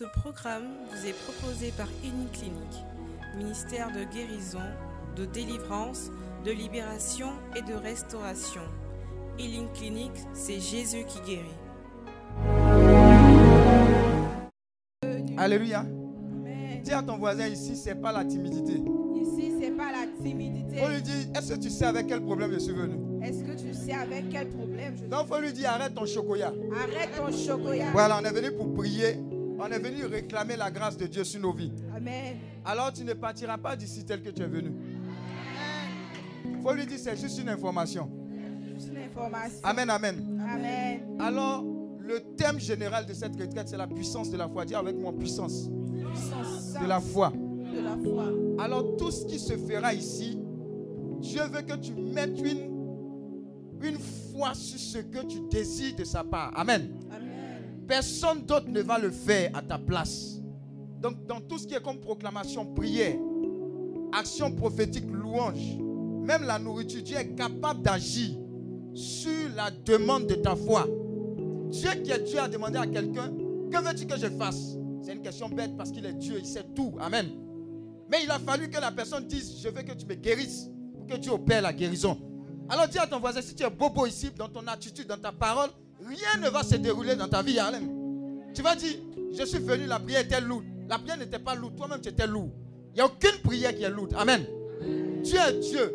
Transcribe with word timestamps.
Ce 0.00 0.06
programme 0.06 0.64
vous 0.90 1.06
est 1.06 1.12
proposé 1.12 1.74
par 1.76 1.86
Clinique, 2.00 2.86
ministère 3.36 3.88
de 3.92 4.02
guérison, 4.04 4.62
de 5.14 5.26
délivrance, 5.26 6.10
de 6.42 6.52
libération 6.52 7.28
et 7.54 7.60
de 7.60 7.74
restauration. 7.74 8.62
Healing 9.38 9.70
Clinic, 9.74 10.12
c'est 10.32 10.58
Jésus 10.58 11.04
qui 11.06 11.20
guérit. 11.20 11.44
Alléluia. 15.36 15.84
Dis 16.82 16.92
à 16.92 17.02
ton 17.02 17.18
voisin 17.18 17.48
ici, 17.48 17.76
c'est 17.76 17.96
pas 17.96 18.12
la 18.12 18.24
timidité. 18.24 18.82
Ici, 19.16 19.52
c'est 19.60 19.72
pas 19.72 19.92
la 19.92 20.06
timidité. 20.24 20.78
Faut 20.78 20.88
lui 20.88 21.02
dire, 21.02 21.26
est-ce 21.36 21.52
que 21.52 21.58
tu 21.58 21.68
sais 21.68 21.84
avec 21.84 22.06
quel 22.06 22.22
problème 22.22 22.50
je 22.54 22.58
suis 22.58 22.72
venu? 22.72 23.22
Est-ce 23.22 23.44
que 23.44 23.52
tu 23.52 23.74
sais 23.74 23.92
avec 23.92 24.30
quel 24.30 24.48
problème 24.48 24.94
je 24.94 25.00
suis 25.00 25.08
Donc, 25.08 25.26
faut 25.26 25.40
lui 25.40 25.52
dire, 25.52 25.68
arrête 25.68 25.94
ton 25.94 26.06
chocolat. 26.06 26.54
Arrête 26.72 27.10
ton 27.14 27.30
chocolat. 27.30 27.90
Voilà, 27.92 28.18
on 28.18 28.24
est 28.24 28.32
venu 28.32 28.50
pour 28.56 28.72
prier. 28.72 29.18
On 29.62 29.66
est 29.70 29.78
venu 29.78 30.04
réclamer 30.06 30.56
la 30.56 30.70
grâce 30.70 30.96
de 30.96 31.06
Dieu 31.06 31.22
sur 31.24 31.40
nos 31.40 31.52
vies. 31.52 31.72
Amen. 31.94 32.36
Alors 32.64 32.92
tu 32.92 33.04
ne 33.04 33.12
partiras 33.14 33.58
pas 33.58 33.76
d'ici 33.76 34.04
tel 34.04 34.22
que 34.22 34.30
tu 34.30 34.42
es 34.42 34.46
venu. 34.46 34.72
Il 36.46 36.62
faut 36.62 36.72
lui 36.72 36.86
dire 36.86 36.98
c'est 36.98 37.16
juste 37.16 37.38
une 37.38 37.48
information. 37.48 38.10
Juste 38.74 38.88
une 38.88 38.98
information. 38.98 39.60
Amen, 39.62 39.90
amen. 39.90 40.40
Amen. 40.52 41.00
Alors, 41.20 41.64
le 42.00 42.20
thème 42.36 42.58
général 42.58 43.06
de 43.06 43.12
cette 43.14 43.36
retraite, 43.38 43.68
c'est 43.68 43.76
la 43.76 43.86
puissance 43.86 44.30
de 44.30 44.36
la 44.36 44.48
foi. 44.48 44.64
Dis 44.64 44.74
avec 44.74 44.96
moi 44.96 45.12
puissance. 45.12 45.68
Puissance 45.92 46.74
De 46.80 46.86
la 46.86 47.00
foi. 47.00 47.30
de 47.30 47.80
la 47.80 47.96
foi. 47.96 48.26
Alors, 48.64 48.96
tout 48.96 49.10
ce 49.10 49.24
qui 49.26 49.38
se 49.38 49.54
fera 49.56 49.92
ici, 49.94 50.38
Dieu 51.20 51.42
veut 51.52 51.62
que 51.62 51.76
tu 51.76 51.92
mettes 51.94 52.38
une, 52.40 53.80
une 53.82 53.98
foi 54.32 54.54
sur 54.54 54.78
ce 54.78 54.98
que 54.98 55.24
tu 55.26 55.40
désires 55.50 55.96
de 55.96 56.04
sa 56.04 56.24
part. 56.24 56.52
Amen. 56.56 56.90
Amen. 57.10 57.29
Personne 57.90 58.42
d'autre 58.46 58.68
ne 58.68 58.82
va 58.82 59.00
le 59.00 59.10
faire 59.10 59.50
à 59.52 59.62
ta 59.62 59.76
place. 59.76 60.36
Donc, 61.00 61.26
dans 61.26 61.40
tout 61.40 61.58
ce 61.58 61.66
qui 61.66 61.74
est 61.74 61.82
comme 61.82 61.98
proclamation, 61.98 62.64
prière, 62.64 63.16
action 64.12 64.52
prophétique, 64.52 65.10
louange, 65.10 65.76
même 66.22 66.44
la 66.44 66.60
nourriture, 66.60 67.02
Dieu 67.02 67.16
est 67.16 67.34
capable 67.34 67.82
d'agir 67.82 68.30
sur 68.94 69.48
la 69.56 69.72
demande 69.72 70.28
de 70.28 70.36
ta 70.36 70.54
foi. 70.54 70.86
Dieu 71.70 71.90
qui 72.04 72.12
est 72.12 72.22
Dieu 72.22 72.38
a 72.38 72.46
demandé 72.46 72.78
à 72.78 72.86
quelqu'un, 72.86 73.32
que 73.72 73.82
veux-tu 73.82 74.06
que 74.06 74.16
je 74.16 74.28
fasse? 74.38 74.76
C'est 75.02 75.14
une 75.14 75.22
question 75.22 75.48
bête 75.48 75.76
parce 75.76 75.90
qu'il 75.90 76.06
est 76.06 76.12
Dieu, 76.12 76.36
il 76.38 76.46
sait 76.46 76.66
tout. 76.76 76.94
Amen. 77.00 77.26
Mais 78.08 78.18
il 78.22 78.30
a 78.30 78.38
fallu 78.38 78.70
que 78.70 78.80
la 78.80 78.92
personne 78.92 79.26
dise, 79.26 79.60
je 79.60 79.68
veux 79.68 79.82
que 79.82 79.94
tu 79.94 80.06
me 80.06 80.14
guérisses, 80.14 80.70
pour 80.94 81.06
que 81.08 81.16
Dieu 81.16 81.32
opère 81.32 81.62
la 81.62 81.72
guérison. 81.72 82.16
Alors 82.68 82.86
dis 82.86 82.98
à 82.98 83.08
ton 83.08 83.18
voisin, 83.18 83.42
si 83.42 83.52
tu 83.52 83.64
es 83.64 83.70
bobo 83.70 84.06
ici, 84.06 84.30
dans 84.38 84.48
ton 84.48 84.64
attitude, 84.68 85.08
dans 85.08 85.18
ta 85.18 85.32
parole, 85.32 85.70
rien 86.06 86.40
ne 86.40 86.48
va 86.48 86.62
se 86.62 86.76
dérouler 86.76 87.16
dans 87.16 87.28
ta 87.28 87.42
vie. 87.42 87.58
Amen. 87.58 87.88
Tu 88.54 88.62
vas 88.62 88.74
dire, 88.74 88.94
je 89.32 89.44
suis 89.44 89.58
venu, 89.58 89.86
la 89.86 89.98
prière 89.98 90.22
était 90.22 90.40
lourde. 90.40 90.64
La 90.88 90.98
prière 90.98 91.18
n'était 91.18 91.38
pas 91.38 91.54
lourde, 91.54 91.76
toi-même 91.76 92.00
tu 92.00 92.08
étais 92.08 92.26
lourd. 92.26 92.50
Il 92.92 92.96
n'y 92.96 93.00
a 93.00 93.06
aucune 93.06 93.38
prière 93.44 93.74
qui 93.74 93.84
est 93.84 93.90
lourde. 93.90 94.14
Amen. 94.16 94.44
Dieu 95.22 95.38
est 95.38 95.58
Dieu. 95.60 95.94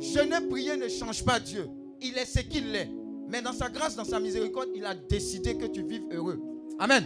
Je 0.00 0.20
n'ai 0.20 0.46
prié 0.48 0.76
ne 0.76 0.88
change 0.88 1.24
pas 1.24 1.38
Dieu. 1.38 1.68
Il 2.00 2.18
est 2.18 2.24
ce 2.24 2.40
qu'il 2.40 2.74
est. 2.74 2.90
Mais 3.28 3.42
dans 3.42 3.52
sa 3.52 3.68
grâce, 3.68 3.96
dans 3.96 4.04
sa 4.04 4.20
miséricorde, 4.20 4.68
il 4.74 4.84
a 4.84 4.94
décidé 4.94 5.56
que 5.56 5.66
tu 5.66 5.82
vives 5.82 6.06
heureux. 6.10 6.40
Amen. 6.78 7.04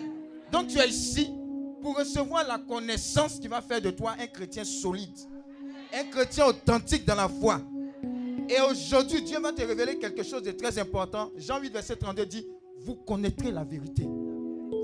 Donc 0.53 0.69
tu 0.69 0.79
es 0.79 0.89
ici 0.89 1.31
pour 1.81 1.97
recevoir 1.97 2.47
la 2.47 2.59
connaissance 2.59 3.39
qui 3.39 3.49
va 3.49 3.61
faire 3.61 3.81
de 3.81 3.91
toi 3.91 4.15
un 4.19 4.27
chrétien 4.27 4.65
solide. 4.65 5.17
Un 5.95 6.05
chrétien 6.05 6.47
authentique 6.47 7.07
dans 7.07 7.15
la 7.15 7.29
foi. 7.29 7.61
Et 8.51 8.61
aujourd'hui, 8.61 9.23
Dieu 9.23 9.39
va 9.39 9.53
te 9.53 9.63
révéler 9.63 9.97
quelque 9.97 10.25
chose 10.25 10.43
de 10.43 10.51
très 10.51 10.77
important. 10.81 11.31
Jean 11.37 11.61
8, 11.61 11.73
verset 11.73 11.95
32 11.95 12.27
dit, 12.27 12.45
vous 12.81 12.97
connaîtrez 12.97 13.53
la 13.53 13.63
vérité. 13.63 14.09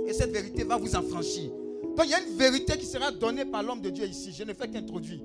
Et 0.07 0.13
cette 0.13 0.31
vérité 0.31 0.63
va 0.63 0.77
vous 0.77 0.95
affranchir. 0.95 1.51
Donc 1.97 2.05
il 2.05 2.11
y 2.11 2.15
a 2.15 2.21
une 2.21 2.37
vérité 2.37 2.79
qui 2.79 2.87
sera 2.87 3.11
donnée 3.11 3.45
par 3.45 3.65
l'homme 3.65 3.81
de 3.81 3.91
Dieu 3.91 4.07
ici. 4.07 4.33
Je 4.33 4.45
ne 4.45 4.55
fais 4.55 4.69
qu'introduire. 4.69 5.21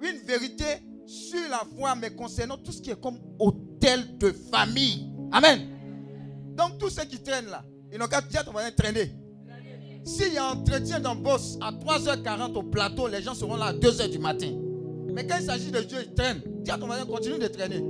Une 0.00 0.18
vérité 0.26 0.64
sur 1.04 1.40
la 1.50 1.62
foi, 1.76 1.94
mais 1.96 2.14
concernant 2.14 2.56
tout 2.56 2.72
ce 2.72 2.80
qui 2.80 2.90
est 2.90 3.00
comme 3.00 3.18
hôtel 3.38 4.16
de 4.16 4.32
famille. 4.32 5.10
Amen. 5.30 5.68
Donc 6.56 6.78
tous 6.78 6.88
ceux 6.88 7.04
qui 7.04 7.18
traînent 7.18 7.50
là, 7.50 7.62
ils 7.92 7.98
n'ont 7.98 8.06
qu'à 8.06 8.22
dire 8.22 8.50
va 8.52 8.70
traîner. 8.70 9.12
S'il 10.04 10.32
y 10.32 10.38
a 10.38 10.48
un 10.48 10.52
entretien 10.52 11.00
d'embauche 11.00 11.56
à 11.60 11.72
3h40 11.72 12.54
au 12.54 12.62
plateau, 12.62 13.08
les 13.08 13.20
gens 13.20 13.34
seront 13.34 13.56
là 13.56 13.66
à 13.66 13.72
2h 13.74 14.08
du 14.08 14.18
matin. 14.18 14.65
Mais 15.16 15.26
quand 15.26 15.38
il 15.40 15.46
s'agit 15.46 15.70
de 15.70 15.80
Dieu, 15.80 15.96
ils 16.06 16.12
traînent. 16.12 16.42
Dis 16.60 16.70
à 16.70 16.76
ton 16.76 16.84
voisin, 16.84 17.06
continue 17.06 17.38
de 17.38 17.46
traîner. 17.46 17.82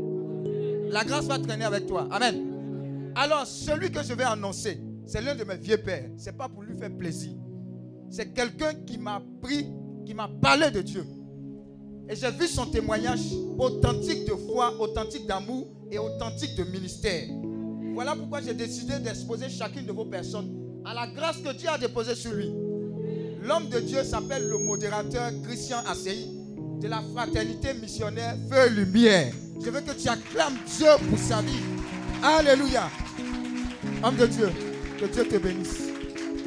La 0.92 1.02
grâce 1.04 1.24
va 1.24 1.40
traîner 1.40 1.64
avec 1.64 1.86
toi. 1.86 2.06
Amen. 2.12 3.12
Alors, 3.16 3.44
celui 3.48 3.90
que 3.90 4.00
je 4.00 4.12
vais 4.12 4.22
annoncer, 4.22 4.80
c'est 5.06 5.20
l'un 5.20 5.34
de 5.34 5.42
mes 5.42 5.56
vieux 5.56 5.76
pères. 5.76 6.08
Ce 6.16 6.26
n'est 6.26 6.36
pas 6.36 6.48
pour 6.48 6.62
lui 6.62 6.78
faire 6.78 6.96
plaisir. 6.96 7.32
C'est 8.10 8.32
quelqu'un 8.32 8.74
qui 8.86 8.96
m'a 8.96 9.20
pris, 9.42 9.66
qui 10.06 10.14
m'a 10.14 10.28
parlé 10.40 10.70
de 10.70 10.80
Dieu. 10.82 11.04
Et 12.08 12.14
j'ai 12.14 12.30
vu 12.30 12.46
son 12.46 12.66
témoignage 12.66 13.32
authentique 13.58 14.24
de 14.28 14.36
foi, 14.46 14.72
authentique 14.78 15.26
d'amour 15.26 15.66
et 15.90 15.98
authentique 15.98 16.54
de 16.54 16.62
ministère. 16.62 17.24
Voilà 17.92 18.14
pourquoi 18.14 18.40
j'ai 18.40 18.54
décidé 18.54 19.00
d'exposer 19.00 19.48
chacune 19.48 19.84
de 19.84 19.90
vos 19.90 20.04
personnes 20.04 20.54
à 20.84 20.94
la 20.94 21.08
grâce 21.08 21.38
que 21.38 21.52
Dieu 21.52 21.68
a 21.70 21.76
déposée 21.76 22.14
sur 22.14 22.32
lui. 22.32 22.52
L'homme 23.42 23.68
de 23.68 23.80
Dieu 23.80 24.04
s'appelle 24.04 24.48
le 24.48 24.58
modérateur 24.58 25.32
Christian 25.42 25.78
Assey 25.88 26.35
de 26.80 26.88
la 26.88 27.02
fraternité 27.14 27.74
missionnaire 27.74 28.36
Feu 28.50 28.68
Lumière. 28.70 29.32
Je 29.64 29.70
veux 29.70 29.80
que 29.80 29.92
tu 29.92 30.08
acclames 30.08 30.56
Dieu 30.76 30.88
pour 31.08 31.18
sa 31.18 31.40
vie. 31.40 31.62
Alléluia. 32.22 32.90
Homme 34.02 34.16
de 34.16 34.26
Dieu, 34.26 34.50
que 35.00 35.06
Dieu 35.06 35.24
te 35.26 35.36
bénisse. 35.38 35.88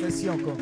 Merci 0.01 0.29
encore. 0.29 0.57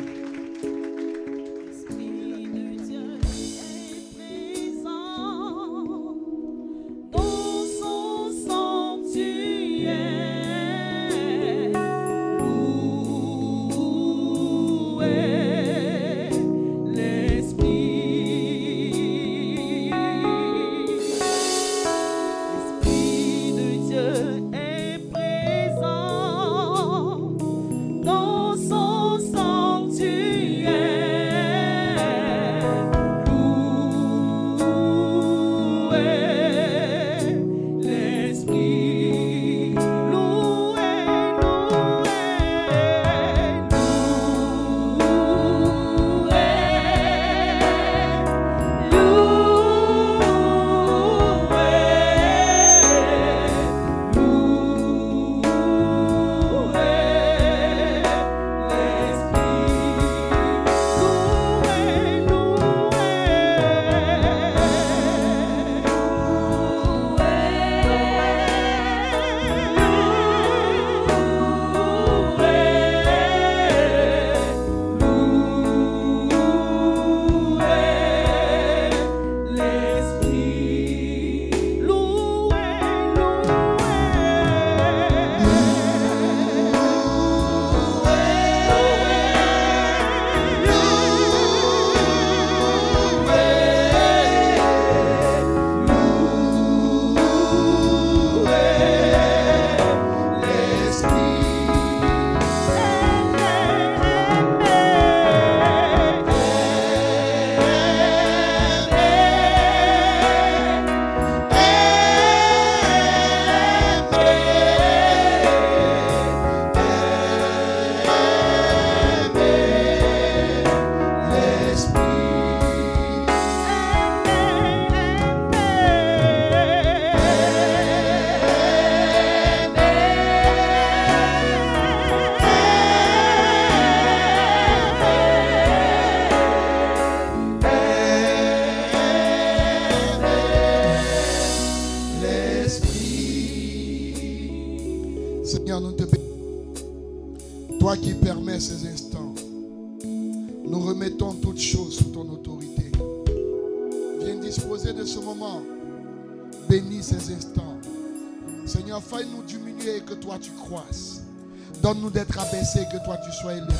Donne-nous 161.88 162.10
d'être 162.10 162.38
abaissés 162.38 162.84
que 162.92 163.02
toi 163.02 163.16
tu 163.16 163.32
sois 163.32 163.54
élevé. 163.54 163.72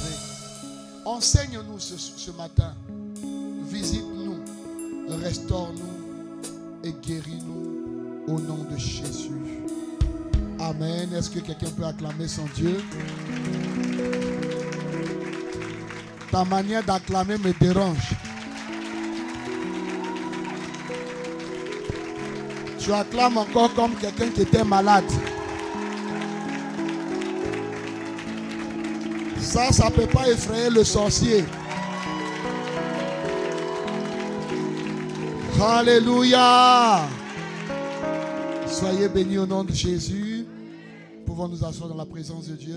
Enseigne-nous 1.05 1.78
ce, 1.78 1.99
ce 1.99 2.31
matin. 2.31 2.72
Visite-nous, 3.64 4.37
restaure-nous 5.22 6.88
et 6.88 6.94
guéris-nous 7.06 8.25
au 8.26 8.40
nom 8.40 8.64
de 8.70 8.78
Jésus. 8.78 9.60
Amen. 10.58 11.12
Est-ce 11.12 11.28
que 11.28 11.40
quelqu'un 11.40 11.69
peut 11.76 11.84
acclamer 11.84 12.28
son 12.28 12.46
Dieu? 12.55 12.82
Ta 16.32 16.46
manière 16.46 16.82
d'acclamer 16.84 17.37
me 17.37 17.52
dérange. 17.60 18.14
Tu 22.78 22.90
acclames 22.90 23.37
encore 23.37 23.75
comme 23.75 23.94
quelqu'un 23.96 24.31
qui 24.31 24.40
était 24.40 24.64
malade. 24.64 25.05
Ça, 29.48 29.72
ça 29.72 29.88
ne 29.88 29.94
peut 29.94 30.06
pas 30.06 30.28
effrayer 30.30 30.68
le 30.68 30.84
sorcier. 30.84 31.42
Alléluia. 35.58 37.08
Soyez 38.66 39.08
bénis 39.08 39.38
au 39.38 39.46
nom 39.46 39.64
de 39.64 39.72
Jésus. 39.72 40.44
Pouvons 41.24 41.48
nous 41.48 41.64
asseoir 41.64 41.88
dans 41.88 41.96
la 41.96 42.04
présence 42.04 42.48
de 42.48 42.56
Dieu? 42.56 42.76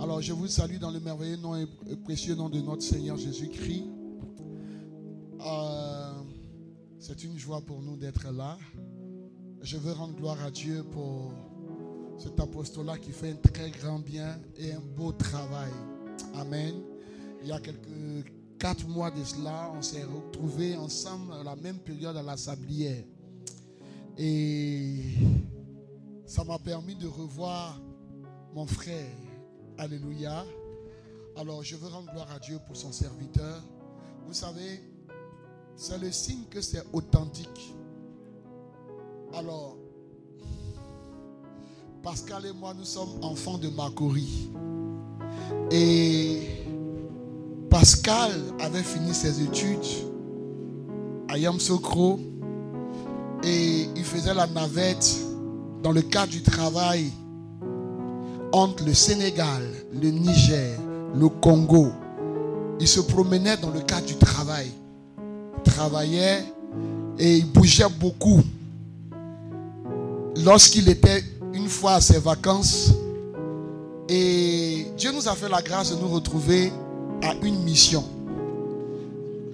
Alors, 0.00 0.22
je 0.22 0.32
vous 0.32 0.48
salue 0.48 0.78
dans 0.78 0.90
le 0.90 0.98
merveilleux 0.98 1.36
nom 1.36 1.56
et 1.56 1.66
précieux 2.02 2.34
nom 2.34 2.48
de 2.48 2.62
notre 2.62 2.82
Seigneur 2.82 3.18
Jésus-Christ. 3.18 3.84
Euh, 5.46 6.12
c'est 7.00 7.22
une 7.22 7.36
joie 7.36 7.60
pour 7.60 7.82
nous 7.82 7.98
d'être 7.98 8.32
là. 8.32 8.56
Je 9.60 9.76
veux 9.76 9.92
rendre 9.92 10.14
gloire 10.14 10.42
à 10.42 10.50
Dieu 10.50 10.82
pour 10.90 11.34
cet 12.18 12.38
apostolat 12.40 12.98
qui 12.98 13.12
fait 13.12 13.30
un 13.30 13.36
très 13.36 13.70
grand 13.70 13.98
bien 13.98 14.38
et 14.56 14.72
un 14.72 14.80
beau 14.80 15.12
travail. 15.12 15.72
Amen. 16.34 16.74
Il 17.42 17.48
y 17.48 17.52
a 17.52 17.60
quelques 17.60 18.32
quatre 18.58 18.86
mois 18.88 19.10
de 19.10 19.22
cela, 19.22 19.70
on 19.76 19.82
s'est 19.82 20.04
retrouvés 20.04 20.76
ensemble 20.76 21.32
à 21.34 21.42
la 21.42 21.56
même 21.56 21.78
période 21.78 22.16
à 22.16 22.22
la 22.22 22.36
Sablière. 22.36 23.04
Et 24.16 25.00
ça 26.24 26.44
m'a 26.44 26.58
permis 26.58 26.94
de 26.94 27.06
revoir 27.06 27.80
mon 28.54 28.66
frère. 28.66 29.10
Alléluia. 29.76 30.44
Alors 31.36 31.62
je 31.62 31.76
veux 31.76 31.88
rendre 31.88 32.10
gloire 32.12 32.30
à 32.30 32.38
Dieu 32.38 32.58
pour 32.66 32.76
son 32.76 32.92
serviteur. 32.92 33.60
Vous 34.26 34.32
savez, 34.32 34.80
c'est 35.76 35.98
le 35.98 36.10
signe 36.12 36.44
que 36.48 36.60
c'est 36.60 36.84
authentique. 36.92 37.74
Alors, 39.34 39.76
Pascal 42.04 42.44
et 42.44 42.52
moi, 42.52 42.74
nous 42.78 42.84
sommes 42.84 43.08
enfants 43.22 43.56
de 43.56 43.70
Macori. 43.70 44.50
Et 45.70 46.42
Pascal 47.70 48.30
avait 48.60 48.82
fini 48.82 49.14
ses 49.14 49.42
études 49.42 49.78
à 51.30 51.38
Yamsokro 51.38 52.20
et 53.42 53.88
il 53.96 54.04
faisait 54.04 54.34
la 54.34 54.46
navette 54.46 55.16
dans 55.82 55.92
le 55.92 56.02
cadre 56.02 56.30
du 56.30 56.42
travail 56.42 57.10
entre 58.52 58.84
le 58.84 58.92
Sénégal, 58.92 59.62
le 59.94 60.10
Niger, 60.10 60.78
le 61.14 61.30
Congo. 61.30 61.86
Il 62.80 62.86
se 62.86 63.00
promenait 63.00 63.56
dans 63.56 63.70
le 63.70 63.80
cadre 63.80 64.04
du 64.06 64.16
travail. 64.16 64.70
Il 65.56 65.72
travaillait 65.72 66.44
et 67.18 67.38
il 67.38 67.50
bougeait 67.50 67.88
beaucoup. 67.98 68.42
Lorsqu'il 70.44 70.88
était 70.90 71.22
une 71.54 71.68
fois 71.68 71.94
à 71.94 72.00
ses 72.00 72.18
vacances, 72.18 72.90
et 74.08 74.86
Dieu 74.98 75.12
nous 75.12 75.28
a 75.28 75.34
fait 75.34 75.48
la 75.48 75.62
grâce 75.62 75.94
de 75.94 76.00
nous 76.00 76.08
retrouver 76.08 76.72
à 77.22 77.32
une 77.42 77.62
mission. 77.62 78.04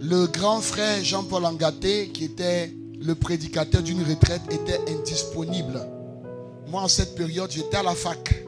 Le 0.01 0.27
grand 0.27 0.61
frère 0.61 1.05
Jean-Paul 1.05 1.45
Angaté, 1.45 2.09
qui 2.09 2.25
était 2.25 2.73
le 3.01 3.15
prédicateur 3.15 3.83
d'une 3.83 4.03
retraite, 4.03 4.43
était 4.51 4.81
indisponible. 4.91 5.81
Moi, 6.69 6.83
en 6.83 6.89
cette 6.89 7.15
période, 7.15 7.51
j'étais 7.51 7.77
à 7.77 7.83
la 7.83 7.95
fac. 7.95 8.45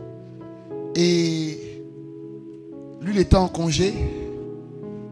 Et 0.94 1.82
lui, 3.00 3.12
il 3.14 3.18
était 3.18 3.36
en 3.36 3.48
congé. 3.48 3.94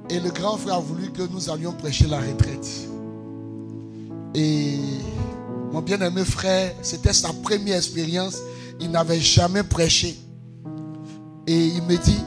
Et 0.08 0.18
le 0.18 0.30
grand 0.30 0.56
frère 0.56 0.76
a 0.76 0.80
voulu 0.80 1.10
que 1.12 1.22
nous 1.30 1.50
allions 1.50 1.72
prêcher 1.72 2.06
la 2.06 2.20
retraite. 2.20 2.88
Et 4.34 4.78
mon 5.72 5.80
bien-aimé 5.80 6.24
frère, 6.24 6.74
c'était 6.82 7.12
sa 7.12 7.32
première 7.32 7.76
expérience. 7.76 8.38
Il 8.80 8.90
n'avait 8.90 9.20
jamais 9.20 9.62
prêché. 9.62 10.16
Et 11.46 11.66
il 11.66 11.82
me 11.82 11.96
dit, 11.96 12.22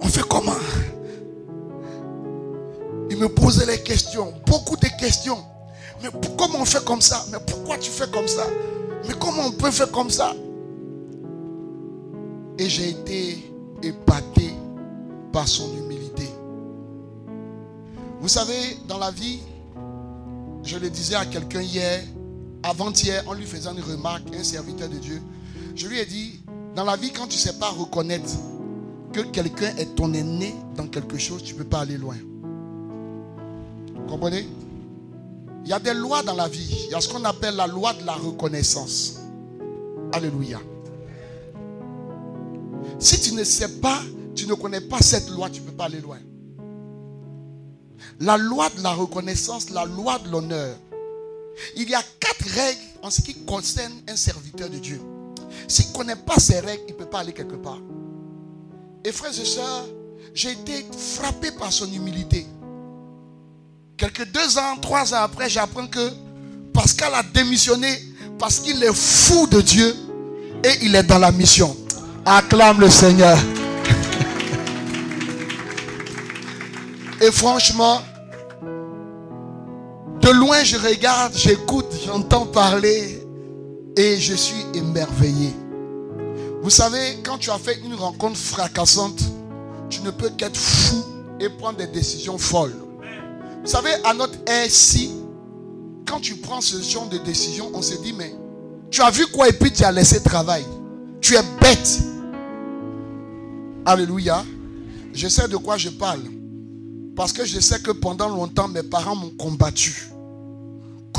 on 0.00 0.06
fait 0.06 0.26
comment? 0.28 0.52
Il 3.10 3.16
me 3.16 3.28
posait 3.28 3.66
les 3.66 3.82
questions, 3.82 4.32
beaucoup 4.46 4.76
de 4.76 4.88
questions. 4.98 5.38
Mais 6.02 6.08
comment 6.36 6.60
on 6.60 6.64
fait 6.64 6.84
comme 6.84 7.00
ça? 7.00 7.24
Mais 7.32 7.38
pourquoi 7.46 7.78
tu 7.78 7.90
fais 7.90 8.08
comme 8.10 8.28
ça? 8.28 8.46
Mais 9.06 9.14
comment 9.18 9.46
on 9.46 9.52
peut 9.52 9.70
faire 9.70 9.90
comme 9.90 10.10
ça? 10.10 10.34
Et 12.58 12.68
j'ai 12.68 12.90
été 12.90 13.52
épaté 13.82 14.52
par 15.32 15.46
son 15.46 15.76
humilité. 15.76 16.28
Vous 18.20 18.28
savez, 18.28 18.78
dans 18.88 18.98
la 18.98 19.10
vie, 19.10 19.40
je 20.64 20.76
le 20.76 20.90
disais 20.90 21.14
à 21.14 21.24
quelqu'un 21.24 21.62
hier, 21.62 22.02
avant-hier, 22.62 23.22
en 23.26 23.34
lui 23.34 23.46
faisant 23.46 23.74
une 23.74 23.82
remarque, 23.82 24.34
un 24.34 24.44
serviteur 24.44 24.88
de 24.88 24.96
Dieu, 24.96 25.20
je 25.74 25.86
lui 25.86 25.98
ai 25.98 26.06
dit, 26.06 26.40
dans 26.74 26.84
la 26.84 26.96
vie, 26.96 27.12
quand 27.12 27.26
tu 27.26 27.36
ne 27.36 27.40
sais 27.40 27.58
pas 27.58 27.70
reconnaître 27.70 28.32
que 29.12 29.20
quelqu'un 29.20 29.74
est 29.76 29.94
ton 29.94 30.12
aîné 30.12 30.54
dans 30.76 30.86
quelque 30.86 31.18
chose, 31.18 31.42
tu 31.42 31.54
ne 31.54 31.58
peux 31.58 31.64
pas 31.64 31.80
aller 31.80 31.96
loin. 31.96 32.16
Vous 33.94 34.06
comprenez? 34.06 34.46
Il 35.64 35.70
y 35.70 35.72
a 35.72 35.78
des 35.78 35.94
lois 35.94 36.22
dans 36.22 36.34
la 36.34 36.48
vie. 36.48 36.86
Il 36.86 36.92
y 36.92 36.94
a 36.94 37.00
ce 37.00 37.08
qu'on 37.08 37.24
appelle 37.24 37.56
la 37.56 37.66
loi 37.66 37.92
de 37.92 38.04
la 38.04 38.14
reconnaissance. 38.14 39.18
Alléluia. 40.12 40.60
Si 42.98 43.20
tu 43.20 43.34
ne 43.34 43.44
sais 43.44 43.80
pas, 43.80 44.00
tu 44.34 44.46
ne 44.46 44.54
connais 44.54 44.80
pas 44.80 44.98
cette 45.00 45.28
loi, 45.30 45.50
tu 45.50 45.60
ne 45.60 45.66
peux 45.66 45.72
pas 45.72 45.84
aller 45.84 46.00
loin. 46.00 46.18
La 48.20 48.36
loi 48.36 48.68
de 48.76 48.82
la 48.82 48.92
reconnaissance, 48.92 49.70
la 49.70 49.84
loi 49.84 50.18
de 50.20 50.30
l'honneur. 50.30 50.76
Il 51.76 51.88
y 51.88 51.94
a 51.94 52.02
quatre 52.20 52.48
règles 52.48 52.80
en 53.02 53.10
ce 53.10 53.20
qui 53.20 53.34
concerne 53.44 53.92
un 54.08 54.16
serviteur 54.16 54.68
de 54.68 54.78
Dieu. 54.78 55.00
S'il 55.66 55.88
ne 55.88 55.92
connaît 55.92 56.16
pas 56.16 56.38
ces 56.38 56.60
règles, 56.60 56.82
il 56.88 56.92
ne 56.92 56.98
peut 56.98 57.06
pas 57.06 57.20
aller 57.20 57.32
quelque 57.32 57.56
part. 57.56 57.78
Et 59.04 59.12
frères 59.12 59.38
et 59.38 59.44
sœurs, 59.44 59.86
j'ai 60.34 60.52
été 60.52 60.86
frappé 61.16 61.50
par 61.52 61.72
son 61.72 61.90
humilité. 61.92 62.46
Quelques 63.96 64.26
deux 64.26 64.58
ans, 64.58 64.76
trois 64.80 65.12
ans 65.14 65.22
après, 65.22 65.48
j'apprends 65.48 65.86
que 65.86 66.10
Pascal 66.72 67.14
a 67.14 67.22
démissionné 67.22 67.88
parce 68.38 68.60
qu'il 68.60 68.82
est 68.82 68.94
fou 68.94 69.46
de 69.48 69.60
Dieu 69.60 69.96
et 70.64 70.70
il 70.82 70.94
est 70.94 71.02
dans 71.02 71.18
la 71.18 71.32
mission. 71.32 71.76
Acclame 72.24 72.80
le 72.80 72.88
Seigneur. 72.88 73.36
Et 77.20 77.32
franchement, 77.32 78.00
de 80.28 80.32
loin 80.34 80.62
je 80.62 80.76
regarde, 80.76 81.32
j'écoute, 81.34 81.86
j'entends 82.04 82.44
parler 82.44 83.24
et 83.96 84.18
je 84.18 84.34
suis 84.34 84.62
émerveillé. 84.74 85.54
Vous 86.62 86.68
savez, 86.68 87.18
quand 87.24 87.38
tu 87.38 87.50
as 87.50 87.58
fait 87.58 87.78
une 87.82 87.94
rencontre 87.94 88.36
fracassante, 88.36 89.22
tu 89.88 90.02
ne 90.02 90.10
peux 90.10 90.28
qu'être 90.28 90.58
fou 90.58 91.02
et 91.40 91.48
prendre 91.48 91.78
des 91.78 91.86
décisions 91.86 92.36
folles. 92.36 92.76
Vous 93.62 93.70
savez, 93.70 93.90
à 94.04 94.12
notre 94.12 94.38
RC, 94.46 95.08
quand 96.06 96.20
tu 96.20 96.34
prends 96.36 96.60
ce 96.60 96.78
genre 96.82 97.08
de 97.08 97.18
décision, 97.18 97.70
on 97.72 97.80
se 97.80 97.94
dit, 97.94 98.12
mais 98.12 98.34
tu 98.90 99.00
as 99.00 99.10
vu 99.10 99.26
quoi 99.28 99.48
et 99.48 99.52
puis 99.52 99.72
tu 99.72 99.82
as 99.82 99.92
laissé 99.92 100.22
travail. 100.22 100.64
Tu 101.22 101.36
es 101.36 101.42
bête. 101.58 102.00
Alléluia. 103.86 104.44
Je 105.14 105.26
sais 105.28 105.48
de 105.48 105.56
quoi 105.56 105.78
je 105.78 105.88
parle. 105.88 106.20
Parce 107.16 107.32
que 107.32 107.46
je 107.46 107.60
sais 107.60 107.80
que 107.80 107.92
pendant 107.92 108.28
longtemps, 108.28 108.68
mes 108.68 108.82
parents 108.82 109.16
m'ont 109.16 109.30
combattu. 109.30 110.08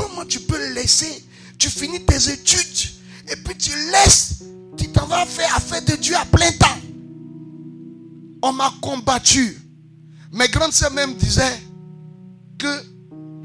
Comment 0.00 0.24
tu 0.24 0.40
peux 0.40 0.72
laisser 0.72 1.24
Tu 1.58 1.68
finis 1.68 2.04
tes 2.04 2.30
études 2.30 2.90
et 3.30 3.36
puis 3.36 3.54
tu 3.56 3.70
laisses. 3.92 4.42
Tu 4.78 4.88
t'en 4.88 5.06
vas 5.06 5.26
faire 5.26 5.54
affaire 5.54 5.82
de 5.82 5.94
Dieu 5.96 6.16
à 6.16 6.24
plein 6.24 6.50
temps. 6.52 6.66
On 8.42 8.52
m'a 8.52 8.72
combattu. 8.80 9.60
Mes 10.32 10.48
grandes 10.48 10.72
sœurs 10.72 10.92
même 10.92 11.14
disaient 11.16 11.60
que 12.58 12.66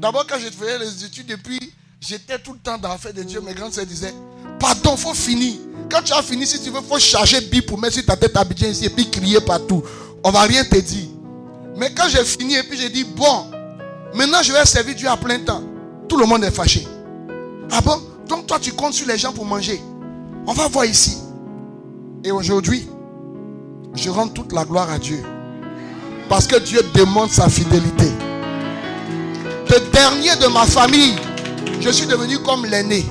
d'abord 0.00 0.26
quand 0.26 0.38
je 0.38 0.48
faisais 0.48 0.78
les 0.78 1.04
études 1.04 1.30
et 1.30 1.36
puis 1.36 1.60
j'étais 2.00 2.38
tout 2.38 2.54
le 2.54 2.58
temps 2.58 2.78
dans 2.78 2.88
l'affaire 2.88 3.12
de 3.12 3.22
Dieu, 3.22 3.40
mes 3.42 3.52
grandes 3.52 3.74
sœurs 3.74 3.86
disaient 3.86 4.14
Pardon, 4.58 4.94
il 4.96 5.00
faut 5.00 5.14
finir. 5.14 5.56
Quand 5.90 6.02
tu 6.02 6.14
as 6.14 6.22
fini, 6.22 6.46
si 6.46 6.62
tu 6.62 6.70
veux, 6.70 6.80
il 6.80 6.88
faut 6.88 6.98
charger 6.98 7.40
Bible 7.42 7.66
pour 7.66 7.78
mettre 7.78 7.94
sur 7.94 8.06
ta 8.06 8.16
tête 8.16 8.36
à 8.36 8.44
ici 8.66 8.86
et 8.86 8.90
puis 8.90 9.10
crier 9.10 9.40
partout. 9.40 9.82
On 10.24 10.30
va 10.30 10.42
rien 10.42 10.64
te 10.64 10.76
dire. 10.76 11.08
Mais 11.76 11.92
quand 11.92 12.08
j'ai 12.08 12.24
fini 12.24 12.56
et 12.56 12.62
puis 12.62 12.78
j'ai 12.78 12.88
dit, 12.88 13.04
bon, 13.04 13.50
maintenant 14.14 14.42
je 14.42 14.52
vais 14.52 14.64
servir 14.64 14.94
Dieu 14.94 15.08
à 15.08 15.16
plein 15.18 15.38
temps, 15.40 15.62
tout 16.08 16.16
le 16.16 16.26
monde 16.26 16.44
est 16.44 16.50
fâché. 16.50 16.86
Ah 17.70 17.80
bon? 17.80 18.00
Donc 18.28 18.46
toi 18.46 18.58
tu 18.60 18.72
comptes 18.72 18.94
sur 18.94 19.06
les 19.06 19.18
gens 19.18 19.32
pour 19.32 19.44
manger. 19.44 19.80
On 20.46 20.52
va 20.52 20.68
voir 20.68 20.84
ici. 20.84 21.18
Et 22.24 22.30
aujourd'hui, 22.30 22.88
je 23.94 24.10
rends 24.10 24.28
toute 24.28 24.52
la 24.52 24.64
gloire 24.64 24.90
à 24.90 24.98
Dieu. 24.98 25.22
Parce 26.28 26.46
que 26.46 26.56
Dieu 26.58 26.80
demande 26.94 27.30
sa 27.30 27.48
fidélité. 27.48 28.10
Le 29.68 29.90
dernier 29.92 30.36
de 30.36 30.46
ma 30.52 30.64
famille, 30.64 31.14
je 31.80 31.90
suis 31.90 32.06
devenu 32.06 32.38
comme 32.40 32.64
l'aîné. 32.66 33.04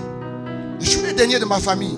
Je 0.79 0.89
suis 0.89 1.01
le 1.01 1.13
dernier 1.13 1.39
de 1.39 1.45
ma 1.45 1.59
famille. 1.59 1.97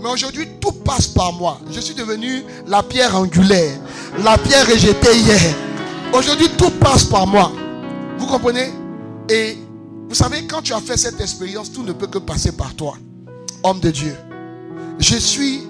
Mais 0.00 0.08
aujourd'hui, 0.08 0.46
tout 0.60 0.72
passe 0.72 1.06
par 1.06 1.32
moi. 1.32 1.58
Je 1.70 1.80
suis 1.80 1.94
devenu 1.94 2.44
la 2.66 2.82
pierre 2.82 3.16
angulaire. 3.16 3.78
La 4.22 4.38
pierre 4.38 4.66
rejetée 4.66 5.16
hier. 5.16 5.40
Aujourd'hui, 6.12 6.48
tout 6.56 6.70
passe 6.70 7.04
par 7.04 7.26
moi. 7.26 7.50
Vous 8.18 8.26
comprenez? 8.26 8.72
Et 9.28 9.58
vous 10.08 10.14
savez, 10.14 10.46
quand 10.46 10.62
tu 10.62 10.72
as 10.72 10.80
fait 10.80 10.96
cette 10.96 11.20
expérience, 11.20 11.70
tout 11.70 11.82
ne 11.82 11.92
peut 11.92 12.06
que 12.06 12.18
passer 12.18 12.52
par 12.52 12.74
toi. 12.74 12.94
Homme 13.62 13.80
de 13.80 13.90
Dieu. 13.90 14.16
Je 14.98 15.16
suis, 15.16 15.62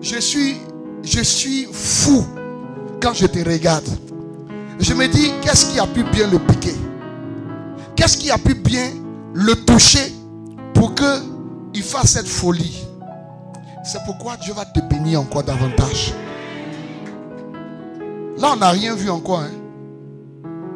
je 0.00 0.18
suis, 0.18 0.56
je 1.02 1.20
suis 1.20 1.66
fou 1.72 2.24
quand 3.00 3.12
je 3.12 3.26
te 3.26 3.38
regarde. 3.38 3.88
Je 4.78 4.94
me 4.94 5.08
dis, 5.08 5.32
qu'est-ce 5.42 5.66
qui 5.66 5.80
a 5.80 5.86
pu 5.86 6.04
bien 6.04 6.28
le 6.28 6.38
piquer? 6.38 6.74
Qu'est-ce 7.96 8.16
qui 8.16 8.30
a 8.30 8.38
pu 8.38 8.54
bien 8.54 8.90
le 9.34 9.54
toucher 9.64 10.12
pour 10.74 10.94
qu'il 10.94 11.82
fasse 11.82 12.12
cette 12.12 12.28
folie? 12.28 12.84
C'est 13.84 14.02
pourquoi 14.06 14.36
Dieu 14.36 14.54
va 14.54 14.64
te 14.64 14.80
bénir 14.80 15.20
encore 15.20 15.42
davantage. 15.42 16.14
Là, 18.38 18.52
on 18.54 18.56
n'a 18.56 18.70
rien 18.70 18.94
vu 18.94 19.10
encore. 19.10 19.40
Hein? 19.40 19.50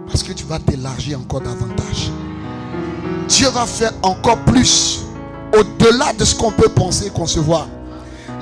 Parce 0.06 0.22
que 0.22 0.32
tu 0.32 0.44
vas 0.44 0.58
t'élargir 0.58 1.20
encore 1.20 1.40
davantage. 1.40 2.10
Dieu 3.28 3.48
va 3.50 3.66
faire 3.66 3.92
encore 4.02 4.38
plus. 4.38 5.00
Au-delà 5.52 6.12
de 6.12 6.24
ce 6.24 6.34
qu'on 6.34 6.50
peut 6.50 6.68
penser, 6.68 7.10
concevoir. 7.10 7.66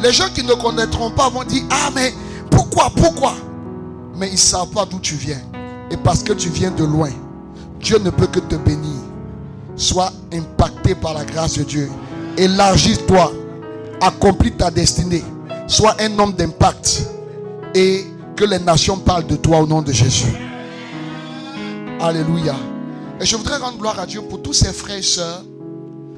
Les 0.03 0.13
gens 0.13 0.29
qui 0.35 0.45
ne 0.45 0.55
connaîtront 0.55 1.11
pas 1.11 1.29
vont 1.29 1.45
dire, 1.45 1.63
ah 1.71 1.91
mais 1.95 2.13
pourquoi, 2.51 2.91
pourquoi? 2.95 3.35
Mais 4.17 4.29
ils 4.29 4.35
ne 4.35 4.39
savent 4.39 4.69
pas 4.69 4.85
d'où 4.85 4.99
tu 4.99 5.15
viens. 5.15 5.41
Et 5.91 5.97
parce 5.97 6.23
que 6.23 6.33
tu 6.33 6.49
viens 6.49 6.71
de 6.71 6.85
loin, 6.85 7.11
Dieu 7.81 7.99
ne 7.99 8.11
peut 8.11 8.27
que 8.27 8.41
te 8.41 8.57
bénir. 8.57 9.01
Sois 9.77 10.13
impacté 10.33 10.95
par 10.95 11.15
la 11.15 11.25
grâce 11.25 11.59
de 11.59 11.65
Dieu. 11.65 11.91
Élargis-toi. 12.37 13.33
Accomplis 14.01 14.53
ta 14.53 14.71
destinée. 14.71 15.25
Sois 15.67 15.97
un 16.01 16.19
homme 16.19 16.33
d'impact. 16.33 17.07
Et 17.75 18.07
que 18.37 18.45
les 18.45 18.59
nations 18.59 18.99
parlent 18.99 19.27
de 19.27 19.37
toi 19.37 19.61
au 19.61 19.67
nom 19.67 19.83
de 19.83 19.93
Jésus. 19.93 20.33
Alléluia. 22.01 22.55
Et 23.25 23.27
je 23.27 23.37
voudrais 23.37 23.57
rendre 23.57 23.79
gloire 23.79 23.99
à 23.99 24.05
Dieu 24.05 24.21
pour 24.21 24.43
tous 24.43 24.53
ces 24.53 24.71
frères 24.71 24.99
et 24.99 25.03
sœurs 25.03 25.43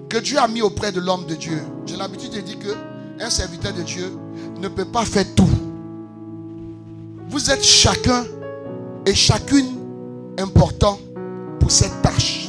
que 0.08 0.16
Dieu 0.16 0.38
a 0.38 0.48
mis 0.48 0.60
auprès 0.60 0.90
de 0.90 0.98
l'homme 0.98 1.24
de 1.26 1.36
Dieu. 1.36 1.62
J'ai 1.86 1.94
l'habitude 1.94 2.32
de 2.32 2.40
dire 2.40 2.58
que 2.58 2.74
un 3.22 3.30
serviteur 3.30 3.72
de 3.72 3.82
Dieu 3.82 4.12
ne 4.60 4.66
peut 4.66 4.84
pas 4.84 5.04
faire 5.04 5.24
tout. 5.36 5.48
Vous 7.28 7.48
êtes 7.48 7.62
chacun 7.62 8.24
et 9.06 9.14
chacune 9.14 9.78
important 10.36 10.98
pour 11.60 11.70
cette 11.70 12.02
tâche. 12.02 12.48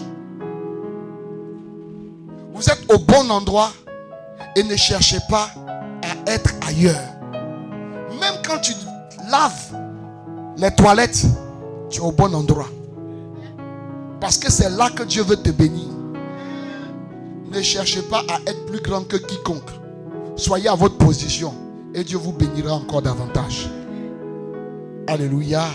Vous 2.56 2.68
êtes 2.68 2.92
au 2.92 2.98
bon 2.98 3.30
endroit 3.30 3.72
et 4.56 4.64
ne 4.64 4.76
cherchez 4.76 5.20
pas 5.30 5.52
à 6.02 6.32
être 6.32 6.50
ailleurs. 6.68 7.14
Même 8.20 8.42
quand 8.44 8.58
tu 8.58 8.74
laves 9.30 9.78
les 10.58 10.74
toilettes, 10.74 11.28
tu 11.92 12.00
es 12.00 12.04
au 12.04 12.12
bon 12.12 12.34
endroit. 12.34 12.70
Parce 14.20 14.38
que 14.38 14.52
c'est 14.52 14.70
là 14.70 14.90
que 14.90 15.04
Dieu 15.04 15.24
veut 15.24 15.38
te 15.38 15.50
bénir. 15.50 15.88
Ne 17.52 17.62
cherchez 17.62 18.02
pas 18.02 18.24
à 18.28 18.40
être 18.50 18.66
plus 18.66 18.82
grand 18.82 19.04
que 19.08 19.18
quiconque. 19.18 19.70
Soyez 20.36 20.68
à 20.68 20.76
votre 20.76 20.98
position 20.98 21.54
et 21.94 22.04
Dieu 22.04 22.18
vous 22.18 22.34
bénira 22.34 22.74
encore 22.74 23.02
davantage. 23.02 23.70
Alléluia. 25.08 25.66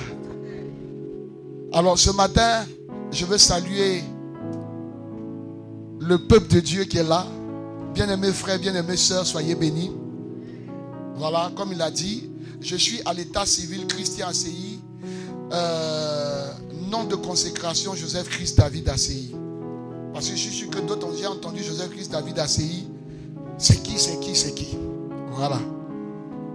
Alors 1.73 1.99
ce 1.99 2.11
matin, 2.11 2.65
je 3.11 3.25
veux 3.25 3.39
saluer 3.39 4.03
le 6.01 6.19
peuple 6.19 6.49
de 6.49 6.61
Dieu 6.61 6.85
qui 6.85 6.99
est 6.99 7.05
là. 7.05 7.27
Bien-aimés 7.95 8.33
frères, 8.33 8.59
bien-aimés 8.59 8.97
sœurs, 8.97 9.27
soyez 9.27 9.55
bénis. 9.55 9.93
Voilà, 11.17 11.51
comme 11.57 11.73
il 11.73 11.81
a 11.81 11.91
dit, 11.91 12.31
je 12.61 12.77
suis 12.77 13.01
à 13.05 13.13
l'état 13.13 13.47
civil 13.47 13.87
Christian 13.87 14.29
ACI. 14.29 14.81
Euh, 15.53 16.52
nom 16.93 17.05
de 17.05 17.17
consécration 17.17 17.95
Joseph 17.95 18.29
Christ 18.29 18.59
David 18.59 18.87
ACI. 18.87 19.35
Parce 20.13 20.29
que 20.29 20.37
je 20.37 20.41
suis 20.41 20.55
sûr 20.55 20.69
que 20.69 20.79
d'autres 20.79 21.07
ont 21.09 21.13
déjà 21.13 21.31
entendu 21.31 21.63
Joseph 21.65 21.89
Christ 21.89 22.13
David 22.13 22.39
ACI. 22.39 22.87
C'est 23.57 23.83
qui, 23.83 23.99
c'est 23.99 24.21
qui, 24.21 24.37
c'est 24.37 24.53
qui? 24.55 24.77
Voilà. 25.31 25.59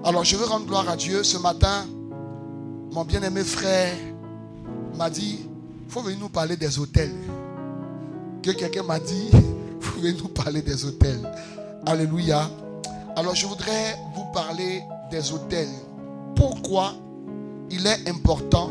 Alors 0.04 0.24
je 0.24 0.36
veux 0.36 0.46
rendre 0.46 0.68
gloire 0.68 0.88
à 0.90 0.96
Dieu. 0.96 1.24
Ce 1.24 1.40
matin, 1.40 1.88
mon 2.92 3.04
bien-aimé 3.04 3.44
frère 3.44 3.96
m'a 4.96 5.10
dit, 5.10 5.40
il 5.88 5.92
faut 5.92 6.02
venir 6.02 6.20
nous 6.20 6.30
parler 6.30 6.56
des 6.56 6.78
hôtels. 6.78 7.16
Que 8.44 8.52
quelqu'un 8.52 8.84
m'a 8.84 9.00
dit, 9.00 9.30
il 9.34 9.42
faut 9.82 10.00
venir 10.00 10.22
nous 10.22 10.30
parler 10.30 10.62
des 10.62 10.86
hôtels. 10.86 11.34
Alléluia. 11.88 12.48
Alors 13.16 13.34
je 13.34 13.48
voudrais 13.48 13.96
vous 14.16 14.26
parler 14.32 14.84
des 15.10 15.34
hôtels. 15.34 15.74
Pourquoi 16.36 16.94
il 17.72 17.88
est 17.88 18.08
important 18.08 18.70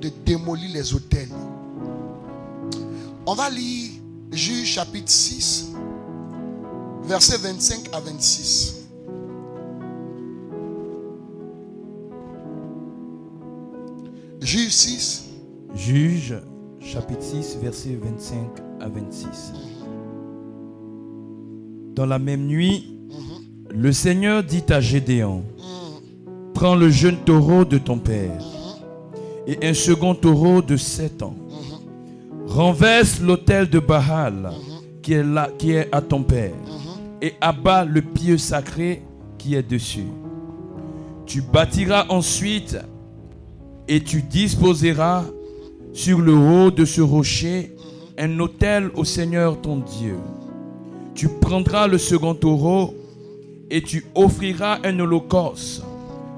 de 0.00 0.10
démolir 0.24 0.70
les 0.72 0.94
hôtels. 0.94 1.28
On 3.26 3.34
va 3.34 3.50
lire 3.50 3.90
Juge 4.32 4.66
chapitre 4.66 5.10
6, 5.10 5.72
versets 7.04 7.38
25 7.38 7.88
à 7.92 8.00
26. 8.00 8.86
Juge 14.40 14.70
6. 14.70 15.26
Juge 15.74 16.34
chapitre 16.80 17.22
6, 17.22 17.58
versets 17.60 17.98
25 18.00 18.38
à 18.80 18.88
26. 18.88 19.26
Dans 21.94 22.06
la 22.06 22.18
même 22.18 22.46
nuit, 22.46 22.96
le 23.70 23.92
Seigneur 23.92 24.42
dit 24.42 24.64
à 24.70 24.80
Gédéon, 24.80 25.44
prends 26.54 26.74
le 26.74 26.88
jeune 26.88 27.18
taureau 27.18 27.64
de 27.64 27.78
ton 27.78 27.98
père 27.98 28.40
et 29.46 29.68
un 29.68 29.74
second 29.74 30.14
taureau 30.14 30.62
de 30.62 30.76
sept 30.76 31.22
ans. 31.22 31.36
Renverse 32.46 33.20
l'autel 33.20 33.68
de 33.68 33.78
Baal 33.78 34.52
qui 35.02 35.12
est 35.14 35.22
là, 35.22 35.50
qui 35.58 35.72
est 35.72 35.88
à 35.92 36.00
ton 36.00 36.22
père, 36.22 36.52
et 37.22 37.34
abat 37.40 37.84
le 37.84 38.02
pieu 38.02 38.38
sacré 38.38 39.02
qui 39.38 39.54
est 39.54 39.68
dessus. 39.68 40.08
Tu 41.26 41.42
bâtiras 41.42 42.06
ensuite 42.08 42.76
et 43.88 44.00
tu 44.02 44.22
disposeras 44.22 45.24
sur 45.92 46.20
le 46.20 46.34
haut 46.34 46.70
de 46.70 46.84
ce 46.84 47.00
rocher 47.00 47.74
un 48.18 48.38
autel 48.38 48.90
au 48.94 49.04
Seigneur 49.04 49.60
ton 49.60 49.78
Dieu. 49.78 50.16
Tu 51.14 51.28
prendras 51.28 51.86
le 51.86 51.98
second 51.98 52.34
taureau 52.34 52.94
et 53.70 53.82
tu 53.82 54.04
offriras 54.14 54.78
un 54.84 54.98
holocauste 54.98 55.82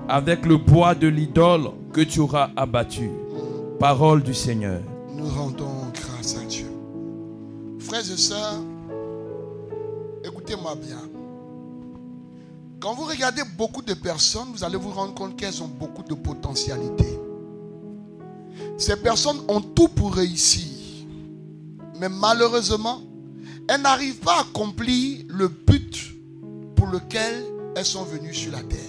avec 0.09 0.47
le 0.47 0.57
bois 0.57 0.95
de 0.95 1.09
l'idole 1.09 1.71
que 1.93 2.01
tu 2.01 2.21
auras 2.21 2.51
abattu. 2.57 3.11
Parole 3.79 4.23
du 4.23 4.35
Seigneur. 4.35 4.81
Nous 5.15 5.29
rendons 5.29 5.91
grâce 5.93 6.37
à 6.37 6.45
Dieu. 6.45 6.71
Frères 7.79 8.01
et 8.01 8.17
sœurs, 8.17 8.61
écoutez-moi 10.25 10.75
bien. 10.77 11.03
Quand 12.81 12.95
vous 12.95 13.05
regardez 13.05 13.43
beaucoup 13.57 13.83
de 13.83 13.95
personnes, 13.95 14.49
vous 14.53 14.65
allez 14.65 14.77
vous 14.77 14.91
rendre 14.91 15.15
compte 15.15 15.37
qu'elles 15.37 15.63
ont 15.63 15.69
beaucoup 15.69 16.03
de 16.03 16.15
potentialité. 16.15 17.19
Ces 18.79 18.97
personnes 18.97 19.41
ont 19.49 19.61
tout 19.61 19.89
pour 19.89 20.15
réussir. 20.15 20.69
Mais 22.01 22.09
malheureusement, 22.09 23.01
elles 23.69 23.83
n'arrivent 23.83 24.19
pas 24.19 24.39
à 24.39 24.41
accomplir 24.41 25.25
le 25.29 25.49
but 25.49 26.15
pour 26.75 26.89
lequel 26.89 27.45
elles 27.77 27.85
sont 27.85 28.05
venues 28.05 28.35
sur 28.35 28.51
la 28.51 28.63
terre. 28.63 28.81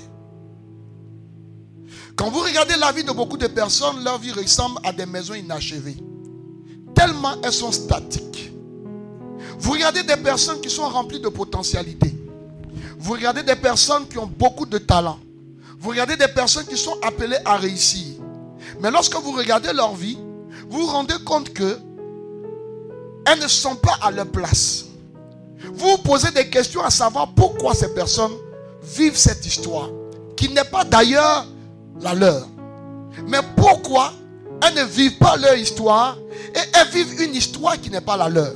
Quand 2.16 2.30
vous 2.30 2.40
regardez 2.40 2.76
la 2.78 2.92
vie 2.92 3.04
de 3.04 3.12
beaucoup 3.12 3.38
de 3.38 3.48
personnes, 3.48 4.04
leur 4.04 4.20
vie 4.20 4.32
ressemble 4.32 4.80
à 4.84 4.92
des 4.92 5.06
maisons 5.06 5.34
inachevées. 5.34 5.98
Tellement 6.96 7.36
elles 7.44 7.54
sont 7.54 7.72
statiques. 7.72 8.52
Vous 9.58 9.72
regardez 9.72 10.04
des 10.04 10.18
personnes 10.18 10.62
qui 10.62 10.70
sont 10.70 10.88
remplies 10.88 11.20
de 11.20 11.30
potentialité. 11.30 12.14
Vous 13.00 13.14
regardez 13.14 13.44
des 13.44 13.56
personnes 13.56 14.08
qui 14.08 14.18
ont 14.18 14.28
beaucoup 14.28 14.66
de 14.66 14.78
talent. 14.78 15.20
Vous 15.80 15.90
regardez 15.90 16.16
des 16.16 16.28
personnes 16.28 16.66
qui 16.66 16.78
sont 16.78 16.96
appelées 17.02 17.38
à 17.46 17.58
réussir. 17.58 18.16
Mais 18.80 18.92
lorsque 18.92 19.16
vous 19.16 19.32
regardez 19.32 19.74
leur 19.74 19.96
vie, 19.96 20.18
vous 20.70 20.82
vous 20.82 20.88
rendez 20.88 21.16
compte 21.26 21.52
que 21.54 21.78
elles 23.26 23.40
ne 23.40 23.48
sont 23.48 23.76
pas 23.76 23.98
à 24.02 24.12
leur 24.12 24.28
place. 24.28 24.86
Vous 25.74 25.90
vous 25.92 25.98
posez 25.98 26.32
des 26.32 26.50
questions 26.50 26.82
à 26.84 26.90
savoir 26.90 27.34
pourquoi 27.34 27.74
ces 27.74 27.94
personnes 27.94 28.34
vivent 28.82 29.18
cette 29.18 29.46
histoire, 29.46 29.90
qui 30.36 30.50
n'est 30.50 30.64
pas 30.66 30.84
d'ailleurs 30.84 31.46
la 32.02 32.14
leur. 32.14 32.48
Mais 33.28 33.40
pourquoi 33.56 34.14
elles 34.62 34.76
ne 34.76 34.84
vivent 34.84 35.18
pas 35.18 35.38
leur 35.38 35.56
histoire 35.56 36.18
et 36.56 36.60
elles 36.74 36.88
vivent 36.90 37.22
une 37.22 37.36
histoire 37.36 37.80
qui 37.80 37.90
n'est 37.90 38.02
pas 38.02 38.18
la 38.18 38.30
leur? 38.30 38.54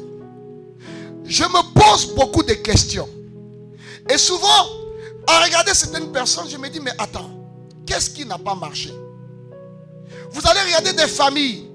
Je 1.23 1.43
me 1.43 1.73
pose 1.73 2.13
beaucoup 2.15 2.43
de 2.43 2.53
questions. 2.53 3.09
Et 4.09 4.17
souvent, 4.17 4.65
à 5.27 5.43
regarder 5.43 5.73
certaines 5.73 6.11
personnes, 6.11 6.47
je 6.49 6.57
me 6.57 6.69
dis, 6.69 6.79
mais 6.79 6.93
attends, 6.97 7.29
qu'est-ce 7.85 8.09
qui 8.09 8.25
n'a 8.25 8.37
pas 8.37 8.55
marché? 8.55 8.93
Vous 10.31 10.41
allez 10.47 10.61
regarder 10.61 10.93
des 10.93 11.07
familles 11.07 11.69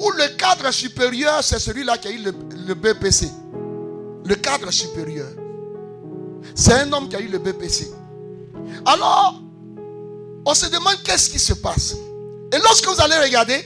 où 0.00 0.10
le 0.10 0.36
cadre 0.36 0.70
supérieur, 0.72 1.42
c'est 1.42 1.58
celui-là 1.58 1.98
qui 1.98 2.08
a 2.08 2.10
eu 2.10 2.18
le, 2.18 2.34
le 2.66 2.74
BPC. 2.74 3.30
Le 4.24 4.34
cadre 4.34 4.70
supérieur. 4.70 5.28
C'est 6.54 6.72
un 6.72 6.92
homme 6.92 7.08
qui 7.08 7.16
a 7.16 7.20
eu 7.20 7.28
le 7.28 7.38
BPC. 7.38 7.90
Alors, 8.86 9.40
on 10.44 10.54
se 10.54 10.66
demande 10.66 10.96
qu'est-ce 11.04 11.30
qui 11.30 11.38
se 11.38 11.52
passe. 11.52 11.94
Et 12.52 12.58
lorsque 12.58 12.86
vous 12.86 13.00
allez 13.00 13.16
regarder, 13.16 13.64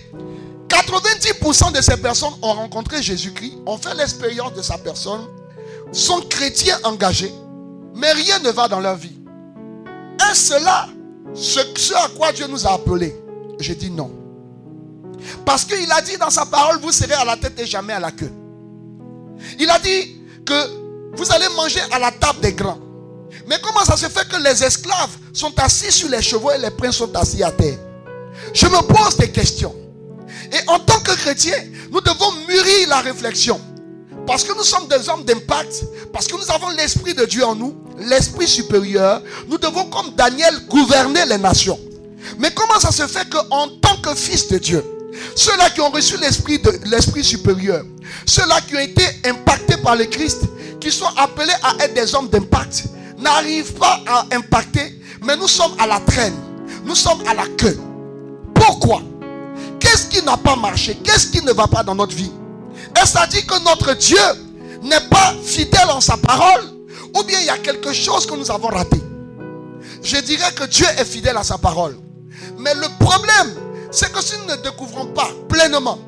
90% 0.68 1.72
de 1.72 1.80
ces 1.80 1.96
personnes 1.96 2.34
ont 2.42 2.52
rencontré 2.52 3.02
Jésus-Christ, 3.02 3.58
ont 3.66 3.78
fait 3.78 3.94
l'expérience 3.94 4.54
de 4.54 4.62
sa 4.62 4.78
personne, 4.78 5.22
sont 5.92 6.20
chrétiens 6.22 6.78
engagés, 6.84 7.32
mais 7.94 8.12
rien 8.12 8.38
ne 8.40 8.50
va 8.50 8.68
dans 8.68 8.80
leur 8.80 8.96
vie. 8.96 9.18
Est-ce 10.30 10.54
cela 10.54 10.88
ce, 11.34 11.60
ce 11.76 11.94
à 11.94 12.08
quoi 12.16 12.32
Dieu 12.32 12.46
nous 12.46 12.66
a 12.66 12.72
appelés? 12.72 13.16
J'ai 13.60 13.74
dit 13.74 13.90
non. 13.90 14.10
Parce 15.44 15.64
qu'il 15.64 15.90
a 15.90 16.00
dit 16.02 16.16
dans 16.18 16.30
sa 16.30 16.46
parole, 16.46 16.78
vous 16.80 16.92
serez 16.92 17.14
à 17.14 17.24
la 17.24 17.36
tête 17.36 17.58
et 17.58 17.66
jamais 17.66 17.92
à 17.92 18.00
la 18.00 18.10
queue. 18.10 18.32
Il 19.58 19.68
a 19.70 19.78
dit 19.78 20.16
que 20.44 21.16
vous 21.16 21.32
allez 21.32 21.48
manger 21.56 21.80
à 21.92 21.98
la 21.98 22.10
table 22.10 22.40
des 22.40 22.52
grands. 22.52 22.78
Mais 23.46 23.56
comment 23.62 23.84
ça 23.84 23.96
se 23.96 24.06
fait 24.06 24.26
que 24.28 24.36
les 24.42 24.62
esclaves 24.64 25.10
sont 25.32 25.52
assis 25.58 25.92
sur 25.92 26.08
les 26.08 26.22
chevaux 26.22 26.50
et 26.52 26.58
les 26.58 26.70
princes 26.70 26.96
sont 26.96 27.14
assis 27.16 27.42
à 27.42 27.50
terre? 27.50 27.78
Je 28.52 28.66
me 28.66 28.80
pose 28.82 29.16
des 29.16 29.30
questions. 29.30 29.74
Et 30.52 30.68
en 30.68 30.78
tant 30.78 31.00
que 31.00 31.12
chrétiens, 31.12 31.64
nous 31.90 32.00
devons 32.00 32.32
mûrir 32.48 32.88
la 32.88 33.00
réflexion. 33.00 33.60
Parce 34.26 34.44
que 34.44 34.56
nous 34.56 34.62
sommes 34.62 34.88
des 34.88 35.08
hommes 35.08 35.24
d'impact, 35.24 35.84
parce 36.12 36.26
que 36.26 36.36
nous 36.36 36.50
avons 36.50 36.70
l'Esprit 36.70 37.14
de 37.14 37.24
Dieu 37.24 37.44
en 37.44 37.54
nous, 37.54 37.74
l'Esprit 37.98 38.48
supérieur, 38.48 39.22
nous 39.48 39.58
devons, 39.58 39.84
comme 39.86 40.14
Daniel, 40.14 40.66
gouverner 40.68 41.26
les 41.26 41.38
nations. 41.38 41.78
Mais 42.38 42.50
comment 42.54 42.80
ça 42.80 42.90
se 42.90 43.06
fait 43.06 43.28
qu'en 43.28 43.68
tant 43.80 43.96
que 44.02 44.14
fils 44.14 44.48
de 44.48 44.58
Dieu, 44.58 44.84
ceux-là 45.36 45.70
qui 45.70 45.80
ont 45.80 45.90
reçu 45.90 46.16
l'Esprit 46.16 46.60
l'Esprit 46.86 47.22
supérieur, 47.22 47.84
ceux-là 48.26 48.60
qui 48.62 48.76
ont 48.76 48.80
été 48.80 49.04
impactés 49.24 49.76
par 49.76 49.96
le 49.96 50.06
Christ, 50.06 50.42
qui 50.80 50.90
sont 50.90 51.10
appelés 51.16 51.52
à 51.62 51.84
être 51.84 51.94
des 51.94 52.14
hommes 52.14 52.28
d'impact, 52.28 52.84
n'arrivent 53.24 53.74
pas 53.74 54.00
à 54.06 54.26
impacter, 54.32 55.00
mais 55.22 55.36
nous 55.36 55.48
sommes 55.48 55.72
à 55.78 55.86
la 55.86 55.98
traîne, 56.00 56.34
nous 56.84 56.94
sommes 56.94 57.26
à 57.26 57.34
la 57.34 57.46
queue. 57.56 57.78
Pourquoi? 58.54 59.00
Qu'est-ce 59.80 60.06
qui 60.06 60.22
n'a 60.22 60.36
pas 60.36 60.56
marché? 60.56 60.96
Qu'est-ce 61.02 61.28
qui 61.28 61.42
ne 61.42 61.52
va 61.52 61.66
pas 61.66 61.82
dans 61.82 61.94
notre 61.94 62.14
vie? 62.14 62.30
Est-ce 63.00 63.12
ça 63.12 63.26
dit 63.26 63.44
que 63.44 63.62
notre 63.64 63.94
Dieu 63.94 64.18
n'est 64.82 65.08
pas 65.10 65.34
fidèle 65.42 65.90
en 65.90 66.00
sa 66.00 66.16
parole? 66.16 66.64
Ou 67.16 67.22
bien 67.22 67.40
il 67.40 67.46
y 67.46 67.50
a 67.50 67.58
quelque 67.58 67.92
chose 67.92 68.26
que 68.26 68.34
nous 68.34 68.50
avons 68.50 68.68
raté? 68.68 69.00
Je 70.02 70.16
dirais 70.18 70.52
que 70.54 70.64
Dieu 70.64 70.86
est 70.98 71.04
fidèle 71.04 71.36
à 71.36 71.44
sa 71.44 71.58
parole. 71.58 71.96
Mais 72.58 72.74
le 72.74 72.86
problème, 72.98 73.54
c'est 73.90 74.12
que 74.12 74.22
si 74.22 74.34
nous 74.38 74.54
ne 74.54 74.62
découvrons 74.62 75.06
pas 75.06 75.28
pleinement 75.48 75.98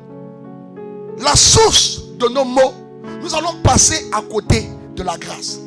la 1.19 1.35
source 1.35 2.01
de 2.19 2.27
nos 2.27 2.45
mots, 2.45 2.73
nous 3.21 3.33
allons 3.33 3.55
passer 3.63 4.09
à 4.13 4.21
côté 4.21 4.69
de 4.95 5.03
la 5.03 5.17
grâce. 5.17 5.59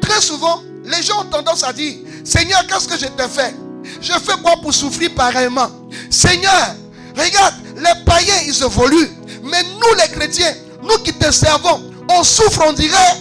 Très 0.00 0.20
souvent, 0.20 0.62
les 0.86 1.02
gens 1.02 1.20
ont 1.22 1.24
tendance 1.30 1.64
à 1.64 1.72
dire, 1.72 1.96
Seigneur, 2.24 2.66
qu'est-ce 2.66 2.88
que 2.88 2.96
je 2.96 3.06
t'ai 3.06 3.28
fait 3.28 3.54
Je 4.00 4.12
fais 4.12 4.40
quoi 4.42 4.56
pour 4.62 4.72
souffrir 4.72 5.10
pareillement? 5.14 5.68
Seigneur, 6.10 6.76
regarde, 7.16 7.54
les 7.76 8.04
païens, 8.04 8.42
ils 8.46 8.62
évoluent. 8.62 9.10
Mais 9.42 9.62
nous, 9.62 9.94
les 10.00 10.12
chrétiens, 10.12 10.54
nous 10.82 10.98
qui 11.02 11.12
te 11.12 11.30
servons, 11.30 11.82
on 12.10 12.22
souffre, 12.22 12.62
on 12.66 12.72
dirait, 12.72 13.20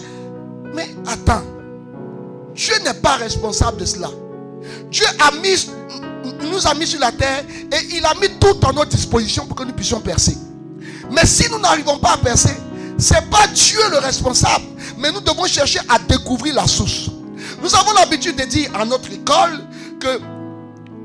mais 0.73 0.89
attends, 1.08 1.43
Dieu 2.54 2.75
n'est 2.84 2.93
pas 2.93 3.15
responsable 3.15 3.78
de 3.78 3.86
cela. 3.86 4.10
Dieu 4.91 5.06
mis, 5.41 5.69
nous 6.49 6.67
a 6.67 6.73
mis 6.73 6.88
sur 6.88 6.99
la 6.99 7.12
terre 7.12 7.43
et 7.71 7.95
il 7.95 8.06
a 8.06 8.13
mis 8.15 8.30
tout 8.39 8.58
à 8.67 8.71
notre 8.71 8.91
disposition 8.91 9.45
pour 9.45 9.56
que 9.56 9.63
nous 9.63 9.73
puissions 9.73 9.99
percer. 9.99 10.38
Mais 11.12 11.25
si 11.25 11.49
nous 11.49 11.60
n'arrivons 11.60 11.97
pas 11.97 12.13
à 12.13 12.17
percer, 12.17 12.56
ce 12.97 13.13
n'est 13.13 13.21
pas 13.23 13.47
Dieu 13.47 13.80
le 13.91 13.97
responsable, 13.97 14.65
mais 14.97 15.12
nous 15.12 15.21
devons 15.21 15.45
chercher 15.45 15.80
à 15.89 15.99
découvrir 15.99 16.56
la 16.56 16.67
source. 16.67 17.10
Nous 17.65 17.73
avons 17.73 17.93
l'habitude 17.93 18.36
de 18.36 18.43
dire 18.43 18.69
à 18.75 18.86
notre 18.86 19.12
école 19.12 19.60
que 19.99 20.21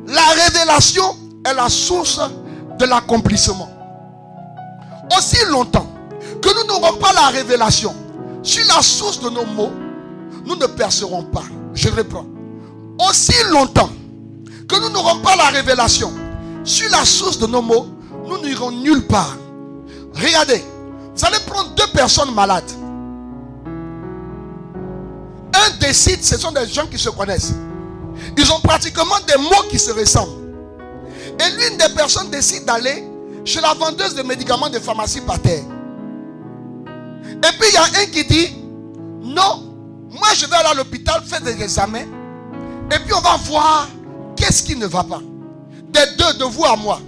la 0.09 0.27
révélation 0.45 1.17
est 1.47 1.55
la 1.55 1.71
source 1.71 2.21
de 2.79 2.85
l'accomplissement. 2.85 3.71
Aussi 5.17 5.39
longtemps 5.49 5.91
que 6.43 6.49
nous 6.55 6.67
n'aurons 6.67 6.99
pas 6.99 7.15
la 7.15 7.29
révélation 7.29 7.95
sur 8.43 8.63
la 8.67 8.83
source 8.83 9.21
de 9.21 9.31
nos 9.31 9.47
mots, 9.47 9.73
nous 10.45 10.55
ne 10.55 10.67
percerons 10.67 11.23
pas. 11.23 11.45
Je 11.73 11.89
reprends. 11.89 12.27
Aussi 13.09 13.33
longtemps 13.49 13.89
que 14.69 14.79
nous 14.83 14.91
n'aurons 14.91 15.19
pas 15.21 15.37
la 15.37 15.47
révélation 15.47 16.13
sur 16.63 16.91
la 16.91 17.07
source 17.07 17.39
de 17.39 17.47
nos 17.47 17.63
mots, 17.63 17.87
nous 18.27 18.37
n'irons 18.45 18.71
nulle 18.71 19.07
part. 19.07 19.35
Regardez, 20.15 20.63
vous 21.17 21.25
allez 21.25 21.39
prendre 21.47 21.71
deux 21.75 21.91
personnes 21.95 22.35
malades. 22.35 22.71
Un 25.71 25.77
décide, 25.79 26.23
ce 26.25 26.39
sont 26.39 26.53
des 26.53 26.67
gens 26.67 26.87
qui 26.87 26.99
se 26.99 27.11
connaissent. 27.11 27.53
Ils 28.37 28.53
ont 28.53 28.61
pratiquement 28.61 29.19
des 29.27 29.37
mots 29.43 29.69
qui 29.71 29.79
se 29.79 29.93
ressemblent. 29.93 30.41
Et 31.39 31.51
l'une 31.51 31.77
des 31.79 31.95
personnes 31.95 32.31
décide 32.31 32.65
d'aller 32.65 33.05
chez 33.45 33.61
la 33.61 33.75
vendeuse 33.75 34.15
de 34.15 34.23
médicaments 34.23 34.69
de 34.69 34.79
pharmacie 34.79 35.21
par 35.21 35.41
terre. 35.41 35.63
Et 36.87 37.53
puis 37.59 37.69
il 37.69 37.75
y 37.75 37.77
a 37.77 37.85
un 37.85 38.07
qui 38.07 38.25
dit, 38.25 38.57
non, 39.23 39.73
moi 40.11 40.29
je 40.35 40.47
vais 40.47 40.57
aller 40.57 40.69
à 40.69 40.75
l'hôpital 40.75 41.23
faire 41.25 41.41
des 41.41 41.63
examens. 41.63 42.01
Et 42.93 42.99
puis 43.05 43.15
on 43.15 43.21
va 43.21 43.37
voir 43.45 43.89
qu'est-ce 44.37 44.63
qui 44.63 44.77
ne 44.77 44.87
va 44.87 45.05
pas. 45.05 45.21
Des 45.93 46.07
deux, 46.19 46.39
de 46.39 46.45
vous 46.45 46.65
à 46.65 46.77
moi, 46.77 47.01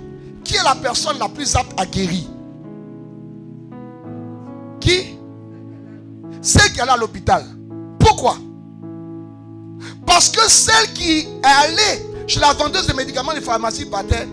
qui 0.45 0.55
est 0.57 0.63
la 0.63 0.75
personne 0.75 1.19
la 1.19 1.29
plus 1.29 1.55
apte 1.55 1.79
à 1.79 1.87
guérir? 1.87 2.25
Qui? 4.81 5.19
Celle 6.41 6.73
qui 6.73 6.81
est 6.81 6.89
à 6.89 6.97
l'hôpital. 6.97 7.45
Pourquoi? 7.99 8.37
Parce 10.07 10.29
que 10.31 10.49
celle 10.49 10.93
qui 10.93 11.21
est 11.21 11.29
allée 11.43 12.07
chez 12.27 12.41
la 12.41 12.53
vendeuse 12.53 12.87
de 12.87 12.93
médicaments 12.93 13.35
de 13.35 13.41
pharmacie 13.41 13.87
par 13.87 14.07
terre, 14.07 14.27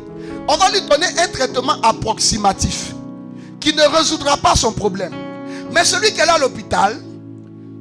on 0.47 0.57
va 0.57 0.69
lui 0.69 0.81
donner 0.81 1.07
un 1.17 1.27
traitement 1.27 1.79
approximatif 1.81 2.93
qui 3.59 3.73
ne 3.73 3.83
résoudra 3.97 4.37
pas 4.37 4.55
son 4.55 4.71
problème. 4.71 5.13
Mais 5.71 5.83
celui 5.83 6.11
qui 6.13 6.19
est 6.19 6.25
là 6.25 6.35
à 6.35 6.37
l'hôpital, 6.39 6.99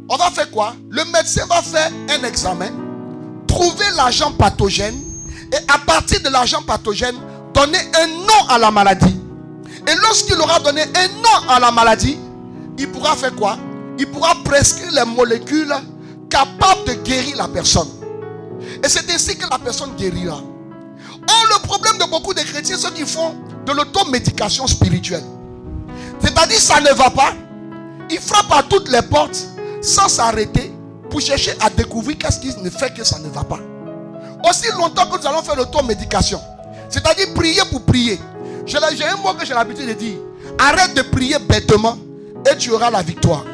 on 0.09 0.16
va 0.16 0.31
faire 0.31 0.50
quoi? 0.50 0.74
Le 0.90 1.04
médecin 1.07 1.46
va 1.48 1.62
faire 1.62 1.90
un 2.11 2.24
examen, 2.24 2.70
trouver 3.46 3.85
l'agent 3.96 4.33
pathogène 4.33 5.00
et 5.52 5.72
à 5.72 5.78
partir 5.78 6.20
de 6.20 6.28
l'agent 6.28 6.62
pathogène, 6.62 7.16
donner 7.54 7.78
un 8.00 8.07
nom 8.07 8.48
à 8.48 8.59
la 8.59 8.70
maladie. 8.70 9.16
Et 9.87 9.94
lorsqu'il 10.02 10.38
aura 10.38 10.61
donné 10.61 10.83
un 10.83 11.09
nom 11.22 11.48
à 11.48 11.59
la 11.59 11.70
maladie, 11.70 12.18
il 12.78 12.88
pourra 12.88 13.16
faire 13.16 13.35
quoi? 13.35 13.57
Il 13.98 14.07
pourra 14.11 14.35
prescrire 14.44 14.92
les 14.92 15.04
molécules 15.04 15.74
capables 16.28 16.84
de 16.86 16.94
guérir 16.94 17.36
la 17.36 17.48
personne. 17.48 17.88
Et 18.84 18.88
c'est 18.88 19.10
ainsi 19.10 19.36
que 19.36 19.48
la 19.50 19.58
personne 19.58 19.94
guérira. 19.96 20.36
Or, 20.36 21.46
le 21.54 21.62
problème 21.66 21.98
de 21.98 22.10
beaucoup 22.10 22.34
de 22.34 22.40
chrétiens, 22.40 22.76
c'est 22.78 22.92
qu'ils 22.94 23.06
font 23.06 23.34
de 23.66 23.72
l'automédication 23.72 24.66
spirituelle. 24.66 25.24
C'est-à-dire, 26.20 26.58
ça 26.58 26.80
ne 26.80 26.92
va 26.94 27.10
pas. 27.10 27.32
Ils 28.10 28.20
frappent 28.20 28.52
à 28.52 28.62
toutes 28.62 28.88
les 28.90 29.02
portes 29.02 29.46
sans 29.82 30.08
s'arrêter 30.08 30.72
pour 31.10 31.20
chercher 31.20 31.52
à 31.60 31.70
découvrir 31.70 32.18
qu'est-ce 32.18 32.40
qui 32.40 32.54
ne 32.62 32.70
fait 32.70 32.92
que 32.94 33.04
ça 33.04 33.18
ne 33.18 33.28
va 33.28 33.44
pas. 33.44 33.58
Aussi 34.48 34.70
longtemps 34.72 35.06
que 35.10 35.20
nous 35.20 35.26
allons 35.26 35.42
faire 35.42 35.56
l'automédication, 35.56 36.40
c'est-à-dire 36.88 37.34
prier 37.34 37.62
pour 37.70 37.82
prier. 37.82 38.18
J'ai 38.66 38.78
un 38.78 39.16
mot 39.16 39.34
que 39.34 39.44
j'ai 39.44 39.54
l'habitude 39.54 39.88
de 39.88 39.94
dire. 39.94 40.18
Arrête 40.58 40.94
de 40.94 41.02
prier 41.02 41.38
bêtement 41.38 41.96
et 42.50 42.56
tu 42.56 42.70
auras 42.70 42.90
la 42.90 43.02
victoire. 43.02 43.44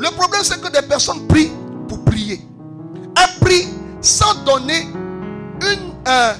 Le 0.00 0.08
problème, 0.12 0.40
c'est 0.42 0.58
que 0.62 0.68
des 0.72 0.80
personnes 0.80 1.26
prient 1.26 1.52
pour 1.86 2.02
prier. 2.04 2.40
Elles 3.18 3.38
prient 3.46 3.68
sans 4.00 4.34
donner 4.46 4.80
une, 5.60 5.92
euh, 6.08 6.34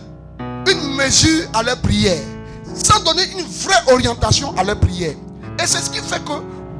une 0.66 0.94
mesure 0.96 1.46
à 1.52 1.62
leur 1.62 1.78
prière, 1.82 2.22
sans 2.74 3.00
donner 3.04 3.22
une 3.32 3.44
vraie 3.44 3.92
orientation 3.92 4.54
à 4.56 4.64
leur 4.64 4.80
prière. 4.80 5.14
Et 5.62 5.66
c'est 5.66 5.82
ce 5.82 5.90
qui 5.90 5.98
fait 5.98 6.24
que 6.24 6.32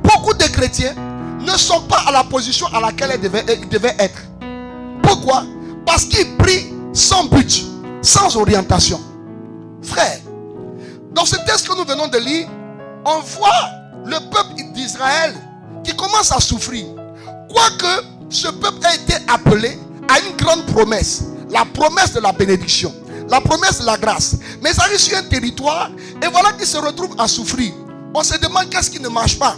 beaucoup 0.03 0.33
de 0.33 0.45
chrétiens 0.45 0.95
ne 1.41 1.53
sont 1.53 1.83
pas 1.83 2.03
à 2.07 2.13
la 2.13 2.25
position 2.25 2.67
à 2.69 2.81
laquelle 2.81 3.11
ils 3.23 3.55
ils 3.61 3.69
devaient 3.69 3.97
être. 3.99 4.23
Pourquoi? 5.03 5.45
Parce 5.85 6.07
qu'ils 6.07 6.35
prient 6.39 6.73
sans 6.95 7.25
but, 7.25 7.63
sans 8.01 8.35
orientation. 8.39 8.99
Frère, 9.83 10.19
dans 11.13 11.27
ce 11.27 11.37
texte 11.45 11.69
que 11.69 11.77
nous 11.77 11.85
venons 11.85 12.09
de 12.09 12.17
lire, 12.19 12.49
on 13.05 13.21
voit 13.21 13.69
le 14.07 14.17
peuple 14.31 14.73
d'Israël 14.73 15.35
qui 15.85 15.95
commence 15.97 16.33
à 16.33 16.41
souffrir. 16.41 16.87
Quoique 17.49 18.05
ce 18.29 18.49
peuple 18.49 18.85
a 18.87 18.95
été 18.95 19.15
appelé 19.29 19.79
à 20.09 20.21
une 20.21 20.37
grande 20.37 20.65
promesse, 20.67 21.25
la 21.51 21.65
promesse 21.65 22.13
de 22.13 22.21
la 22.21 22.33
bénédiction, 22.33 22.95
la 23.29 23.41
promesse 23.41 23.81
de 23.81 23.87
la 23.87 23.97
grâce. 23.97 24.37
Mais 24.63 24.73
ça 24.73 24.83
arrive 24.83 24.99
sur 24.99 25.17
un 25.17 25.23
territoire 25.23 25.91
Et 26.23 26.27
voilà 26.29 26.53
qu'il 26.53 26.67
se 26.67 26.77
retrouve 26.77 27.15
à 27.19 27.29
souffrir. 27.29 27.73
On 28.15 28.23
se 28.23 28.37
demande 28.39 28.69
qu'est-ce 28.71 28.91
qui 28.91 29.01
ne 29.01 29.09
marche 29.09 29.39
pas. 29.39 29.57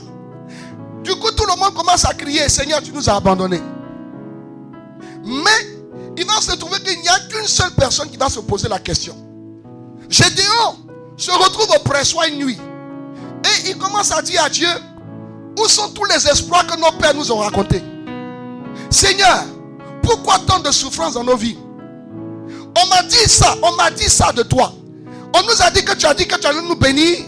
Du 1.02 1.12
coup, 1.16 1.30
tout 1.32 1.44
le 1.46 1.56
monde 1.58 1.74
commence 1.74 2.04
à 2.04 2.14
crier, 2.14 2.48
Seigneur, 2.48 2.80
tu 2.82 2.92
nous 2.92 3.08
as 3.08 3.16
abandonnés. 3.16 3.62
Mais 5.24 5.72
il 6.16 6.26
va 6.26 6.40
se 6.40 6.52
trouver 6.56 6.78
qu'il 6.80 7.00
n'y 7.00 7.08
a 7.08 7.18
qu'une 7.28 7.46
seule 7.46 7.72
personne 7.72 8.10
qui 8.10 8.16
va 8.16 8.28
se 8.28 8.40
poser 8.40 8.68
la 8.68 8.78
question. 8.78 9.16
Gédéon 10.08 10.76
se 11.16 11.30
retrouve 11.30 11.68
au 11.74 11.78
pressoir 11.80 12.26
une 12.26 12.44
nuit. 12.44 12.58
Et 13.44 13.70
il 13.70 13.78
commence 13.78 14.12
à 14.12 14.22
dire 14.22 14.44
à 14.44 14.48
Dieu, 14.48 14.68
où 15.58 15.68
sont 15.68 15.88
tous 15.90 16.04
les 16.04 16.28
espoirs 16.28 16.66
que 16.66 16.78
nos 16.78 16.92
pères 16.92 17.14
nous 17.14 17.30
ont 17.32 17.38
racontés? 17.38 17.82
Seigneur, 18.90 19.44
pourquoi 20.02 20.38
tant 20.46 20.58
de 20.60 20.70
souffrances 20.70 21.14
dans 21.14 21.24
nos 21.24 21.36
vies? 21.36 21.56
On 22.76 22.86
m'a 22.88 23.02
dit 23.02 23.28
ça, 23.28 23.54
on 23.62 23.72
m'a 23.76 23.90
dit 23.90 24.08
ça 24.08 24.32
de 24.32 24.42
toi. 24.42 24.72
On 25.34 25.42
nous 25.42 25.62
a 25.62 25.70
dit 25.70 25.84
que 25.84 25.94
tu 25.94 26.06
as 26.06 26.14
dit 26.14 26.26
que 26.26 26.38
tu 26.38 26.46
allais 26.46 26.62
nous 26.62 26.76
bénir 26.76 27.18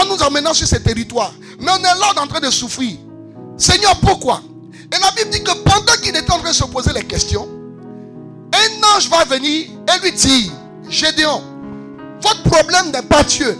en 0.00 0.06
nous 0.06 0.22
emmenant 0.22 0.54
sur 0.54 0.66
ces 0.66 0.82
territoires. 0.82 1.32
Mais 1.60 1.70
on 1.70 1.78
est 1.78 1.82
là 1.82 2.12
en 2.22 2.26
train 2.26 2.40
de 2.40 2.50
souffrir. 2.50 2.96
Seigneur, 3.56 3.96
pourquoi? 4.00 4.40
Et 4.94 4.98
la 5.00 5.10
Bible 5.12 5.30
dit 5.30 5.42
que 5.42 5.52
pendant 5.62 5.92
qu'il 6.02 6.16
était 6.16 6.30
en 6.32 6.38
train 6.38 6.50
de 6.50 6.54
se 6.54 6.64
poser 6.64 6.92
les 6.92 7.04
questions, 7.04 7.48
un 8.52 8.96
ange 8.96 9.08
va 9.08 9.24
venir 9.24 9.68
et 9.88 10.02
lui 10.02 10.12
dire, 10.12 10.52
Gédéon, 10.88 11.42
votre 12.20 12.42
problème 12.42 12.90
n'est 12.92 13.02
pas 13.02 13.22
Dieu, 13.22 13.56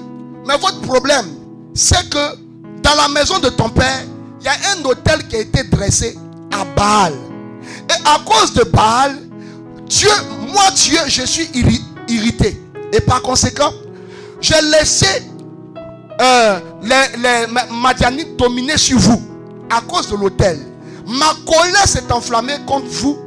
mais 0.46 0.56
votre 0.58 0.80
problème, 0.80 1.26
c'est 1.74 2.08
que 2.10 2.36
dans 2.82 2.94
la 2.94 3.08
maison 3.08 3.38
de 3.38 3.48
ton 3.48 3.68
père, 3.70 4.04
il 4.42 4.46
y 4.46 4.48
a 4.48 4.76
un 4.76 4.84
hôtel 4.84 5.26
qui 5.28 5.36
a 5.36 5.40
été 5.40 5.62
dressé 5.64 6.18
à 6.50 6.64
Baal. 6.64 7.14
Et 7.88 8.08
à 8.08 8.18
cause 8.24 8.52
de 8.54 8.64
Baal, 8.64 9.16
Dieu, 9.86 10.08
moi 10.48 10.64
Dieu, 10.74 10.98
je 11.06 11.22
suis 11.22 11.48
irrité. 12.08 12.60
Et 12.92 13.00
par 13.00 13.22
conséquent, 13.22 13.72
j'ai 14.40 14.60
laissé 14.62 15.06
euh, 16.20 16.60
les, 16.82 17.46
Madianites 17.72 18.36
dominer 18.36 18.76
sur 18.76 18.98
vous 18.98 19.22
à 19.70 19.80
cause 19.80 20.08
de 20.10 20.16
l'autel. 20.16 20.58
Ma 21.06 21.34
colère 21.46 21.86
s'est 21.86 22.10
enflammée 22.10 22.56
contre 22.66 22.86
vous. 22.88 23.18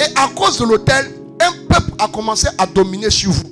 Et 0.00 0.16
à 0.16 0.28
cause 0.28 0.58
de 0.58 0.64
l'autel, 0.64 1.12
un 1.40 1.52
peuple 1.68 1.92
a 1.98 2.06
commencé 2.06 2.46
à 2.56 2.66
dominer 2.66 3.10
sur 3.10 3.32
vous. 3.32 3.42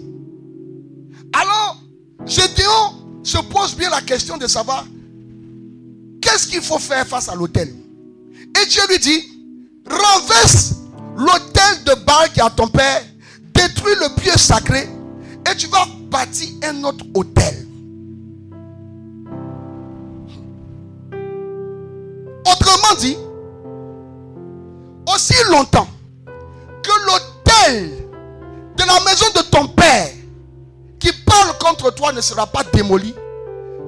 Alors, 1.33 1.83
Gédéon 2.25 2.95
se 3.25 3.39
pose 3.39 3.75
bien 3.75 3.91
la 3.91 4.01
question 4.03 4.37
de 4.37 4.47
savoir 4.47 4.85
qu'est-ce 6.29 6.47
qu'il 6.47 6.63
faut 6.63 6.79
faire 6.79 7.07
face 7.07 7.29
à 7.29 7.35
l'autel? 7.35 7.73
Et 8.61 8.67
Dieu 8.67 8.83
lui 8.89 8.99
dit, 8.99 9.25
renverse 9.89 10.75
l'autel 11.17 11.85
de 11.85 12.05
Baal 12.05 12.31
qui 12.33 12.41
à 12.41 12.51
ton 12.51 12.69
père, 12.69 13.03
détruis 13.55 13.95
le 14.01 14.15
pieu 14.21 14.33
sacré 14.37 14.89
et 15.51 15.57
tu 15.57 15.67
vas 15.69 15.87
bâtir 16.11 16.49
un 16.65 16.85
autre 16.85 17.05
autel. 17.15 17.67
Autrement 22.47 22.95
dit, 22.99 23.17
aussi 25.15 25.35
longtemps 25.51 25.89
que 26.83 26.91
l'autel 27.07 27.91
de 28.77 28.85
la 28.85 29.01
maison 29.05 29.27
de 29.35 29.43
ton 29.51 29.69
père 29.69 30.11
qui 30.99 31.11
parle 31.25 31.57
contre 31.59 31.95
toi 31.95 32.13
ne 32.13 32.21
sera 32.21 32.47
pas 32.47 32.65
démoli, 32.73 33.15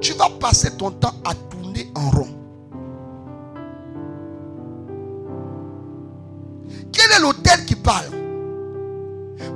tu 0.00 0.14
vas 0.14 0.30
passer 0.30 0.70
ton 0.76 0.90
temps 0.90 1.14
à 1.24 1.34
tourner 1.34 1.90
en 1.94 2.10
rond. 2.10 2.29
Quel 7.10 7.22
l'autel 7.22 7.64
qui 7.66 7.74
parle? 7.74 8.08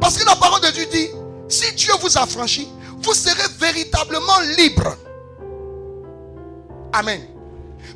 Parce 0.00 0.18
que 0.18 0.26
la 0.26 0.34
parole 0.34 0.60
de 0.60 0.70
Dieu 0.72 0.86
dit, 0.90 1.08
si 1.48 1.72
Dieu 1.74 1.92
vous 2.00 2.18
a 2.18 2.26
franchi, 2.26 2.68
vous 3.00 3.14
serez 3.14 3.48
véritablement 3.58 4.40
libre. 4.58 4.96
Amen. 6.92 7.20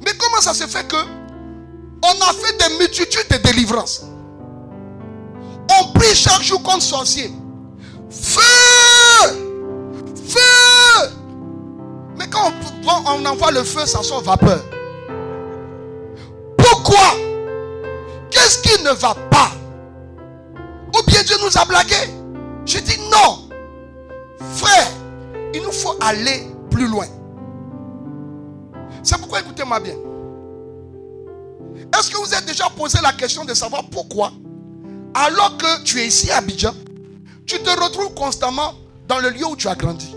Mais 0.05 0.13
comment 0.17 0.41
ça 0.41 0.55
se 0.55 0.65
fait 0.67 0.87
que 0.87 0.97
on 0.97 2.21
a 2.23 2.33
fait 2.35 2.57
des 2.57 2.79
multitudes 2.79 3.27
de 3.31 3.37
délivrances? 3.39 4.05
On 5.81 5.93
prie 5.93 6.15
chaque 6.15 6.43
jour 6.43 6.63
contre 6.63 6.83
sorcier. 6.83 7.33
Feu 8.11 8.41
Feu 10.29 11.11
Mais 12.17 12.29
quand 12.31 12.53
on, 12.87 13.11
on 13.13 13.27
envoie 13.27 13.51
le 13.51 13.65
feu, 13.65 13.85
ça 13.87 14.03
sort 14.03 14.23
vapeur. 14.23 14.63
Ne 18.85 18.91
va 18.91 19.15
pas 19.31 19.51
Ou 20.95 21.03
bien 21.07 21.23
Dieu 21.23 21.37
nous 21.43 21.59
a 21.59 21.65
blagué 21.65 21.97
Je 22.67 22.79
dis 22.79 22.99
non. 23.11 23.49
Frère, 24.55 24.89
il 25.55 25.63
nous 25.63 25.73
faut 25.73 25.97
aller 26.01 26.47
plus 26.71 26.87
loin. 26.87 27.07
C'est 29.03 29.19
pourquoi 29.19 29.41
écoutez-moi 29.41 29.81
bien. 29.81 29.95
Est-ce 31.97 32.11
que 32.11 32.17
vous 32.19 32.35
êtes 32.35 32.45
déjà 32.45 32.69
posé 32.71 32.99
la 33.03 33.13
question 33.13 33.45
de 33.45 33.55
savoir 33.55 33.85
pourquoi, 33.91 34.33
alors 35.15 35.57
que 35.57 35.83
tu 35.83 36.01
es 36.01 36.07
ici 36.07 36.31
à 36.31 36.39
Abidjan, 36.39 36.75
tu 37.47 37.59
te 37.61 37.71
retrouves 37.71 38.15
constamment 38.15 38.75
dans 39.07 39.19
le 39.19 39.31
lieu 39.31 39.47
où 39.47 39.57
tu 39.57 39.69
as 39.69 39.75
grandi? 39.75 40.15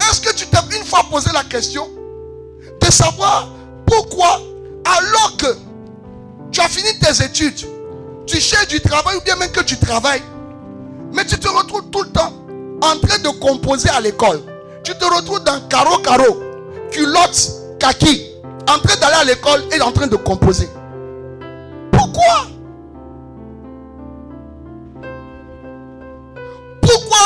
Est-ce 0.00 0.20
que 0.20 0.34
tu 0.34 0.46
t'es 0.46 0.76
une 0.76 0.84
fois 0.84 1.04
posé 1.10 1.30
la 1.32 1.44
question 1.44 1.88
de 2.80 2.90
savoir 2.90 3.48
pourquoi, 3.86 4.40
alors 4.96 5.36
que 5.36 5.56
tu 6.50 6.60
as 6.60 6.68
fini 6.68 6.98
tes 6.98 7.24
études, 7.24 7.66
tu 8.26 8.40
cherches 8.40 8.68
du 8.68 8.80
travail 8.80 9.16
ou 9.16 9.20
bien 9.20 9.36
même 9.36 9.50
que 9.50 9.60
tu 9.60 9.76
travailles, 9.78 10.22
mais 11.12 11.24
tu 11.26 11.38
te 11.38 11.48
retrouves 11.48 11.90
tout 11.90 12.02
le 12.02 12.10
temps 12.10 12.32
en 12.82 12.98
train 12.98 13.18
de 13.18 13.28
composer 13.38 13.90
à 13.90 14.00
l'école. 14.00 14.40
Tu 14.84 14.92
te 14.94 15.04
retrouves 15.04 15.42
dans 15.44 15.60
carreau 15.68 15.98
carreau, 15.98 16.40
culotte, 16.90 17.50
kaki, 17.78 18.30
en 18.68 18.78
train 18.78 18.96
d'aller 19.00 19.16
à 19.20 19.24
l'école 19.24 19.62
et 19.72 19.80
en 19.82 19.92
train 19.92 20.06
de 20.06 20.16
composer. 20.16 20.68
Pourquoi? 21.92 22.46
Pourquoi 26.80 27.18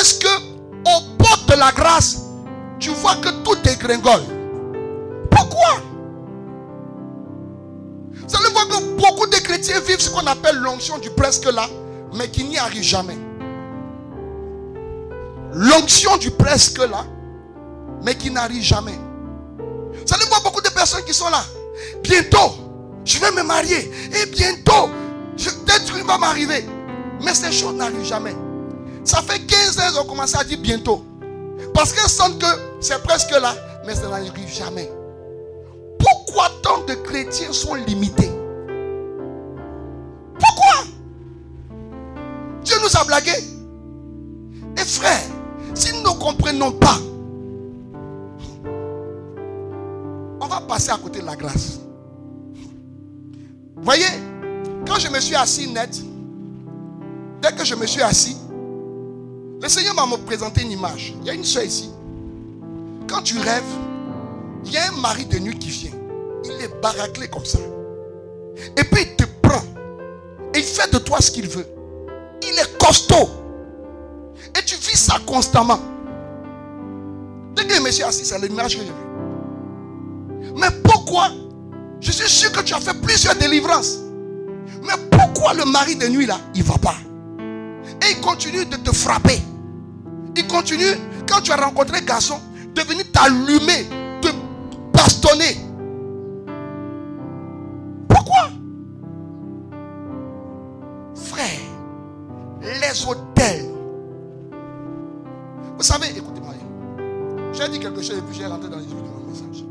est-ce 0.00 0.18
que 0.18 0.28
au 0.86 1.16
bord 1.18 1.44
de 1.48 1.54
la 1.58 1.72
grâce, 1.72 2.22
tu 2.78 2.90
vois 2.90 3.16
que 3.16 3.28
tout 3.42 3.58
est 3.68 3.78
gringole? 3.78 4.22
Pourquoi? 5.30 5.89
Vous 8.30 8.36
allez 8.36 8.52
voir 8.52 8.68
que 8.68 8.94
beaucoup 8.94 9.26
de 9.26 9.36
chrétiens 9.36 9.80
vivent 9.80 10.00
ce 10.00 10.08
qu'on 10.08 10.26
appelle 10.26 10.56
l'onction 10.56 10.98
du 10.98 11.10
presque 11.10 11.46
là, 11.46 11.68
mais 12.14 12.28
qui 12.28 12.44
n'y 12.44 12.58
arrivent 12.58 12.82
jamais. 12.82 13.18
L'onction 15.52 16.16
du 16.16 16.30
presque 16.30 16.78
là, 16.78 17.04
mais 18.04 18.14
qui 18.14 18.30
n'arrive 18.30 18.62
jamais. 18.62 18.98
Vous 19.58 20.14
allez 20.14 20.24
voir 20.28 20.42
beaucoup 20.44 20.60
de 20.60 20.68
personnes 20.68 21.04
qui 21.04 21.12
sont 21.12 21.28
là. 21.28 21.44
Bientôt, 22.04 22.52
je 23.04 23.18
vais 23.18 23.32
me 23.32 23.42
marier. 23.42 23.90
Et 24.22 24.26
bientôt, 24.26 24.90
peut-être 25.36 25.92
qu'il 25.92 26.04
va 26.04 26.16
m'arriver. 26.16 26.64
Mais 27.24 27.34
ces 27.34 27.50
choses 27.50 27.74
n'arrivent 27.74 28.04
jamais. 28.04 28.36
Ça 29.04 29.22
fait 29.22 29.40
15 29.40 29.78
ans 29.78 29.88
qu'ils 29.90 29.98
ont 29.98 30.04
commencé 30.04 30.36
à 30.36 30.44
dire 30.44 30.58
bientôt. 30.58 31.04
Parce 31.74 31.92
qu'elles 31.92 32.08
sentent 32.08 32.38
que 32.38 32.46
c'est 32.80 33.02
presque 33.02 33.32
là, 33.32 33.56
mais 33.84 33.94
ça 33.96 34.06
n'arrive 34.06 34.32
jamais. 34.48 34.88
Pourquoi 36.32 36.48
tant 36.62 36.84
de 36.84 36.94
chrétiens 36.94 37.52
sont 37.52 37.74
limités? 37.74 38.30
Pourquoi? 40.38 40.84
Dieu 42.62 42.76
nous 42.80 42.96
a 42.96 43.04
blagué. 43.04 43.32
Et 44.76 44.84
frère, 44.84 45.22
si 45.74 45.92
nous 45.92 46.02
ne 46.02 46.18
comprenons 46.20 46.70
pas, 46.70 46.98
on 50.40 50.46
va 50.46 50.60
passer 50.60 50.90
à 50.90 50.98
côté 50.98 51.18
de 51.20 51.26
la 51.26 51.34
grâce. 51.34 51.80
Voyez, 53.82 54.04
quand 54.86 55.00
je 55.00 55.08
me 55.08 55.18
suis 55.18 55.34
assis 55.34 55.68
net, 55.68 56.00
dès 57.42 57.52
que 57.52 57.64
je 57.64 57.74
me 57.74 57.86
suis 57.86 58.02
assis, 58.02 58.36
le 59.60 59.68
Seigneur 59.68 59.94
m'a 59.96 60.16
présenté 60.18 60.62
une 60.62 60.70
image. 60.70 61.12
Il 61.22 61.26
y 61.26 61.30
a 61.30 61.34
une 61.34 61.44
soeur 61.44 61.64
ici. 61.64 61.90
Quand 63.08 63.22
tu 63.22 63.36
rêves, 63.36 63.64
il 64.64 64.72
y 64.72 64.76
a 64.76 64.92
un 64.92 65.00
mari 65.00 65.24
de 65.26 65.40
nuit 65.40 65.58
qui 65.58 65.70
vient. 65.70 65.99
Il 66.44 66.62
est 66.62 66.80
baraclé 66.80 67.28
comme 67.28 67.44
ça. 67.44 67.58
Et 68.76 68.84
puis 68.84 69.02
il 69.02 69.16
te 69.16 69.24
prend. 69.42 69.62
Et 70.54 70.58
il 70.58 70.64
fait 70.64 70.92
de 70.92 70.98
toi 70.98 71.18
ce 71.20 71.30
qu'il 71.30 71.48
veut. 71.48 71.66
Il 72.42 72.58
est 72.58 72.78
costaud. 72.78 73.28
Et 74.58 74.64
tu 74.64 74.74
vis 74.76 74.98
ça 74.98 75.18
constamment. 75.26 75.78
Dès 77.54 77.66
que 77.66 77.80
me 77.82 77.90
suis 77.90 78.02
assis, 78.02 78.24
c'est 78.24 78.38
l'image 78.38 78.76
que 78.76 78.82
j'ai. 78.82 80.54
Mais 80.56 80.70
pourquoi? 80.82 81.30
Je 82.00 82.10
suis 82.10 82.28
sûr 82.28 82.52
que 82.52 82.60
tu 82.60 82.74
as 82.74 82.80
fait 82.80 82.98
plusieurs 83.00 83.34
délivrances. 83.36 83.98
Mais 84.82 84.94
pourquoi 85.10 85.54
le 85.54 85.64
mari 85.66 85.96
de 85.96 86.06
nuit 86.08 86.26
là, 86.26 86.38
il 86.54 86.62
ne 86.62 86.66
va 86.66 86.78
pas? 86.78 86.94
Et 88.02 88.12
il 88.12 88.20
continue 88.20 88.64
de 88.64 88.76
te 88.76 88.92
frapper. 88.94 89.40
Il 90.36 90.46
continue, 90.46 90.96
quand 91.28 91.42
tu 91.42 91.52
as 91.52 91.56
rencontré 91.56 92.00
garçon, 92.02 92.40
de 92.74 92.82
venir 92.82 93.04
t'allumer, 93.12 93.86
te 94.22 94.28
bastonner. 94.92 95.58
Hôtels 103.06 103.66
Vous 105.76 105.82
savez, 105.82 106.08
écoutez-moi. 106.16 106.54
J'ai 107.52 107.68
dit 107.68 107.78
quelque 107.78 108.02
chose 108.02 108.18
et 108.18 108.22
puis 108.22 108.36
j'ai 108.36 108.46
rentré 108.46 108.68
dans 108.68 108.78
les 108.78 108.84
yeux 108.84 108.90
de 108.90 108.96
mon 108.96 109.30
message. 109.30 109.64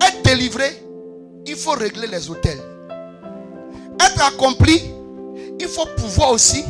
Être 0.00 0.22
délivré, 0.22 0.82
il 1.46 1.56
faut 1.56 1.72
régler 1.72 2.06
les 2.06 2.30
hôtels. 2.30 2.60
Être 4.00 4.26
accompli, 4.26 4.82
il 5.58 5.68
faut 5.68 5.86
pouvoir 5.96 6.32
aussi 6.32 6.64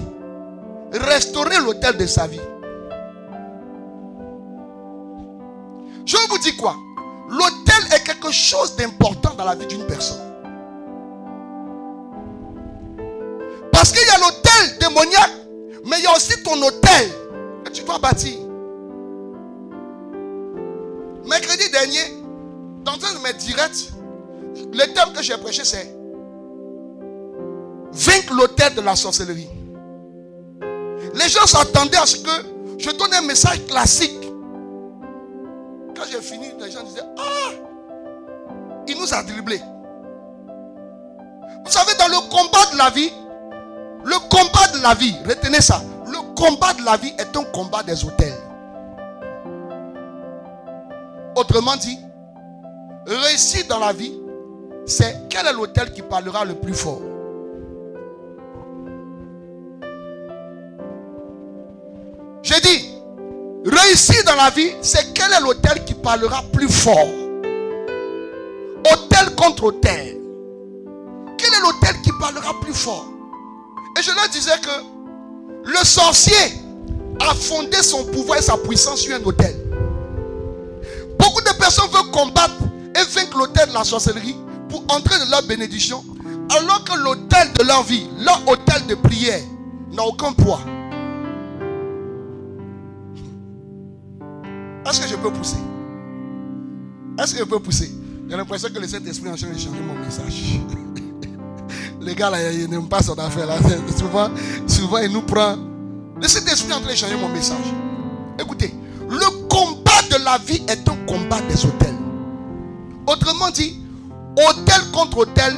restaurer 0.93 1.59
l'hôtel 1.59 1.97
de 1.97 2.07
sa 2.07 2.27
vie. 2.27 2.41
Je 6.07 6.17
vous 6.29 6.39
dis 6.39 6.57
quoi? 6.57 6.77
L'hôtel 7.31 7.93
est 7.95 8.05
quelque 8.05 8.31
chose 8.31 8.77
d'important 8.77 9.35
dans 9.35 9.45
la 9.45 9.55
vie 9.55 9.67
d'une 9.67 9.87
personne. 9.87 10.34
Parce 13.85 13.93
qu'il 13.93 14.09
y 14.09 14.13
a 14.13 14.19
l'hôtel 14.19 14.79
démoniaque, 14.81 15.31
mais 15.85 15.99
il 15.99 16.05
y 16.05 16.07
a 16.07 16.17
aussi 16.17 16.43
ton 16.43 16.55
hôtel 16.63 17.11
que 17.67 17.71
tu 17.71 17.83
dois 17.83 17.99
bâtir. 17.99 18.39
Mercredi 21.27 21.69
dernier, 21.69 22.01
dans 22.83 22.93
un 22.95 23.13
de 23.13 23.19
mes 23.23 23.35
directs, 23.35 23.91
le 24.73 24.87
thème 24.95 25.13
que 25.15 25.23
j'ai 25.23 25.37
prêché, 25.37 25.67
c'est 25.67 25.95
Vaincre 27.93 28.33
l'hôtel 28.33 28.75
de 28.75 28.81
la 28.81 28.97
sorcellerie. 28.97 29.51
Les 31.13 31.29
gens 31.29 31.45
s'attendaient 31.47 31.99
à 31.99 32.07
ce 32.07 32.17
que 32.17 32.31
je 32.79 32.91
donne 32.91 33.13
un 33.13 33.21
message 33.21 33.67
classique. 33.67 34.19
Quand 35.95 36.05
j'ai 36.11 36.23
fini, 36.23 36.47
les 36.59 36.71
gens 36.71 36.85
disaient 36.85 37.05
Ah 37.19 37.51
Il 38.89 38.99
nous 38.99 39.13
a 39.13 39.23
dribblés. 39.23 39.61
Vous 41.67 41.71
savez, 41.71 41.93
dans 41.99 42.09
le 42.09 42.31
combat 42.31 42.65
de 42.73 42.79
la 42.79 42.89
vie, 42.89 43.13
le 44.05 44.19
combat 44.29 44.67
de 44.77 44.83
la 44.83 44.95
vie, 44.95 45.15
retenez 45.27 45.61
ça, 45.61 45.83
le 46.07 46.35
combat 46.35 46.75
de 46.75 46.85
la 46.85 46.97
vie 46.97 47.13
est 47.19 47.37
un 47.37 47.45
combat 47.45 47.83
des 47.83 48.05
hôtels. 48.05 48.35
Autrement 51.37 51.77
dit, 51.77 51.99
réussir 53.07 53.65
dans 53.69 53.79
la 53.79 53.93
vie, 53.93 54.13
c'est 54.87 55.29
quel 55.29 55.47
est 55.47 55.53
l'hôtel 55.53 55.93
qui 55.93 56.03
parlera 56.03 56.45
le 56.45 56.55
plus 56.55 56.75
fort? 56.75 57.01
J'ai 62.43 62.61
dit, 62.61 62.91
réussir 63.65 64.23
dans 64.27 64.37
la 64.37 64.51
vie, 64.51 64.73
c'est 64.83 65.15
quel 65.15 65.33
est 65.33 65.41
l'hôtel 65.41 65.83
qui 65.85 65.95
parlera 65.95 66.43
plus 66.53 66.69
fort? 66.69 67.09
Hôtel 68.93 69.35
contre 69.35 69.65
hôtel. 69.65 70.19
Quel 71.39 71.55
est 71.55 71.61
l'hôtel 71.63 72.03
qui 72.03 72.11
parlera 72.21 72.53
plus 72.61 72.75
fort? 72.75 73.07
Et 73.99 74.03
je 74.03 74.11
leur 74.11 74.29
disais 74.29 74.59
que 74.61 75.71
le 75.71 75.85
sorcier 75.85 76.61
a 77.21 77.35
fondé 77.35 77.77
son 77.83 78.05
pouvoir 78.07 78.39
et 78.39 78.43
sa 78.43 78.57
puissance 78.57 79.01
sur 79.01 79.15
un 79.15 79.23
hôtel. 79.25 79.55
Beaucoup 81.19 81.43
de 81.43 81.57
personnes 81.59 81.91
veulent 81.91 82.11
combattre 82.11 82.57
et 82.95 83.05
vaincre 83.15 83.39
l'hôtel 83.39 83.69
de 83.69 83.75
la 83.75 83.85
sorcellerie 83.85 84.37
pour 84.69 84.83
entrer 84.89 85.19
dans 85.21 85.31
leur 85.31 85.43
bénédiction, 85.47 86.05
alors 86.51 86.85
que 86.85 86.99
l'hôtel 86.99 87.53
de 87.53 87.65
leur 87.65 87.83
vie, 87.85 88.07
leur 88.19 88.43
hôtel 88.49 88.87
de 88.89 88.95
prière, 88.97 89.41
n'a 89.93 90.03
aucun 90.03 90.33
poids. 90.33 90.61
Est-ce 94.87 95.01
que 95.01 95.09
je 95.09 95.17
peux 95.17 95.33
pousser? 95.33 95.57
Est-ce 97.19 97.33
que 97.33 97.39
je 97.39 97.45
peux 97.45 97.61
pousser? 97.61 97.91
J'ai 98.29 98.37
l'impression 98.37 98.69
que 98.69 98.79
le 98.79 98.89
Saint-Esprit 98.89 99.29
est 99.29 99.33
en 99.33 99.37
train 99.37 99.49
de 99.49 99.59
changer 99.59 99.81
mon 99.81 99.95
message. 99.95 100.61
Les 102.05 102.15
gars 102.15 102.29
là, 102.29 102.53
ils 102.53 102.69
n'aiment 102.69 102.89
pas 102.89 103.03
son 103.03 103.15
affaire 103.19 103.47
là. 103.47 103.57
Souvent, 103.97 104.29
souvent, 104.67 104.99
il 104.99 105.11
nous 105.11 105.23
prend. 105.23 105.57
Le 106.21 106.29
Saint-Esprit 106.29 106.71
est 106.71 106.75
en 106.75 106.81
train 106.81 106.91
de 106.91 106.97
changer 106.97 107.17
mon 107.17 107.29
message. 107.29 107.57
Écoutez, 108.39 108.75
le 109.09 109.49
combat 109.49 110.03
de 110.11 110.23
la 110.23 110.39
vie 110.39 110.63
est 110.69 110.89
un 110.89 110.97
combat 111.07 111.41
des 111.49 111.65
hôtels. 111.65 111.95
Autrement 113.07 113.51
dit, 113.51 113.81
hôtel 114.37 114.91
contre 114.93 115.19
hôtel, 115.19 115.55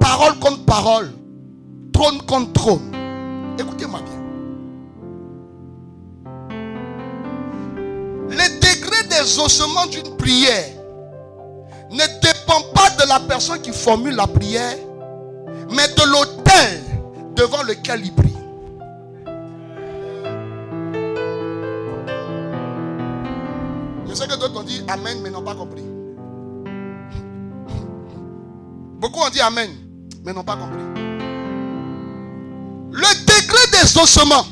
parole 0.00 0.38
contre 0.38 0.64
parole, 0.64 1.12
trône 1.92 2.20
contre 2.26 2.52
trône. 2.52 2.92
Écoutez-moi 3.58 4.00
bien. 4.00 4.20
Le 8.30 8.60
degré 8.60 9.08
des 9.08 9.38
ossements 9.38 9.86
d'une 9.86 10.16
prière 10.16 10.70
ne 11.90 11.98
dépend 11.98 12.60
pas 12.74 12.90
de 13.02 13.08
la 13.08 13.20
personne 13.20 13.60
qui 13.60 13.70
formule 13.70 14.14
la 14.16 14.26
prière, 14.26 14.76
mais 15.70 15.88
de 15.88 16.10
l'autel 16.10 16.82
devant 17.36 17.62
lequel 17.62 18.04
il 18.04 18.12
prie. 18.12 18.34
Je 24.08 24.14
sais 24.14 24.26
que 24.26 24.38
d'autres 24.38 24.60
ont 24.60 24.62
dit 24.62 24.82
Amen, 24.88 25.18
mais 25.22 25.30
n'ont 25.30 25.42
pas 25.42 25.54
compris. 25.54 25.82
Beaucoup 29.00 29.20
ont 29.20 29.30
dit 29.30 29.40
Amen, 29.40 29.70
mais 30.24 30.32
n'ont 30.32 30.44
pas 30.44 30.56
compris. 30.56 30.82
Le 32.92 33.24
degré 33.26 33.58
des 33.72 33.98
ossements 33.98 34.46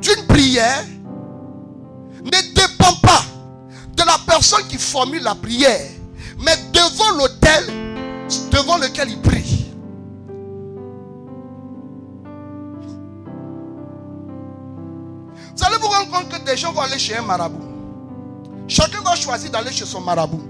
d'une 0.00 0.24
prière 0.26 0.84
ne 2.24 2.54
dépend 2.54 2.94
pas 3.02 3.22
de 3.96 4.02
la 4.04 4.16
personne 4.26 4.62
qui 4.68 4.78
formule 4.78 5.22
la 5.22 5.34
prière, 5.34 5.90
mais 6.38 6.56
devant 6.72 7.18
l'autel 7.18 7.64
devant 8.50 8.78
lequel 8.78 9.10
il 9.10 9.20
prie. 9.20 9.63
Vous 15.64 15.70
allez 15.70 15.80
vous 15.80 15.88
rendre 15.88 16.10
compte 16.10 16.28
que 16.28 16.44
des 16.44 16.58
gens 16.58 16.72
vont 16.72 16.82
aller 16.82 16.98
chez 16.98 17.16
un 17.16 17.22
marabout. 17.22 17.64
Chacun 18.68 19.00
va 19.00 19.14
choisir 19.14 19.50
d'aller 19.50 19.72
chez 19.72 19.86
son 19.86 20.02
marabout. 20.02 20.42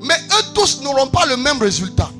Mais 0.00 0.14
eux 0.14 0.44
tous 0.54 0.80
n'auront 0.82 1.08
pas 1.08 1.26
le 1.26 1.36
même 1.36 1.58
résultat. 1.58 2.10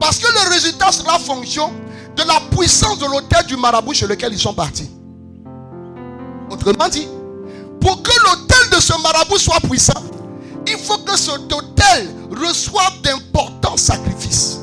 Parce 0.00 0.18
que 0.18 0.32
le 0.32 0.50
résultat 0.50 0.92
sera 0.92 1.18
fonction 1.18 1.70
de 2.16 2.22
la 2.22 2.40
puissance 2.56 2.98
de 2.98 3.04
l'autel 3.04 3.44
du 3.46 3.56
marabout 3.56 3.92
chez 3.92 4.06
lequel 4.06 4.32
ils 4.32 4.38
sont 4.38 4.54
partis. 4.54 4.90
Autrement 6.50 6.88
dit, 6.88 7.06
pour 7.78 8.02
que 8.02 8.12
l'autel 8.24 8.70
de 8.74 8.80
ce 8.80 8.94
marabout 9.02 9.38
soit 9.38 9.60
puissant, 9.60 10.02
il 10.66 10.78
faut 10.78 10.98
que 10.98 11.18
cet 11.18 11.52
autel 11.52 12.14
reçoive 12.30 13.02
d'importants 13.02 13.76
sacrifices. 13.76 14.58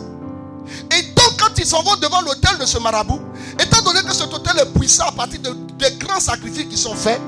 Et 0.91 1.03
donc, 1.13 1.37
quand 1.39 1.55
ils 1.59 1.67
s'en 1.67 1.83
vont 1.83 1.97
devant 1.97 2.21
l'autel 2.21 2.57
de 2.57 2.65
ce 2.65 2.79
marabout, 2.79 3.19
étant 3.59 3.81
donné 3.83 4.01
que 4.01 4.13
cet 4.13 4.33
autel 4.33 4.57
est 4.59 4.77
puissant 4.77 5.05
à 5.07 5.11
partir 5.11 5.39
de, 5.41 5.55
des 5.77 5.95
grands 5.97 6.19
sacrifices 6.19 6.65
qui 6.65 6.77
sont 6.77 6.95
faits, 6.95 7.21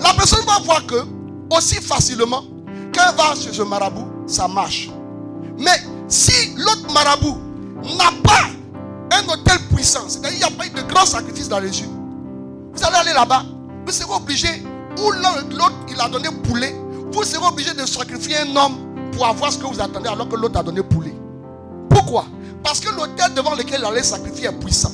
la 0.00 0.12
personne 0.14 0.44
va 0.46 0.58
voir 0.64 0.84
que, 0.86 1.04
aussi 1.50 1.76
facilement, 1.76 2.44
quand 2.94 3.02
elle 3.08 3.16
va 3.16 3.34
chez 3.34 3.52
ce 3.52 3.62
marabout, 3.62 4.06
ça 4.26 4.48
marche. 4.48 4.90
Mais 5.58 5.82
si 6.08 6.54
l'autre 6.56 6.92
marabout 6.92 7.38
n'a 7.96 8.10
pas 8.22 9.16
un 9.16 9.28
hôtel 9.28 9.58
puissant, 9.74 10.08
c'est-à-dire 10.08 10.30
qu'il 10.30 10.38
n'y 10.38 10.44
a 10.44 10.50
pas 10.50 10.66
eu 10.66 10.70
de 10.70 10.82
grands 10.92 11.06
sacrifices 11.06 11.48
dans 11.48 11.60
les 11.60 11.80
yeux, 11.80 11.88
vous 12.72 12.84
allez 12.84 12.96
aller 12.96 13.12
là-bas, 13.12 13.44
vous 13.86 13.92
serez 13.92 14.12
obligé, 14.12 14.48
ou 14.98 15.10
l'autre 15.10 15.74
il 15.88 16.00
a 16.00 16.08
donné 16.08 16.28
poulet, 16.44 16.74
vous 17.12 17.24
serez 17.24 17.46
obligé 17.46 17.74
de 17.74 17.84
sacrifier 17.86 18.38
un 18.38 18.56
homme 18.56 19.10
pour 19.12 19.26
avoir 19.26 19.52
ce 19.52 19.58
que 19.58 19.66
vous 19.66 19.80
attendez 19.80 20.08
alors 20.08 20.28
que 20.28 20.36
l'autre 20.36 20.58
a 20.58 20.62
donné 20.62 20.82
poulet. 20.82 21.14
Pourquoi? 21.90 22.24
Parce 22.62 22.80
que 22.80 22.88
l'hôtel 22.90 23.34
devant 23.34 23.54
lequel 23.54 23.80
il 23.80 23.84
allait 23.84 24.02
sacrifier 24.02 24.46
est 24.46 24.52
puissant. 24.52 24.92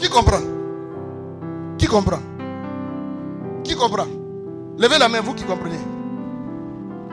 Qui 0.00 0.08
comprend? 0.08 0.40
Qui 1.78 1.86
comprend? 1.86 2.20
Qui 3.62 3.74
comprend? 3.76 4.06
Levez 4.78 4.98
la 4.98 5.08
main, 5.08 5.20
vous 5.20 5.34
qui 5.34 5.44
comprenez. 5.44 5.78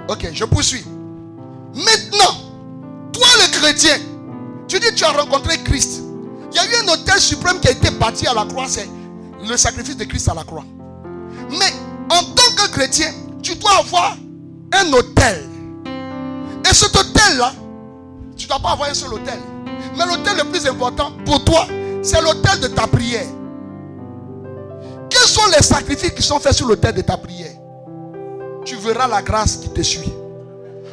Ok, 0.07 0.29
je 0.31 0.45
poursuis. 0.45 0.85
Maintenant, 1.75 2.33
toi 3.11 3.27
le 3.41 3.59
chrétien, 3.59 3.97
tu 4.67 4.79
dis 4.79 4.87
que 4.87 4.93
tu 4.93 5.03
as 5.03 5.11
rencontré 5.11 5.57
Christ. 5.63 6.01
Il 6.51 6.55
y 6.55 6.59
a 6.59 6.65
eu 6.65 6.85
un 6.85 6.93
hôtel 6.93 7.19
suprême 7.19 7.59
qui 7.59 7.67
a 7.67 7.71
été 7.71 7.91
bâti 7.91 8.25
à 8.25 8.33
la 8.33 8.45
croix, 8.45 8.67
c'est 8.67 8.87
le 9.45 9.57
sacrifice 9.57 9.97
de 9.97 10.05
Christ 10.05 10.29
à 10.29 10.33
la 10.33 10.43
croix. 10.43 10.63
Mais 11.49 11.73
en 12.09 12.23
tant 12.23 12.55
que 12.55 12.71
chrétien, 12.71 13.11
tu 13.43 13.55
dois 13.55 13.79
avoir 13.79 14.15
un 14.73 14.93
hôtel. 14.93 15.45
Et 16.69 16.73
cet 16.73 16.95
hôtel-là, 16.95 17.51
tu 18.37 18.45
ne 18.45 18.49
dois 18.49 18.59
pas 18.59 18.71
avoir 18.71 18.89
un 18.89 18.93
seul 18.93 19.13
hôtel. 19.13 19.39
Mais 19.97 20.05
l'hôtel 20.05 20.37
le 20.37 20.45
plus 20.45 20.65
important 20.67 21.11
pour 21.25 21.43
toi, 21.43 21.67
c'est 22.01 22.21
l'hôtel 22.21 22.59
de 22.59 22.67
ta 22.67 22.87
prière. 22.87 23.27
Quels 25.09 25.27
sont 25.27 25.47
les 25.55 25.63
sacrifices 25.63 26.11
qui 26.11 26.21
sont 26.21 26.39
faits 26.39 26.53
sur 26.53 26.67
l'autel 26.67 26.93
de 26.95 27.01
ta 27.01 27.17
prière? 27.17 27.53
Tu 28.65 28.75
verras 28.75 29.07
la 29.07 29.21
grâce 29.21 29.57
qui 29.57 29.69
te 29.69 29.81
suit. 29.81 30.11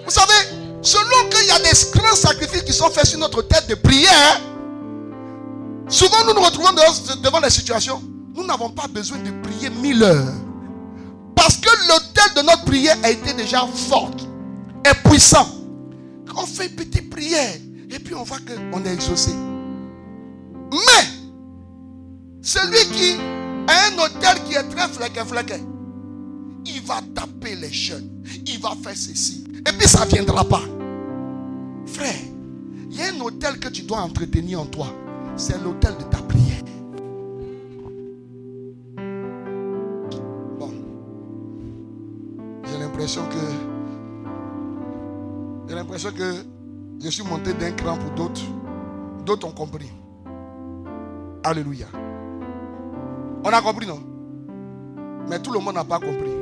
Vous 0.05 0.11
savez, 0.11 0.33
selon 0.83 1.29
qu'il 1.31 1.49
y 1.49 1.51
a 1.51 1.59
des 1.59 1.77
grands 1.93 2.15
sacrifices 2.15 2.63
qui 2.63 2.73
sont 2.73 2.91
faits 2.91 3.07
sur 3.07 3.19
notre 3.19 3.43
tête 3.43 3.67
de 3.69 3.75
prière, 3.75 4.41
souvent 5.89 6.25
nous 6.27 6.35
nous 6.35 6.43
retrouvons 6.43 6.71
devant 7.23 7.41
les 7.41 7.51
situations, 7.51 8.01
nous 8.35 8.47
n'avons 8.47 8.71
pas 8.71 8.87
besoin 8.89 9.19
de 9.19 9.31
prier 9.43 9.71
mille 9.71 10.03
heures. 10.03 10.33
Parce 11.35 11.57
que 11.57 11.71
l'autel 11.89 12.35
de 12.37 12.43
notre 12.43 12.65
prière 12.65 12.97
a 13.03 13.11
été 13.11 13.33
déjà 13.33 13.67
fort, 13.89 14.11
est 14.85 15.09
puissant. 15.09 15.49
On 16.37 16.47
fait 16.47 16.67
une 16.67 16.75
petite 16.75 17.11
prière. 17.11 17.55
Et 17.91 17.99
puis 17.99 18.15
on 18.15 18.25
voit 18.25 18.39
qu'on 18.39 18.85
est 18.85 18.93
exaucé. 18.93 19.31
Mais, 20.73 21.05
celui 22.43 22.91
qui 22.93 23.17
a 23.69 23.89
un 23.89 23.99
hôtel 23.99 24.43
qui 24.45 24.55
est 24.55 24.69
très 24.69 24.89
flequé, 24.89 25.21
flequé, 25.25 25.61
il 26.67 26.81
va 26.83 27.01
taper 27.15 27.55
les 27.57 27.73
jeunes. 27.73 28.23
Il 28.47 28.61
va 28.61 28.71
faire 28.83 28.97
ceci. 28.97 29.45
Et 29.67 29.73
puis 29.73 29.89
ça 29.89 30.05
ne 30.05 30.11
viendra 30.11 30.45
pas. 30.45 30.63
Frère, 31.87 32.15
il 32.91 32.97
y 32.97 33.03
a 33.03 33.07
un 33.13 33.21
hôtel 33.21 33.59
que 33.59 33.69
tu 33.69 33.83
dois 33.83 33.99
entretenir 33.99 34.61
en 34.61 34.67
toi. 34.67 34.87
C'est 35.37 35.63
l'hôtel 35.63 35.97
de 35.97 36.05
ta 36.05 36.19
prière. 36.19 36.63
Bon. 40.59 40.73
J'ai 42.65 42.79
l'impression 42.79 43.23
que. 43.27 43.35
J'ai 45.69 45.75
l'impression 45.75 46.13
que 46.13 46.35
je 47.03 47.09
suis 47.09 47.25
monté 47.25 47.53
d'un 47.55 47.73
cran 47.73 47.97
pour 47.97 48.11
d'autres. 48.13 48.43
D'autres 49.25 49.47
ont 49.47 49.53
compris. 49.53 49.91
Alléluia. 51.45 51.87
On 53.45 53.51
a 53.51 53.61
compris, 53.61 53.87
non? 53.87 54.01
Mais 55.29 55.39
tout 55.41 55.53
le 55.53 55.59
monde 55.59 55.75
n'a 55.75 55.85
pas 55.85 56.01
compris. 56.01 56.33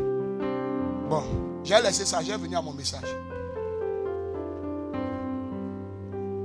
Bon, 1.10 1.24
j'ai 1.64 1.80
laissé 1.82 2.04
ça, 2.04 2.20
j'ai 2.22 2.36
venu 2.36 2.54
à 2.54 2.62
mon 2.62 2.72
message. 2.72 3.08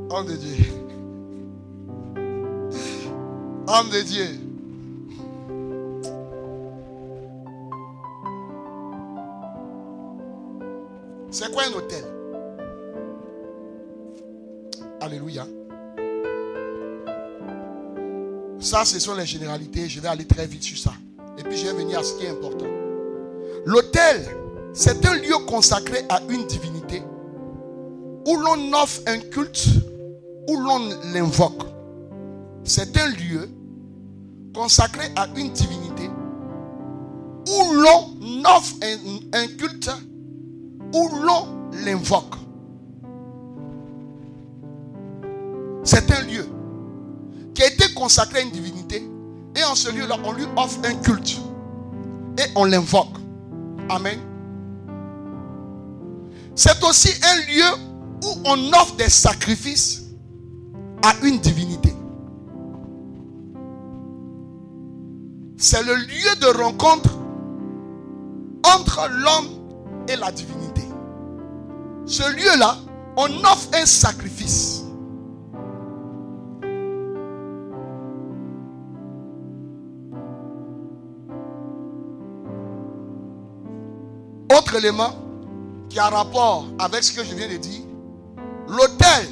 Homme 0.09 0.25
de 0.25 0.35
Dieu. 0.35 0.65
Homme 3.67 3.89
de 3.91 4.01
Dieu. 4.01 4.25
C'est 11.29 11.51
quoi 11.53 11.63
un 11.65 11.73
hôtel? 11.73 12.05
Alléluia. 14.99 15.45
Ça, 18.67 18.83
ce 18.83 18.99
sont 18.99 19.15
les 19.15 19.25
généralités. 19.25 19.87
Je 19.87 20.01
vais 20.01 20.09
aller 20.09 20.25
très 20.25 20.45
vite 20.45 20.61
sur 20.61 20.77
ça. 20.77 20.91
Et 21.37 21.43
puis, 21.43 21.55
je 21.55 21.67
vais 21.67 21.71
venir 21.71 21.99
à 21.99 22.03
ce 22.03 22.15
qui 22.15 22.25
est 22.25 22.29
important. 22.29 22.65
L'hôtel, 23.65 24.27
c'est 24.73 25.05
un 25.05 25.13
lieu 25.13 25.37
consacré 25.47 25.99
à 26.09 26.19
une 26.27 26.45
divinité 26.47 27.01
où 28.25 28.35
l'on 28.35 28.73
offre 28.73 29.03
un 29.07 29.19
culte, 29.19 29.67
où 30.49 30.59
l'on 30.59 30.89
l'invoque. 31.13 31.63
C'est 32.65 32.97
un 32.97 33.07
lieu 33.07 33.49
consacré 34.53 35.05
à 35.15 35.27
une 35.37 35.53
divinité 35.53 36.09
où 37.47 37.71
l'on 37.71 38.43
offre 38.53 38.75
un, 38.83 39.39
un 39.43 39.47
culte, 39.47 39.89
où 40.93 41.07
l'on 41.23 41.71
l'invoque. 41.85 42.35
C'est 45.85 46.11
un 46.11 46.21
lieu 46.23 46.56
consacré 47.97 48.39
à 48.39 48.41
une 48.43 48.51
divinité. 48.51 49.03
Et 49.55 49.63
en 49.63 49.75
ce 49.75 49.89
lieu-là, 49.91 50.17
on 50.23 50.31
lui 50.31 50.45
offre 50.55 50.77
un 50.83 50.93
culte. 50.95 51.39
Et 52.37 52.43
on 52.55 52.65
l'invoque. 52.65 53.17
Amen. 53.89 54.19
C'est 56.55 56.83
aussi 56.83 57.09
un 57.23 57.35
lieu 57.51 57.83
où 58.23 58.33
on 58.45 58.73
offre 58.73 58.95
des 58.95 59.09
sacrifices 59.09 60.03
à 61.03 61.13
une 61.25 61.39
divinité. 61.39 61.93
C'est 65.57 65.83
le 65.83 65.95
lieu 65.95 66.35
de 66.39 66.57
rencontre 66.61 67.09
entre 68.75 69.07
l'homme 69.09 69.47
et 70.07 70.15
la 70.15 70.31
divinité. 70.31 70.83
Ce 72.05 72.31
lieu-là, 72.31 72.77
on 73.17 73.27
offre 73.43 73.69
un 73.73 73.85
sacrifice. 73.85 74.83
Élément 84.77 85.13
qui 85.89 85.99
a 85.99 86.09
rapport 86.09 86.65
avec 86.79 87.03
ce 87.03 87.11
que 87.11 87.23
je 87.23 87.33
viens 87.33 87.47
de 87.47 87.57
dire, 87.57 87.81
l'autel, 88.67 89.27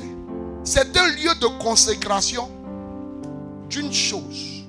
c'est 0.64 0.96
un 0.98 1.08
lieu 1.10 1.36
de 1.40 1.48
consécration 1.62 2.50
d'une 3.70 3.94
chose. 3.94 4.66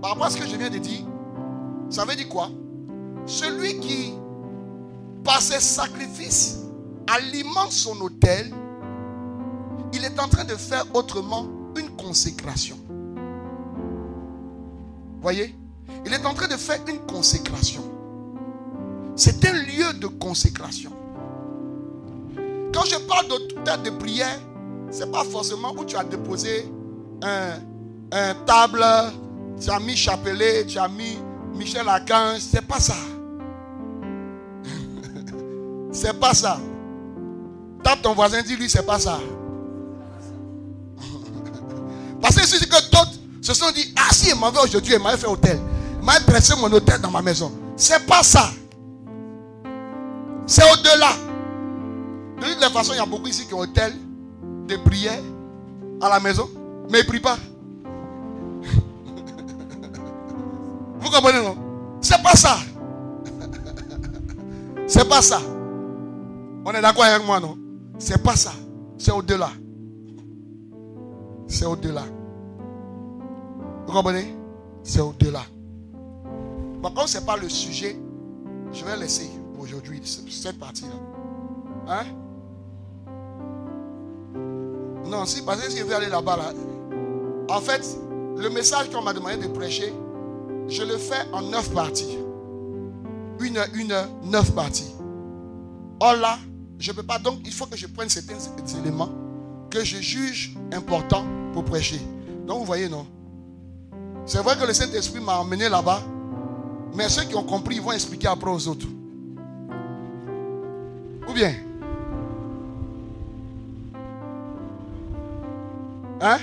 Par 0.00 0.10
rapport 0.10 0.26
à 0.26 0.30
ce 0.30 0.36
que 0.36 0.46
je 0.46 0.56
viens 0.56 0.70
de 0.70 0.78
dire, 0.78 1.04
ça 1.90 2.04
veut 2.04 2.14
dire 2.14 2.28
quoi? 2.28 2.50
Celui 3.26 3.78
qui, 3.80 4.14
par 5.24 5.40
ses 5.40 5.60
sacrifices, 5.60 6.58
alimente 7.06 7.72
son 7.72 8.00
autel, 8.00 8.52
il 9.92 10.04
est 10.04 10.18
en 10.18 10.28
train 10.28 10.44
de 10.44 10.56
faire 10.56 10.84
autrement 10.94 11.46
une 11.76 11.90
consécration. 11.90 12.76
Voyez? 15.20 15.54
Il 16.04 16.12
est 16.12 16.26
en 16.26 16.34
train 16.34 16.48
de 16.48 16.56
faire 16.56 16.80
une 16.88 16.98
consécration. 17.00 17.91
C'est 19.14 19.44
un 19.46 19.52
lieu 19.52 19.92
de 20.00 20.06
consécration. 20.06 20.90
Quand 22.72 22.84
je 22.84 22.96
parle 23.06 23.28
de 23.28 23.82
de 23.84 23.90
prière, 23.90 24.40
ce 24.90 25.04
n'est 25.04 25.10
pas 25.10 25.24
forcément 25.24 25.72
où 25.76 25.84
tu 25.84 25.96
as 25.96 26.04
déposé 26.04 26.70
un, 27.22 27.52
un 28.10 28.34
table, 28.46 28.84
tu 29.60 29.70
as 29.70 29.80
mis 29.80 29.96
Chapelet, 29.96 30.66
tu 30.66 30.78
as 30.78 30.88
mis 30.88 31.18
Michel 31.54 31.88
Archange. 31.88 32.40
C'est 32.40 32.66
pas 32.66 32.80
ça. 32.80 32.96
c'est 35.92 36.18
pas 36.18 36.34
ça. 36.34 36.58
Tape 37.82 38.02
ton 38.02 38.14
voisin, 38.14 38.42
dis-lui, 38.42 38.68
c'est 38.68 38.84
pas 38.86 38.98
ça. 38.98 39.18
Parce 42.20 42.36
que 42.36 42.46
c'est 42.46 42.66
que 42.66 42.90
d'autres 42.90 43.18
se 43.40 43.54
sont 43.54 43.70
dit, 43.72 43.92
ah 43.96 44.12
si, 44.12 44.30
il 44.30 44.38
m'avait 44.38 44.60
aujourd'hui, 44.60 44.94
il 44.94 45.02
m'avait 45.02 45.16
fait 45.16 45.26
hôtel. 45.26 45.58
Il 46.00 46.04
m'avait 46.04 46.24
pressé 46.24 46.54
mon 46.56 46.72
hôtel 46.72 47.00
dans 47.00 47.10
ma 47.10 47.22
maison. 47.22 47.52
C'est 47.76 48.06
pas 48.06 48.22
ça. 48.22 48.50
C'est 50.46 50.62
au-delà. 50.72 51.10
De 52.40 52.54
toute 52.54 52.72
façon, 52.72 52.92
il 52.92 52.96
y 52.96 53.00
a 53.00 53.06
beaucoup 53.06 53.28
ici 53.28 53.46
qui 53.46 53.54
ont 53.54 53.60
hôtel 53.60 53.92
de 54.66 54.76
prière 54.76 55.22
à 56.00 56.08
la 56.08 56.20
maison, 56.20 56.48
mais 56.90 57.00
ils 57.00 57.04
ne 57.04 57.08
prient 57.08 57.20
pas. 57.20 57.36
Vous 61.00 61.10
comprenez, 61.10 61.42
non? 61.42 61.56
C'est 62.00 62.22
pas 62.22 62.34
ça. 62.34 62.56
C'est 64.86 65.08
pas 65.08 65.22
ça. 65.22 65.40
On 66.64 66.72
est 66.72 66.80
d'accord 66.80 67.04
avec 67.04 67.24
moi, 67.24 67.38
non? 67.40 67.56
C'est 67.98 68.22
pas 68.22 68.36
ça. 68.36 68.52
C'est 68.98 69.12
au-delà. 69.12 69.50
C'est 71.46 71.66
au-delà. 71.66 72.02
Vous 73.86 73.92
comprenez? 73.92 74.34
C'est 74.82 75.00
au-delà. 75.00 75.42
Par 76.82 76.94
contre, 76.94 77.08
ce 77.08 77.18
n'est 77.18 77.24
pas 77.24 77.36
le 77.36 77.48
sujet. 77.48 77.96
Je 78.72 78.84
vais 78.84 78.96
laisser 78.96 79.30
aujourd'hui, 79.62 80.00
cette 80.04 80.58
partie-là. 80.58 80.94
Hein? 81.88 82.04
Non, 85.06 85.24
si, 85.24 85.42
parce 85.42 85.60
que 85.60 85.70
si 85.70 85.78
je 85.78 85.84
vais 85.84 85.94
aller 85.94 86.08
là-bas, 86.08 86.36
là, 86.36 86.52
en 87.48 87.60
fait, 87.60 87.86
le 88.36 88.48
message 88.50 88.90
qu'on 88.90 89.02
m'a 89.02 89.12
demandé 89.12 89.36
de 89.36 89.52
prêcher, 89.52 89.92
je 90.68 90.82
le 90.82 90.96
fais 90.96 91.26
en 91.32 91.42
neuf 91.42 91.72
parties. 91.72 92.18
Une, 93.40 93.58
une, 93.74 93.94
neuf 94.24 94.52
parties. 94.52 94.94
Or 96.00 96.14
là, 96.14 96.38
je 96.78 96.90
ne 96.90 96.96
peux 96.96 97.02
pas. 97.02 97.18
Donc, 97.18 97.40
il 97.44 97.52
faut 97.52 97.66
que 97.66 97.76
je 97.76 97.86
prenne 97.86 98.08
certains 98.08 98.38
éléments 98.80 99.10
que 99.70 99.84
je 99.84 99.98
juge 99.98 100.56
importants 100.72 101.24
pour 101.52 101.64
prêcher. 101.64 102.00
Donc, 102.46 102.60
vous 102.60 102.64
voyez, 102.64 102.88
non? 102.88 103.06
C'est 104.26 104.38
vrai 104.38 104.56
que 104.56 104.64
le 104.64 104.72
Saint-Esprit 104.72 105.20
m'a 105.20 105.38
emmené 105.38 105.68
là-bas. 105.68 106.02
Mais 106.94 107.08
ceux 107.08 107.24
qui 107.24 107.34
ont 107.34 107.44
compris, 107.44 107.76
ils 107.76 107.82
vont 107.82 107.92
expliquer 107.92 108.28
après 108.28 108.50
aux 108.50 108.68
autres. 108.68 108.86
Ou 111.28 111.32
bien? 111.32 111.54
Hein? 116.20 116.38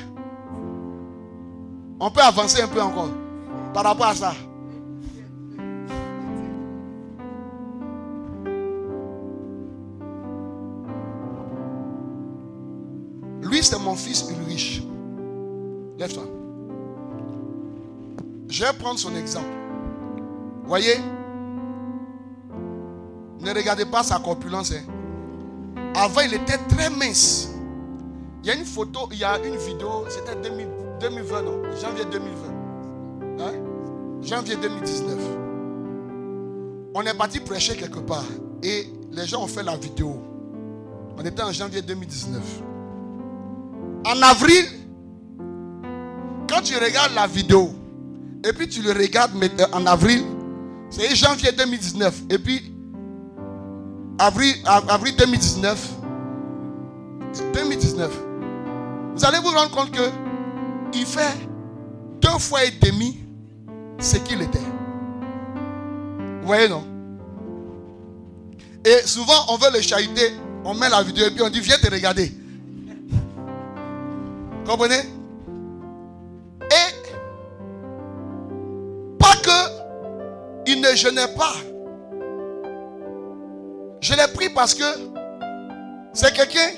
On 2.00 2.10
peut 2.12 2.22
avancer 2.22 2.62
un 2.62 2.68
peu 2.68 2.82
encore 2.82 3.10
par 3.74 3.84
rapport 3.84 4.08
à 4.08 4.16
ça. 4.16 4.34
Lui, 13.42 13.64
c'est 13.64 13.80
mon 13.80 13.96
fils 13.96 14.30
Ulrich. 14.30 14.84
Lève-toi. 15.98 16.24
Je 18.48 18.64
vais 18.64 18.74
prendre 18.74 19.00
son 19.00 19.16
exemple. 19.16 19.48
Voyez? 20.66 20.98
Ne 23.42 23.54
regardez 23.54 23.86
pas 23.86 24.04
sa 24.04 24.20
corpulence. 24.20 24.72
hein. 24.72 24.84
Avant, 25.96 26.22
il 26.22 26.34
était 26.34 26.58
très 26.70 26.90
mince. 26.90 27.50
Il 28.44 28.48
y 28.48 28.52
a 28.52 28.56
une 28.56 28.66
photo, 28.66 29.10
il 29.12 29.20
y 29.20 29.24
a 29.24 29.38
une 29.40 29.58
vidéo, 29.58 30.06
c'était 30.10 30.36
2000 30.36 30.68
2020, 31.00 31.42
non 31.44 31.62
Janvier 31.82 32.06
2020. 32.12 33.46
Hein? 33.46 33.54
Janvier 34.22 34.56
2019. 34.58 35.18
On 36.94 37.02
est 37.04 37.14
parti 37.14 37.40
prêcher 37.40 37.76
quelque 37.76 38.00
part. 38.00 38.26
Et 38.64 38.90
les 39.12 39.26
gens 39.26 39.44
ont 39.44 39.48
fait 39.48 39.64
la 39.64 39.78
vidéo. 39.78 40.22
On 41.18 41.24
était 41.24 41.42
en 41.42 41.52
janvier 41.52 41.82
2019. 41.82 42.42
En 44.06 44.22
avril, 44.22 44.66
quand 46.50 46.62
tu 46.62 46.76
regardes 46.76 47.14
la 47.14 47.28
vidéo, 47.28 47.70
et 48.46 48.54
puis 48.54 48.68
tu 48.68 48.82
le 48.82 48.92
regardes 48.92 49.32
euh, 49.42 49.66
en 49.74 49.86
avril, 49.86 50.24
c'est 50.90 51.14
janvier 51.16 51.52
2019. 51.52 52.24
Et 52.30 52.40
puis, 52.40 52.74
avril, 54.20 54.56
av- 54.66 54.90
avril 54.90 55.16
2019, 55.16 55.90
2019, 57.54 58.12
vous 59.16 59.26
allez 59.26 59.40
vous 59.40 59.50
rendre 59.52 59.72
compte 59.72 59.92
que 59.92 60.10
il 60.94 61.06
fait 61.06 61.36
deux 62.22 62.38
fois 62.40 62.64
et 62.66 62.72
demi 62.72 63.18
ce 64.00 64.18
qu'il 64.18 64.42
était. 64.42 64.60
Vous 66.42 66.48
voyez, 66.48 66.68
non? 66.68 66.84
Et 68.86 69.06
souvent, 69.06 69.34
on 69.50 69.58
veut 69.58 69.72
le 69.74 69.82
chahuter. 69.82 70.32
On 70.66 70.74
met 70.74 70.90
la 70.90 71.04
vidéo 71.04 71.26
et 71.28 71.32
puis 71.32 71.42
on 71.44 71.50
dit, 71.50 71.60
viens 71.60 71.78
te 71.78 71.90
regarder. 71.92 72.32
Comprenez? 74.66 75.02
Et 76.72 76.94
pas 79.18 79.36
que 79.44 80.70
il 80.72 80.82
ne 80.82 80.96
jeûnait 80.96 81.34
pas. 81.36 81.54
Je 84.10 84.16
l'ai 84.16 84.28
pris 84.34 84.50
parce 84.50 84.74
que 84.74 84.84
c'est 86.14 86.34
quelqu'un, 86.34 86.72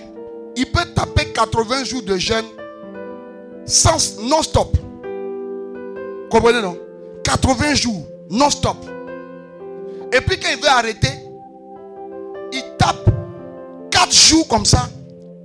il 0.57 0.69
peut 0.69 0.83
taper 0.93 1.31
80 1.31 1.85
jours 1.85 2.01
de 2.03 2.17
jeûne 2.17 2.43
sans 3.65 4.19
non-stop. 4.19 4.75
Comprenez 6.29 6.61
non? 6.61 6.77
80 7.23 7.75
jours 7.75 8.05
non-stop. 8.29 8.75
Et 10.11 10.19
puis 10.19 10.37
quand 10.41 10.49
il 10.51 10.61
veut 10.61 10.69
arrêter, 10.69 11.07
il 12.51 12.63
tape 12.77 13.09
4 13.91 14.11
jours 14.11 14.45
comme 14.49 14.65
ça, 14.65 14.89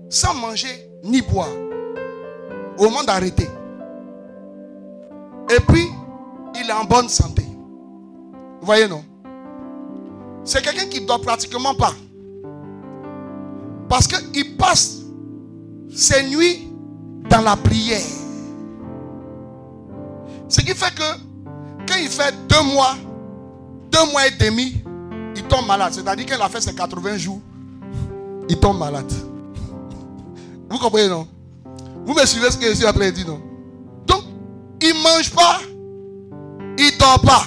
sans 0.08 0.34
manger 0.34 0.90
ni 1.04 1.22
boire. 1.22 1.46
Au 2.78 2.86
moment 2.86 3.04
d'arrêter. 3.04 3.48
Et 5.54 5.60
puis, 5.60 5.86
il 6.56 6.68
est 6.68 6.72
en 6.72 6.82
bonne 6.82 7.08
santé. 7.08 7.44
Vous 8.60 8.66
voyez, 8.66 8.88
non? 8.88 9.04
C'est 10.46 10.62
quelqu'un 10.62 10.86
qui 10.86 11.00
ne 11.00 11.06
dort 11.06 11.20
pratiquement 11.20 11.74
pas. 11.74 11.92
Parce 13.88 14.06
qu'il 14.06 14.56
passe 14.56 15.02
ses 15.92 16.22
nuits 16.28 16.68
dans 17.28 17.40
la 17.40 17.56
prière. 17.56 18.00
Ce 20.48 20.60
qui 20.60 20.72
fait 20.72 20.94
que 20.94 21.18
quand 21.88 21.98
il 22.00 22.08
fait 22.08 22.32
deux 22.48 22.62
mois, 22.72 22.94
deux 23.90 24.10
mois 24.12 24.28
et 24.28 24.30
demi, 24.38 24.84
il 25.34 25.42
tombe 25.42 25.66
malade. 25.66 25.92
C'est-à-dire 25.92 26.24
qu'il 26.26 26.40
a 26.40 26.48
fait 26.48 26.60
ses 26.60 26.74
80 26.74 27.16
jours, 27.16 27.40
il 28.48 28.56
tombe 28.60 28.78
malade. 28.78 29.12
Vous 30.70 30.78
comprenez, 30.78 31.08
non? 31.08 31.26
Vous 32.04 32.14
me 32.14 32.24
suivez 32.24 32.52
ce 32.52 32.56
que 32.56 32.66
je 32.66 32.74
suis 32.74 32.86
de 32.86 33.10
dire, 33.10 33.26
non? 33.26 33.40
Donc, 34.06 34.22
il 34.80 34.90
ne 34.90 35.02
mange 35.02 35.32
pas, 35.32 35.58
il 36.78 36.84
ne 36.84 36.98
dort 36.98 37.20
pas. 37.20 37.46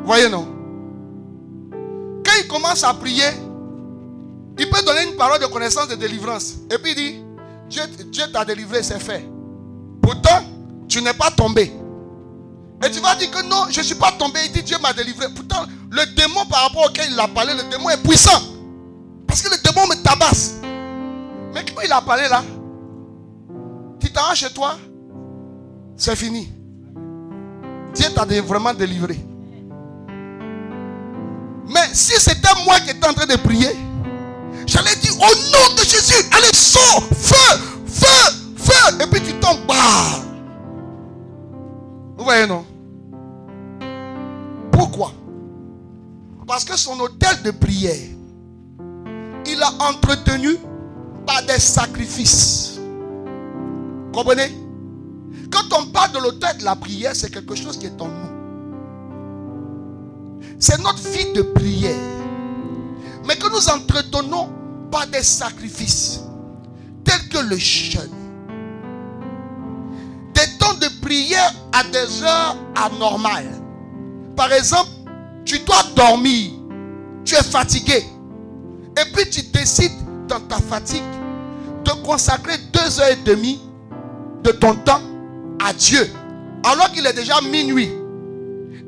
Vous 0.00 0.06
voyez, 0.06 0.28
non? 0.28 0.53
Il 2.42 2.48
commence 2.48 2.84
à 2.84 2.94
prier, 2.94 3.24
il 4.58 4.68
peut 4.68 4.82
donner 4.84 5.04
une 5.10 5.16
parole 5.16 5.40
de 5.40 5.46
connaissance 5.46 5.88
de 5.88 5.94
délivrance. 5.94 6.54
Et 6.70 6.78
puis 6.78 6.92
il 6.92 6.96
dit, 6.96 7.22
Dieu, 7.68 7.82
Dieu 8.10 8.24
t'a 8.32 8.44
délivré, 8.44 8.82
c'est 8.82 9.00
fait. 9.00 9.24
Pourtant, 10.00 10.42
tu 10.88 11.02
n'es 11.02 11.14
pas 11.14 11.30
tombé. 11.30 11.72
Et 12.84 12.90
tu 12.90 13.00
vas 13.00 13.14
dire 13.14 13.30
que 13.30 13.42
non, 13.48 13.66
je 13.70 13.80
ne 13.80 13.84
suis 13.84 13.94
pas 13.94 14.12
tombé. 14.12 14.40
Il 14.46 14.52
dit, 14.52 14.62
Dieu 14.62 14.76
m'a 14.82 14.92
délivré. 14.92 15.26
Pourtant, 15.34 15.64
le 15.90 16.14
démon 16.14 16.44
par 16.46 16.64
rapport 16.64 16.86
auquel 16.86 17.10
il 17.10 17.18
a 17.18 17.28
parlé, 17.28 17.54
le 17.54 17.62
démon 17.70 17.88
est 17.90 18.02
puissant. 18.02 18.40
Parce 19.26 19.42
que 19.42 19.48
le 19.50 19.62
démon 19.62 19.86
me 19.86 20.02
tabasse. 20.02 20.54
Mais 21.54 21.64
quand 21.64 21.80
il 21.82 21.92
a 21.92 22.02
parlé 22.02 22.28
là, 22.28 22.42
tu 24.00 24.12
t'arranges 24.12 24.38
chez 24.38 24.50
toi, 24.50 24.76
c'est 25.96 26.16
fini. 26.16 26.48
Dieu 27.94 28.06
t'a 28.14 28.24
vraiment 28.42 28.74
délivré. 28.74 29.18
Mais 31.68 31.88
si 31.92 32.12
c'était 32.20 32.64
moi 32.64 32.78
qui 32.80 32.90
étais 32.90 33.06
en 33.06 33.14
train 33.14 33.26
de 33.26 33.36
prier, 33.36 33.70
j'allais 34.66 34.94
dire 34.96 35.14
au 35.16 35.34
nom 35.52 35.74
de 35.76 35.82
Jésus, 35.82 36.24
allez, 36.30 36.52
sors, 36.54 37.04
feu, 37.16 37.58
feu, 37.86 38.54
feu. 38.56 39.02
Et 39.02 39.06
puis 39.06 39.20
tu 39.22 39.32
tombes. 39.34 39.66
Bah. 39.66 39.74
Vous 42.16 42.24
voyez, 42.24 42.46
non? 42.46 42.64
Pourquoi? 44.70 45.12
Parce 46.46 46.64
que 46.64 46.76
son 46.76 46.98
hôtel 47.00 47.42
de 47.42 47.50
prière, 47.50 47.96
il 49.46 49.62
a 49.62 49.70
entretenu 49.88 50.56
par 51.26 51.42
des 51.44 51.58
sacrifices. 51.58 52.78
Comprenez? 54.12 54.52
Quand 55.50 55.78
on 55.78 55.86
parle 55.86 56.12
de 56.12 56.18
l'hôtel 56.18 56.58
de 56.58 56.64
la 56.64 56.76
prière, 56.76 57.12
c'est 57.14 57.30
quelque 57.30 57.54
chose 57.54 57.78
qui 57.78 57.86
est 57.86 58.00
en 58.00 58.08
nous. 58.08 58.33
C'est 60.58 60.80
notre 60.80 61.08
vie 61.08 61.32
de 61.32 61.42
prière. 61.42 61.94
Mais 63.26 63.36
que 63.36 63.48
nous 63.48 63.68
entretenons 63.68 64.50
par 64.90 65.06
des 65.06 65.22
sacrifices, 65.22 66.20
tels 67.04 67.28
que 67.28 67.38
le 67.38 67.56
jeûne. 67.56 68.10
Des 70.34 70.58
temps 70.58 70.74
de 70.74 70.88
prière 71.00 71.54
à 71.72 71.84
des 71.84 72.22
heures 72.22 72.56
anormales. 72.76 73.60
Par 74.36 74.52
exemple, 74.52 74.90
tu 75.44 75.58
dois 75.60 75.82
dormir, 75.96 76.52
tu 77.24 77.34
es 77.34 77.42
fatigué. 77.42 78.04
Et 78.96 79.12
puis 79.12 79.28
tu 79.30 79.42
décides 79.42 79.92
dans 80.28 80.40
ta 80.40 80.56
fatigue 80.56 81.02
de 81.84 81.90
consacrer 82.06 82.56
deux 82.72 83.00
heures 83.00 83.10
et 83.10 83.16
demie 83.24 83.60
de 84.42 84.50
ton 84.52 84.74
temps 84.76 85.00
à 85.64 85.72
Dieu. 85.72 86.10
Alors 86.64 86.90
qu'il 86.92 87.06
est 87.06 87.12
déjà 87.12 87.40
minuit. 87.40 87.90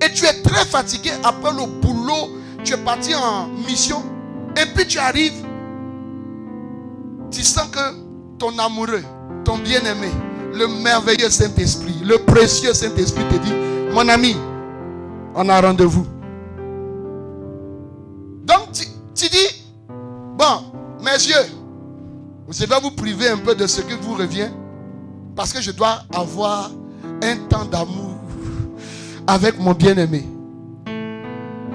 Et 0.05 0.13
tu 0.13 0.25
es 0.25 0.43
très 0.43 0.65
fatigué 0.65 1.11
après 1.25 1.53
le 1.53 1.67
boulot. 1.81 2.39
Tu 2.65 2.75
es 2.75 2.79
parti 2.79 3.15
en 3.15 3.49
mission. 3.67 4.03
Et 4.57 4.67
puis 4.75 4.87
tu 4.87 4.99
arrives. 4.99 5.45
Tu 7.31 7.43
sens 7.43 7.69
que 7.69 8.07
ton 8.39 8.59
amoureux, 8.59 9.03
ton 9.45 9.59
bien-aimé, 9.59 10.09
le 10.55 10.67
merveilleux 10.69 11.31
Saint-Esprit, 11.31 12.01
le 12.05 12.19
précieux 12.19 12.73
Saint-Esprit 12.73 13.25
te 13.29 13.37
dit, 13.37 13.53
mon 13.93 14.09
ami, 14.09 14.37
on 15.35 15.49
a 15.49 15.61
rendez-vous. 15.61 16.07
Donc 18.45 18.73
tu, 18.73 19.29
dis, 19.29 19.65
bon, 20.39 20.73
mes 21.03 21.13
yeux, 21.13 21.35
vous 22.47 22.53
devez 22.53 22.81
vous 22.81 22.91
priver 22.93 23.29
un 23.29 23.39
peu 23.39 23.55
de 23.55 23.67
ce 23.67 23.81
qui 23.81 23.95
vous 24.01 24.15
revient. 24.15 24.51
Parce 25.35 25.53
que 25.53 25.61
je 25.61 25.73
dois 25.73 25.99
avoir 26.15 26.71
un 27.23 27.37
temps 27.49 27.65
d'amour 27.65 28.16
avec 29.27 29.59
mon 29.59 29.72
bien-aimé. 29.72 30.24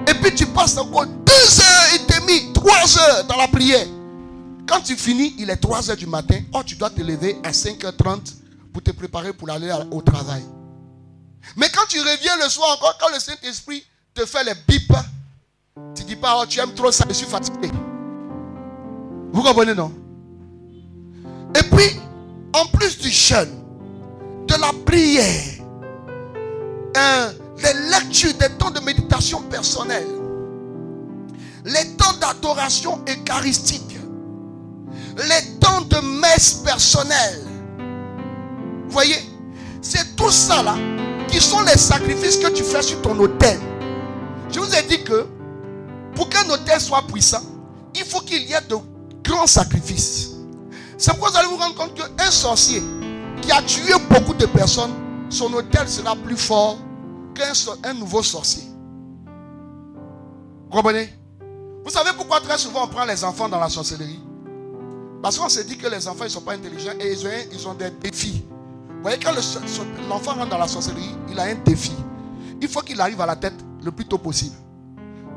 Et 0.07 0.13
puis 0.21 0.33
tu 0.35 0.45
passes 0.47 0.77
encore 0.77 1.05
deux 1.05 1.61
heures 1.61 1.87
et 1.95 2.13
demie, 2.13 2.53
trois 2.53 2.97
heures 2.99 3.23
dans 3.27 3.37
la 3.37 3.47
prière. 3.47 3.87
Quand 4.71 4.79
tu 4.79 4.95
finis, 4.95 5.35
il 5.37 5.49
est 5.49 5.57
3 5.57 5.89
heures 5.89 5.97
du 5.97 6.07
matin. 6.07 6.39
Oh, 6.53 6.61
tu 6.65 6.75
dois 6.75 6.89
te 6.89 7.01
lever 7.01 7.37
à 7.43 7.51
5h30 7.51 8.35
pour 8.71 8.81
te 8.81 8.91
préparer 8.91 9.33
pour 9.33 9.49
aller 9.49 9.69
au 9.91 10.01
travail. 10.01 10.43
Mais 11.57 11.67
quand 11.73 11.85
tu 11.89 11.99
reviens 11.99 12.37
le 12.41 12.49
soir 12.49 12.77
encore, 12.77 12.97
quand 12.97 13.13
le 13.13 13.19
Saint-Esprit 13.19 13.83
te 14.13 14.25
fait 14.25 14.45
les 14.45 14.53
bips, 14.65 14.93
tu 15.93 16.05
dis 16.05 16.15
pas, 16.15 16.39
oh, 16.39 16.45
tu 16.47 16.61
aimes 16.61 16.73
trop 16.73 16.89
ça, 16.89 17.03
je 17.09 17.13
suis 17.13 17.25
fatigué. 17.25 17.69
Vous 19.33 19.43
comprenez, 19.43 19.73
non? 19.73 19.91
Et 21.53 21.63
puis, 21.63 21.99
en 22.53 22.65
plus 22.67 22.97
du 22.97 23.09
jeûne, 23.09 23.51
de 24.47 24.53
la 24.53 24.71
prière, 24.85 25.65
hein, 26.95 27.31
des 27.61 27.73
lectures, 27.89 28.33
des 28.33 28.49
temps 28.57 28.71
de 28.71 28.79
méditation 28.79 29.41
personnelle, 29.43 30.07
les 31.65 31.95
temps 31.95 32.13
d'adoration 32.19 33.03
eucharistique, 33.07 33.97
les 35.17 35.59
temps 35.59 35.81
de 35.81 35.97
messe 36.19 36.53
personnelle. 36.65 37.43
Vous 38.85 38.91
voyez, 38.91 39.17
c'est 39.81 40.15
tout 40.15 40.31
ça 40.31 40.63
là 40.63 40.75
qui 41.27 41.39
sont 41.39 41.61
les 41.61 41.77
sacrifices 41.77 42.37
que 42.37 42.49
tu 42.49 42.63
fais 42.63 42.81
sur 42.81 43.01
ton 43.01 43.17
autel. 43.19 43.57
Je 44.51 44.59
vous 44.59 44.75
ai 44.75 44.83
dit 44.83 45.03
que 45.03 45.25
pour 46.15 46.29
qu'un 46.29 46.49
autel 46.49 46.79
soit 46.81 47.03
puissant, 47.07 47.41
il 47.95 48.03
faut 48.03 48.19
qu'il 48.19 48.43
y 48.43 48.53
ait 48.53 48.61
de 48.67 48.75
grands 49.23 49.47
sacrifices. 49.47 50.31
C'est 50.97 51.11
pourquoi 51.11 51.29
vous 51.31 51.37
allez 51.37 51.47
vous 51.47 51.57
rendre 51.57 51.75
compte 51.75 51.95
qu'un 51.95 52.31
sorcier 52.31 52.83
qui 53.41 53.51
a 53.51 53.61
tué 53.61 53.93
beaucoup 54.09 54.33
de 54.33 54.45
personnes, 54.45 54.91
son 55.29 55.53
autel 55.53 55.87
sera 55.87 56.15
plus 56.15 56.37
fort 56.37 56.77
qu'un 57.33 57.53
un 57.83 57.93
nouveau 57.93 58.23
sorcier. 58.23 58.63
Vous 60.65 60.77
comprenez? 60.77 61.09
Vous 61.83 61.89
savez 61.89 62.11
pourquoi 62.15 62.39
très 62.39 62.57
souvent 62.57 62.85
on 62.85 62.87
prend 62.87 63.05
les 63.05 63.23
enfants 63.23 63.49
dans 63.49 63.59
la 63.59 63.69
sorcellerie? 63.69 64.19
Parce 65.21 65.37
qu'on 65.37 65.49
se 65.49 65.61
dit 65.61 65.77
que 65.77 65.87
les 65.87 66.07
enfants 66.07 66.23
ne 66.23 66.29
sont 66.29 66.41
pas 66.41 66.53
intelligents 66.53 66.93
et 66.99 67.11
ils 67.11 67.25
ont, 67.25 67.29
ils 67.51 67.77
des 67.77 67.91
défis. 67.91 68.43
Vous 68.89 69.01
voyez, 69.01 69.19
quand 69.19 69.31
l'enfant 70.09 70.33
rentre 70.33 70.49
dans 70.49 70.57
la 70.57 70.67
sorcellerie, 70.67 71.15
il 71.29 71.39
a 71.39 71.43
un 71.43 71.55
défi. 71.55 71.93
Il 72.61 72.67
faut 72.67 72.81
qu'il 72.81 72.99
arrive 73.01 73.19
à 73.21 73.25
la 73.25 73.35
tête 73.35 73.55
le 73.83 73.91
plus 73.91 74.05
tôt 74.05 74.17
possible. 74.17 74.55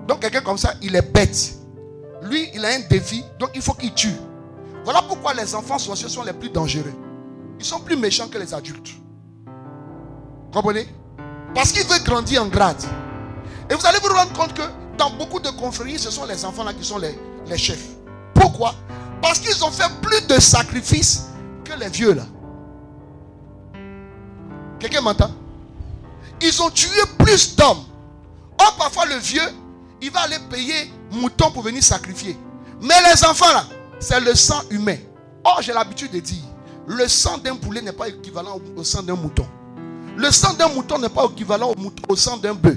Donc 0.07 0.21
quelqu'un 0.21 0.43
comme 0.43 0.59
ça, 0.59 0.75
il 0.83 0.95
est 0.95 1.13
bête. 1.13 1.57
lui, 2.25 2.49
il 2.55 2.65
a 2.65 2.69
un 2.69 2.81
défi, 2.89 3.25
donc 3.39 3.51
il 3.55 3.63
faut 3.63 3.75
qu'il 3.75 3.93
tue. 3.95 4.15
Voilà 4.85 5.03
pourquoi 5.03 5.35
les 5.35 5.55
enfants 5.55 5.79
sorciers 5.79 6.09
sont 6.09 6.23
les 6.23 6.33
plus 6.33 6.51
dangereux. 6.51 6.93
Ils 7.59 7.65
sont 7.65 7.81
plus 7.81 7.97
méchants 7.97 8.29
que 8.29 8.39
les 8.39 8.53
adultes. 8.53 8.91
Comprenez? 10.53 10.87
Parce 11.55 11.73
qu'il 11.73 11.87
veut 11.87 12.03
grandir 12.05 12.43
en 12.43 12.47
grade. 12.47 12.83
Et 13.71 13.75
vous 13.75 13.87
allez 13.87 13.99
vous 13.99 14.13
rendre 14.13 14.33
compte 14.33 14.55
que 14.55 14.63
dans 14.99 15.11
beaucoup 15.11 15.41
de 15.41 15.49
confréries, 15.51 15.99
ce 15.99 16.11
sont 16.11 16.25
les 16.25 16.45
enfants 16.45 16.65
là 16.65 16.73
qui 16.75 16.85
sont 16.85 16.99
les, 16.99 17.17
chefs. 17.57 17.87
Pourquoi? 18.35 18.75
Parce 19.23 19.39
qu'ils 19.39 19.65
ont 19.65 19.71
fait 19.71 19.91
plus 20.03 20.27
de 20.27 20.41
sacrifices 20.41 21.29
que 21.65 21.73
les 21.79 21.89
vieux 21.89 22.15
là. 22.15 22.25
Quelqu'un 24.79 25.01
m'entend? 25.01 25.31
Ils 26.43 26.61
ont 26.61 26.71
tué 26.71 27.01
plus 27.19 27.57
d'hommes. 27.57 27.85
Or, 28.61 28.77
parfois, 28.77 29.07
le 29.07 29.17
vieux, 29.17 29.49
il 30.03 30.11
va 30.11 30.21
aller 30.21 30.39
payer 30.51 30.93
mouton 31.11 31.51
pour 31.53 31.63
venir 31.63 31.83
sacrifier. 31.83 32.37
Mais 32.83 32.95
les 33.13 33.25
enfants 33.25 33.53
là, 33.53 33.65
c'est 33.99 34.21
le 34.21 34.35
sang 34.35 34.61
humain. 34.71 34.99
Or, 35.45 35.63
j'ai 35.63 35.73
l'habitude 35.73 36.11
de 36.11 36.21
dire, 36.21 36.43
le 36.87 37.09
sang 37.09 37.39
d'un 37.39 37.57
poulet 37.57 37.81
n'est 37.81 37.93
pas 37.93 38.09
équivalent 38.09 38.61
au 38.77 38.85
sang 38.85 39.03
d'un 39.03 39.15
mouton. 39.15 39.47
Le 40.17 40.31
sang 40.31 40.55
d'un 40.55 40.69
mouton 40.69 40.99
n'est 40.99 41.09
pas 41.09 41.27
équivalent 41.27 41.75
au, 42.09 42.17
sang 42.17 42.37
d'un 42.37 42.55
bœuf. 42.55 42.77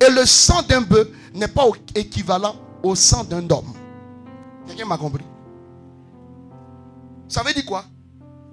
Et 0.00 0.10
le 0.10 0.24
sang 0.24 0.62
d'un 0.62 0.80
bœuf 0.80 1.08
n'est 1.34 1.48
pas 1.48 1.64
équivalent 1.94 2.56
au 2.82 2.94
sang 2.94 3.24
d'un 3.24 3.48
homme. 3.50 3.74
Quelqu'un 4.66 4.84
m'a 4.84 4.98
compris? 4.98 5.24
Ça 7.28 7.42
veut 7.42 7.52
dire 7.52 7.66
quoi? 7.66 7.84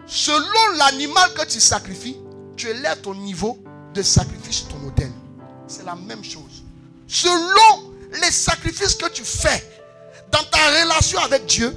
Selon 0.06 0.78
l'animal 0.78 1.34
que 1.34 1.46
tu 1.46 1.60
sacrifies, 1.60 2.18
tu 2.56 2.68
élèves 2.68 3.02
ton 3.02 3.16
niveau 3.16 3.60
de 3.94 4.02
sacrifice 4.02 4.66
ton 4.68 4.88
autel. 4.88 5.12
C'est 5.68 5.86
la 5.86 5.96
même 5.96 6.24
chose. 6.24 6.64
Selon 7.08 7.94
les 8.22 8.32
sacrifices 8.32 8.96
que 8.96 9.10
tu 9.10 9.24
fais 9.24 9.64
dans 10.32 10.44
ta 10.52 10.84
relation 10.84 11.20
avec 11.20 11.46
Dieu, 11.46 11.76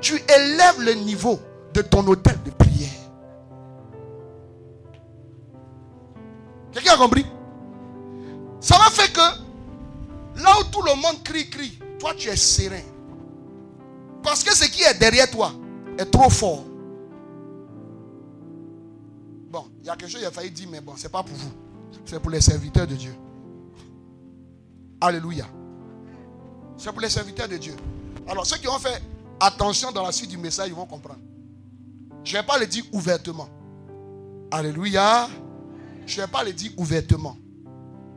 tu 0.00 0.14
élèves 0.14 0.80
le 0.80 0.94
niveau 0.94 1.40
de 1.72 1.82
ton 1.82 2.06
autel 2.06 2.38
de 2.44 2.50
prière. 2.50 2.90
Quelqu'un 6.84 7.00
a 7.00 7.02
compris? 7.02 7.24
Ça 8.60 8.76
va 8.76 8.90
faire 8.90 9.10
que 9.12 10.42
là 10.42 10.50
où 10.60 10.64
tout 10.64 10.82
le 10.82 10.94
monde 10.94 11.22
crie, 11.22 11.48
crie, 11.48 11.78
toi 11.98 12.12
tu 12.14 12.28
es 12.28 12.36
serein. 12.36 12.82
Parce 14.22 14.44
que 14.44 14.54
ce 14.54 14.66
qui 14.66 14.82
est 14.82 14.98
derrière 14.98 15.30
toi 15.30 15.52
est 15.98 16.10
trop 16.10 16.28
fort. 16.28 16.64
Bon, 19.50 19.66
il 19.80 19.86
y 19.86 19.90
a 19.90 19.96
quelque 19.96 20.10
chose, 20.10 20.20
il 20.20 20.26
a 20.26 20.30
failli 20.30 20.50
dire, 20.50 20.68
mais 20.70 20.80
bon, 20.80 20.92
c'est 20.96 21.10
pas 21.10 21.22
pour 21.22 21.36
vous. 21.36 21.52
C'est 22.04 22.20
pour 22.20 22.30
les 22.30 22.40
serviteurs 22.40 22.86
de 22.86 22.94
Dieu. 22.94 23.14
Alléluia. 25.00 25.46
C'est 26.76 26.90
pour 26.90 27.00
les 27.00 27.08
serviteurs 27.08 27.48
de 27.48 27.56
Dieu. 27.56 27.74
Alors, 28.26 28.44
ceux 28.44 28.56
qui 28.56 28.68
ont 28.68 28.78
fait 28.78 29.02
attention 29.40 29.92
dans 29.92 30.02
la 30.02 30.12
suite 30.12 30.30
du 30.30 30.38
message, 30.38 30.68
ils 30.68 30.74
vont 30.74 30.86
comprendre. 30.86 31.20
Je 32.24 32.36
ne 32.36 32.40
vais 32.40 32.46
pas 32.46 32.58
le 32.58 32.66
dire 32.66 32.84
ouvertement. 32.92 33.48
Alléluia. 34.50 35.28
Je 36.06 36.20
ne 36.20 36.26
vais 36.26 36.30
pas 36.30 36.44
le 36.44 36.52
dire 36.52 36.72
ouvertement. 36.76 37.36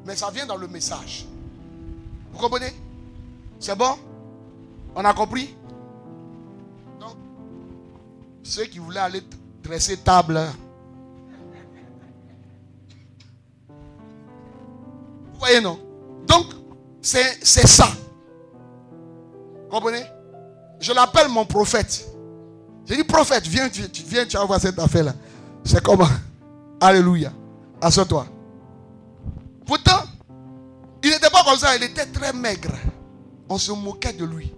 Mais 0.06 0.16
ça 0.16 0.30
vient 0.32 0.46
dans 0.46 0.58
le 0.58 0.68
message. 0.68 1.26
Vous 2.34 2.40
comprenez? 2.40 2.74
C'est 3.60 3.78
bon? 3.78 3.96
On 4.96 5.04
a 5.04 5.14
compris? 5.14 5.56
Donc, 7.00 7.16
ceux 8.44 8.66
qui 8.66 8.80
voulaient 8.80 9.00
aller 9.00 9.22
dresser 9.64 9.98
table, 9.98 10.40
vous 15.34 15.40
voyez, 15.40 15.62
non? 15.62 15.80
Donc, 16.28 16.46
c'est 17.02 17.42
ça. 17.68 17.88
Comprenez? 19.70 20.04
Je 20.80 20.94
l'appelle 20.94 21.30
mon 21.30 21.46
prophète. 21.46 22.08
J'ai 22.86 22.96
dit, 22.98 23.04
prophète, 23.04 23.46
viens, 23.48 23.70
tu- 23.70 23.82
viens, 24.06 24.26
tu 24.26 24.38
vas 24.38 24.46
voir 24.46 24.60
cette 24.62 24.80
affaire-là. 24.80 25.14
C'est 25.64 25.84
comment? 25.84 26.08
Alléluia. 26.80 27.32
Assois-toi. 27.82 28.28
Pourtant, 29.66 30.04
il 31.04 31.10
n'était 31.10 31.30
pas 31.30 31.44
comme 31.44 31.58
ça, 31.58 31.76
il 31.76 31.84
était 31.84 32.06
très 32.06 32.34
maigre. 32.34 32.74
On 33.50 33.58
se 33.58 33.72
moquait 33.72 34.14
de 34.14 34.26
lui. 34.26 34.54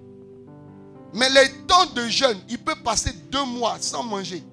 Mais 1.13 1.29
les 1.29 1.51
temps 1.67 1.85
de 1.95 2.07
jeûne, 2.07 2.37
il 2.49 2.59
peut 2.59 2.75
passer 2.83 3.11
deux 3.31 3.43
mois 3.43 3.77
sans 3.79 4.03
manger. 4.03 4.43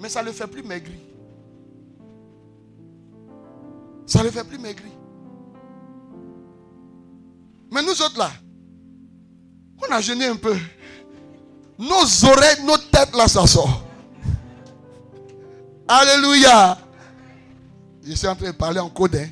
Mais 0.00 0.08
ça 0.08 0.22
ne 0.22 0.26
le 0.26 0.32
fait 0.32 0.46
plus 0.46 0.62
maigrir. 0.62 0.98
Ça 4.06 4.20
ne 4.20 4.24
le 4.24 4.30
fait 4.30 4.44
plus 4.44 4.58
maigrir. 4.58 4.92
Mais 7.70 7.82
nous 7.82 7.90
autres 8.02 8.18
là, 8.18 8.30
on 9.86 9.92
a 9.92 10.00
jeûné 10.00 10.26
un 10.26 10.36
peu. 10.36 10.56
Nos 11.78 12.24
oreilles, 12.24 12.64
nos 12.64 12.76
têtes 12.76 13.14
là, 13.14 13.28
ça 13.28 13.46
sort. 13.46 13.82
Alléluia. 15.86 16.76
Je 18.04 18.14
suis 18.14 18.26
en 18.26 18.34
train 18.36 18.46
de 18.50 18.56
parler 18.56 18.80
en 18.80 18.88
code. 18.90 19.16
hein. 19.16 19.28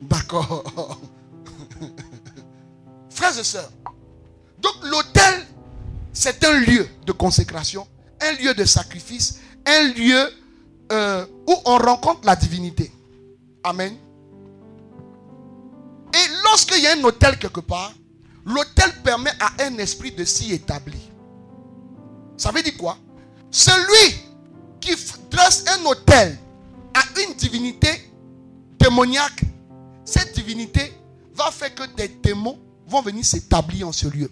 D'accord. 0.00 1.00
Frères 3.10 3.38
et 3.38 3.44
sœurs, 3.44 3.70
donc 4.58 4.72
l'autel, 4.84 5.46
c'est 6.12 6.42
un 6.44 6.58
lieu 6.60 6.88
de 7.06 7.12
consécration, 7.12 7.86
un 8.20 8.32
lieu 8.42 8.54
de 8.54 8.64
sacrifice, 8.64 9.40
un 9.66 9.92
lieu 9.92 10.30
euh, 10.92 11.26
où 11.46 11.54
on 11.66 11.76
rencontre 11.78 12.20
la 12.24 12.34
divinité. 12.34 12.90
Amen. 13.62 13.94
Et 16.14 16.28
lorsqu'il 16.44 16.82
y 16.82 16.86
a 16.86 16.92
un 16.96 17.04
hôtel 17.04 17.38
quelque 17.38 17.60
part, 17.60 17.92
l'hôtel 18.46 18.90
permet 19.04 19.32
à 19.38 19.64
un 19.64 19.76
esprit 19.78 20.12
de 20.12 20.24
s'y 20.24 20.52
établir. 20.52 21.00
Ça 22.38 22.50
veut 22.50 22.62
dire 22.62 22.76
quoi? 22.78 22.96
Celui 23.50 24.16
qui 24.80 24.94
dresse 25.30 25.64
un 25.68 25.84
hôtel 25.84 26.38
à 26.94 27.20
une 27.20 27.34
divinité 27.34 28.10
démoniaque, 28.78 29.42
cette 30.04 30.34
divinité 30.34 30.92
va 31.34 31.50
faire 31.50 31.74
que 31.74 31.84
des 31.96 32.08
démons 32.08 32.58
vont 32.86 33.02
venir 33.02 33.24
s'établir 33.24 33.88
en 33.88 33.92
ce 33.92 34.08
lieu. 34.08 34.30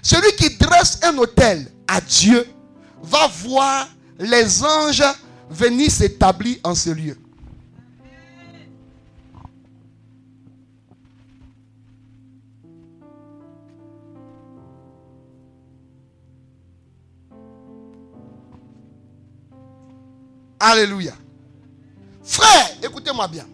Celui 0.00 0.34
qui 0.36 0.56
dresse 0.56 1.00
un 1.02 1.16
hôtel 1.18 1.70
à 1.86 2.00
Dieu 2.00 2.46
va 3.02 3.26
voir 3.44 3.88
les 4.18 4.62
anges 4.64 5.02
venir 5.50 5.90
s'établir 5.90 6.58
en 6.64 6.74
ce 6.74 6.90
lieu. 6.90 7.16
Alléluia. 20.64 21.12
Frère, 22.22 22.78
écoutez-moi 22.84 23.26
bien. 23.26 23.44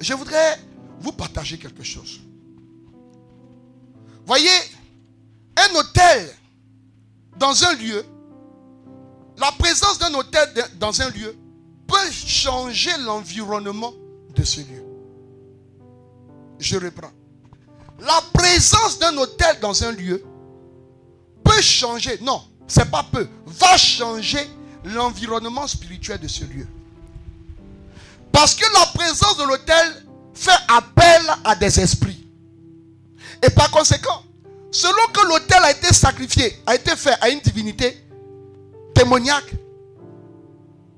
Je 0.00 0.14
voudrais 0.14 0.58
vous 0.98 1.12
partager 1.12 1.56
quelque 1.56 1.84
chose. 1.84 2.18
Voyez, 4.26 4.50
un 5.56 5.76
hôtel 5.76 6.34
dans 7.36 7.62
un 7.62 7.72
lieu, 7.74 8.04
la 9.38 9.52
présence 9.52 9.96
d'un 10.00 10.12
hôtel 10.14 10.52
dans 10.80 11.00
un 11.00 11.08
lieu 11.10 11.36
peut 11.86 12.10
changer 12.10 12.90
l'environnement 12.98 13.92
de 14.34 14.42
ce 14.42 14.58
lieu. 14.62 14.84
Je 16.58 16.78
reprends. 16.78 17.12
La 18.00 18.20
présence 18.32 18.98
d'un 18.98 19.16
hôtel 19.18 19.60
dans 19.60 19.84
un 19.84 19.92
lieu 19.92 20.24
peut 21.44 21.62
changer, 21.62 22.18
non, 22.22 22.42
c'est 22.66 22.90
pas 22.90 23.04
peu, 23.04 23.28
va 23.46 23.76
changer 23.76 24.48
l'environnement 24.84 25.66
spirituel 25.66 26.18
de 26.18 26.28
ce 26.28 26.44
lieu. 26.44 26.66
Parce 28.32 28.54
que 28.54 28.64
la 28.72 28.86
présence 28.94 29.36
de 29.36 29.44
l'autel 29.44 30.06
fait 30.34 30.50
appel 30.68 31.22
à 31.44 31.56
des 31.56 31.80
esprits. 31.80 32.26
Et 33.42 33.50
par 33.50 33.70
conséquent, 33.70 34.22
selon 34.70 35.06
que 35.12 35.26
l'autel 35.26 35.62
a 35.62 35.70
été 35.72 35.92
sacrifié, 35.92 36.60
a 36.66 36.74
été 36.74 36.94
fait 36.96 37.14
à 37.20 37.28
une 37.28 37.40
divinité 37.40 38.04
démoniaque, 38.94 39.52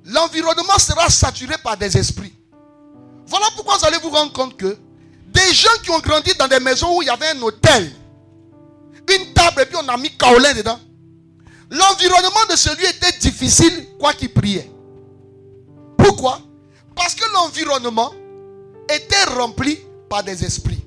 l'environnement 0.04 0.78
sera 0.78 1.08
saturé 1.08 1.54
par 1.62 1.76
des 1.76 1.96
esprits. 1.96 2.34
Voilà 3.26 3.46
pourquoi 3.54 3.78
vous 3.78 3.86
allez 3.86 3.98
vous 3.98 4.10
rendre 4.10 4.32
compte 4.32 4.56
que 4.56 4.76
des 5.26 5.54
gens 5.54 5.70
qui 5.82 5.90
ont 5.90 6.00
grandi 6.00 6.32
dans 6.38 6.48
des 6.48 6.58
maisons 6.60 6.96
où 6.96 7.02
il 7.02 7.06
y 7.06 7.10
avait 7.10 7.28
un 7.28 7.42
hôtel, 7.42 7.92
une 9.08 9.32
table 9.32 9.62
et 9.62 9.66
puis 9.66 9.76
on 9.76 9.88
a 9.88 9.96
mis 9.96 10.10
kaolin 10.16 10.52
dedans, 10.54 10.80
l'environnement 11.70 12.46
de 12.50 12.56
celui 12.56 12.84
était 12.84 13.16
difficile, 13.18 13.86
quoi 13.98 14.12
qu'il 14.12 14.32
priait. 14.32 14.70
Pourquoi? 15.96 16.40
Parce 16.94 17.14
que 17.14 17.24
l'environnement 17.32 18.12
était 18.88 19.24
rempli 19.24 19.78
par 20.08 20.24
des 20.24 20.44
esprits. 20.44 20.82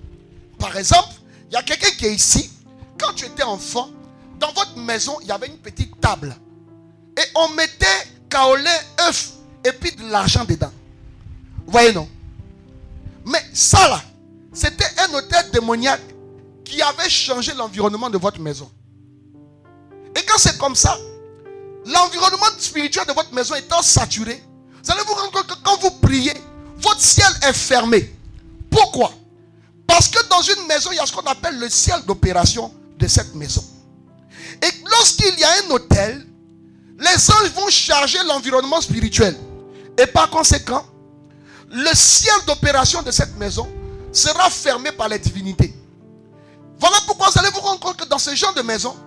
Par 0.59 0.75
exemple, 0.77 1.13
il 1.49 1.53
y 1.53 1.57
a 1.57 1.63
quelqu'un 1.63 1.91
qui 1.97 2.05
est 2.05 2.13
ici. 2.13 2.51
Quand 2.97 3.13
tu 3.13 3.25
étais 3.25 3.43
enfant, 3.43 3.89
dans 4.39 4.51
votre 4.51 4.77
maison, 4.77 5.17
il 5.21 5.27
y 5.27 5.31
avait 5.31 5.47
une 5.47 5.57
petite 5.57 5.99
table. 5.99 6.35
Et 7.17 7.23
on 7.35 7.49
mettait 7.49 7.85
kaolin, 8.29 8.69
œuf 9.07 9.31
et 9.63 9.71
puis 9.71 9.91
de 9.91 10.09
l'argent 10.09 10.43
dedans. 10.43 10.71
Vous 11.65 11.71
voyez, 11.71 11.93
non? 11.93 12.07
Mais 13.25 13.41
ça 13.53 13.87
là, 13.87 14.01
c'était 14.51 14.89
un 14.97 15.13
hôtel 15.13 15.49
démoniaque 15.51 16.01
qui 16.65 16.81
avait 16.81 17.09
changé 17.09 17.53
l'environnement 17.53 18.09
de 18.09 18.17
votre 18.17 18.39
maison. 18.39 18.69
Quand 20.33 20.39
c'est 20.39 20.57
comme 20.57 20.75
ça, 20.75 20.97
l'environnement 21.85 22.47
spirituel 22.57 23.05
de 23.05 23.13
votre 23.13 23.31
maison 23.35 23.53
étant 23.53 23.83
saturé, 23.83 24.43
vous 24.83 24.91
allez 24.91 25.03
vous 25.05 25.13
rendre 25.13 25.31
compte 25.31 25.45
que 25.45 25.53
quand 25.61 25.79
vous 25.79 25.91
priez, 26.01 26.33
votre 26.77 26.99
ciel 27.01 27.31
est 27.47 27.53
fermé. 27.53 28.11
Pourquoi? 28.71 29.13
Parce 29.85 30.07
que 30.07 30.27
dans 30.29 30.41
une 30.41 30.65
maison, 30.65 30.89
il 30.91 30.95
y 30.95 30.99
a 30.99 31.05
ce 31.05 31.11
qu'on 31.11 31.21
appelle 31.29 31.59
le 31.59 31.69
ciel 31.69 32.01
d'opération 32.07 32.73
de 32.97 33.07
cette 33.07 33.35
maison. 33.35 33.63
Et 34.59 34.69
lorsqu'il 34.89 35.37
y 35.37 35.43
a 35.43 35.49
un 35.67 35.69
hôtel, 35.69 36.27
les 36.97 37.31
anges 37.31 37.51
vont 37.53 37.69
charger 37.69 38.17
l'environnement 38.25 38.81
spirituel. 38.81 39.37
Et 39.99 40.07
par 40.07 40.31
conséquent, 40.31 40.83
le 41.69 41.93
ciel 41.93 42.33
d'opération 42.47 43.03
de 43.03 43.11
cette 43.11 43.37
maison 43.37 43.71
sera 44.11 44.49
fermé 44.49 44.91
par 44.93 45.09
les 45.09 45.19
divinités. 45.19 45.75
Voilà 46.79 46.97
pourquoi 47.05 47.29
vous 47.29 47.37
allez 47.37 47.51
vous 47.51 47.61
rendre 47.61 47.79
compte 47.79 47.97
que 47.97 48.05
dans 48.05 48.17
ce 48.17 48.33
genre 48.33 48.55
de 48.55 48.63
maison, 48.63 48.97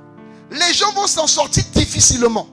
les 0.56 0.72
gens 0.72 0.92
vont 0.92 1.06
s'en 1.06 1.26
sortir 1.26 1.64
difficilement. 1.72 2.48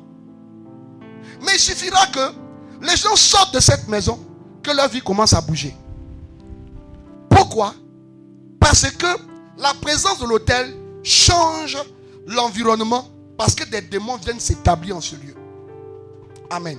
Mais 1.41 1.53
il 1.53 1.59
suffira 1.59 2.07
que 2.07 2.33
les 2.81 2.95
gens 2.95 3.15
sortent 3.15 3.53
de 3.53 3.59
cette 3.59 3.87
maison, 3.87 4.19
que 4.61 4.71
leur 4.71 4.87
vie 4.87 5.01
commence 5.01 5.33
à 5.33 5.41
bouger. 5.41 5.75
Pourquoi? 7.29 7.73
Parce 8.59 8.89
que 8.91 9.07
la 9.57 9.73
présence 9.75 10.19
de 10.19 10.25
l'hôtel 10.25 10.75
change 11.03 11.77
l'environnement 12.27 13.07
parce 13.37 13.55
que 13.55 13.63
des 13.65 13.81
démons 13.81 14.17
viennent 14.17 14.39
s'établir 14.39 14.97
en 14.97 15.01
ce 15.01 15.15
lieu. 15.15 15.35
Amen. 16.49 16.77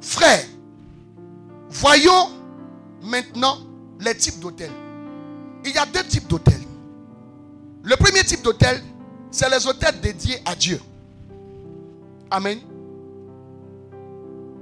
Frère, 0.00 0.44
voyons 1.68 2.30
maintenant 3.02 3.58
les 4.00 4.16
types 4.16 4.40
d'hôtels. 4.40 4.72
Il 5.64 5.72
y 5.72 5.78
a 5.78 5.84
deux 5.86 6.04
types 6.04 6.26
d'hôtels. 6.26 6.69
Le 7.82 7.96
premier 7.96 8.22
type 8.24 8.42
d'hôtel, 8.42 8.80
c'est 9.30 9.48
les 9.48 9.66
hôtels 9.66 10.00
dédiés 10.00 10.38
à 10.44 10.54
Dieu. 10.54 10.80
Amen. 12.30 12.58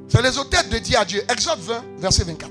C'est 0.08 0.22
les 0.22 0.38
hôtels 0.38 0.68
dédiés 0.70 0.96
à 0.96 1.04
Dieu. 1.04 1.22
Exode 1.28 1.58
20, 1.58 1.82
verset 1.98 2.24
24. 2.24 2.50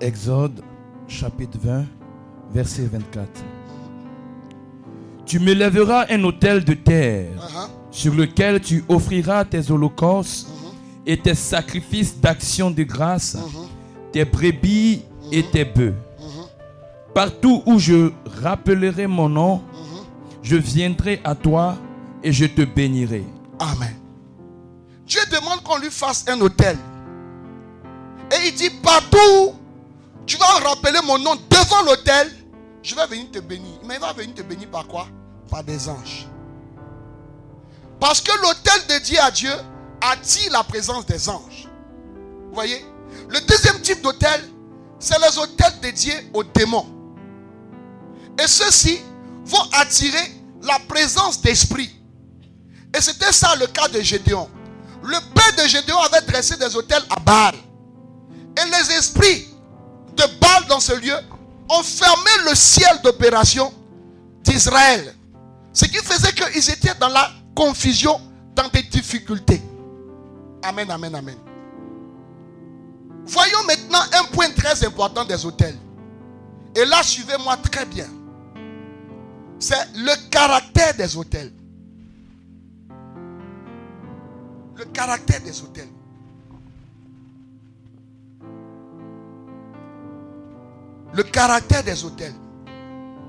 Exode 0.00 0.62
chapitre 1.06 1.58
20, 1.62 1.84
verset 2.52 2.86
24. 2.86 3.28
Tu 5.24 5.38
me 5.38 5.52
lèveras 5.54 6.06
un 6.10 6.22
autel 6.24 6.64
de 6.64 6.74
terre 6.74 7.30
Uh-huh. 7.36 7.81
Sur 7.92 8.14
lequel 8.14 8.60
tu 8.60 8.84
offriras 8.88 9.44
tes 9.44 9.70
holocaustes 9.70 10.48
Uh-huh. 10.48 10.72
et 11.06 11.16
tes 11.16 11.34
sacrifices 11.34 12.16
d'action 12.18 12.70
de 12.70 12.82
grâce, 12.82 13.36
tes 14.12 14.24
brebis 14.24 15.02
et 15.30 15.42
tes 15.44 15.64
bœufs. 15.64 15.94
Partout 17.14 17.62
où 17.66 17.78
je 17.78 18.10
rappellerai 18.42 19.06
mon 19.06 19.28
nom, 19.28 19.62
je 20.42 20.56
viendrai 20.56 21.20
à 21.22 21.34
toi 21.34 21.76
et 22.22 22.32
je 22.32 22.46
te 22.46 22.62
bénirai. 22.62 23.24
Amen. 23.58 23.94
Dieu 25.06 25.20
demande 25.30 25.62
qu'on 25.62 25.78
lui 25.78 25.90
fasse 25.90 26.24
un 26.28 26.40
hôtel. 26.40 26.78
Et 28.30 28.48
il 28.48 28.54
dit, 28.54 28.70
partout, 28.82 29.52
tu 30.24 30.38
vas 30.38 30.66
rappeler 30.68 31.00
mon 31.06 31.18
nom 31.18 31.34
devant 31.50 31.82
l'hôtel, 31.84 32.28
je 32.82 32.94
vais 32.94 33.06
venir 33.06 33.30
te 33.30 33.40
bénir. 33.40 33.74
Mais 33.86 33.96
il 33.96 34.00
va 34.00 34.12
venir 34.14 34.34
te 34.34 34.42
bénir 34.42 34.68
par 34.68 34.86
quoi? 34.86 35.06
Par 35.50 35.62
des 35.62 35.86
anges. 35.88 36.26
Parce 38.02 38.20
que 38.20 38.32
l'hôtel 38.42 38.84
dédié 38.88 39.20
à 39.20 39.30
Dieu 39.30 39.52
attire 40.00 40.50
la 40.50 40.64
présence 40.64 41.06
des 41.06 41.28
anges. 41.28 41.68
Vous 42.48 42.52
voyez? 42.52 42.84
Le 43.28 43.40
deuxième 43.42 43.80
type 43.80 44.02
d'hôtel, 44.02 44.42
c'est 44.98 45.20
les 45.20 45.38
hôtels 45.38 45.78
dédiés 45.80 46.28
aux 46.34 46.42
démons. 46.42 46.84
Et 48.42 48.48
ceux-ci 48.48 48.98
vont 49.44 49.62
attirer 49.74 50.32
la 50.62 50.80
présence 50.88 51.40
d'esprit. 51.42 51.94
Et 52.92 53.00
c'était 53.00 53.32
ça 53.32 53.54
le 53.54 53.68
cas 53.68 53.86
de 53.86 54.00
Gédéon. 54.00 54.50
Le 55.04 55.18
père 55.32 55.64
de 55.64 55.68
Gédéon 55.68 56.00
avait 56.00 56.22
dressé 56.22 56.56
des 56.56 56.74
hôtels 56.74 57.04
à 57.08 57.20
Baal. 57.20 57.54
Et 57.54 58.68
les 58.68 58.96
esprits 58.96 59.46
de 60.16 60.24
Baal 60.40 60.66
dans 60.68 60.80
ce 60.80 60.94
lieu 60.94 61.16
ont 61.68 61.84
fermé 61.84 62.30
le 62.48 62.56
ciel 62.56 63.00
d'opération 63.04 63.72
d'Israël. 64.42 65.14
Ce 65.72 65.84
qui 65.84 65.98
faisait 65.98 66.32
qu'ils 66.32 66.68
étaient 66.68 66.96
dans 66.98 67.08
la 67.08 67.30
confusion, 67.54 68.20
dans 68.54 68.68
des 68.68 68.82
difficultés. 68.82 69.62
Amen, 70.62 70.90
amen, 70.90 71.14
amen. 71.14 71.36
Voyons 73.26 73.62
maintenant 73.66 74.00
un 74.20 74.24
point 74.32 74.50
très 74.50 74.84
important 74.84 75.24
des 75.24 75.44
hôtels. 75.46 75.76
Et 76.74 76.84
là, 76.84 77.02
suivez-moi 77.02 77.56
très 77.58 77.86
bien. 77.86 78.06
C'est 79.58 79.86
le 79.94 80.28
caractère 80.30 80.94
des 80.94 81.16
hôtels. 81.16 81.52
Le 84.76 84.84
caractère 84.86 85.40
des 85.42 85.62
hôtels. 85.62 85.88
Le 91.14 91.22
caractère 91.22 91.84
des 91.84 92.04
hôtels. 92.04 92.34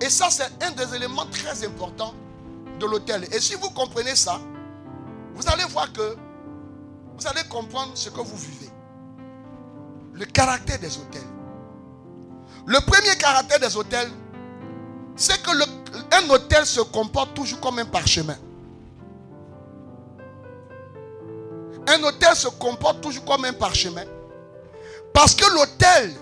Et 0.02 0.10
ça, 0.10 0.30
c'est 0.30 0.50
un 0.64 0.72
des 0.72 0.96
éléments 0.96 1.26
très 1.28 1.66
importants 1.66 2.14
de 2.84 2.90
l'hôtel. 2.90 3.24
Et 3.34 3.40
si 3.40 3.56
vous 3.56 3.70
comprenez 3.70 4.16
ça, 4.16 4.40
vous 5.36 5.48
allez 5.48 5.64
voir 5.66 5.92
que 5.94 6.16
vous 7.18 7.28
allez 7.28 7.48
comprendre 7.50 7.92
ce 7.96 8.10
que 8.10 8.20
vous 8.20 8.36
vivez. 8.38 8.70
Le 10.14 10.26
caractère 10.26 10.80
des 10.80 10.96
hôtels. 10.98 11.22
Le 12.66 12.80
premier 12.86 13.16
caractère 13.18 13.60
des 13.60 13.76
hôtels, 13.76 14.12
c'est 15.16 15.42
que 15.42 15.52
le- 15.52 16.26
un 16.26 16.30
hôtel 16.30 16.66
se 16.66 16.82
comporte 16.82 17.34
toujours 17.34 17.60
comme 17.60 17.80
un 17.80 17.86
parchemin. 17.86 18.38
Un 21.88 22.02
hôtel 22.04 22.36
se 22.36 22.48
comporte 22.48 23.02
toujours 23.02 23.26
comme 23.26 23.46
un 23.46 23.54
parchemin. 23.54 24.06
Parce 25.14 25.36
que 25.36 25.46
l'hôtel 25.54 26.14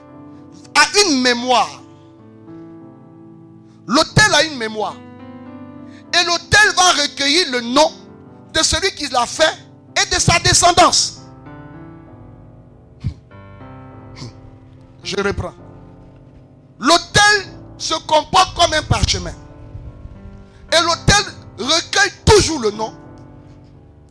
a 0.76 1.00
une 1.06 1.22
mémoire. 1.22 1.82
L'hôtel 3.88 4.34
a 4.34 4.44
une 4.44 4.58
mémoire. 4.58 4.96
Et 6.14 6.24
l'hôtel 6.26 6.76
va 6.76 6.92
recueillir 7.04 7.52
le 7.52 7.62
nom 7.62 7.92
de 8.54 8.64
celui 8.64 8.92
qui 8.96 9.08
l'a 9.08 9.26
fait 9.26 9.58
et 9.96 10.14
de 10.14 10.20
sa 10.20 10.40
descendance. 10.40 11.22
Je 15.04 15.16
reprends. 15.18 15.54
L'hôtel 16.80 17.48
se 17.78 17.96
comporte 18.06 18.56
comme 18.56 18.74
un 18.74 18.84
parchemin. 18.84 19.34
Et 20.72 20.82
l'hôtel 20.82 21.26
recueille 21.58 22.12
toujours 22.26 22.60
le 22.60 22.72
nom 22.72 22.94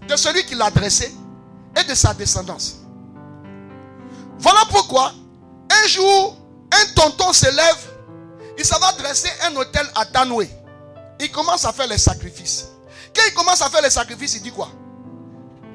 de 0.09 0.17
celui 0.17 0.45
qui 0.45 0.55
l'a 0.55 0.71
dressé 0.71 1.15
et 1.79 1.85
de 1.85 1.95
sa 1.95 2.15
descendance. 2.15 2.77
Voilà 4.39 4.61
pourquoi 4.71 5.13
un 5.71 5.89
jour, 5.89 6.37
un 6.73 6.95
tonton 6.95 7.33
se 7.33 7.47
lève, 7.47 7.91
il 8.59 8.65
va 8.65 8.93
dresser 8.93 9.31
un 9.47 9.57
hôtel 9.57 9.87
à 9.95 10.05
Tanoué. 10.07 10.51
Il 11.21 11.31
commence 11.31 11.65
à 11.67 11.73
faire 11.73 11.87
les 11.87 11.99
sacrifices. 11.99 12.69
Quand 13.15 13.23
il 13.29 13.35
commence 13.35 13.61
à 13.61 13.69
faire 13.69 13.83
les 13.83 13.91
sacrifices, 13.91 14.37
il 14.37 14.43
dit 14.43 14.51
quoi? 14.51 14.71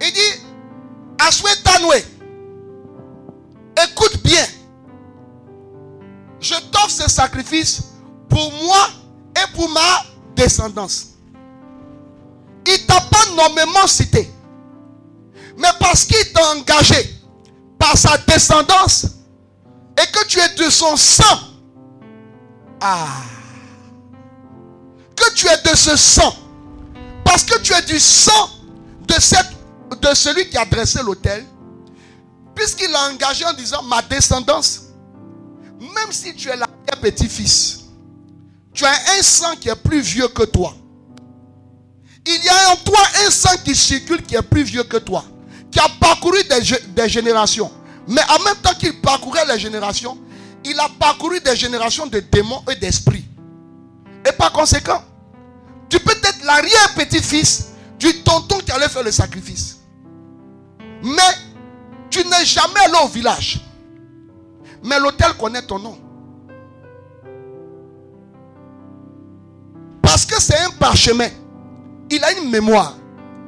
Il 0.02 0.12
dit, 0.12 0.44
Asoué 1.20 1.52
Tanoué, 1.64 2.04
écoute 3.84 4.22
bien. 4.24 4.44
Je 6.40 6.56
t'offre 6.72 6.90
ce 6.90 7.10
sacrifice 7.10 7.84
pour 8.28 8.52
moi 8.52 8.90
et 9.36 9.56
pour 9.56 9.70
ma 9.70 10.06
descendance. 10.36 11.10
Il 12.68 12.86
t'a 12.88 13.02
pas 13.02 13.26
nommément 13.36 13.88
cité. 13.88 14.30
Mais 15.58 15.70
parce 15.80 16.06
qu'il 16.06 16.34
t'a 16.34 16.44
engagé 16.56 17.16
par 17.78 17.96
sa 17.96 18.18
descendance 18.18 19.06
et 20.02 20.12
que 20.12 20.26
tu 20.28 20.40
es 20.40 20.56
de 20.56 20.70
son 20.70 20.98
sang. 20.98 21.40
Ah. 22.82 23.35
Que 25.26 25.34
tu 25.34 25.48
es 25.48 25.72
de 25.72 25.76
ce 25.76 25.96
sang. 25.96 26.36
Parce 27.24 27.44
que 27.44 27.60
tu 27.60 27.74
es 27.74 27.82
du 27.82 28.00
sang 28.00 28.50
de, 29.08 29.16
cette, 29.20 29.50
de 30.02 30.14
celui 30.14 30.50
qui 30.50 30.58
a 30.58 30.66
dressé 30.66 31.02
l'autel. 31.04 31.46
Puisqu'il 32.54 32.94
a 32.96 33.10
engagé 33.12 33.44
en 33.46 33.54
disant 33.54 33.82
ma 33.84 34.02
descendance. 34.04 34.84
Même 35.80 36.12
si 36.12 36.34
tu 36.36 36.50
es 36.50 36.56
l'arrière-petit-fils. 36.56 37.86
Tu 38.74 38.86
as 38.86 38.94
un 39.18 39.22
sang 39.24 39.56
qui 39.60 39.70
est 39.70 39.76
plus 39.76 40.02
vieux 40.02 40.28
que 40.28 40.44
toi. 40.44 40.74
Il 42.28 42.44
y 42.44 42.50
a 42.50 42.74
en 42.74 42.76
toi 42.78 43.00
un 43.26 43.30
sang 43.32 43.58
qui 43.64 43.76
circule 43.76 44.22
qui 44.24 44.36
est 44.36 44.42
plus 44.42 44.64
vieux 44.64 44.84
que 44.84 44.98
toi. 44.98 45.26
Qui 45.72 45.80
a 45.80 45.88
parcouru 46.00 46.38
des, 46.44 46.62
des 46.90 47.10
générations. 47.10 47.72
Mais 48.08 48.22
en 48.30 48.44
même 48.44 48.56
temps 48.62 48.74
qu'il 48.78 49.02
parcourait 49.02 49.46
les 49.48 49.60
générations, 49.60 50.18
il 50.64 50.80
a 50.80 50.88
parcouru 51.00 51.40
des 51.40 51.56
générations 51.56 52.06
de 52.06 52.20
démons 52.20 52.64
et 52.72 52.76
d'esprits. 52.76 53.26
Et 54.28 54.32
par 54.32 54.52
conséquent, 54.52 55.04
tu 55.90 56.00
peux 56.00 56.12
être 56.12 56.44
l'arrière-petit-fils 56.44 57.68
du 58.00 58.22
tonton 58.24 58.60
qui 58.60 58.72
allait 58.72 58.90
faire 58.90 59.04
le 59.04 59.12
sacrifice. 59.12 59.80
Mais 61.04 61.22
tu 62.10 62.26
n'es 62.28 62.46
jamais 62.46 62.80
allé 62.86 62.98
au 63.04 63.08
village. 63.08 63.62
Mais 64.84 65.00
l'hôtel 65.00 65.34
connaît 65.40 65.66
ton 65.66 65.80
nom. 65.80 65.98
Parce 70.02 70.26
que 70.26 70.40
c'est 70.42 70.58
un 70.60 70.70
parchemin. 70.72 71.30
Il 72.10 72.24
a 72.24 72.32
une 72.34 72.50
mémoire. 72.50 72.96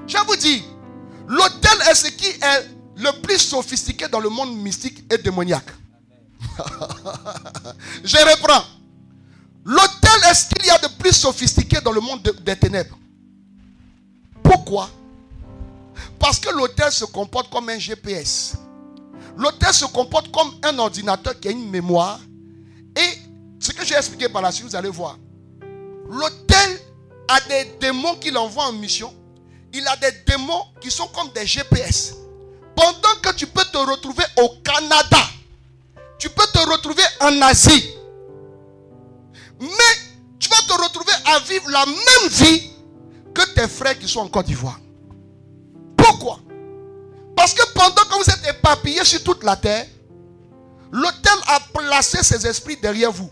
Je 0.08 0.18
vous 0.26 0.36
dis, 0.36 0.64
l'hôtel 1.28 1.78
est 1.90 1.96
ce 1.96 2.08
qui 2.08 2.26
est 2.28 2.70
le 2.98 3.22
plus 3.22 3.38
sophistiqué 3.38 4.08
dans 4.08 4.20
le 4.20 4.30
monde 4.30 4.58
mystique 4.58 5.04
et 5.12 5.18
démoniaque. 5.18 5.70
Je 8.04 8.18
reprends. 8.18 8.64
L'hôtel 9.70 10.32
est 10.32 10.34
ce 10.34 10.48
qu'il 10.48 10.66
y 10.66 10.70
a 10.70 10.78
de 10.78 10.88
plus 10.98 11.12
sophistiqué 11.12 11.82
dans 11.82 11.92
le 11.92 12.00
monde 12.00 12.22
de- 12.24 12.32
des 12.32 12.56
ténèbres? 12.56 12.98
Pourquoi? 14.42 14.90
Parce 16.18 16.40
que 16.40 16.50
l'hôtel 16.56 16.90
se 16.90 17.04
comporte 17.04 17.52
comme 17.52 17.68
un 17.68 17.78
GPS. 17.78 18.54
L'hôtel 19.36 19.74
se 19.74 19.84
comporte 19.86 20.32
comme 20.32 20.54
un 20.64 20.80
ordinateur 20.80 21.38
qui 21.38 21.50
a 21.50 21.52
une 21.52 21.70
mémoire. 21.70 22.18
Et 22.96 23.18
ce 23.60 23.74
que 23.74 23.84
j'ai 23.86 23.96
expliqué 23.96 24.30
par 24.30 24.42
la 24.42 24.54
suite, 24.54 24.68
vous 24.70 24.76
allez 24.76 24.90
voir. 24.90 25.18
L'hôtel 26.10 26.80
a 27.28 27.42
des 27.42 27.66
démons 27.82 28.16
qu'il 28.16 28.38
envoie 28.38 28.68
en 28.68 28.72
mission. 28.74 29.14
Il 29.74 29.86
a 29.86 29.98
des 29.98 30.14
démons 30.26 30.64
qui 30.80 30.90
sont 30.90 31.08
comme 31.10 31.30
des 31.34 31.46
GPS. 31.46 32.16
Pendant 32.74 33.16
que 33.22 33.34
tu 33.36 33.46
peux 33.48 33.66
te 33.66 33.78
retrouver 33.78 34.24
au 34.38 34.50
Canada, 34.64 35.20
tu 36.18 36.30
peux 36.30 36.46
te 36.54 36.60
retrouver 36.72 37.04
en 37.20 37.42
Asie. 37.42 37.84
Mais 39.60 39.68
tu 40.40 40.50
vas 40.50 40.62
te 40.68 40.82
retrouver 40.82 41.14
à 41.26 41.40
vivre 41.40 41.70
la 41.70 41.86
même 41.86 42.30
vie 42.30 42.70
que 43.34 43.54
tes 43.54 43.68
frères 43.68 43.98
qui 43.98 44.08
sont 44.08 44.22
en 44.22 44.28
Côte 44.28 44.46
d'Ivoire. 44.46 44.80
Pourquoi? 45.96 46.40
Parce 47.36 47.54
que 47.54 47.64
pendant 47.74 48.04
que 48.04 48.24
vous 48.24 48.30
êtes 48.30 48.56
éparpillés 48.56 49.04
sur 49.06 49.24
toute 49.24 49.44
la 49.44 49.56
terre, 49.56 49.86
l'autel 50.92 51.38
a 51.48 51.60
placé 51.74 52.24
ses 52.24 52.46
esprits 52.48 52.78
derrière 52.78 53.12
vous. 53.12 53.30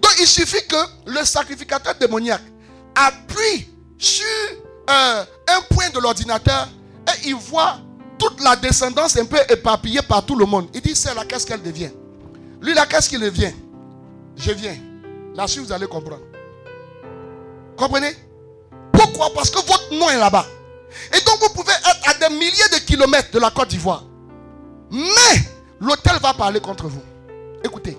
Donc 0.00 0.14
il 0.20 0.26
suffit 0.26 0.66
que 0.66 0.76
le 1.06 1.24
sacrificateur 1.24 1.94
démoniaque 1.94 2.42
appuie 2.94 3.68
sur 3.98 4.26
euh, 4.90 5.24
un 5.48 5.60
point 5.74 5.90
de 5.90 6.00
l'ordinateur 6.00 6.68
et 7.06 7.28
il 7.28 7.34
voit 7.34 7.78
toute 8.18 8.40
la 8.40 8.56
descendance 8.56 9.16
un 9.16 9.24
peu 9.24 9.38
éparpillée 9.48 10.02
par 10.02 10.24
tout 10.24 10.36
le 10.36 10.44
monde. 10.44 10.68
Il 10.74 10.80
dit, 10.80 10.94
celle-là, 10.94 11.24
qu'est-ce 11.24 11.46
qu'elle 11.46 11.62
devient? 11.62 11.90
Lui, 12.60 12.74
là, 12.74 12.86
qu'est-ce 12.86 13.08
qu'il 13.08 13.20
devient? 13.20 13.52
Je 14.36 14.52
viens. 14.52 14.76
Là-dessus, 15.34 15.60
vous 15.60 15.72
allez 15.72 15.86
comprendre. 15.86 16.22
Comprenez? 17.76 18.14
Pourquoi? 18.92 19.30
Parce 19.34 19.50
que 19.50 19.58
votre 19.66 19.94
nom 19.94 20.08
est 20.10 20.18
là-bas. 20.18 20.46
Et 21.12 21.24
donc, 21.24 21.38
vous 21.40 21.54
pouvez 21.54 21.72
être 21.72 22.10
à 22.10 22.28
des 22.28 22.34
milliers 22.34 22.68
de 22.72 22.84
kilomètres 22.86 23.30
de 23.32 23.38
la 23.38 23.50
Côte 23.50 23.68
d'Ivoire. 23.68 24.04
Mais, 24.90 25.40
l'hôtel 25.80 26.18
va 26.20 26.34
parler 26.34 26.60
contre 26.60 26.86
vous. 26.86 27.02
Écoutez. 27.64 27.96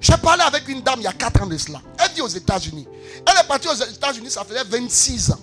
J'ai 0.00 0.16
parlé 0.16 0.42
avec 0.42 0.66
une 0.68 0.80
dame 0.80 1.00
il 1.00 1.04
y 1.04 1.06
a 1.06 1.12
4 1.12 1.42
ans 1.42 1.46
de 1.46 1.56
cela. 1.58 1.80
Elle 1.98 2.12
vit 2.12 2.22
aux 2.22 2.28
États-Unis. 2.28 2.86
Elle 3.26 3.44
est 3.44 3.48
partie 3.48 3.68
aux 3.68 3.74
États-Unis, 3.74 4.30
ça 4.30 4.44
faisait 4.44 4.64
26 4.64 5.32
ans. 5.32 5.40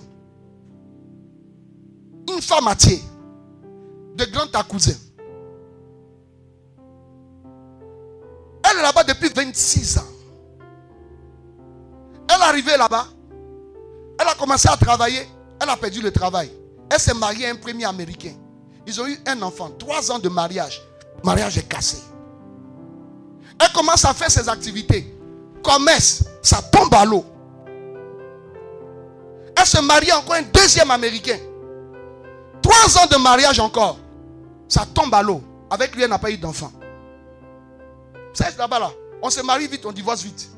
Une 2.34 2.42
femme 2.42 2.66
atiée. 2.66 3.02
De 4.16 4.24
grand 4.24 4.46
ta 4.46 4.62
cousin. 4.62 4.94
Elle 8.64 8.78
est 8.78 8.82
là-bas 8.82 9.04
depuis 9.04 9.28
26 9.28 9.98
ans. 9.98 10.15
Elle 12.28 12.40
est 12.40 12.44
arrivée 12.44 12.76
là-bas. 12.76 13.06
Elle 14.20 14.28
a 14.28 14.34
commencé 14.34 14.68
à 14.68 14.76
travailler. 14.76 15.26
Elle 15.60 15.68
a 15.68 15.76
perdu 15.76 16.00
le 16.00 16.10
travail. 16.10 16.50
Elle 16.90 16.98
s'est 17.00 17.14
mariée 17.14 17.48
à 17.48 17.50
un 17.50 17.56
premier 17.56 17.84
américain. 17.84 18.34
Ils 18.86 19.00
ont 19.00 19.06
eu 19.06 19.18
un 19.26 19.40
enfant. 19.42 19.70
Trois 19.78 20.10
ans 20.10 20.18
de 20.18 20.28
mariage. 20.28 20.82
Le 21.18 21.26
mariage 21.26 21.58
est 21.58 21.68
cassé. 21.68 21.98
Elle 23.60 23.72
commence 23.72 24.04
à 24.04 24.14
faire 24.14 24.30
ses 24.30 24.48
activités. 24.48 25.12
Commerce, 25.62 26.24
ça 26.42 26.60
tombe 26.62 26.94
à 26.94 27.04
l'eau. 27.04 27.24
Elle 29.56 29.66
se 29.66 29.80
marie 29.80 30.12
encore 30.12 30.34
un 30.34 30.42
deuxième 30.42 30.90
américain. 30.90 31.38
Trois 32.62 32.98
ans 32.98 33.06
de 33.10 33.16
mariage 33.16 33.58
encore. 33.58 33.98
Ça 34.68 34.84
tombe 34.86 35.14
à 35.14 35.22
l'eau. 35.22 35.42
Avec 35.70 35.94
lui, 35.94 36.02
elle 36.02 36.10
n'a 36.10 36.18
pas 36.18 36.30
eu 36.30 36.36
d'enfant. 36.36 36.72
C'est 38.32 38.56
là-bas 38.58 38.78
là. 38.78 38.90
On 39.22 39.30
se 39.30 39.40
marie 39.40 39.66
vite, 39.66 39.84
on 39.86 39.92
divorce 39.92 40.22
vite. 40.22 40.50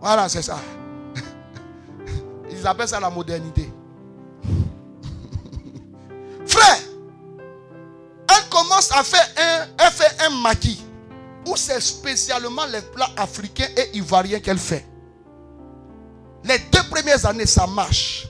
Voilà, 0.00 0.28
c'est 0.28 0.42
ça. 0.42 0.58
Ils 2.50 2.66
appellent 2.66 2.88
ça 2.88 3.00
la 3.00 3.10
modernité. 3.10 3.70
Frère, 6.46 6.78
elle 8.28 8.48
commence 8.48 8.90
à 8.92 9.04
faire 9.04 9.28
un, 9.36 9.66
elle 9.78 9.90
fait 9.90 10.22
un 10.26 10.30
maquis 10.42 10.82
où 11.46 11.56
c'est 11.56 11.80
spécialement 11.80 12.66
les 12.66 12.82
plats 12.82 13.10
africains 13.16 13.68
et 13.76 13.96
ivoiriens 13.96 14.40
qu'elle 14.40 14.58
fait. 14.58 14.84
Les 16.44 16.58
deux 16.58 16.82
premières 16.90 17.24
années, 17.26 17.46
ça 17.46 17.66
marche. 17.66 18.28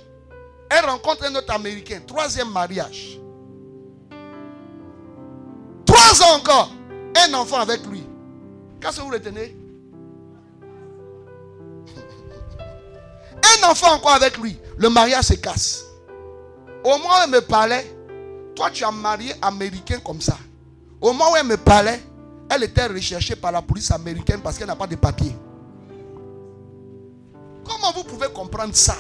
Elle 0.68 0.84
rencontre 0.84 1.24
un 1.24 1.34
autre 1.34 1.52
Américain, 1.52 2.00
troisième 2.06 2.50
mariage. 2.50 3.18
Trois 5.84 6.22
ans 6.22 6.36
encore, 6.38 6.72
un 7.16 7.34
enfant 7.34 7.58
avec 7.58 7.84
lui. 7.86 8.04
Qu'est-ce 8.80 8.98
que 8.98 9.02
vous 9.02 9.10
retenez? 9.10 9.59
Un 13.42 13.70
enfant 13.70 13.94
encore 13.94 14.12
avec 14.12 14.38
lui. 14.38 14.58
Le 14.76 14.88
mariage 14.88 15.24
se 15.24 15.34
casse. 15.34 15.84
Au 16.84 16.90
moment 16.90 17.08
où 17.08 17.22
elle 17.24 17.30
me 17.30 17.40
parlait, 17.40 17.96
toi 18.54 18.70
tu 18.70 18.84
as 18.84 18.90
marié 18.90 19.34
américain 19.42 19.98
comme 20.04 20.20
ça. 20.20 20.36
Au 21.00 21.12
moment 21.12 21.32
où 21.32 21.36
elle 21.36 21.46
me 21.46 21.56
parlait, 21.56 22.00
elle 22.50 22.64
était 22.64 22.86
recherchée 22.86 23.36
par 23.36 23.52
la 23.52 23.62
police 23.62 23.90
américaine 23.90 24.40
parce 24.42 24.58
qu'elle 24.58 24.66
n'a 24.66 24.76
pas 24.76 24.86
de 24.86 24.96
papier. 24.96 25.34
Comment 27.64 27.92
vous 27.92 28.04
pouvez 28.04 28.28
comprendre 28.28 28.74
ça? 28.74 28.96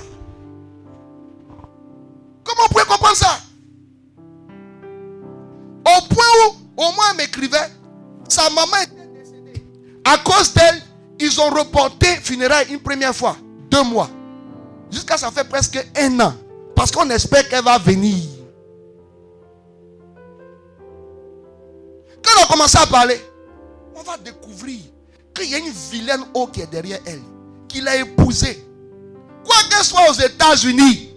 Comment 2.44 2.62
vous 2.62 2.74
pouvez 2.74 2.84
comprendre 2.84 3.16
ça? 3.16 3.40
Au 5.86 6.14
point 6.14 6.24
où, 6.46 6.82
au 6.82 6.92
moins, 6.92 7.06
elle 7.10 7.16
m'écrivait, 7.16 7.70
sa 8.28 8.48
maman 8.50 8.76
était 8.82 9.08
décédée. 9.08 9.66
À 10.04 10.18
cause 10.18 10.52
d'elle, 10.54 10.82
ils 11.18 11.40
ont 11.40 11.50
reporté 11.50 12.06
funérailles 12.16 12.68
une 12.70 12.80
première 12.80 13.14
fois, 13.14 13.36
deux 13.70 13.82
mois. 13.82 14.08
Jusqu'à 14.90 15.16
ça 15.16 15.30
fait 15.30 15.48
presque 15.48 15.78
un 15.96 16.20
an. 16.20 16.34
Parce 16.74 16.90
qu'on 16.90 17.08
espère 17.10 17.48
qu'elle 17.48 17.64
va 17.64 17.78
venir. 17.78 18.24
Quand 22.22 22.40
on 22.40 22.44
a 22.44 22.46
commencé 22.46 22.78
à 22.78 22.86
parler, 22.86 23.20
on 23.94 24.02
va 24.02 24.16
découvrir 24.18 24.80
qu'il 25.34 25.50
y 25.50 25.54
a 25.54 25.58
une 25.58 25.70
vilaine 25.70 26.24
eau 26.34 26.46
qui 26.46 26.60
est 26.60 26.66
derrière 26.66 27.00
elle, 27.06 27.22
qu'il 27.68 27.86
a 27.86 27.96
épousée. 27.96 28.66
Quoi 29.44 29.56
qu'elle 29.70 29.84
soit 29.84 30.10
aux 30.10 30.14
États-Unis, 30.14 31.10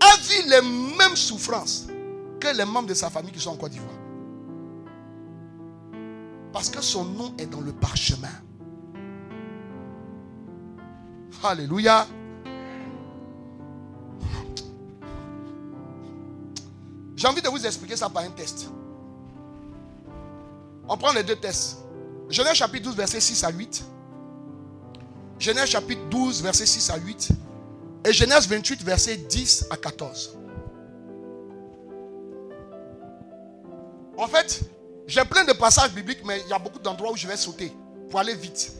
elle 0.00 0.20
vit 0.22 0.48
les 0.48 0.62
mêmes 0.96 1.16
souffrances 1.16 1.86
que 2.40 2.56
les 2.56 2.64
membres 2.64 2.88
de 2.88 2.94
sa 2.94 3.10
famille 3.10 3.32
qui 3.32 3.40
sont 3.40 3.50
en 3.50 3.56
Côte 3.56 3.72
d'Ivoire. 3.72 3.90
Parce 6.52 6.68
que 6.70 6.80
son 6.80 7.04
nom 7.04 7.34
est 7.38 7.46
dans 7.46 7.60
le 7.60 7.72
parchemin. 7.72 8.28
Alléluia. 11.42 12.06
J'ai 17.24 17.30
envie 17.30 17.40
de 17.40 17.48
vous 17.48 17.66
expliquer 17.66 17.96
ça 17.96 18.10
par 18.10 18.22
un 18.22 18.28
test. 18.28 18.66
On 20.86 20.94
prend 20.94 21.10
les 21.14 21.22
deux 21.22 21.36
tests. 21.36 21.78
Genèse 22.28 22.52
chapitre 22.52 22.84
12, 22.84 22.96
verset 22.96 23.18
6 23.18 23.44
à 23.44 23.48
8. 23.48 23.82
Genèse 25.38 25.70
chapitre 25.70 26.02
12, 26.10 26.42
verset 26.42 26.66
6 26.66 26.90
à 26.90 26.98
8. 26.98 27.30
Et 28.04 28.12
Genèse 28.12 28.46
28, 28.46 28.82
verset 28.82 29.16
10 29.16 29.68
à 29.70 29.78
14. 29.78 30.36
En 34.18 34.26
fait, 34.26 34.60
j'ai 35.06 35.24
plein 35.24 35.44
de 35.44 35.54
passages 35.54 35.92
bibliques, 35.94 36.26
mais 36.26 36.42
il 36.44 36.50
y 36.50 36.52
a 36.52 36.58
beaucoup 36.58 36.78
d'endroits 36.78 37.10
où 37.10 37.16
je 37.16 37.26
vais 37.26 37.38
sauter 37.38 37.72
pour 38.10 38.20
aller 38.20 38.34
vite. 38.34 38.70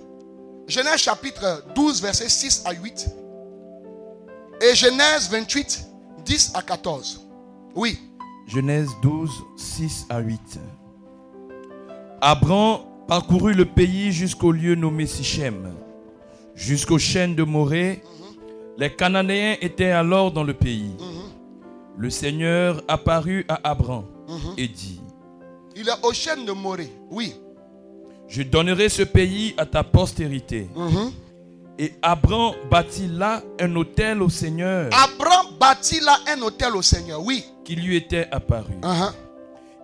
Genèse 0.69 0.99
chapitre 0.99 1.65
12, 1.75 2.03
verset 2.03 2.29
6 2.29 2.65
à 2.67 2.73
8. 2.73 3.07
Et 4.61 4.75
Genèse 4.75 5.31
28, 5.31 5.87
10 6.27 6.53
à 6.53 6.61
14. 6.61 7.23
Oui. 7.75 7.99
Genèse 8.47 8.91
12, 9.03 9.31
6 9.57 10.07
à 10.11 10.19
8. 10.21 10.59
Abram 12.21 12.79
parcourut 13.09 13.55
le 13.55 13.65
pays 13.65 14.13
jusqu'au 14.13 14.53
lieu 14.53 14.75
nommé 14.75 15.07
Sichem, 15.07 15.75
jusqu'aux 16.55 16.99
chaînes 16.99 17.35
de 17.35 17.43
Morée. 17.43 18.03
Les 18.77 18.91
Cananéens 18.91 19.57
étaient 19.61 19.91
alors 19.93 20.33
dans 20.33 20.43
le 20.45 20.55
pays. 20.55 20.91
Le 21.97 22.11
Seigneur 22.11 22.83
apparut 22.89 23.45
à 23.49 23.61
Abram 23.71 24.05
et 24.57 24.67
dit 24.69 25.01
Il 25.77 25.89
est 25.89 25.93
aux 26.07 26.13
chaînes 26.13 26.45
de 26.45 26.53
Morée. 26.53 26.91
Oui. 27.11 27.35
Je 28.27 28.43
donnerai 28.43 28.89
ce 28.89 29.03
pays 29.03 29.55
à 29.59 29.67
ta 29.67 29.85
postérité, 29.85 30.69
Mhm. 30.75 31.13
Et 31.79 31.93
Abraham 32.03 32.55
bâtit 32.71 33.09
là 33.09 33.43
un 33.61 33.75
hôtel 33.75 34.23
au 34.23 34.29
Seigneur 34.29 34.89
Abraham 34.93 35.47
bâtit 35.59 35.99
là 36.01 36.17
un 36.29 36.41
hôtel 36.43 36.75
au 36.77 36.83
Seigneur. 36.83 37.21
Oui. 37.25 37.45
Qui 37.65 37.77
lui 37.77 37.97
était 37.97 38.29
apparu. 38.31 38.75
Uh-huh. 38.83 39.13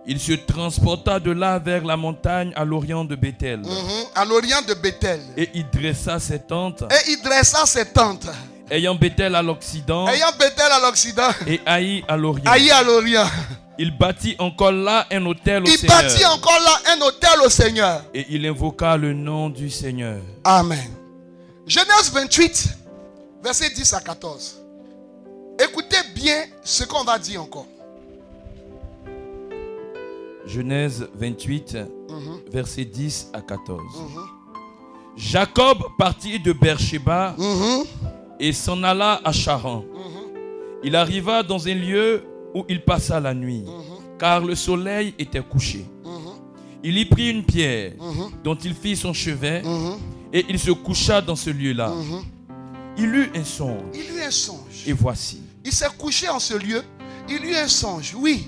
Il 0.07 0.19
se 0.19 0.33
transporta 0.33 1.19
de 1.19 1.31
là 1.31 1.59
vers 1.59 1.85
la 1.85 1.95
montagne 1.95 2.51
à 2.55 2.65
l'orient 2.65 3.05
de 3.05 3.15
Bethel. 3.15 3.59
Mhm. 3.59 3.67
À 4.15 4.25
l'orient 4.25 4.61
de 4.67 4.73
Bethel. 4.73 5.21
Et 5.37 5.49
il 5.53 5.65
dressa 5.69 6.19
ses 6.19 6.39
tentes, 6.39 6.83
Et 6.83 7.11
il 7.11 7.21
dressa 7.21 7.65
ses 7.67 7.85
tentes. 7.85 8.27
ayant 8.71 8.95
Bethel 8.95 9.35
à 9.35 9.43
l'occident 9.43 10.07
Ayant 10.07 10.31
Bethel 10.39 10.71
à 10.71 10.79
l'Occident, 10.79 11.29
et 11.45 11.59
Haï 11.65 12.03
à 12.07 12.17
l'orient. 12.17 12.49
À 12.51 12.83
l'Orient. 12.83 13.27
Il 13.77 13.95
bâtit 13.97 14.35
encore 14.39 14.71
là 14.71 15.07
un 15.11 15.25
hôtel 15.25 15.63
au 15.63 15.65
Il 15.65 15.77
Seigneur. 15.77 16.01
bâtit 16.01 16.25
encore 16.25 16.59
là 16.59 16.93
un 16.95 17.01
hôtel 17.01 17.39
au 17.45 17.49
Seigneur. 17.49 18.03
Et 18.13 18.25
il 18.29 18.45
invoqua 18.45 18.97
le 18.97 19.13
nom 19.13 19.49
du 19.49 19.69
Seigneur. 19.69 20.19
Amen. 20.43 20.89
Genèse 21.67 22.11
28, 22.13 22.69
verset 23.43 23.69
10 23.69 23.93
à 23.93 24.01
14. 24.01 24.60
Écoutez 25.63 25.97
bien 26.15 26.43
ce 26.63 26.83
qu'on 26.83 27.03
va 27.03 27.17
dire 27.19 27.41
encore. 27.43 27.67
Genèse 30.45 31.07
28, 31.15 31.77
Mhm. 32.09 32.39
versets 32.51 32.85
10 32.85 33.29
à 33.33 33.41
14. 33.41 33.81
Jacob 35.15 35.77
partit 35.97 36.39
de 36.39 36.51
Beersheba 36.53 37.35
Mhm. 37.37 37.83
et 38.39 38.53
s'en 38.53 38.81
alla 38.83 39.21
à 39.23 39.31
Charan. 39.31 39.83
Il 40.83 40.95
arriva 40.95 41.43
dans 41.43 41.67
un 41.67 41.75
lieu 41.75 42.23
où 42.55 42.65
il 42.67 42.81
passa 42.83 43.19
la 43.19 43.33
nuit, 43.33 43.63
car 44.17 44.41
le 44.43 44.55
soleil 44.55 45.13
était 45.19 45.41
couché. 45.43 45.85
Il 46.83 46.97
y 46.97 47.05
prit 47.05 47.29
une 47.29 47.43
pierre 47.43 47.93
dont 48.43 48.55
il 48.55 48.73
fit 48.73 48.95
son 48.95 49.13
chevet 49.13 49.61
et 50.33 50.43
il 50.49 50.57
se 50.57 50.71
coucha 50.71 51.21
dans 51.21 51.35
ce 51.35 51.51
lieu-là. 51.51 51.93
Il 52.97 53.05
eut 53.15 53.31
un 53.35 53.43
songe 53.43 53.79
Il 53.93 54.17
eut 54.17 54.21
un 54.23 54.31
songe. 54.31 54.83
et 54.87 54.91
voici, 54.93 55.41
Il 55.63 55.71
s'est 55.71 55.85
couché 55.97 56.27
en 56.29 56.39
ce 56.39 56.53
lieu. 56.55 56.83
Il 57.29 57.43
eut 57.45 57.55
un 57.55 57.67
songe. 57.67 58.13
Oui. 58.15 58.47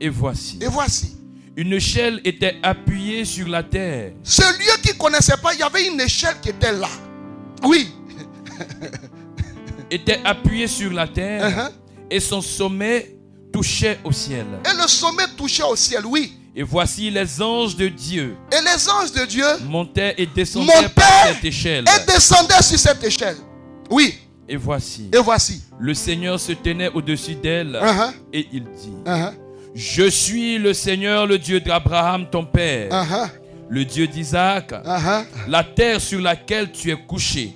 et 0.00 0.08
voici. 0.08 0.58
Et 0.60 0.66
voici. 0.66 1.16
Une 1.56 1.72
échelle 1.72 2.20
était 2.24 2.56
appuyée 2.62 3.24
sur 3.24 3.48
la 3.48 3.62
terre 3.62 4.12
Ce 4.22 4.40
lieu 4.58 4.80
qu'il 4.82 4.92
ne 4.94 4.98
connaissait 4.98 5.36
pas, 5.36 5.52
il 5.52 5.60
y 5.60 5.62
avait 5.62 5.86
une 5.86 6.00
échelle 6.00 6.36
qui 6.40 6.50
était 6.50 6.72
là. 6.72 6.88
Oui. 7.62 7.92
était 9.90 10.20
appuyée 10.24 10.66
sur 10.68 10.92
la 10.92 11.06
terre 11.08 11.48
Uh-huh. 11.50 11.70
et 12.10 12.20
son 12.20 12.40
sommet 12.40 13.16
touchait 13.52 13.98
au 14.04 14.12
ciel. 14.12 14.46
Et 14.64 14.76
le 14.80 14.86
sommet 14.88 15.24
touchait 15.36 15.62
au 15.64 15.76
ciel. 15.76 16.04
Oui. 16.06 16.32
Et 16.54 16.62
voici 16.62 17.10
les 17.10 17.40
anges 17.40 17.76
de 17.76 17.86
Dieu 17.88 18.36
Et 18.52 18.56
les 18.60 18.88
anges 18.90 19.12
de 19.12 19.24
Dieu 19.24 19.44
montaient 19.68 20.14
et 20.18 20.26
descendaient 20.26 20.66
montaient 20.74 20.88
par 20.94 21.26
cette 21.28 21.44
échelle. 21.44 21.84
et 21.86 22.12
descendaient 22.12 22.62
sur 22.62 22.78
cette 22.78 23.02
échelle. 23.04 23.36
Oui. 23.90 24.18
Et 24.50 24.56
voici, 24.56 25.08
Et 25.14 25.18
voici. 25.18 25.62
le 25.78 25.94
Seigneur 25.94 26.38
se 26.40 26.52
tenait 26.52 26.90
au-dessus 26.92 27.36
d'elle 27.36 27.78
Uh-huh. 27.80 28.12
et 28.32 28.46
il 28.52 28.64
dit, 28.64 28.92
Uh-huh. 29.06 29.32
Je 29.74 30.08
suis 30.10 30.58
le 30.58 30.74
Seigneur, 30.74 31.26
le 31.28 31.38
Dieu 31.38 31.60
d'Abraham, 31.60 32.26
ton 32.30 32.44
père, 32.44 32.90
Uh-huh. 32.90 33.28
Le 33.70 33.84
Dieu 33.84 34.06
d'Isaac. 34.08 34.74
La 35.48 35.64
terre 35.64 36.00
sur 36.00 36.20
laquelle 36.20 36.70
tu 36.72 36.90
es 36.90 36.96
couché, 36.96 37.52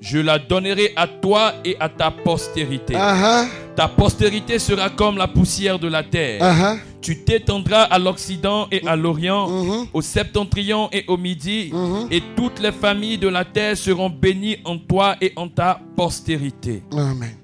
je 0.00 0.18
la 0.18 0.38
donnerai 0.38 0.92
à 0.94 1.06
toi 1.06 1.54
et 1.64 1.76
à 1.80 1.88
ta 1.88 2.10
postérité. 2.10 2.94
Ta 2.94 3.88
postérité 3.88 4.58
sera 4.58 4.90
comme 4.90 5.16
la 5.16 5.26
poussière 5.28 5.78
de 5.78 5.88
la 5.88 6.02
terre. 6.02 6.76
Tu 7.00 7.24
t'étendras 7.24 7.82
à 7.84 7.98
l'Occident 7.98 8.66
et 8.72 8.86
à 8.86 8.96
l'Orient, 8.96 9.48
Mhm. 9.48 9.86
au 9.94 10.02
septentrion 10.02 10.88
et 10.92 11.04
au 11.06 11.16
midi, 11.16 11.70
Mhm. 11.72 12.08
et 12.10 12.20
toutes 12.36 12.58
les 12.58 12.72
familles 12.72 13.18
de 13.18 13.28
la 13.28 13.44
terre 13.44 13.76
seront 13.76 14.10
bénies 14.10 14.56
en 14.64 14.76
toi 14.78 15.16
et 15.20 15.32
en 15.36 15.48
ta 15.48 15.80
postérité. 15.96 16.82
Amen. 16.92 17.36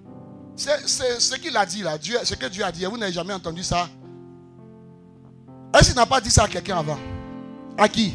C'est 0.56 0.86
c'est 0.86 1.20
ce 1.20 1.36
qu'il 1.36 1.56
a 1.56 1.64
dit 1.64 1.82
là. 1.82 1.96
Dieu, 1.98 2.16
ce 2.24 2.34
que 2.34 2.46
Dieu 2.46 2.64
a 2.64 2.72
dit. 2.72 2.84
Vous 2.84 2.98
n'avez 2.98 3.12
jamais 3.12 3.32
entendu 3.32 3.62
ça 3.62 3.88
Est-ce 5.72 5.88
qu'il 5.88 5.96
n'a 5.96 6.06
pas 6.06 6.20
dit 6.20 6.30
ça 6.30 6.44
à 6.44 6.48
quelqu'un 6.48 6.78
avant? 6.78 6.98
À 7.76 7.88
qui? 7.88 8.14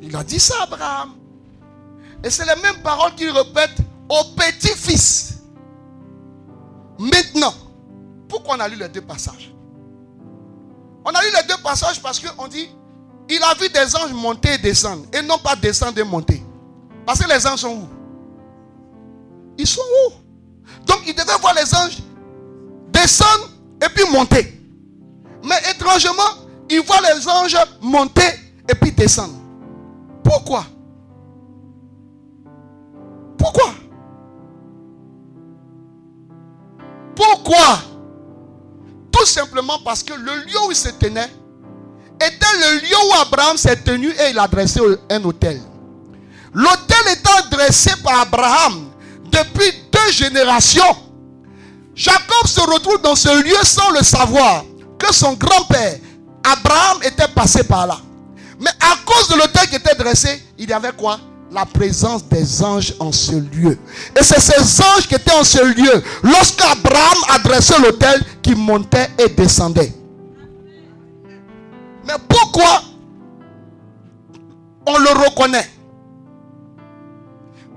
Il 0.00 0.14
a 0.16 0.24
dit 0.24 0.40
ça 0.40 0.54
à 0.60 0.62
Abraham. 0.64 1.14
Et 2.24 2.30
c'est 2.30 2.44
les 2.44 2.60
mêmes 2.62 2.82
paroles 2.82 3.14
qu'il 3.14 3.30
répète 3.30 3.76
au 4.08 4.24
petit-fils. 4.36 5.42
Maintenant, 6.98 7.54
pourquoi 8.28 8.56
on 8.56 8.60
a 8.60 8.68
lu 8.68 8.76
les 8.76 8.88
deux 8.88 9.00
passages? 9.00 9.54
On 11.04 11.10
a 11.10 11.22
lu 11.22 11.28
les 11.34 11.48
deux 11.48 11.62
passages 11.62 12.00
parce 12.02 12.20
qu'on 12.20 12.46
dit 12.48 12.68
il 13.28 13.42
a 13.42 13.54
vu 13.54 13.68
des 13.68 13.96
anges 13.96 14.12
monter 14.12 14.54
et 14.54 14.58
descendre, 14.58 15.06
et 15.12 15.22
non 15.22 15.38
pas 15.38 15.54
descendre 15.54 15.98
et 15.98 16.04
monter. 16.04 16.42
Parce 17.06 17.20
que 17.20 17.28
les 17.28 17.46
anges 17.46 17.60
sont 17.60 17.76
où? 17.76 17.88
Ils 19.56 19.66
sont 19.66 19.80
où? 19.80 20.12
Donc 20.84 21.02
il 21.06 21.14
devait 21.14 21.38
voir 21.40 21.54
les 21.54 21.74
anges 21.74 21.98
descendre 22.92 23.50
et 23.82 23.88
puis 23.88 24.04
monter. 24.12 24.60
Mais 25.44 25.56
étrangement, 25.70 26.39
il 26.70 26.80
voit 26.80 27.00
les 27.00 27.28
anges 27.28 27.56
monter 27.80 28.30
et 28.68 28.74
puis 28.74 28.92
descendre. 28.92 29.34
Pourquoi? 30.22 30.64
Pourquoi? 33.36 33.74
Pourquoi? 37.14 37.80
Tout 39.10 39.26
simplement 39.26 39.78
parce 39.84 40.02
que 40.02 40.14
le 40.14 40.44
lieu 40.44 40.58
où 40.66 40.70
il 40.70 40.76
se 40.76 40.90
tenait 40.90 41.30
était 42.20 42.56
le 42.58 42.80
lieu 42.80 42.96
où 43.08 43.14
Abraham 43.20 43.56
s'est 43.56 43.76
tenu 43.76 44.08
et 44.10 44.30
il 44.30 44.38
a 44.38 44.46
dressé 44.46 44.80
un 45.10 45.24
hôtel. 45.24 45.60
L'hôtel 46.52 46.98
étant 47.12 47.48
dressé 47.50 47.92
par 48.02 48.20
Abraham 48.20 48.90
depuis 49.24 49.72
deux 49.92 50.12
générations, 50.12 50.96
Jacob 51.94 52.46
se 52.46 52.60
retrouve 52.60 53.00
dans 53.02 53.14
ce 53.14 53.42
lieu 53.42 53.56
sans 53.62 53.90
le 53.90 54.02
savoir 54.02 54.64
que 54.98 55.12
son 55.12 55.32
grand-père, 55.34 55.98
Abraham, 56.42 57.02
était 57.02 57.28
passé 57.28 57.64
par 57.64 57.86
là. 57.86 57.98
Mais 58.58 58.70
à 58.80 58.96
cause 59.04 59.28
de 59.28 59.36
l'hôtel 59.36 59.68
qui 59.68 59.76
était 59.76 59.94
dressé, 59.94 60.42
il 60.58 60.68
y 60.68 60.72
avait 60.72 60.92
quoi? 60.92 61.18
La 61.50 61.66
présence 61.66 62.24
des 62.24 62.62
anges 62.62 62.94
en 63.00 63.10
ce 63.10 63.32
lieu. 63.32 63.78
Et 64.18 64.22
c'est 64.22 64.40
ces 64.40 64.82
anges 64.82 65.08
qui 65.08 65.14
étaient 65.14 65.32
en 65.32 65.42
ce 65.42 65.64
lieu 65.64 66.02
lorsqu'Abraham 66.22 67.18
a 67.30 67.38
dressé 67.40 67.74
l'hôtel 67.82 68.22
qui 68.42 68.54
montait 68.54 69.08
et 69.18 69.28
descendait. 69.30 69.92
Mais 72.06 72.14
pourquoi 72.28 72.82
on 74.86 74.98
le 74.98 75.10
reconnaît? 75.26 75.68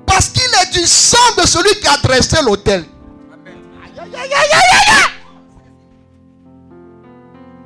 Parce 0.06 0.30
qu'il 0.30 0.44
est 0.44 0.80
du 0.80 0.86
sang 0.86 1.18
de 1.42 1.48
celui 1.48 1.80
qui 1.80 1.88
a 1.88 1.98
dressé 1.98 2.38
l'autel. 2.44 2.86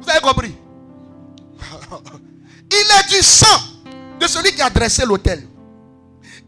Vous 0.01 0.09
avez 0.09 0.21
compris? 0.21 0.55
Il 2.87 2.99
est 2.99 3.17
du 3.17 3.23
sang 3.23 3.45
de 4.19 4.27
celui 4.27 4.53
qui 4.53 4.61
a 4.61 4.69
dressé 4.69 5.05
l'autel. 5.05 5.45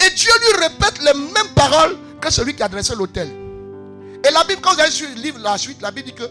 Et 0.05 0.09
Dieu 0.11 0.31
lui 0.41 0.63
répète 0.63 1.01
les 1.01 1.13
mêmes 1.13 1.53
paroles 1.55 1.97
que 2.21 2.31
celui 2.31 2.55
qui 2.55 2.63
a 2.63 2.69
dressé 2.69 2.95
l'autel. 2.95 3.29
Et 4.25 4.31
la 4.31 4.43
Bible, 4.45 4.61
quand 4.61 4.73
vous 4.73 4.79
allez 4.79 4.91
sur 4.91 5.07
le 5.09 5.15
livre 5.15 5.39
la 5.39 5.57
suite, 5.57 5.81
la 5.81 5.91
Bible 5.91 6.07
dit 6.07 6.13
que 6.13 6.23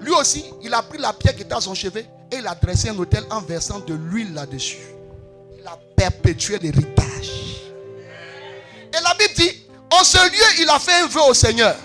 lui 0.00 0.12
aussi, 0.12 0.44
il 0.62 0.74
a 0.74 0.82
pris 0.82 0.98
la 0.98 1.12
pierre 1.12 1.36
qui 1.36 1.42
était 1.42 1.54
à 1.54 1.60
son 1.60 1.74
chevet 1.74 2.08
et 2.30 2.36
il 2.36 2.46
a 2.46 2.54
dressé 2.54 2.88
un 2.88 2.98
hôtel 2.98 3.24
en 3.30 3.40
versant 3.40 3.78
de 3.80 3.94
l'huile 3.94 4.34
là-dessus. 4.34 4.78
Il 5.58 5.66
a 5.66 5.78
perpétué 5.96 6.58
l'héritage. 6.58 7.62
Et 8.92 9.02
la 9.02 9.14
Bible 9.14 9.34
dit, 9.36 9.64
en 9.92 10.02
ce 10.02 10.18
lieu, 10.18 10.62
il 10.62 10.68
a 10.70 10.78
fait 10.78 11.02
un 11.02 11.06
vœu 11.06 11.22
au 11.28 11.34
Seigneur. 11.34 11.76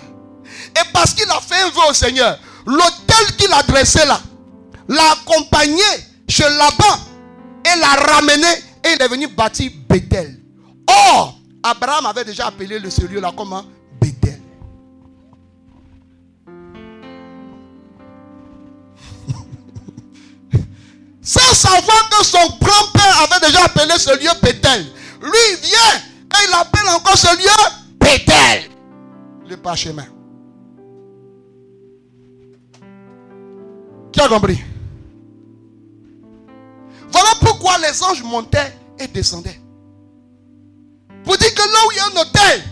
Et 0.76 0.92
parce 0.92 1.14
qu'il 1.14 1.30
a 1.30 1.40
fait 1.40 1.60
un 1.62 1.70
vœu 1.70 1.90
au 1.90 1.94
Seigneur, 1.94 2.38
l'hôtel 2.66 3.36
qu'il 3.36 3.52
a 3.52 3.62
dressé 3.62 4.04
là, 4.06 4.20
l'a 4.88 5.12
accompagné 5.12 5.82
chez 6.28 6.44
Laban 6.44 7.07
et 7.74 7.78
l'a 7.80 7.94
ramené 8.12 8.46
et 8.84 8.92
il 8.94 9.02
est 9.02 9.08
venu 9.08 9.26
bâtir 9.28 9.70
Bethel. 9.88 10.38
Or, 10.88 11.38
Abraham 11.62 12.06
avait 12.06 12.24
déjà 12.24 12.46
appelé 12.46 12.80
ce 12.90 13.02
lieu-là 13.06 13.32
comment 13.36 13.64
Bethel. 14.00 14.40
Sans 21.22 21.54
savoir 21.54 22.08
que 22.10 22.24
son 22.24 22.48
grand-père 22.60 23.28
avait 23.30 23.46
déjà 23.46 23.64
appelé 23.64 23.98
ce 23.98 24.16
lieu 24.18 24.30
Bethel. 24.42 24.86
Lui, 25.20 25.56
vient 25.62 25.96
et 25.96 26.46
il 26.48 26.54
appelle 26.54 26.88
encore 26.94 27.16
ce 27.18 27.36
lieu 27.36 27.58
Bethel. 27.98 28.70
Le 29.48 29.56
parchemin. 29.56 30.06
Qui 34.12 34.20
a 34.20 34.28
compris? 34.28 34.58
Voilà 37.10 37.30
pourquoi 37.40 37.78
les 37.78 38.02
anges 38.02 38.22
montaient 38.22 38.76
et 38.98 39.06
descendaient. 39.08 39.60
Pour 41.24 41.36
dire 41.36 41.54
que 41.54 41.60
là 41.62 41.78
où 41.86 41.92
il 41.92 41.96
y 41.96 42.00
a 42.00 42.06
un 42.06 42.22
hôtel, 42.22 42.64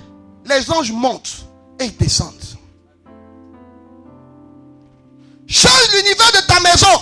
les 0.47 0.70
anges 0.70 0.93
montent 0.93 1.47
et 1.78 1.91
descendent. 1.91 2.32
Change 5.47 5.89
l'univers 5.95 6.32
de 6.32 6.47
ta 6.47 6.61
maison. 6.61 7.01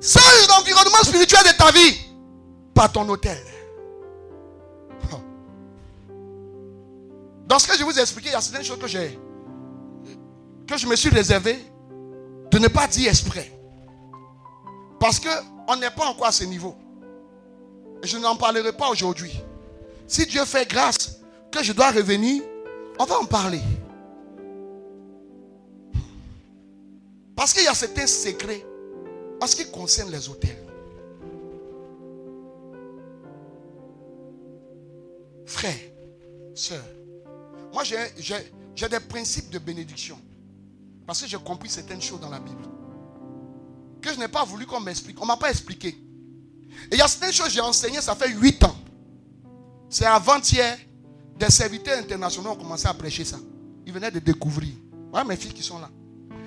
Change 0.00 0.48
l'environnement 0.48 1.02
spirituel 1.02 1.42
de 1.44 1.56
ta 1.56 1.70
vie 1.72 1.96
par 2.74 2.92
ton 2.92 3.08
hôtel. 3.08 3.38
Dans 7.46 7.58
ce 7.58 7.66
que 7.66 7.78
je 7.78 7.82
vous 7.82 7.98
ai 7.98 8.02
expliqué, 8.02 8.28
il 8.28 8.32
y 8.32 8.34
a 8.34 8.40
certaines 8.42 8.64
choses 8.64 8.78
que 8.78 8.86
j'ai 8.86 9.18
que 10.68 10.76
je 10.76 10.86
me 10.86 10.94
suis 10.94 11.08
réservé 11.08 11.58
de 12.50 12.58
ne 12.58 12.68
pas 12.68 12.86
dire 12.86 13.08
exprès. 13.08 13.50
Parce 15.00 15.18
que 15.18 15.28
on 15.68 15.76
n'est 15.76 15.90
pas 15.90 16.06
encore 16.06 16.26
à 16.26 16.32
ce 16.32 16.44
niveau. 16.44 16.74
Et 18.02 18.06
je 18.06 18.16
n'en 18.16 18.34
parlerai 18.34 18.72
pas 18.72 18.88
aujourd'hui. 18.88 19.38
Si 20.06 20.26
Dieu 20.26 20.44
fait 20.44 20.68
grâce 20.68 21.20
que 21.52 21.62
je 21.62 21.72
dois 21.72 21.90
revenir, 21.90 22.42
on 22.98 23.04
va 23.04 23.20
en 23.20 23.26
parler. 23.26 23.60
Parce 27.36 27.52
qu'il 27.52 27.62
y 27.64 27.68
a 27.68 27.74
certains 27.74 28.06
secrets 28.06 28.66
en 29.40 29.46
ce 29.46 29.54
qui 29.54 29.70
concerne 29.70 30.10
les 30.10 30.28
hôtels. 30.28 30.64
Frère, 35.46 35.78
soeur, 36.54 36.84
moi 37.72 37.82
j'ai 37.84 38.88
des 38.88 39.00
principes 39.00 39.50
de 39.50 39.58
bénédiction. 39.58 40.18
Parce 41.06 41.22
que 41.22 41.28
j'ai 41.28 41.38
compris 41.38 41.68
certaines 41.68 42.02
choses 42.02 42.20
dans 42.20 42.30
la 42.30 42.40
Bible. 42.40 42.64
Je 44.14 44.18
n'ai 44.18 44.28
pas 44.28 44.44
voulu 44.44 44.66
qu'on 44.66 44.80
m'explique. 44.80 45.18
On 45.20 45.22
ne 45.24 45.28
m'a 45.28 45.36
pas 45.36 45.50
expliqué. 45.50 45.88
Et 45.88 46.94
il 46.94 46.98
y 46.98 47.02
a 47.02 47.08
certaines 47.08 47.32
choses 47.32 47.46
que 47.48 47.52
j'ai 47.54 47.60
enseignées, 47.60 48.00
ça 48.00 48.14
fait 48.14 48.30
8 48.30 48.64
ans. 48.64 48.76
C'est 49.90 50.04
avant-hier, 50.06 50.78
des 51.38 51.50
serviteurs 51.50 51.98
internationaux 51.98 52.50
ont 52.50 52.56
commencé 52.56 52.86
à 52.86 52.94
prêcher 52.94 53.24
ça. 53.24 53.38
Ils 53.86 53.92
venaient 53.92 54.10
de 54.10 54.18
découvrir. 54.20 54.72
Voilà 55.10 55.24
mes 55.26 55.36
filles 55.36 55.52
qui 55.54 55.62
sont 55.62 55.78
là. 55.78 55.88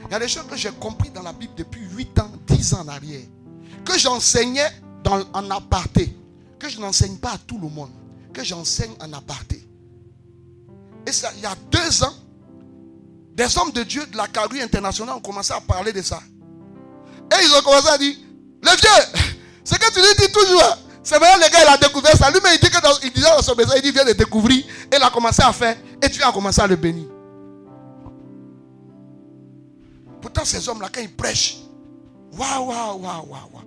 Il 0.06 0.12
y 0.12 0.16
a 0.16 0.20
des 0.20 0.28
choses 0.28 0.46
que 0.50 0.56
j'ai 0.56 0.72
compris 0.72 1.10
dans 1.10 1.22
la 1.24 1.34
Bible 1.34 1.54
depuis 1.56 1.82
8 1.82 2.20
ans, 2.20 2.32
10 2.48 2.74
ans 2.74 2.82
en 2.82 2.88
arrière. 2.88 3.26
Que 3.86 3.98
j'enseignais 3.98 4.70
dans- 5.04 5.26
en 5.34 5.50
aparté. 5.52 6.16
Que 6.60 6.70
je 6.70 6.80
n'enseigne 6.80 7.18
pas 7.18 7.32
à 7.34 7.38
tout 7.38 7.58
le 7.60 7.68
monde. 7.70 7.90
Que 8.34 8.44
j'enseigne 8.44 8.92
en 9.00 9.12
aparté. 9.14 9.68
Et 11.08 11.12
ça, 11.12 11.32
il 11.36 11.42
y 11.42 11.46
a 11.46 11.56
deux 11.72 12.04
ans, 12.04 12.14
des 13.34 13.58
hommes 13.58 13.72
de 13.72 13.84
Dieu 13.84 14.06
de 14.06 14.16
la 14.18 14.28
carrue 14.28 14.62
internationale 14.62 15.16
ont 15.16 15.22
commencé 15.22 15.52
à 15.54 15.62
parler 15.62 15.92
de 15.94 16.02
ça. 16.02 16.22
Et 17.32 17.44
ils 17.44 17.54
ont 17.56 17.62
commencé 17.62 17.88
à 17.88 17.98
dire, 17.98 18.16
le 18.62 18.70
vieux, 18.70 19.34
ce 19.64 19.76
que 19.76 19.94
tu 19.94 20.00
lui 20.00 20.26
dis 20.26 20.32
toujours, 20.32 20.78
c'est 21.04 21.18
vrai, 21.18 21.36
le 21.36 21.52
gars, 21.52 21.64
il 21.64 21.68
a 21.68 21.78
découvert 21.78 22.16
ça. 22.16 22.30
Lui-même, 22.30 22.54
il 22.54 22.60
dit 22.60 22.70
que 22.70 22.82
dans, 22.82 22.94
il 23.04 23.22
dans 23.22 23.42
son 23.42 23.56
besoin, 23.56 23.76
il 23.78 23.82
dit, 23.82 23.92
viens 23.92 24.06
de 24.06 24.14
découvrir. 24.14 24.64
Et 24.92 24.98
il 24.98 25.02
a 25.04 25.10
commencé 25.10 25.42
à 25.42 25.52
faire. 25.52 25.76
Et 26.02 26.10
tu 26.10 26.22
as 26.22 26.32
commencé 26.32 26.62
à 26.62 26.68
le 26.68 26.76
bénir. 26.76 27.08
Pourtant, 30.22 30.46
ces 30.46 30.70
hommes-là, 30.70 30.90
quand 30.94 31.02
ils 31.02 31.16
prêchent, 31.16 31.58
waouh, 32.34 32.68
waouh, 32.68 33.00
waouh, 33.00 33.26
waouh, 33.28 33.50
waouh. 33.52 33.64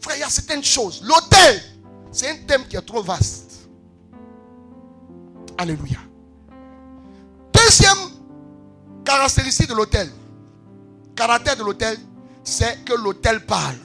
Frère, 0.00 0.16
il 0.16 0.20
y 0.20 0.24
a 0.24 0.28
certaines 0.28 0.64
choses. 0.64 1.02
L'autel, 1.04 1.62
c'est 2.10 2.28
un 2.30 2.36
thème 2.46 2.66
qui 2.66 2.76
est 2.76 2.82
trop 2.82 3.02
vaste. 3.02 3.68
Alléluia. 5.56 5.98
Deuxième 7.52 8.10
caractéristique 9.04 9.68
de 9.68 9.74
l'autel, 9.74 10.10
caractère 11.14 11.56
de 11.56 11.62
l'autel, 11.62 11.96
c'est 12.44 12.84
que 12.84 12.92
l'autel 12.94 13.44
parle. 13.46 13.76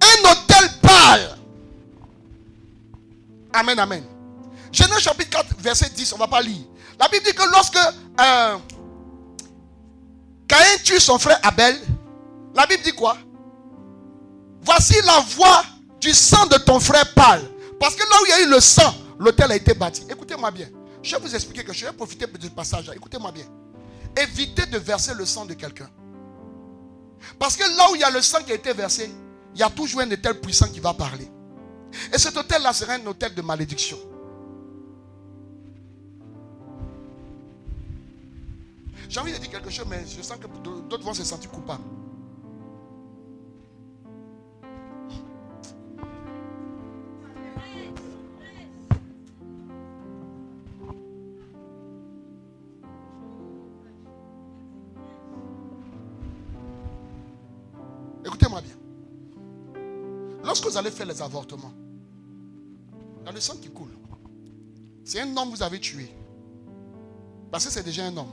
Un 0.00 0.30
hôtel 0.30 0.70
parle. 0.80 1.38
Amen, 3.52 3.78
amen. 3.78 4.04
Genèse 4.72 5.00
chapitre 5.00 5.30
4, 5.30 5.56
verset 5.58 5.90
10, 5.90 6.12
on 6.12 6.16
ne 6.16 6.20
va 6.20 6.28
pas 6.28 6.40
lire. 6.40 6.64
La 6.98 7.08
Bible 7.08 7.24
dit 7.24 7.32
que 7.32 7.50
lorsque 7.50 7.76
euh, 7.76 8.56
Caïn 10.46 10.76
tue 10.84 11.00
son 11.00 11.18
frère 11.18 11.40
Abel, 11.42 11.76
la 12.54 12.66
Bible 12.66 12.82
dit 12.82 12.92
quoi? 12.92 13.16
Voici 14.62 14.94
la 15.04 15.20
voix 15.36 15.62
du 16.00 16.12
sang 16.12 16.46
de 16.46 16.56
ton 16.58 16.78
frère 16.78 17.12
parle. 17.14 17.42
Parce 17.78 17.94
que 17.94 18.02
là 18.02 18.16
où 18.20 18.26
il 18.26 18.30
y 18.30 18.32
a 18.32 18.40
eu 18.46 18.50
le 18.50 18.60
sang, 18.60 18.94
l'autel 19.18 19.50
a 19.50 19.56
été 19.56 19.74
bâti. 19.74 20.04
Écoutez-moi 20.08 20.50
bien. 20.50 20.68
Je 21.02 21.16
vais 21.16 21.22
vous 21.22 21.34
expliquer 21.34 21.64
que 21.64 21.72
je 21.72 21.86
vais 21.86 21.92
profiter 21.92 22.26
de 22.26 22.42
ce 22.42 22.48
passage. 22.48 22.90
Écoutez-moi 22.94 23.32
bien. 23.32 23.46
Évitez 24.16 24.66
de 24.66 24.78
verser 24.78 25.14
le 25.14 25.24
sang 25.24 25.46
de 25.46 25.54
quelqu'un. 25.54 25.88
Parce 27.38 27.56
que 27.56 27.62
là 27.76 27.90
où 27.90 27.94
il 27.94 28.00
y 28.00 28.04
a 28.04 28.10
le 28.10 28.22
sang 28.22 28.42
qui 28.42 28.52
a 28.52 28.54
été 28.54 28.72
versé, 28.72 29.10
il 29.54 29.60
y 29.60 29.62
a 29.62 29.70
toujours 29.70 30.00
un 30.00 30.10
hôtel 30.10 30.40
puissant 30.40 30.68
qui 30.68 30.80
va 30.80 30.94
parler. 30.94 31.28
Et 32.12 32.18
cet 32.18 32.36
hôtel-là 32.36 32.72
sera 32.72 32.94
un 32.94 33.06
hôtel 33.06 33.34
de 33.34 33.42
malédiction. 33.42 33.98
J'ai 39.08 39.18
envie 39.18 39.32
de 39.32 39.38
dire 39.38 39.50
quelque 39.50 39.70
chose, 39.70 39.86
mais 39.88 40.04
je 40.06 40.22
sens 40.22 40.38
que 40.38 40.46
d'autres 40.88 41.04
vont 41.04 41.14
se 41.14 41.24
sentir 41.24 41.50
coupables. 41.50 41.82
Lorsque 60.50 60.66
vous 60.66 60.76
allez 60.76 60.90
faire 60.90 61.06
les 61.06 61.22
avortements, 61.22 61.72
il 63.20 63.26
y 63.26 63.28
a 63.28 63.30
le 63.30 63.38
sang 63.38 63.54
qui 63.62 63.68
coule. 63.68 63.92
C'est 65.04 65.20
un 65.20 65.36
homme 65.36 65.52
que 65.52 65.56
vous 65.56 65.62
avez 65.62 65.78
tué. 65.78 66.12
Parce 67.52 67.66
que 67.66 67.70
c'est 67.70 67.84
déjà 67.84 68.04
un 68.06 68.16
homme. 68.16 68.32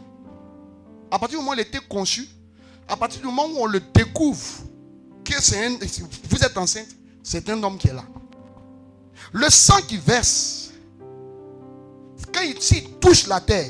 À 1.11 1.19
partir 1.19 1.37
du 1.37 1.43
moment 1.45 1.51
où 1.51 1.53
il 1.53 1.59
était 1.59 1.79
conçu, 1.87 2.27
à 2.87 2.97
partir 2.97 3.21
du 3.21 3.27
moment 3.27 3.45
où 3.45 3.59
on 3.59 3.67
le 3.67 3.79
découvre 3.93 4.43
que 5.23 5.35
un, 5.57 5.77
vous 6.27 6.43
êtes 6.43 6.57
enceinte, 6.57 6.87
c'est 7.21 7.47
un 7.51 7.61
homme 7.61 7.77
qui 7.77 7.89
est 7.89 7.93
là. 7.93 8.05
Le 9.31 9.47
sang 9.51 9.79
qui 9.87 9.97
verse, 9.97 10.71
quand 12.33 12.41
il, 12.41 12.97
touche 12.99 13.27
la 13.27 13.41
terre, 13.41 13.69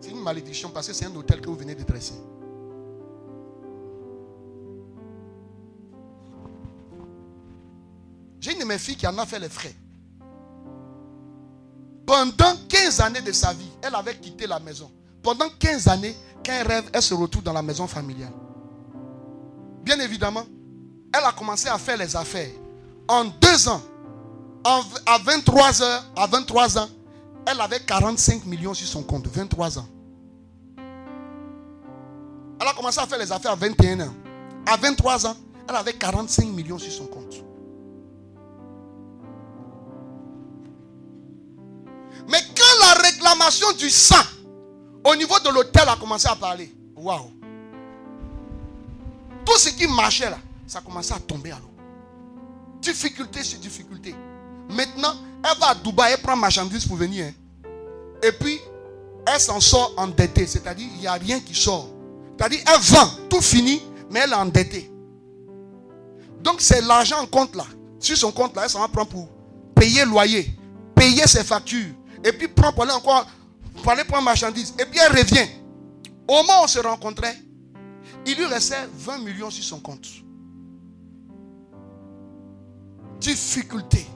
c'est 0.00 0.12
une 0.12 0.22
malédiction 0.22 0.70
parce 0.70 0.86
que 0.86 0.94
c'est 0.94 1.04
un 1.04 1.14
hôtel 1.14 1.42
que 1.42 1.50
vous 1.50 1.56
venez 1.56 1.74
de 1.74 1.82
dresser. 1.82 2.14
J'ai 8.44 8.52
une 8.52 8.58
de 8.58 8.64
mes 8.66 8.76
filles 8.76 8.96
qui 8.96 9.06
en 9.06 9.16
a 9.16 9.24
fait 9.24 9.38
les 9.38 9.48
frais. 9.48 9.74
Pendant 12.06 12.54
15 12.68 13.00
années 13.00 13.22
de 13.22 13.32
sa 13.32 13.54
vie, 13.54 13.70
elle 13.80 13.94
avait 13.94 14.18
quitté 14.18 14.46
la 14.46 14.60
maison. 14.60 14.90
Pendant 15.22 15.48
15 15.58 15.88
années, 15.88 16.14
elle 16.46 16.66
rêve, 16.66 16.84
elle 16.92 17.00
se 17.00 17.14
retrouve 17.14 17.42
dans 17.42 17.54
la 17.54 17.62
maison 17.62 17.86
familiale. 17.86 18.34
Bien 19.82 19.98
évidemment, 19.98 20.44
elle 21.14 21.24
a 21.24 21.32
commencé 21.32 21.70
à 21.70 21.78
faire 21.78 21.96
les 21.96 22.14
affaires. 22.14 22.50
En 23.08 23.24
deux 23.24 23.66
ans, 23.66 23.80
à 24.62 25.16
23 25.24 25.82
heures, 25.82 26.04
à 26.14 26.26
23 26.26 26.78
ans, 26.80 26.88
elle 27.46 27.58
avait 27.62 27.80
45 27.80 28.44
millions 28.44 28.74
sur 28.74 28.86
son 28.86 29.04
compte. 29.04 29.26
23 29.26 29.78
ans. 29.78 29.88
Elle 32.60 32.68
a 32.68 32.74
commencé 32.74 33.00
à 33.00 33.06
faire 33.06 33.18
les 33.18 33.32
affaires 33.32 33.52
à 33.52 33.56
21 33.56 34.00
ans. 34.00 34.14
À 34.66 34.76
23 34.76 35.28
ans, 35.28 35.36
elle 35.66 35.76
avait 35.76 35.94
45 35.94 36.44
millions 36.48 36.78
sur 36.78 36.92
son 36.92 37.06
compte. 37.06 37.43
Réclamation 43.24 43.72
du 43.72 43.90
sang 43.90 44.22
au 45.04 45.14
niveau 45.16 45.38
de 45.40 45.50
l'hôtel 45.50 45.88
a 45.88 45.96
commencé 45.96 46.28
à 46.28 46.34
parler, 46.36 46.72
waouh! 46.96 47.30
Tout 49.44 49.58
ce 49.58 49.70
qui 49.70 49.86
marchait 49.86 50.30
là, 50.30 50.38
ça 50.66 50.78
a 50.78 50.82
commencé 50.82 51.12
à 51.12 51.18
tomber 51.18 51.50
à 51.50 51.58
l'eau. 51.58 51.70
Difficulté 52.80 53.42
sur 53.42 53.58
difficulté. 53.58 54.14
Maintenant, 54.70 55.14
elle 55.42 55.58
va 55.58 55.68
à 55.68 55.74
Dubaï, 55.74 56.12
elle 56.14 56.22
prend 56.22 56.36
marchandise 56.36 56.86
pour 56.86 56.96
venir. 56.96 57.26
hein. 57.26 57.68
Et 58.22 58.32
puis, 58.32 58.58
elle 59.26 59.40
s'en 59.40 59.60
sort 59.60 59.92
endettée. 59.98 60.46
C'est-à-dire, 60.46 60.88
il 60.94 61.00
n'y 61.00 61.06
a 61.06 61.12
rien 61.12 61.40
qui 61.40 61.54
sort. 61.54 61.88
C'est-à-dire, 62.38 62.60
elle 62.66 62.80
vend, 62.80 63.10
tout 63.28 63.42
fini, 63.42 63.82
mais 64.10 64.20
elle 64.20 64.30
est 64.32 64.36
endettée. 64.36 64.90
Donc, 66.42 66.56
c'est 66.60 66.80
l'argent 66.80 67.20
en 67.20 67.26
compte 67.26 67.54
là. 67.54 67.64
Sur 67.98 68.16
son 68.16 68.32
compte 68.32 68.56
là, 68.56 68.62
elle 68.64 68.70
s'en 68.70 68.80
va 68.80 68.88
prendre 68.88 69.08
pour 69.08 69.28
payer 69.74 70.06
loyer, 70.06 70.50
payer 70.94 71.26
ses 71.26 71.44
factures. 71.44 71.92
Et 72.24 72.32
puis, 72.32 72.48
prendre 72.48 72.74
pour 72.74 72.84
aller 72.84 72.92
encore, 72.92 73.26
pour 73.82 73.92
aller 73.92 74.04
prendre 74.04 74.24
marchandise. 74.24 74.74
Et 74.78 74.86
puis, 74.86 74.98
elle 74.98 75.12
revient. 75.16 75.48
Au 76.26 76.36
moment 76.36 76.60
où 76.60 76.64
on 76.64 76.66
se 76.66 76.78
rencontrait, 76.78 77.36
il 78.26 78.36
lui 78.36 78.46
restait 78.46 78.88
20 78.94 79.18
millions 79.18 79.50
sur 79.50 79.62
son 79.62 79.80
compte. 79.80 80.06
Difficulté. 83.20 84.06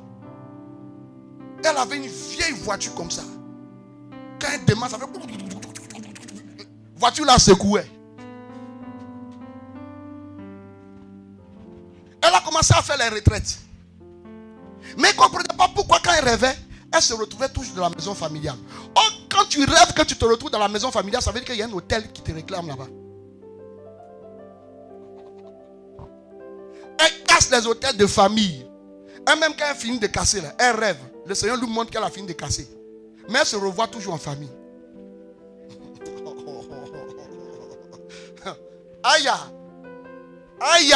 Elle 1.62 1.76
avait 1.76 1.96
une 1.96 2.06
vieille 2.06 2.52
voiture 2.62 2.94
comme 2.94 3.10
ça. 3.10 3.22
Quand 4.40 4.48
elle 4.54 4.64
démarre, 4.64 4.90
ça 4.90 4.98
fait. 4.98 5.06
Voiture 6.96 7.24
là 7.26 7.38
secouait. 7.38 7.90
Elle 12.22 12.34
a 12.34 12.40
commencé 12.40 12.74
à 12.76 12.82
faire 12.82 12.96
les 12.98 13.16
retraites. 13.16 13.58
Mais 14.96 15.08
elle 15.08 15.16
ne 15.16 15.20
comprenait 15.20 15.56
pas 15.56 15.68
pourquoi 15.74 15.98
quand 16.02 16.12
elle 16.18 16.24
rêvait, 16.24 16.56
elle 16.92 17.02
se 17.02 17.12
retrouvait 17.14 17.48
toujours 17.48 17.74
dans 17.74 17.82
la 17.82 17.90
maison 17.90 18.14
familiale. 18.14 18.56
Oh, 18.96 19.08
quand 19.30 19.44
tu 19.48 19.64
rêves 19.64 19.92
que 19.94 20.02
tu 20.02 20.16
te 20.16 20.24
retrouves 20.24 20.50
dans 20.50 20.58
la 20.58 20.68
maison 20.68 20.90
familiale, 20.90 21.22
ça 21.22 21.30
veut 21.30 21.40
dire 21.40 21.46
qu'il 21.46 21.56
y 21.56 21.62
a 21.62 21.66
un 21.66 21.72
hôtel 21.72 22.10
qui 22.12 22.22
te 22.22 22.32
réclame 22.32 22.66
là-bas. 22.66 22.86
Elle 26.98 27.24
casse 27.24 27.50
les 27.50 27.66
hôtels 27.66 27.96
de 27.96 28.06
famille. 28.06 28.66
Et 29.30 29.38
même 29.38 29.52
quand 29.58 29.66
elle 29.70 29.76
finit 29.76 29.98
de 29.98 30.06
casser, 30.06 30.40
là, 30.40 30.54
elle 30.58 30.76
rêve. 30.76 30.98
Le 31.26 31.34
Seigneur 31.34 31.58
lui 31.58 31.66
montre 31.66 31.90
qu'elle 31.90 32.02
a 32.02 32.10
fini 32.10 32.26
de 32.26 32.32
casser. 32.32 32.66
Mais 33.28 33.40
elle 33.40 33.46
se 33.46 33.56
revoit 33.56 33.88
toujours 33.88 34.14
en 34.14 34.18
famille. 34.18 34.48
Aïe. 39.02 39.28
Aïe. 40.60 40.92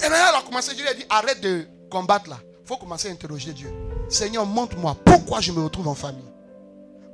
Et 0.04 0.10
là, 0.10 0.30
elle 0.30 0.36
a 0.36 0.42
commencé, 0.44 0.74
Dieu 0.74 0.84
lui 0.84 0.90
a 0.90 0.94
dit, 0.96 1.06
arrête 1.10 1.40
de 1.40 1.68
combattre 1.90 2.30
là. 2.30 2.40
Il 2.66 2.68
faut 2.68 2.78
commencer 2.78 3.10
à 3.10 3.12
interroger 3.12 3.54
Dieu. 3.54 3.72
Seigneur, 4.10 4.44
montre-moi 4.44 4.98
pourquoi 5.06 5.40
je 5.40 5.52
me 5.52 5.64
retrouve 5.64 5.88
en 5.88 5.94
famille. 5.94 6.26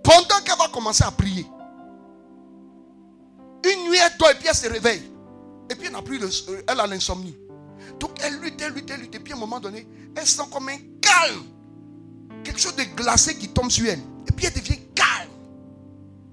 Pendant 0.02 0.40
qu'elle 0.46 0.58
va 0.58 0.70
commencer 0.70 1.04
à 1.04 1.12
prier, 1.12 1.46
une 3.66 3.90
nuit, 3.90 3.98
elle 4.02 4.18
dort 4.18 4.32
et 4.32 4.36
puis 4.36 4.48
elle 4.48 4.56
se 4.56 4.70
réveille. 4.70 5.12
Et 5.70 5.76
puis 5.76 5.88
elle 5.88 5.92
n'a 5.92 6.02
plus 6.02 6.20
le, 6.20 6.30
elle 6.70 6.80
a 6.80 6.88
l'insomnie. 6.88 7.36
Donc 8.00 8.12
elle 8.24 8.40
lutte, 8.40 8.62
elle 8.62 8.72
lutte, 8.72 8.92
elle 8.92 9.02
lutte. 9.02 9.14
Et 9.14 9.20
puis 9.20 9.34
à 9.34 9.36
un 9.36 9.40
moment 9.40 9.60
donné, 9.60 9.86
elle 10.16 10.26
sent 10.26 10.44
comme 10.54 10.70
un 10.70 10.78
calme. 11.02 11.44
Quelque 12.46 12.60
chose 12.60 12.78
de 12.78 12.84
glacé 12.84 13.38
qui 13.38 13.50
tombe 13.50 13.70
sur 13.70 13.90
elle. 13.90 14.00
Et 14.30 14.32
puis 14.32 14.46
elle 14.46 14.54
devient 14.54 14.80
calme. 14.96 15.32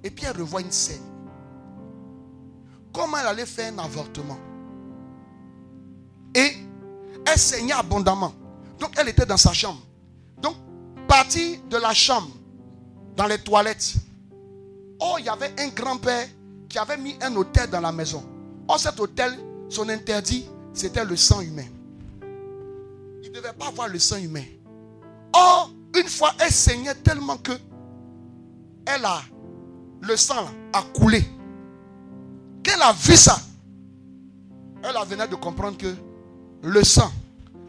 Et 0.04 0.10
puis 0.10 0.26
elle 0.26 0.40
revoit 0.40 0.60
une 0.60 0.70
scène. 0.70 1.02
Comment 2.92 3.18
elle 3.18 3.26
allait 3.26 3.46
faire 3.46 3.72
un 3.72 3.78
avortement. 3.78 4.38
Et 6.36 6.52
elle 7.26 7.38
saignait 7.38 7.72
abondamment. 7.72 8.32
Donc 8.78 8.90
elle 8.96 9.08
était 9.08 9.26
dans 9.26 9.36
sa 9.36 9.52
chambre. 9.52 9.80
Donc, 10.40 10.56
partie 11.06 11.58
de 11.70 11.76
la 11.76 11.92
chambre, 11.92 12.30
dans 13.16 13.26
les 13.26 13.38
toilettes. 13.38 13.94
Oh, 15.00 15.16
il 15.18 15.24
y 15.24 15.28
avait 15.28 15.52
un 15.58 15.68
grand-père 15.68 16.28
qui 16.68 16.78
avait 16.78 16.96
mis 16.96 17.16
un 17.20 17.34
hôtel 17.36 17.70
dans 17.70 17.80
la 17.80 17.92
maison. 17.92 18.24
Oh, 18.68 18.76
cet 18.78 19.00
hôtel, 19.00 19.32
son 19.68 19.88
interdit, 19.88 20.46
c'était 20.72 21.04
le 21.04 21.16
sang 21.16 21.40
humain. 21.40 21.66
Il 23.22 23.30
ne 23.30 23.34
devait 23.34 23.52
pas 23.52 23.70
voir 23.70 23.88
le 23.88 23.98
sang 23.98 24.16
humain. 24.16 24.44
Oh, 25.34 25.64
une 25.96 26.08
fois, 26.08 26.32
elle 26.40 26.52
saignait 26.52 26.94
tellement 26.94 27.36
que 27.36 27.52
elle 28.86 29.04
a, 29.04 29.22
le 30.00 30.16
sang 30.16 30.48
a 30.72 30.82
coulé. 30.94 31.24
Qu'elle 32.62 32.82
a 32.82 32.92
vu 32.92 33.16
ça, 33.16 33.38
elle 34.82 35.08
venait 35.08 35.28
de 35.28 35.34
comprendre 35.34 35.76
que 35.76 35.94
le 36.62 36.84
sang 36.84 37.10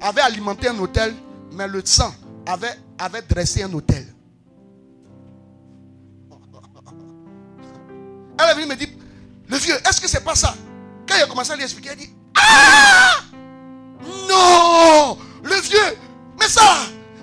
avait 0.01 0.21
alimenté 0.21 0.67
un 0.69 0.77
hôtel, 0.79 1.15
mais 1.51 1.67
le 1.67 1.81
sang 1.85 2.13
avait, 2.45 2.73
avait 2.97 3.21
dressé 3.23 3.63
un 3.63 3.73
hôtel. 3.73 4.05
Elle 8.41 8.49
est 8.51 8.53
venue 8.55 8.67
me 8.67 8.75
dire, 8.75 8.87
le 9.47 9.57
vieux, 9.57 9.75
est-ce 9.87 9.99
que 9.99 10.07
c'est 10.07 10.23
pas 10.23 10.35
ça? 10.35 10.55
Quand 11.07 11.15
il 11.17 11.23
a 11.23 11.27
commencé 11.27 11.51
à 11.51 11.55
lui 11.55 11.63
expliquer, 11.63 11.89
elle 11.91 11.97
dit, 11.97 12.09
ah 12.37 13.21
Non 14.29 15.17
Le 15.43 15.55
vieux, 15.61 15.97
mais 16.39 16.47
ça, 16.47 16.61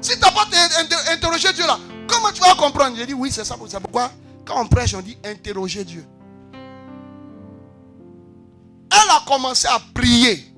si 0.00 0.12
tu 0.14 0.20
n'as 0.20 0.30
pas 0.30 0.44
inter- 0.44 1.10
interrogé 1.12 1.52
Dieu 1.54 1.66
là, 1.66 1.78
comment 2.06 2.30
tu 2.32 2.40
vas 2.42 2.54
comprendre? 2.54 2.96
J'ai 2.96 3.06
dit, 3.06 3.14
oui, 3.14 3.30
c'est 3.32 3.44
ça, 3.44 3.56
c'est 3.68 3.80
pourquoi 3.80 4.10
quand 4.44 4.60
on 4.62 4.66
prêche, 4.68 4.94
on 4.94 5.00
dit 5.00 5.16
interroger 5.24 5.84
Dieu. 5.84 6.04
Elle 8.92 9.10
a 9.10 9.22
commencé 9.26 9.66
à 9.66 9.80
prier. 9.94 10.54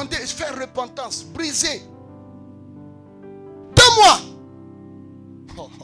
Tu 0.00 0.06
demandais, 0.06 0.26
faire 0.26 0.58
repentance, 0.58 1.24
briser. 1.24 1.82
Deux 3.76 3.94
mois. 3.96 4.20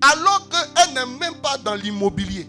Alors 0.00 0.48
qu'elle 0.48 0.94
n'est 0.94 1.18
même 1.18 1.34
pas 1.42 1.58
dans 1.58 1.74
l'immobilier. 1.74 2.48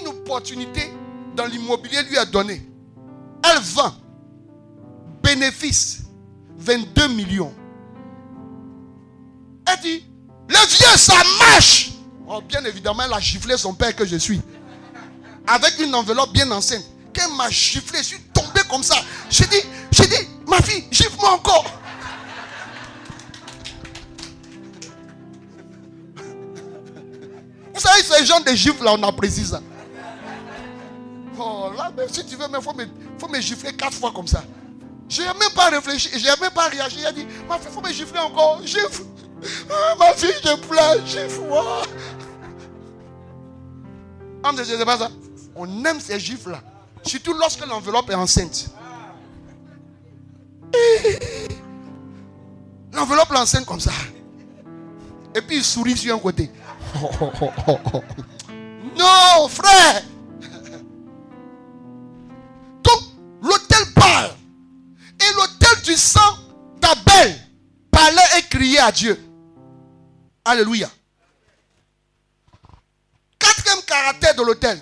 Une 0.00 0.08
opportunité 0.08 0.92
dans 1.34 1.46
l'immobilier 1.46 2.02
lui 2.02 2.18
a 2.18 2.26
donné. 2.26 2.68
Elle 3.44 3.62
vend. 3.62 3.94
Bénéfice. 5.22 6.02
22 6.58 7.08
millions. 7.08 7.54
Elle 9.66 9.80
dit, 9.80 10.04
le 10.48 10.56
vieux, 10.56 10.96
ça 10.98 11.14
marche. 11.38 11.92
Oh, 12.26 12.42
bien 12.42 12.62
évidemment, 12.64 13.04
elle 13.06 13.12
a 13.12 13.20
giflé 13.20 13.56
son 13.56 13.72
père 13.72 13.94
que 13.96 14.04
je 14.04 14.16
suis. 14.16 14.40
Avec 15.46 15.78
une 15.78 15.94
enveloppe 15.94 16.32
bien 16.32 16.50
enceinte. 16.50 16.84
Qu'elle 17.12 17.32
m'a 17.36 17.50
giflé, 17.50 17.98
je 17.98 18.04
suis 18.04 18.20
tombé 18.32 18.60
comme 18.68 18.82
ça. 18.82 18.96
J'ai 19.30 19.46
dit, 19.46 19.62
j'ai 19.90 20.06
dit, 20.06 20.28
ma 20.46 20.60
fille, 20.62 20.86
gifle-moi 20.90 21.32
encore. 21.32 21.64
Vous 27.74 27.80
savez, 27.80 28.02
ces 28.02 28.26
gens 28.26 28.40
de 28.40 28.50
gifles 28.50 28.84
là, 28.84 28.94
on 28.94 29.02
apprécie 29.04 29.44
ça. 29.44 29.60
Oh 31.38 31.70
là, 31.76 31.92
mais 31.96 32.08
si 32.08 32.26
tu 32.26 32.34
veux, 32.34 32.46
il 32.52 32.62
faut 32.62 32.74
me, 32.74 32.84
faut 33.18 33.28
me 33.28 33.40
gifler 33.40 33.72
quatre 33.72 33.94
fois 33.94 34.10
comme 34.10 34.26
ça. 34.26 34.42
Je 35.08 35.22
n'ai 35.22 35.28
même 35.28 35.52
pas 35.54 35.70
réfléchi, 35.70 36.10
je 36.12 36.24
n'ai 36.24 36.40
même 36.40 36.50
pas 36.50 36.68
réagi. 36.68 36.98
Il 36.98 37.06
a 37.06 37.12
dit, 37.12 37.26
ma 37.48 37.58
fille, 37.58 37.68
il 37.70 37.74
faut 37.74 37.80
me 37.80 37.92
gifler 37.92 38.18
encore. 38.18 38.60
Gifle. 38.64 39.04
Ah, 39.70 39.94
ma 39.98 40.12
fille, 40.14 40.34
je 40.44 40.56
pleure, 40.56 41.06
gifle-moi. 41.06 41.82
Pas 44.42 44.98
ça. 44.98 45.10
On 45.54 45.84
aime 45.84 46.00
ces 46.00 46.18
gifles-là. 46.18 46.60
Surtout 47.02 47.32
lorsque 47.34 47.66
l'enveloppe 47.66 48.10
est 48.10 48.14
enceinte. 48.14 48.70
L'enveloppe 52.92 53.30
est 53.32 53.38
enceinte 53.38 53.64
comme 53.64 53.80
ça. 53.80 53.92
Et 55.34 55.42
puis 55.42 55.56
il 55.58 55.64
sourit 55.64 55.96
sur 55.96 56.14
un 56.14 56.18
côté. 56.18 56.50
Non, 58.98 59.48
frère. 59.48 60.02
Donc, 62.82 63.00
l'autel 63.40 63.84
parle. 63.94 64.32
Et 65.20 65.32
l'autel 65.36 65.82
du 65.84 65.94
sang 65.94 66.36
d'Abel 66.80 67.38
parlait 67.92 68.38
et 68.38 68.42
criait 68.48 68.80
à 68.80 68.90
Dieu. 68.90 69.16
Alléluia. 70.44 70.90
Quatrième 73.38 73.82
caractère 73.86 74.34
de 74.34 74.42
l'autel. 74.42 74.80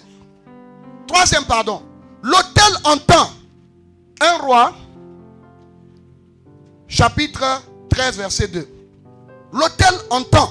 Troisième, 1.07 1.45
pardon. 1.45 1.83
L'autel 2.23 2.77
entend. 2.85 3.31
Un 4.21 4.39
roi, 4.41 4.73
chapitre 6.89 7.63
13, 7.91 8.17
verset 8.19 8.49
2. 8.49 8.67
L'autel 9.53 9.95
entend. 10.11 10.51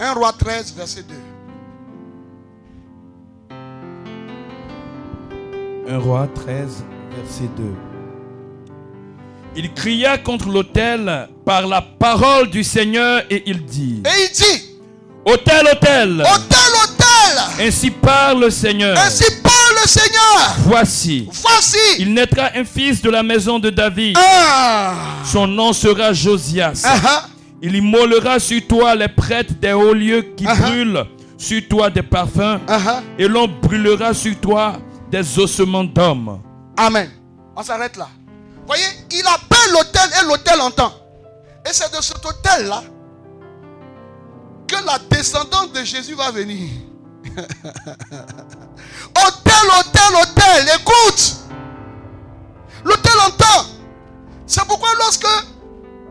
Un 0.00 0.14
roi 0.14 0.32
13, 0.32 0.74
verset 0.74 1.06
2. 1.06 1.16
1 5.86 5.98
roi 6.00 6.26
13, 6.32 6.84
verset 7.10 7.48
2. 7.56 7.89
Il 9.56 9.72
cria 9.72 10.16
contre 10.18 10.48
l'autel 10.48 11.28
par 11.44 11.66
la 11.66 11.82
parole 11.82 12.50
du 12.50 12.62
Seigneur 12.62 13.22
et 13.28 13.42
il 13.46 13.64
dit 13.64 14.00
Et 14.06 14.22
il 14.24 14.32
dit, 14.32 14.64
Autel, 15.24 15.66
autel, 15.72 16.20
autel, 16.22 16.72
autel, 16.84 17.66
ainsi 17.66 17.90
parle 17.90 18.40
le 18.44 18.50
Seigneur. 18.50 18.96
ainsi 18.98 19.24
parle 19.42 19.74
le 19.82 19.88
Seigneur. 19.88 20.56
Voici, 20.60 21.28
Voici. 21.42 21.76
il 21.98 22.14
naîtra 22.14 22.50
un 22.54 22.64
fils 22.64 23.02
de 23.02 23.10
la 23.10 23.22
maison 23.22 23.58
de 23.58 23.70
David. 23.70 24.16
Ah. 24.18 24.94
Son 25.24 25.46
nom 25.46 25.72
sera 25.72 26.12
Josias. 26.12 26.82
Ah. 26.86 27.26
Il 27.60 27.74
immolera 27.74 28.38
sur 28.38 28.66
toi 28.66 28.94
les 28.94 29.08
prêtres 29.08 29.52
des 29.60 29.72
hauts 29.72 29.92
lieux 29.92 30.32
qui 30.36 30.46
ah. 30.46 30.54
brûlent 30.54 31.04
sur 31.36 31.60
toi 31.68 31.90
des 31.90 32.02
parfums, 32.02 32.60
ah. 32.68 33.02
et 33.18 33.26
l'on 33.26 33.48
brûlera 33.48 34.14
sur 34.14 34.38
toi 34.38 34.74
des 35.10 35.38
ossements 35.38 35.84
d'hommes. 35.84 36.40
Amen. 36.76 37.10
On 37.56 37.62
s'arrête 37.62 37.96
là. 37.96 38.08
Voyez, 38.70 38.86
il 39.10 39.26
appelle 39.26 39.72
l'autel 39.72 40.08
et 40.20 40.26
l'autel 40.26 40.60
entend. 40.60 40.92
Et 41.66 41.72
c'est 41.72 41.92
de 41.92 42.00
cet 42.00 42.24
autel-là 42.24 42.84
que 44.68 44.76
la 44.86 44.96
descendance 45.10 45.72
de 45.72 45.82
Jésus 45.82 46.14
va 46.14 46.30
venir. 46.30 46.70
Autel, 49.10 49.66
autel, 49.76 50.14
autel, 50.22 50.68
écoute. 50.80 51.36
L'autel 52.84 53.12
entend. 53.26 53.66
C'est 54.46 54.64
pourquoi 54.64 54.90
lorsque 54.98 55.26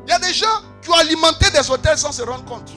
il 0.06 0.10
y 0.10 0.14
a 0.14 0.20
des 0.20 0.34
gens 0.34 0.62
qui 0.82 0.90
ont 0.90 0.96
alimenté 0.96 1.50
des 1.52 1.72
hôtels 1.72 1.98
sans 1.98 2.12
se 2.12 2.24
rendre 2.24 2.44
compte. 2.44 2.74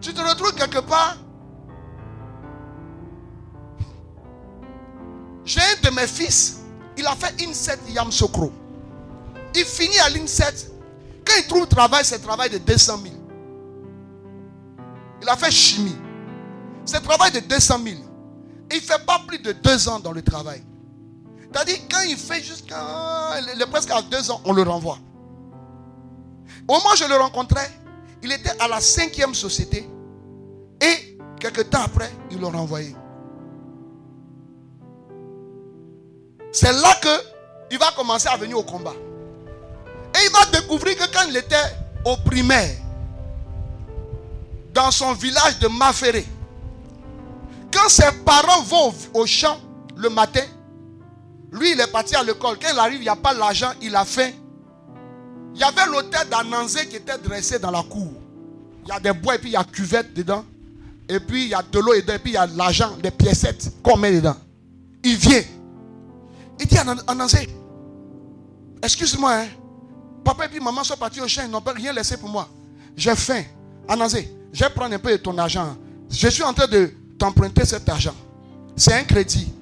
Tu 0.00 0.14
te 0.14 0.20
retrouves 0.22 0.54
quelque 0.54 0.80
part 0.80 1.18
J'ai 5.48 5.60
un 5.62 5.90
de 5.90 5.94
mes 5.96 6.06
fils, 6.06 6.58
il 6.98 7.06
a 7.06 7.16
fait 7.16 7.42
INSET 7.42 7.78
Yam 7.88 8.12
Sokro. 8.12 8.52
Il 9.54 9.64
finit 9.64 9.98
à 10.00 10.10
l'INSET. 10.10 10.70
Quand 11.24 11.32
il 11.38 11.46
trouve 11.46 11.66
travail, 11.66 12.04
c'est 12.04 12.18
travail 12.18 12.50
de 12.50 12.58
200 12.58 12.98
000. 13.02 13.14
Il 15.22 15.28
a 15.28 15.36
fait 15.36 15.50
chimie. 15.50 15.96
C'est 16.84 17.00
travail 17.00 17.32
de 17.32 17.40
200 17.40 17.78
000. 17.82 17.96
Et 18.70 18.74
il 18.74 18.76
ne 18.76 18.80
fait 18.82 19.02
pas 19.06 19.22
plus 19.26 19.38
de 19.38 19.52
deux 19.52 19.88
ans 19.88 19.98
dans 19.98 20.12
le 20.12 20.20
travail. 20.20 20.62
C'est-à-dire, 21.50 21.78
quand 21.90 22.02
il 22.02 22.18
fait 22.18 22.42
jusqu'à. 22.42 23.40
Il 23.54 23.62
est 23.62 23.66
presque 23.70 23.90
à 23.90 24.02
deux 24.02 24.30
ans, 24.30 24.42
on 24.44 24.52
le 24.52 24.62
renvoie. 24.62 24.98
Au 26.68 26.74
moment 26.74 26.90
où 26.92 26.96
je 26.96 27.04
le 27.06 27.16
rencontrais, 27.16 27.70
Il 28.22 28.32
était 28.32 28.52
à 28.60 28.68
la 28.68 28.80
cinquième 28.82 29.34
société. 29.34 29.88
Et 30.82 31.18
quelques 31.40 31.70
temps 31.70 31.82
après, 31.84 32.10
ils 32.30 32.38
l'ont 32.38 32.50
renvoyé. 32.50 32.94
C'est 36.52 36.72
là 36.72 36.94
que 37.02 37.38
il 37.70 37.78
va 37.78 37.90
commencer 37.96 38.28
à 38.28 38.36
venir 38.36 38.58
au 38.58 38.62
combat. 38.62 38.94
Et 40.14 40.18
il 40.24 40.32
va 40.32 40.60
découvrir 40.60 40.96
que 40.96 41.12
quand 41.12 41.24
il 41.28 41.36
était 41.36 41.56
au 42.04 42.16
primaire, 42.16 42.76
dans 44.72 44.90
son 44.90 45.12
village 45.12 45.58
de 45.58 45.68
Maféré, 45.68 46.26
quand 47.72 47.88
ses 47.88 48.10
parents 48.24 48.62
vont 48.62 48.94
au 49.14 49.26
champ 49.26 49.58
le 49.96 50.08
matin, 50.08 50.44
lui 51.52 51.72
il 51.72 51.80
est 51.80 51.90
parti 51.92 52.16
à 52.16 52.22
l'école. 52.22 52.58
Quand 52.60 52.68
il 52.72 52.78
arrive, 52.78 53.00
il 53.00 53.02
n'y 53.02 53.08
a 53.08 53.16
pas 53.16 53.34
l'argent, 53.34 53.72
il 53.82 53.94
a 53.94 54.04
faim. 54.04 54.30
Il 55.54 55.60
y 55.60 55.64
avait 55.64 55.86
l'hôtel 55.90 56.28
d'Ananzé 56.28 56.86
qui 56.86 56.96
était 56.96 57.18
dressé 57.18 57.58
dans 57.58 57.70
la 57.70 57.82
cour. 57.82 58.12
Il 58.84 58.88
y 58.88 58.92
a 58.92 59.00
des 59.00 59.12
bois 59.12 59.34
et 59.34 59.38
puis 59.38 59.50
il 59.50 59.52
y 59.52 59.56
a 59.56 59.64
cuvette 59.64 60.14
dedans. 60.14 60.44
Et 61.08 61.20
puis 61.20 61.44
il 61.44 61.48
y 61.48 61.54
a 61.54 61.62
de 61.62 61.78
l'eau. 61.78 61.94
Et 61.94 62.02
puis 62.02 62.20
il 62.26 62.32
y 62.32 62.36
a 62.36 62.46
l'argent, 62.46 62.96
des 63.02 63.10
piécettes 63.10 63.70
qu'on 63.82 63.96
met 63.96 64.12
dedans. 64.12 64.36
Il 65.02 65.16
vient. 65.16 65.42
Il 66.60 66.66
dit 66.66 66.76
à 66.78 66.84
Ananzé, 67.06 67.48
excuse-moi, 68.82 69.32
hein. 69.32 69.46
papa 70.24 70.46
et 70.46 70.48
puis 70.48 70.60
maman 70.60 70.82
sont 70.84 70.96
partis 70.96 71.20
au 71.20 71.28
champ, 71.28 71.42
ils 71.44 71.50
n'ont 71.50 71.60
pas 71.60 71.72
rien 71.72 71.92
laissé 71.92 72.16
pour 72.16 72.28
moi. 72.28 72.48
J'ai 72.96 73.14
faim. 73.14 73.42
Ananzé, 73.86 74.28
je 74.52 74.64
vais 74.64 74.70
prendre 74.70 74.94
un 74.94 74.98
peu 74.98 75.10
de 75.12 75.16
ton 75.18 75.36
argent. 75.38 75.76
Je 76.10 76.28
suis 76.28 76.42
en 76.42 76.52
train 76.52 76.66
de 76.66 76.92
t'emprunter 77.18 77.64
cet 77.64 77.88
argent. 77.88 78.14
C'est 78.76 78.92
un 78.94 79.04
crédit. 79.04 79.52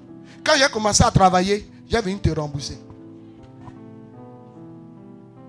Quand 0.44 0.52
j'ai 0.58 0.68
commencé 0.72 1.02
à 1.04 1.10
travailler, 1.10 1.70
j'ai 1.88 2.00
venu 2.00 2.18
te 2.18 2.30
rembourser. 2.30 2.78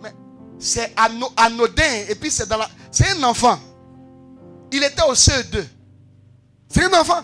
Mais 0.01 0.13
c'est 0.59 0.93
ano- 0.97 1.31
anodin. 1.37 2.05
Et 2.09 2.15
puis 2.15 2.29
c'est 2.31 2.47
dans 2.47 2.57
la. 2.57 2.67
C'est 2.91 3.09
un 3.17 3.23
enfant. 3.23 3.59
Il 4.71 4.83
était 4.83 5.03
au 5.03 5.13
CE2. 5.13 5.63
C'est 6.69 6.83
un 6.93 6.99
enfant. 6.99 7.21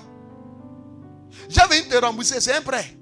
J'ai 1.50 1.62
venu 1.62 1.90
te 1.90 1.96
rembourser. 1.98 2.40
C'est 2.40 2.56
un 2.56 2.62
prêt. 2.62 2.96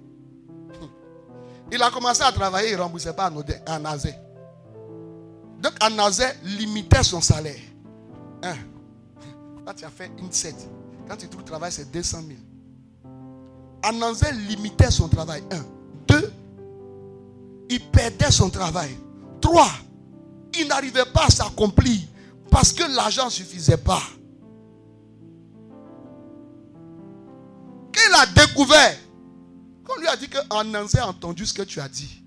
Il 1.72 1.82
a 1.82 1.90
commencé 1.90 2.22
à 2.22 2.32
travailler, 2.32 2.72
il 2.72 2.78
ne 2.78 2.82
remboursait 2.82 3.14
pas 3.14 3.32
Anazé. 3.66 4.14
Donc 5.62 5.74
Anazé 5.80 6.26
limitait 6.44 7.04
son 7.04 7.22
salaire. 7.22 7.60
Un. 8.44 8.56
Quand 9.66 9.74
tu 9.74 9.86
as 9.86 9.90
fait 9.90 10.12
une 10.18 10.32
7, 10.32 10.56
quand 11.08 11.16
tu 11.16 11.28
trouves 11.28 11.42
le 11.42 11.48
travail, 11.48 11.72
c'est 11.72 11.92
200 11.92 12.20
000. 12.28 12.40
Ananzé 13.84 14.32
limitait 14.32 14.92
son 14.92 15.08
travail. 15.08 15.44
Un. 15.52 15.64
Deux, 16.08 16.32
il 17.70 17.80
perdait 17.90 18.32
son 18.32 18.50
travail. 18.50 18.98
Trois, 19.40 19.72
il 20.60 20.68
n'arrivait 20.68 21.06
pas 21.06 21.26
à 21.26 21.30
s'accomplir 21.30 22.00
parce 22.50 22.74
que 22.74 22.84
l'argent 22.96 23.26
ne 23.26 23.30
suffisait 23.30 23.78
pas. 23.78 24.02
Quand 27.94 28.02
il 28.08 28.16
a 28.16 28.46
découvert, 28.46 28.98
lui 30.02 30.08
a 30.08 30.18
dit 30.18 30.28
qu'Ananzé 30.28 31.00
a 31.00 31.08
entendu 31.08 31.46
ce 31.46 31.54
que 31.54 31.62
tu 31.62 31.80
as 31.80 31.88
dit. 31.88 32.22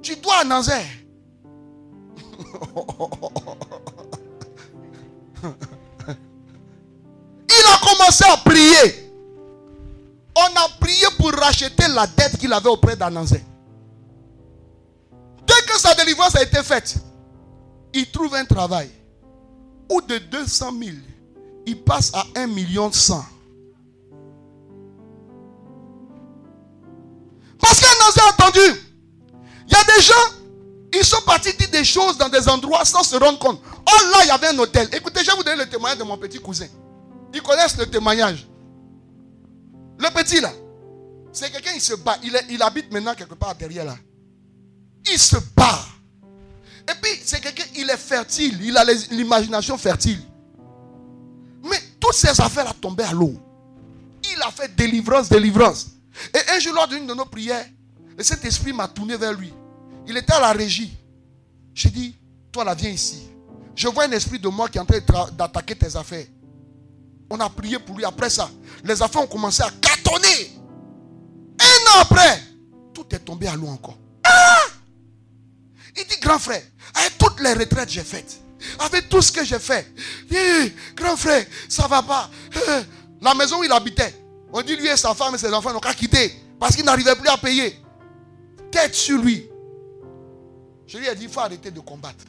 Tu 0.00 0.16
dois 0.16 0.38
Ananzé. 0.38 0.72
Il 7.48 7.64
a 7.72 7.78
commencé 7.82 8.24
à 8.24 8.36
prier. 8.38 9.12
On 10.36 10.56
a 10.56 10.68
prié 10.80 11.06
pour 11.18 11.32
racheter 11.32 11.88
la 11.88 12.06
dette 12.06 12.38
qu'il 12.38 12.52
avait 12.52 12.68
auprès 12.68 12.94
d'Ananzé. 12.96 13.42
Dès 15.46 15.66
que 15.66 15.78
sa 15.78 15.94
délivrance 15.94 16.36
a 16.36 16.42
été 16.42 16.62
faite, 16.62 16.96
il 17.92 18.10
trouve 18.10 18.34
un 18.34 18.44
travail. 18.44 18.90
Ou 19.90 20.00
de 20.02 20.18
200 20.18 20.72
000, 20.78 20.96
il 21.66 21.82
passe 21.82 22.12
à 22.14 22.24
1 22.36 22.46
million 22.48 22.92
100. 22.92 23.14
000. 23.14 23.35
Diligence 28.06 28.16
est 28.16 28.42
attendue. 28.42 28.80
Il 29.68 29.72
y 29.72 29.76
a 29.76 29.84
des 29.84 30.02
gens, 30.02 30.14
ils 30.94 31.04
sont 31.04 31.20
partis 31.22 31.52
dire 31.56 31.70
des 31.70 31.84
choses 31.84 32.16
dans 32.18 32.28
des 32.28 32.48
endroits 32.48 32.84
sans 32.84 33.02
se 33.02 33.16
rendre 33.16 33.38
compte. 33.38 33.60
Oh 33.64 34.02
là, 34.12 34.18
il 34.24 34.28
y 34.28 34.30
avait 34.30 34.48
un 34.48 34.58
hôtel. 34.58 34.88
Écoutez, 34.92 35.20
je 35.20 35.30
vais 35.30 35.36
vous 35.36 35.42
donner 35.42 35.64
le 35.64 35.68
témoignage 35.68 35.98
de 35.98 36.04
mon 36.04 36.16
petit 36.16 36.38
cousin. 36.38 36.66
Ils 37.34 37.42
connaissent 37.42 37.76
le 37.76 37.86
témoignage. 37.86 38.46
Le 39.98 40.10
petit 40.10 40.40
là, 40.40 40.52
c'est 41.32 41.50
quelqu'un, 41.50 41.72
il 41.74 41.80
se 41.80 41.94
bat. 41.94 42.18
Il, 42.22 42.62
habite 42.62 42.92
maintenant 42.92 43.14
quelque 43.14 43.34
part 43.34 43.54
derrière 43.54 43.84
là. 43.84 43.96
Il 45.10 45.18
se 45.18 45.36
bat. 45.54 45.84
Et 46.88 46.94
puis, 47.02 47.10
c'est 47.24 47.40
quelqu'un, 47.40 47.64
il 47.74 47.90
est 47.90 47.96
fertile. 47.96 48.58
Il 48.62 48.76
a 48.76 48.84
l'imagination 49.10 49.76
fertile. 49.76 50.20
Mais 51.64 51.80
toutes 52.00 52.14
ces 52.14 52.40
affaires-là 52.40 52.72
tombaient 52.80 53.04
à 53.04 53.12
l'eau. 53.12 53.34
Il 54.32 54.42
a 54.42 54.50
fait 54.50 54.74
délivrance, 54.74 55.28
délivrance. 55.28 55.88
Et 56.32 56.54
un 56.54 56.58
jour, 56.58 56.74
lors 56.74 56.88
d'une 56.88 57.06
de 57.06 57.14
nos 57.14 57.24
prières, 57.24 57.66
le 58.16 58.22
Saint-Esprit 58.24 58.72
m'a 58.72 58.88
tourné 58.88 59.16
vers 59.16 59.32
lui. 59.32 59.52
Il 60.06 60.16
était 60.16 60.32
à 60.32 60.40
la 60.40 60.52
régie. 60.52 60.96
J'ai 61.74 61.90
dit, 61.90 62.16
toi 62.50 62.64
là, 62.64 62.74
viens 62.74 62.90
ici. 62.90 63.28
Je 63.74 63.88
vois 63.88 64.04
un 64.04 64.12
esprit 64.12 64.38
de 64.38 64.48
moi 64.48 64.68
qui 64.68 64.78
est 64.78 64.80
en 64.80 64.86
train 64.86 65.00
d'attaquer 65.32 65.76
tes 65.76 65.94
affaires. 65.96 66.26
On 67.28 67.38
a 67.40 67.50
prié 67.50 67.78
pour 67.78 67.96
lui. 67.96 68.04
Après 68.04 68.30
ça, 68.30 68.48
les 68.84 69.02
affaires 69.02 69.22
ont 69.22 69.26
commencé 69.26 69.62
à 69.62 69.70
cartonner. 69.80 70.52
Un 71.60 71.98
an 71.98 72.02
après, 72.02 72.42
tout 72.94 73.04
est 73.10 73.18
tombé 73.18 73.48
à 73.48 73.56
l'eau 73.56 73.66
encore. 73.66 73.98
Ah 74.24 74.60
Il 75.96 76.04
dit, 76.06 76.18
grand 76.20 76.38
frère, 76.38 76.62
avec 76.94 77.18
toutes 77.18 77.40
les 77.40 77.52
retraites 77.52 77.86
que 77.88 77.92
j'ai 77.92 78.04
faites, 78.04 78.40
avec 78.78 79.08
tout 79.08 79.20
ce 79.20 79.32
que 79.32 79.44
j'ai 79.44 79.58
fait, 79.58 79.92
eh, 80.30 80.72
grand 80.94 81.16
frère, 81.16 81.44
ça 81.68 81.86
va 81.86 82.02
pas. 82.02 82.30
Eh, 82.54 82.82
La 83.20 83.34
maison 83.34 83.60
où 83.60 83.64
il 83.64 83.72
habitait, 83.72 84.14
on 84.52 84.62
dit 84.62 84.76
lui 84.76 84.86
et 84.86 84.96
sa 84.96 85.14
femme 85.14 85.34
et 85.34 85.38
ses 85.38 85.52
enfants 85.52 85.72
n'ont 85.72 85.80
qu'à 85.80 85.94
quitter 85.94 86.32
parce 86.58 86.76
qu'il 86.76 86.84
n'arrivait 86.84 87.16
plus 87.16 87.28
à 87.28 87.36
payer. 87.36 87.78
Tête 88.70 88.94
sur 88.94 89.20
lui. 89.20 89.48
Je 90.86 90.98
lui 90.98 91.06
ai 91.06 91.14
dit, 91.14 91.24
il 91.24 91.30
faut 91.30 91.40
arrêter 91.40 91.70
de 91.70 91.80
combattre. 91.80 92.24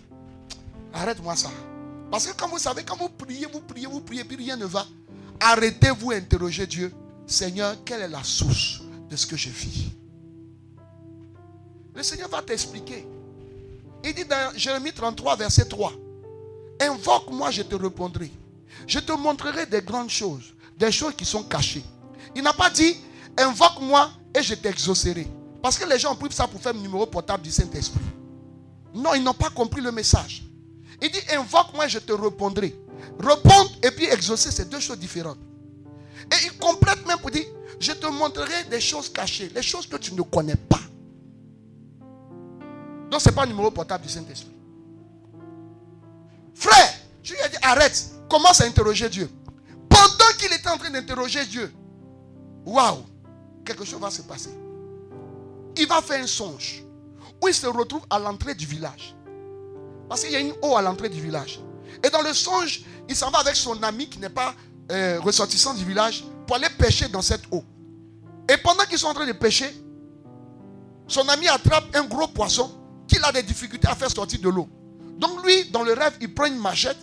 Arrête-moi 0.93 1.35
ça. 1.35 1.49
Parce 2.09 2.27
que 2.27 2.35
quand 2.35 2.47
vous 2.47 2.57
savez, 2.57 2.84
quand 2.84 2.97
vous 2.97 3.09
priez, 3.09 3.45
vous 3.45 3.61
priez, 3.61 3.88
vous 3.88 4.01
priez, 4.01 4.23
puis 4.23 4.38
rien 4.38 4.55
ne 4.55 4.65
va, 4.65 4.85
arrêtez-vous 5.39 6.11
interroger 6.11 6.65
Dieu. 6.65 6.91
Seigneur, 7.26 7.76
quelle 7.84 8.01
est 8.01 8.07
la 8.07 8.23
source 8.23 8.81
de 9.09 9.15
ce 9.15 9.27
que 9.27 9.35
je 9.35 9.49
vis? 9.49 9.91
Le 11.93 12.03
Seigneur 12.03 12.30
va 12.30 12.41
t'expliquer. 12.41 13.05
Il 14.03 14.14
dit 14.14 14.26
dans 14.26 14.55
Jérémie 14.55 14.93
33, 14.93 15.35
verset 15.35 15.65
3, 15.65 15.91
Invoque-moi, 16.80 17.51
je 17.51 17.64
te 17.64 17.76
répondrai. 17.76 18.31
Je 18.85 18.99
te 18.99 19.11
montrerai 19.11 19.65
des 19.65 19.81
grandes 19.81 20.09
choses, 20.09 20.53
des 20.77 20.91
choses 20.91 21.14
qui 21.15 21.26
sont 21.26 21.43
cachées. 21.43 21.84
Il 22.35 22.43
n'a 22.43 22.53
pas 22.53 22.69
dit, 22.69 22.95
invoque-moi 23.38 24.11
et 24.35 24.43
je 24.43 24.53
t'exaucerai. 24.53 25.27
Parce 25.68 25.80
que 25.80 25.85
les 25.85 25.99
gens 25.99 26.14
ont 26.14 26.15
pris 26.15 26.31
ça 26.31 26.48
pour 26.48 26.61
faire 26.61 26.72
le 26.72 26.80
numéro 26.80 27.06
portable 27.06 27.44
du 27.44 27.52
Saint-Esprit. 27.52 27.99
Non, 28.94 29.14
ils 29.15 29.22
n'ont 29.22 29.34
pas 29.34 29.49
compris 29.49 29.81
le 29.81 29.91
message. 29.91 30.44
Il 31.02 31.11
dit, 31.11 31.19
invoque-moi, 31.34 31.89
je 31.89 31.99
te 31.99 32.14
répondrai. 32.14 32.73
Répondre 33.19 33.72
et 33.84 33.91
puis 33.91 34.06
exaucer, 34.06 34.49
c'est 34.49 34.69
deux 34.69 34.80
choses 34.80 34.98
différentes. 34.98 35.39
Et 36.31 36.45
il 36.45 36.57
complète 36.57 37.06
même 37.06 37.18
pour 37.18 37.31
dire, 37.31 37.44
je 37.81 37.91
te 37.91 38.07
montrerai 38.07 38.64
des 38.72 38.80
choses 38.80 39.10
cachées, 39.10 39.52
les 39.53 39.61
choses 39.61 39.85
que 39.88 39.98
tu 39.98 40.14
ne 40.14 40.22
connais 40.22 40.56
pas. 40.56 40.80
Donc, 43.11 43.19
ce 43.19 43.27
n'est 43.27 43.35
pas 43.35 43.44
le 43.44 43.52
numéro 43.52 43.69
portable 43.69 44.06
du 44.06 44.10
Saint-Esprit. 44.10 44.56
Frère, 46.56 46.94
je 47.23 47.34
lui 47.34 47.41
ai 47.41 47.49
dit, 47.49 47.57
arrête, 47.61 48.10
commence 48.30 48.61
à 48.61 48.64
interroger 48.64 49.10
Dieu. 49.10 49.30
Pendant 49.89 50.31
qu'il 50.39 50.53
était 50.53 50.69
en 50.69 50.77
train 50.77 50.91
d'interroger 50.91 51.45
Dieu, 51.45 51.73
waouh, 52.65 53.03
quelque 53.65 53.84
chose 53.84 53.99
va 53.99 54.10
se 54.10 54.22
passer. 54.22 54.56
Il 55.77 55.87
va 55.87 56.01
faire 56.01 56.21
un 56.21 56.27
songe 56.27 56.83
où 57.41 57.47
il 57.47 57.53
se 57.53 57.67
retrouve 57.67 58.01
à 58.09 58.19
l'entrée 58.19 58.55
du 58.55 58.65
village. 58.65 59.15
Parce 60.09 60.23
qu'il 60.23 60.31
y 60.31 60.35
a 60.35 60.39
une 60.39 60.53
eau 60.61 60.75
à 60.75 60.81
l'entrée 60.81 61.09
du 61.09 61.21
village. 61.21 61.59
Et 62.03 62.09
dans 62.09 62.21
le 62.21 62.33
songe, 62.33 62.83
il 63.07 63.15
s'en 63.15 63.29
va 63.29 63.39
avec 63.39 63.55
son 63.55 63.81
ami 63.83 64.09
qui 64.09 64.19
n'est 64.19 64.29
pas 64.29 64.55
euh, 64.91 65.19
ressortissant 65.21 65.73
du 65.73 65.85
village 65.85 66.23
pour 66.45 66.55
aller 66.55 66.69
pêcher 66.77 67.07
dans 67.09 67.21
cette 67.21 67.43
eau. 67.51 67.63
Et 68.49 68.57
pendant 68.57 68.85
qu'ils 68.85 68.97
sont 68.97 69.07
en 69.07 69.13
train 69.13 69.27
de 69.27 69.33
pêcher, 69.33 69.69
son 71.07 71.27
ami 71.29 71.47
attrape 71.47 71.85
un 71.95 72.05
gros 72.05 72.27
poisson 72.27 72.71
qu'il 73.07 73.23
a 73.23 73.31
des 73.31 73.43
difficultés 73.43 73.87
à 73.87 73.95
faire 73.95 74.09
sortir 74.09 74.39
de 74.39 74.49
l'eau. 74.49 74.67
Donc 75.17 75.45
lui, 75.45 75.69
dans 75.69 75.83
le 75.83 75.93
rêve, 75.93 76.17
il 76.21 76.33
prend 76.33 76.45
une 76.45 76.59
machette 76.59 76.97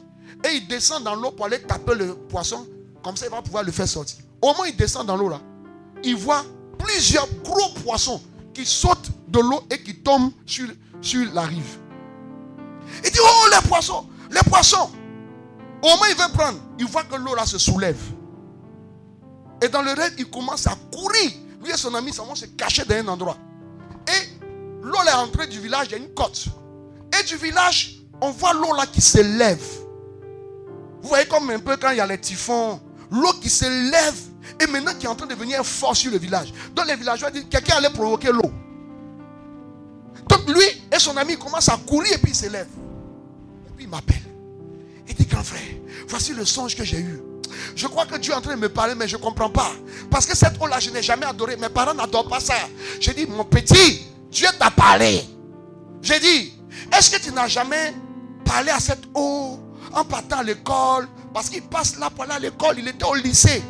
et 0.45 0.55
il 0.55 0.67
descend 0.67 1.03
dans 1.05 1.15
l'eau 1.15 1.31
pour 1.33 1.47
aller 1.47 1.63
taper 1.63 1.95
le 1.95 2.15
poisson. 2.15 2.67
Comme 3.03 3.17
ça, 3.17 3.27
il 3.27 3.31
va 3.31 3.43
pouvoir 3.43 3.65
le 3.65 3.73
faire 3.73 3.89
sortir. 3.89 4.21
Au 4.41 4.49
moment 4.49 4.63
où 4.63 4.67
il 4.67 4.77
descend 4.77 5.07
dans 5.07 5.17
l'eau 5.17 5.29
là, 5.29 5.41
il 6.03 6.17
voit 6.17 6.45
plusieurs 6.79 7.29
gros 7.43 7.73
poissons 7.83 8.21
qui 8.55 8.65
sautent 8.65 9.11
de 9.29 9.41
l'eau 9.41 9.63
et 9.71 9.83
qui 9.83 9.97
tombent 9.97 10.33
sur, 10.47 10.69
sur 11.03 11.31
la 11.35 11.43
rive. 11.43 11.79
Il 13.05 13.11
dit, 13.11 13.19
oh 13.23 13.49
les 13.53 13.69
poissons, 13.69 14.09
les 14.31 14.43
poissons. 14.49 14.91
Au 15.83 15.89
moment 15.89 16.05
il 16.09 16.17
veut 16.17 16.33
prendre, 16.33 16.59
il 16.79 16.87
voit 16.87 17.05
que 17.05 17.17
l'eau 17.17 17.35
là 17.35 17.45
se 17.45 17.59
soulève. 17.59 18.01
Et 19.61 19.69
dans 19.69 19.83
le 19.83 19.93
rêve, 19.93 20.15
il 20.19 20.31
commence 20.31 20.67
à 20.67 20.77
courir. 20.93 21.31
Lui 21.63 21.71
et 21.71 21.77
son 21.77 21.95
ami 21.95 22.13
s'en 22.13 22.27
vont 22.27 22.35
se 22.35 22.47
cacher 22.47 22.85
dans 22.85 22.97
un 22.97 23.09
endroit. 23.09 23.37
Et 24.09 24.43
l'eau 24.83 24.99
est 25.07 25.15
entrée 25.15 25.47
du 25.47 25.61
village, 25.61 25.87
il 25.89 25.93
y 25.93 25.95
a 25.95 25.99
une 25.99 26.13
côte. 26.15 26.47
Et 27.19 27.25
du 27.25 27.37
village, 27.37 28.01
on 28.21 28.31
voit 28.31 28.53
l'eau 28.53 28.75
là 28.75 28.87
qui 28.87 29.01
s'élève. 29.01 29.63
Vous 31.03 31.09
voyez 31.09 31.27
comme 31.27 31.51
un 31.51 31.59
peu 31.59 31.77
quand 31.77 31.91
il 31.91 31.99
y 31.99 32.01
a 32.01 32.07
les 32.07 32.21
typhons, 32.21 32.81
l'eau 33.11 33.33
qui 33.41 33.51
se 33.51 33.65
lève 33.91 34.19
et 34.61 34.67
maintenant 34.67 34.93
qui 34.99 35.07
est 35.07 35.09
en 35.09 35.15
train 35.15 35.27
de 35.27 35.35
devenir 35.35 35.65
fort 35.65 35.97
sur 35.97 36.11
le 36.11 36.19
village. 36.19 36.53
Donc 36.75 36.87
les 36.87 36.97
villageois 36.97 37.31
disent 37.31 37.47
quelqu'un 37.51 37.77
allait 37.77 37.91
provoquer 37.91 38.33
l'eau. 38.33 38.53
Donc 40.29 40.49
lui 40.49 40.65
et 40.93 40.99
son 40.99 41.17
ami 41.17 41.37
commencent 41.37 41.69
à 41.69 41.77
courir 41.77 42.13
et 42.15 42.19
puis 42.19 42.33
il 42.33 42.37
se 42.37 42.49
lève. 42.49 42.69
Et 43.67 43.71
puis 43.77 43.85
il 43.85 43.89
m'appelle. 43.89 44.23
Il 45.09 45.15
dit 45.15 45.27
grand 45.27 45.43
frère, 45.43 45.61
voici 46.09 46.33
le 46.33 46.45
songe 46.45 46.77
que 46.77 46.85
j'ai 46.85 47.01
eu. 47.01 47.21
Je 47.77 47.87
crois 47.87 48.07
que 48.07 48.17
Dieu 48.17 48.33
est 48.33 48.37
en 48.37 48.41
train 48.41 48.55
de 48.57 48.61
me 48.61 48.69
parler, 48.69 48.95
mais 48.95 49.09
je 49.09 49.17
ne 49.17 49.23
comprends 49.23 49.51
pas. 49.51 49.71
Parce 50.11 50.27
que 50.27 50.37
cette 50.37 50.61
eau-là, 50.61 50.81
je 50.81 50.91
n'ai 50.91 51.03
jamais 51.03 51.27
adoré. 51.27 51.57
Mes 51.57 51.69
parents 51.69 51.95
n'adorent 51.95 52.29
pas 52.29 52.41
ça. 52.41 52.55
J'ai 53.01 53.15
dit, 53.15 53.27
mon 53.27 53.45
petit, 53.45 54.07
Dieu 54.31 54.49
t'a 54.59 54.71
parlé. 54.71 55.25
J'ai 56.03 56.21
dit, 56.21 56.53
est-ce 56.97 57.11
que 57.11 57.23
tu 57.23 57.33
n'as 57.33 57.49
jamais 57.49 57.95
parlé 58.45 58.71
à 58.71 58.81
cette 58.81 59.05
eau 59.15 59.59
en 59.93 60.05
partant 60.05 60.39
à 60.39 60.43
l'école? 60.43 61.09
Parce 61.33 61.49
qu'il 61.49 61.63
passe 61.63 61.97
là 61.99 62.11
pour 62.11 62.25
aller 62.25 62.35
à 62.35 62.39
l'école, 62.39 62.77
il 62.79 62.89
était 62.89 63.05
au 63.05 63.15
lycée. 63.15 63.63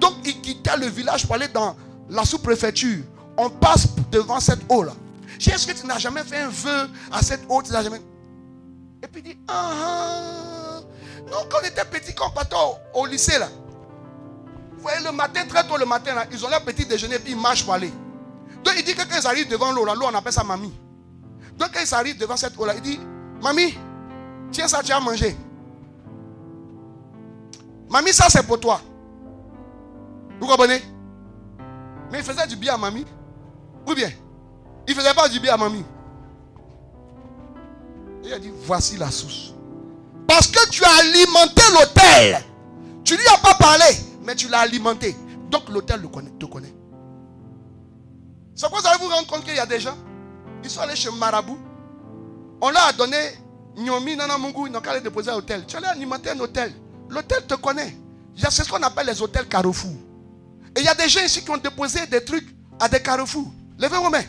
Donc 0.00 0.14
il 0.24 0.40
quittait 0.40 0.76
le 0.76 0.86
village 0.86 1.26
pour 1.26 1.34
aller 1.34 1.48
dans 1.48 1.76
la 2.08 2.24
sous-préfecture. 2.24 3.04
On 3.36 3.48
passe 3.50 3.88
devant 4.10 4.40
cette 4.40 4.60
eau-là. 4.68 4.92
Est-ce 5.38 5.66
que 5.66 5.72
tu 5.72 5.86
n'as 5.86 5.98
jamais 5.98 6.22
fait 6.22 6.38
un 6.38 6.48
vœu 6.48 6.88
à 7.10 7.22
cette 7.22 7.42
eau 7.48 7.62
Tu 7.62 7.72
n'as 7.72 7.82
jamais... 7.82 8.00
Et 9.02 9.08
puis 9.08 9.22
il 9.24 9.32
dit, 9.32 9.38
ah, 9.48 9.70
ah. 9.72 10.80
non, 11.30 11.38
quand 11.50 11.58
on 11.62 11.66
était 11.66 11.84
petit, 11.84 12.14
quand 12.14 12.28
on 12.28 12.30
partait 12.30 12.56
au, 12.94 13.06
lycée 13.06 13.38
là, 13.38 13.48
vous 14.76 14.82
voyez, 14.82 15.04
le 15.04 15.12
matin, 15.12 15.44
très 15.48 15.66
tôt 15.66 15.76
le 15.76 15.86
matin, 15.86 16.14
là, 16.14 16.26
ils 16.30 16.44
ont 16.44 16.48
leur 16.48 16.64
petit 16.64 16.86
déjeuner, 16.86 17.18
puis 17.18 17.32
ils 17.32 17.38
marchent 17.38 17.64
pour 17.64 17.74
aller. 17.74 17.92
Donc 18.62 18.74
il 18.78 18.84
dit 18.84 18.94
que 18.94 19.02
quand 19.02 19.18
ils 19.20 19.26
arrivent 19.26 19.48
devant 19.48 19.72
l'eau, 19.72 19.84
là, 19.84 19.94
l'eau 19.94 20.06
on 20.06 20.14
appelle 20.14 20.32
ça 20.32 20.44
mamie. 20.44 20.72
Donc 21.56 21.70
quand 21.72 21.80
ils 21.84 21.94
arrivent 21.94 22.18
devant 22.18 22.36
cette 22.36 22.56
eau 22.56 22.64
là, 22.64 22.74
il 22.76 22.82
dit, 22.82 23.00
mamie, 23.40 23.76
tiens 24.52 24.68
ça, 24.68 24.82
tu 24.82 24.92
as 24.92 25.00
mangé. 25.00 25.36
Mamie, 27.90 28.12
ça 28.12 28.26
c'est 28.28 28.46
pour 28.46 28.60
toi. 28.60 28.80
Vous 30.42 30.48
comprenez? 30.48 30.82
Mais 32.10 32.18
il 32.18 32.24
faisait 32.24 32.48
du 32.48 32.56
bien 32.56 32.74
à 32.74 32.76
mamie. 32.76 33.06
Ou 33.86 33.94
bien 33.94 34.10
Il 34.88 34.94
faisait 34.96 35.14
pas 35.14 35.28
du 35.28 35.38
bien 35.38 35.54
à 35.54 35.56
mamie. 35.56 35.84
Et 38.24 38.26
il 38.26 38.32
a 38.32 38.40
dit, 38.40 38.50
voici 38.64 38.96
la 38.96 39.08
source. 39.12 39.54
Parce 40.26 40.48
que 40.48 40.68
tu 40.68 40.82
as 40.82 40.98
alimenté 40.98 41.62
l'hôtel. 41.72 42.42
Tu 43.04 43.16
lui 43.16 43.24
as 43.32 43.38
pas 43.38 43.54
parlé, 43.54 43.84
mais 44.24 44.34
tu 44.34 44.48
l'as 44.48 44.62
alimenté. 44.62 45.14
Donc 45.48 45.68
l'hôtel 45.68 46.02
te 46.40 46.46
connaît. 46.46 46.74
C'est 48.56 48.68
pourquoi 48.68 48.80
vous 48.80 48.88
allez 48.88 49.04
vous 49.04 49.14
rendre 49.14 49.28
compte 49.28 49.44
qu'il 49.44 49.54
y 49.54 49.60
a 49.60 49.66
des 49.66 49.78
gens, 49.78 49.96
ils 50.64 50.70
sont 50.70 50.80
allés 50.80 50.96
chez 50.96 51.10
Marabout. 51.12 51.58
On 52.60 52.70
leur 52.70 52.86
a 52.88 52.92
donné 52.92 53.16
Nyomi, 53.76 54.16
Nana 54.16 54.38
Mungu, 54.38 54.66
ils 54.66 54.72
n'ont 54.72 54.80
qu'à 54.80 54.90
aller 54.90 55.00
déposer 55.02 55.30
à 55.30 55.34
l'hôtel. 55.34 55.64
Tu 55.66 55.76
allais 55.76 55.86
alimenter 55.86 56.30
un 56.30 56.40
hôtel. 56.40 56.72
L'hôtel 57.08 57.46
te 57.46 57.54
connaît. 57.54 57.96
C'est 58.36 58.50
ce 58.50 58.68
qu'on 58.68 58.82
appelle 58.82 59.06
les 59.06 59.22
hôtels 59.22 59.46
Carrefour. 59.46 59.94
Et 60.76 60.80
il 60.80 60.84
y 60.84 60.88
a 60.88 60.94
des 60.94 61.08
gens 61.08 61.24
ici 61.24 61.42
qui 61.42 61.50
ont 61.50 61.56
déposé 61.58 62.06
des 62.06 62.24
trucs 62.24 62.48
à 62.80 62.88
des 62.88 63.00
carrefours. 63.00 63.50
Levez 63.78 63.96
vos 63.96 64.10
mains. 64.10 64.24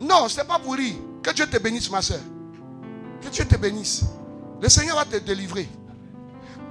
Non, 0.00 0.28
ce 0.28 0.38
n'est 0.38 0.46
pas 0.46 0.58
pour 0.58 0.74
rire. 0.74 0.94
Que 1.22 1.30
Dieu 1.32 1.46
te 1.46 1.58
bénisse, 1.58 1.90
ma 1.90 2.00
soeur. 2.00 2.20
Que 3.20 3.28
Dieu 3.28 3.44
te 3.44 3.56
bénisse. 3.56 4.02
Le 4.60 4.68
Seigneur 4.68 4.96
va 4.96 5.04
te 5.04 5.16
délivrer. 5.16 5.68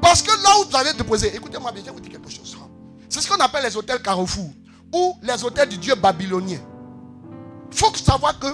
Parce 0.02 0.22
que 0.22 0.32
là 0.32 0.50
où 0.60 0.70
vous 0.70 0.76
allez 0.78 0.94
déposer, 0.94 1.36
écoutez-moi 1.36 1.72
bien, 1.72 1.82
je 1.82 1.90
vais 1.90 1.94
vous 1.94 2.00
dire 2.00 2.12
quelque 2.12 2.30
chose. 2.30 2.58
C'est 3.10 3.22
ce 3.22 3.28
qu'on 3.28 3.44
appelle 3.44 3.64
les 3.64 3.76
hôtels 3.76 4.02
Carrefour 4.02 4.52
ou 4.94 5.18
les 5.22 5.44
hôtels 5.44 5.70
du 5.70 5.78
Dieu 5.78 5.96
babylonien. 5.96 6.60
Il 7.72 7.78
faut 7.78 7.94
savoir 7.96 8.40
que 8.40 8.48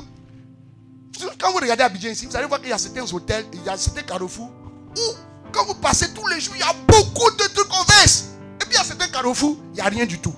quand 1.40 1.52
vous 1.52 1.60
regardez 1.60 1.84
Abidjan 1.84 2.10
ici, 2.10 2.26
vous 2.26 2.36
allez 2.36 2.48
voir 2.48 2.60
qu'il 2.60 2.70
y 2.70 2.74
a 2.74 2.78
certains 2.78 3.06
hôtels, 3.14 3.46
il 3.54 3.64
y 3.64 3.70
a 3.70 3.78
certains 3.78 4.02
carrefours 4.02 4.52
où 4.98 5.16
quand 5.52 5.66
vous 5.66 5.76
passez 5.76 6.14
tous 6.14 6.28
les 6.28 6.40
jours, 6.42 6.56
il 6.56 6.60
y 6.60 6.64
a 6.64 6.74
beaucoup 6.88 7.32
de 7.32 7.44
trucs 7.54 7.68
qu'on 7.68 7.84
verse. 7.84 8.35
A 8.78 8.84
certains 8.84 9.08
carrefours, 9.08 9.58
il 9.72 9.76
n'y 9.76 9.82
a 9.82 9.86
rien 9.86 10.06
du 10.06 10.20
tout. 10.20 10.34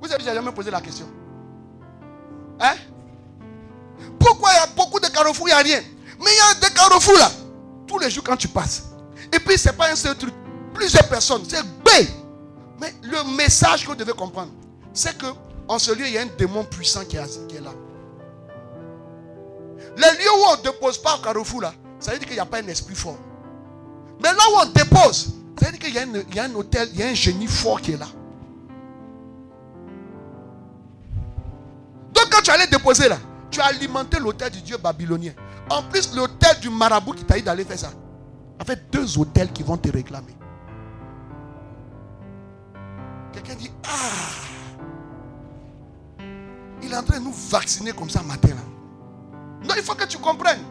Vous 0.00 0.12
avez 0.12 0.24
jamais 0.24 0.52
posé 0.52 0.70
la 0.70 0.80
question 0.80 1.06
Hein? 2.60 2.74
Pourquoi 4.18 4.50
il 4.52 4.56
y 4.56 4.58
a 4.58 4.66
beaucoup 4.74 4.98
de 4.98 5.06
carrefours, 5.08 5.48
il 5.48 5.52
n'y 5.52 5.58
a 5.60 5.62
rien? 5.62 5.80
Mais 6.18 6.30
il 6.30 6.36
y 6.36 6.66
a 6.66 6.68
des 6.68 6.74
carrefours 6.74 7.18
là, 7.18 7.30
tous 7.86 7.98
les 7.98 8.10
jours 8.10 8.24
quand 8.24 8.36
tu 8.36 8.48
passes. 8.48 8.84
Et 9.32 9.38
puis 9.38 9.58
ce 9.58 9.68
n'est 9.68 9.74
pas 9.74 9.90
un 9.90 9.96
seul 9.96 10.16
truc. 10.16 10.32
Plusieurs 10.72 11.08
personnes, 11.08 11.42
c'est 11.48 11.62
B. 11.62 11.88
Mais 12.80 12.94
le 13.02 13.36
message 13.36 13.82
que 13.82 13.88
vous 13.88 13.94
devez 13.94 14.12
comprendre, 14.12 14.52
c'est 14.92 15.16
que 15.16 15.26
en 15.68 15.78
ce 15.78 15.92
lieu, 15.92 16.06
il 16.06 16.12
y 16.12 16.18
a 16.18 16.22
un 16.22 16.28
démon 16.38 16.64
puissant 16.64 17.04
qui 17.04 17.16
est, 17.16 17.48
qui 17.48 17.56
est 17.56 17.60
là. 17.60 17.72
Les 19.96 20.18
lieux 20.18 20.30
où 20.30 20.44
on 20.52 20.56
ne 20.56 20.62
dépose 20.62 20.98
pas 20.98 21.16
au 21.16 21.22
carrefour 21.22 21.62
là, 21.62 21.74
ça 21.98 22.12
veut 22.12 22.18
dire 22.18 22.26
qu'il 22.26 22.36
n'y 22.36 22.40
a 22.40 22.46
pas 22.46 22.58
un 22.58 22.68
esprit 22.68 22.94
fort. 22.94 23.18
Mais 24.22 24.30
là 24.32 24.42
où 24.52 24.58
on 24.62 24.66
dépose, 24.66 25.34
ça 25.58 25.66
veut 25.66 25.72
dire 25.72 25.80
qu'il 25.80 25.94
y, 26.34 26.38
a 26.38 26.44
un 26.44 26.54
hôtel, 26.54 26.88
il 26.92 27.00
y 27.00 27.02
a 27.02 27.08
un 27.08 27.14
génie 27.14 27.46
fort 27.46 27.80
qui 27.80 27.92
est 27.92 27.96
là. 27.96 28.06
Donc 32.12 32.28
quand 32.30 32.42
tu 32.42 32.50
allais 32.50 32.66
déposer 32.66 33.08
là, 33.08 33.18
tu 33.50 33.60
as 33.60 33.66
alimenté 33.66 34.18
l'hôtel 34.18 34.50
du 34.50 34.60
dieu 34.60 34.76
babylonien. 34.76 35.32
En 35.70 35.82
plus, 35.82 36.14
l'hôtel 36.14 36.60
du 36.60 36.70
marabout 36.70 37.12
qui 37.12 37.24
t'a 37.24 37.36
dit 37.36 37.42
d'aller 37.42 37.64
faire 37.64 37.78
ça. 37.78 37.90
Avec 38.58 38.90
deux 38.90 39.18
hôtels 39.18 39.52
qui 39.52 39.62
vont 39.62 39.76
te 39.76 39.90
réclamer. 39.90 40.34
Quelqu'un 43.32 43.54
dit, 43.54 43.70
ah, 43.84 44.36
il 46.82 46.92
est 46.92 46.96
en 46.96 47.02
train 47.02 47.18
de 47.18 47.24
nous 47.24 47.32
vacciner 47.32 47.92
comme 47.92 48.10
ça 48.10 48.22
matin. 48.22 48.50
Non, 49.64 49.74
il 49.76 49.82
faut 49.82 49.94
que 49.94 50.04
tu 50.04 50.18
comprennes. 50.18 50.62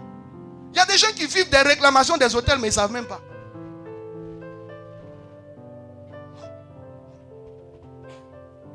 Il 0.74 0.78
y 0.78 0.80
a 0.80 0.86
des 0.86 0.98
gens 0.98 1.12
qui 1.16 1.26
vivent 1.26 1.49
des 1.49 1.57
réclamations 1.62 2.18
des 2.18 2.34
hôtels, 2.36 2.57
mais 2.60 2.68
ils 2.68 2.72
ne 2.72 2.76
savent 2.76 2.91
même 2.91 3.06
pas. 3.06 3.22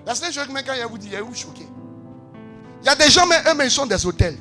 La 0.06 0.14
seule 0.14 0.32
chose 0.32 0.46
que 0.46 0.52
quand 0.66 0.74
il 0.74 0.86
vous 0.86 0.98
dit, 0.98 1.10
il 1.12 1.22
où 1.22 1.34
choqué. 1.34 1.66
Il 2.82 2.86
y 2.86 2.88
a 2.88 2.94
des 2.94 3.10
gens, 3.10 3.26
mais 3.26 3.36
eux, 3.36 3.64
ils 3.64 3.70
sont 3.70 3.86
des 3.86 4.04
hôtels. 4.06 4.36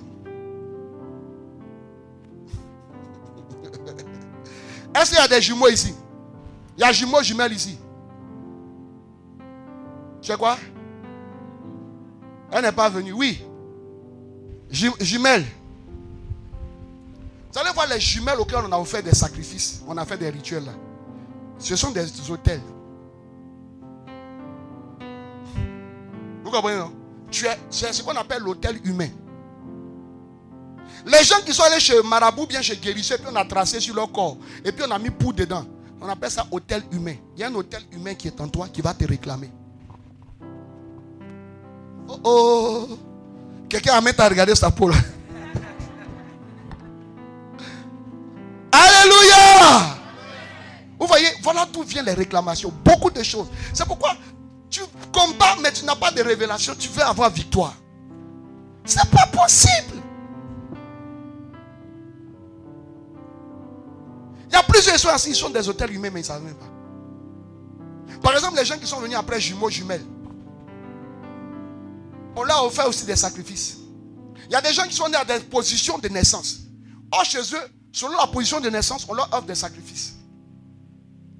Est-ce 4.95 5.11
qu'il 5.11 5.19
y 5.19 5.21
a 5.21 5.27
des 5.27 5.41
jumeaux 5.41 5.67
ici? 5.67 5.93
Il 6.77 6.81
y 6.81 6.83
a 6.83 6.91
jumeaux, 6.91 7.21
jumelles 7.21 7.53
ici. 7.53 7.77
Tu 10.21 10.31
sais 10.31 10.37
quoi? 10.37 10.57
Elle 12.51 12.63
n'est 12.63 12.71
pas 12.71 12.89
venue. 12.89 13.13
Oui. 13.13 13.43
Ju- 14.69 14.91
Jumelles. 14.99 15.45
Vous 17.51 17.59
allez 17.59 17.71
voir 17.73 17.87
les 17.87 17.99
jumelles 17.99 18.39
auxquelles 18.39 18.63
on 18.67 18.71
a 18.71 18.77
offert 18.77 19.03
des 19.03 19.13
sacrifices. 19.15 19.81
On 19.87 19.97
a 19.97 20.05
fait 20.05 20.17
des 20.17 20.29
rituels 20.29 20.65
là. 20.65 20.73
Ce 21.57 21.75
sont 21.75 21.91
des 21.91 22.05
hôtels. 22.29 22.61
Tu 27.31 27.45
es, 27.45 27.57
C'est 27.69 27.93
ce 27.93 28.01
qu'on 28.03 28.15
appelle 28.15 28.41
l'hôtel 28.41 28.79
humain. 28.83 29.09
Les 31.05 31.23
gens 31.23 31.39
qui 31.45 31.53
sont 31.53 31.63
allés 31.63 31.79
chez 31.79 32.01
Marabout, 32.03 32.47
bien 32.47 32.61
chez 32.61 32.75
Guérisseur, 32.75 33.17
puis 33.19 33.27
on 33.31 33.35
a 33.35 33.45
tracé 33.45 33.79
sur 33.79 33.95
leur 33.95 34.11
corps, 34.11 34.37
et 34.65 34.71
puis 34.71 34.83
on 34.87 34.91
a 34.91 34.99
mis 34.99 35.09
poudre 35.09 35.39
dedans. 35.39 35.65
On 36.01 36.07
appelle 36.09 36.31
ça 36.31 36.45
hôtel 36.51 36.83
humain. 36.91 37.15
Il 37.35 37.41
y 37.41 37.43
a 37.43 37.47
un 37.47 37.55
hôtel 37.55 37.81
humain 37.91 38.13
qui 38.15 38.27
est 38.27 38.39
en 38.39 38.47
toi 38.47 38.67
qui 38.71 38.81
va 38.81 38.93
te 38.93 39.05
réclamer. 39.05 39.51
Oh 42.07 42.19
oh 42.23 42.87
Quelqu'un 43.67 43.93
a 43.93 44.01
mettre 44.01 44.21
à 44.21 44.29
regarder 44.29 44.55
sa 44.55 44.71
peau 44.71 44.89
là. 44.89 44.95
Alléluia 48.71 49.97
Vous 50.99 51.05
voyez, 51.05 51.27
voilà 51.43 51.67
d'où 51.71 51.83
viennent 51.83 52.05
les 52.05 52.13
réclamations. 52.13 52.73
Beaucoup 52.83 53.11
de 53.11 53.21
choses. 53.21 53.47
C'est 53.73 53.85
pourquoi 53.85 54.15
tu 54.69 54.81
combats, 55.11 55.55
mais 55.61 55.71
tu 55.71 55.85
n'as 55.85 55.95
pas 55.95 56.11
de 56.11 56.21
révélation. 56.21 56.75
Tu 56.77 56.89
veux 56.89 57.03
avoir 57.03 57.29
victoire. 57.29 57.75
C'est 58.85 59.09
pas 59.09 59.27
possible. 59.27 59.97
Il 64.47 64.53
y 64.53 64.55
a 64.55 64.63
plusieurs 64.63 65.13
ainsi, 65.13 65.29
ils 65.29 65.35
sont 65.35 65.49
des 65.49 65.67
hôtels 65.69 65.93
humains, 65.93 66.09
mais 66.11 66.21
ils 66.21 66.23
ne 66.23 66.27
savent 66.27 66.43
même 66.43 66.55
pas. 66.55 66.69
Par 68.21 68.33
exemple, 68.33 68.57
les 68.57 68.65
gens 68.65 68.77
qui 68.77 68.87
sont 68.87 68.99
venus 68.99 69.17
après 69.17 69.39
jumeaux, 69.39 69.69
jumelles. 69.69 70.05
On 72.35 72.43
leur 72.43 72.57
a 72.57 72.65
offert 72.65 72.87
aussi 72.87 73.05
des 73.05 73.15
sacrifices. 73.15 73.77
Il 74.45 74.51
y 74.51 74.55
a 74.55 74.61
des 74.61 74.73
gens 74.73 74.83
qui 74.83 74.95
sont 74.95 75.07
nés 75.07 75.17
à 75.17 75.25
des 75.25 75.39
positions 75.39 75.99
de 75.99 76.07
naissance. 76.09 76.61
Or, 77.11 77.23
chez 77.23 77.39
eux, 77.39 77.69
selon 77.91 78.17
la 78.17 78.27
position 78.27 78.59
de 78.59 78.69
naissance, 78.69 79.05
on 79.07 79.13
leur 79.13 79.31
offre 79.33 79.45
des 79.45 79.55
sacrifices. 79.55 80.15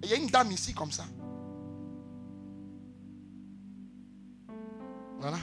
Il 0.03 0.09
y 0.09 0.13
a 0.13 0.17
une 0.17 0.27
dame 0.27 0.51
ici 0.51 0.73
comme 0.73 0.91
ça. 0.91 1.03
Voilà. 5.19 5.37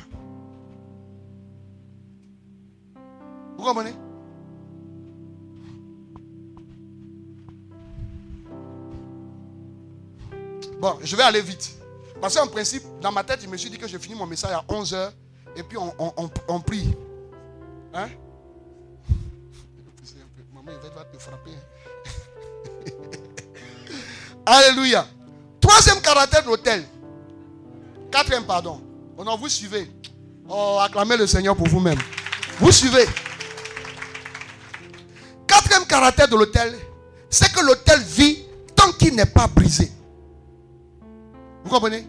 Vous 3.56 3.64
comprenez 3.64 3.94
Bon, 10.78 10.98
je 11.02 11.16
vais 11.16 11.22
aller 11.22 11.40
vite. 11.40 11.74
Parce 12.20 12.36
qu'en 12.36 12.46
principe, 12.46 12.82
dans 13.00 13.12
ma 13.12 13.24
tête, 13.24 13.40
je 13.42 13.48
me 13.48 13.56
suis 13.56 13.70
dit 13.70 13.78
que 13.78 13.86
je 13.88 13.98
finis 13.98 14.14
mon 14.14 14.26
message 14.26 14.52
à 14.52 14.64
11h 14.72 15.10
et 15.56 15.62
puis 15.62 15.78
on, 15.78 15.92
on- 15.98 16.12
on- 16.16 16.30
on 16.48 16.60
prie. 16.60 16.94
Hein? 17.94 18.08
Maman, 20.54 20.72
il 20.82 20.90
va 20.94 21.04
te 21.04 21.18
frapper. 21.18 21.50
Alléluia. 24.46 25.06
Troisième 25.60 26.00
caractère 26.00 26.42
de 26.42 26.48
l'hôtel. 26.48 26.84
Quatrième, 28.10 28.44
pardon. 28.44 28.80
Oh 29.16 29.24
non, 29.24 29.36
vous 29.36 29.48
suivez. 29.48 29.90
Oh, 30.48 30.78
acclamez 30.80 31.16
le 31.16 31.26
Seigneur 31.26 31.56
pour 31.56 31.68
vous-même. 31.68 31.98
Vous 32.60 32.70
suivez. 32.70 33.06
Quatrième 35.46 35.86
caractère 35.86 36.28
de 36.28 36.36
l'hôtel, 36.36 36.74
c'est 37.30 37.52
que 37.52 37.60
l'hôtel 37.64 38.00
vit 38.00 38.44
tant 38.74 38.92
qu'il 38.92 39.14
n'est 39.14 39.26
pas 39.26 39.46
brisé. 39.46 39.90
Vous 41.64 41.70
comprenez? 41.70 42.06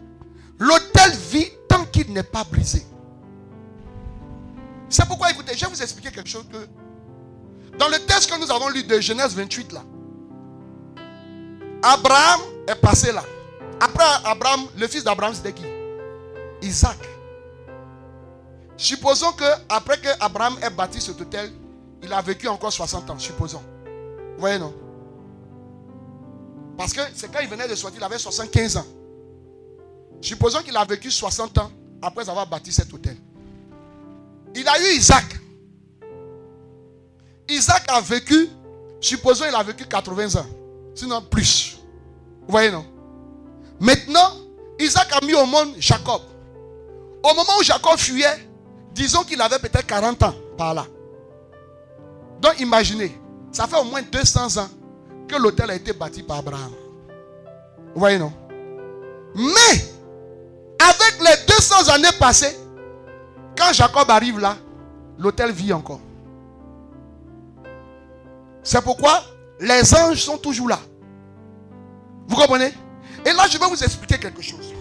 L'hôtel 0.58 1.12
vit 1.30 1.50
tant 1.68 1.84
qu'il 1.86 2.12
n'est 2.12 2.22
pas 2.22 2.44
brisé. 2.44 2.84
C'est 4.88 5.06
pourquoi, 5.06 5.30
écoutez, 5.30 5.54
je 5.54 5.64
vais 5.64 5.70
vous 5.70 5.82
expliquer 5.82 6.10
quelque 6.10 6.28
chose 6.28 6.46
que 6.50 7.76
dans 7.78 7.88
le 7.88 7.98
texte 8.00 8.30
que 8.30 8.38
nous 8.38 8.50
avons 8.50 8.68
lu 8.68 8.82
de 8.82 9.00
Genèse 9.00 9.34
28 9.34 9.72
là, 9.72 9.82
Abraham 11.82 12.40
est 12.66 12.74
passé 12.74 13.12
là. 13.12 13.22
Après 13.80 14.04
Abraham, 14.24 14.66
le 14.76 14.88
fils 14.88 15.04
d'Abraham, 15.04 15.34
c'était 15.34 15.52
qui? 15.52 15.64
Isaac. 16.62 16.98
Supposons 18.76 19.32
que 19.32 19.44
après 19.68 20.00
que 20.00 20.08
Abraham 20.20 20.56
ait 20.62 20.70
bâti 20.70 21.00
cet 21.00 21.20
hôtel, 21.20 21.52
il 22.02 22.12
a 22.12 22.22
vécu 22.22 22.46
encore 22.48 22.72
60 22.72 23.10
ans, 23.10 23.18
supposons. 23.18 23.62
Vous 24.34 24.40
voyez, 24.40 24.58
non? 24.58 24.72
Parce 26.76 26.92
que 26.92 27.00
c'est 27.14 27.32
quand 27.32 27.40
il 27.40 27.48
venait 27.48 27.66
de 27.66 27.74
sortir, 27.74 28.00
il 28.00 28.04
avait 28.04 28.18
75 28.18 28.76
ans. 28.76 28.86
Supposons 30.20 30.60
qu'il 30.62 30.76
a 30.76 30.84
vécu 30.84 31.10
60 31.10 31.58
ans 31.58 31.72
après 32.00 32.28
avoir 32.28 32.46
bâti 32.46 32.72
cet 32.72 32.92
hôtel. 32.92 33.16
Il 34.54 34.66
a 34.68 34.80
eu 34.80 34.96
Isaac. 34.96 35.24
Isaac 37.48 37.84
a 37.88 38.00
vécu, 38.00 38.48
supposons 39.00 39.46
il 39.48 39.54
a 39.54 39.62
vécu 39.62 39.86
80 39.86 40.40
ans, 40.40 40.46
sinon 40.94 41.22
plus. 41.22 41.78
Vous 42.42 42.52
voyez, 42.52 42.70
non? 42.70 42.84
Maintenant, 43.80 44.36
Isaac 44.78 45.08
a 45.12 45.24
mis 45.24 45.34
au 45.34 45.46
monde 45.46 45.74
Jacob. 45.78 46.22
Au 47.22 47.34
moment 47.34 47.52
où 47.58 47.62
Jacob 47.62 47.96
fuyait, 47.98 48.48
disons 48.92 49.22
qu'il 49.22 49.40
avait 49.40 49.58
peut-être 49.58 49.86
40 49.86 50.22
ans 50.22 50.34
par 50.56 50.74
là. 50.74 50.86
Donc 52.40 52.60
imaginez, 52.60 53.18
ça 53.52 53.66
fait 53.66 53.78
au 53.78 53.84
moins 53.84 54.02
200 54.02 54.60
ans 54.60 54.68
que 55.26 55.36
l'hôtel 55.36 55.70
a 55.70 55.74
été 55.74 55.92
bâti 55.92 56.22
par 56.22 56.38
Abraham. 56.38 56.72
Vous 57.94 58.00
voyez, 58.00 58.18
non? 58.18 58.32
Mais, 59.34 59.84
avec 60.78 61.20
les 61.20 61.54
200 61.54 61.88
années 61.92 62.16
passées, 62.18 62.56
quand 63.56 63.72
Jacob 63.72 64.08
arrive 64.10 64.38
là, 64.38 64.56
l'hôtel 65.18 65.50
vit 65.52 65.72
encore. 65.72 66.00
C'est 68.62 68.82
pourquoi 68.82 69.22
les 69.60 69.94
anges 69.94 70.22
sont 70.22 70.38
toujours 70.38 70.68
là. 70.68 70.78
Vous 72.28 72.36
comprenez? 72.36 72.72
Et 73.24 73.32
là, 73.32 73.46
je 73.50 73.58
vais 73.58 73.66
vous 73.66 73.82
expliquer 73.82 74.18
quelque 74.18 74.42
chose. 74.42 74.72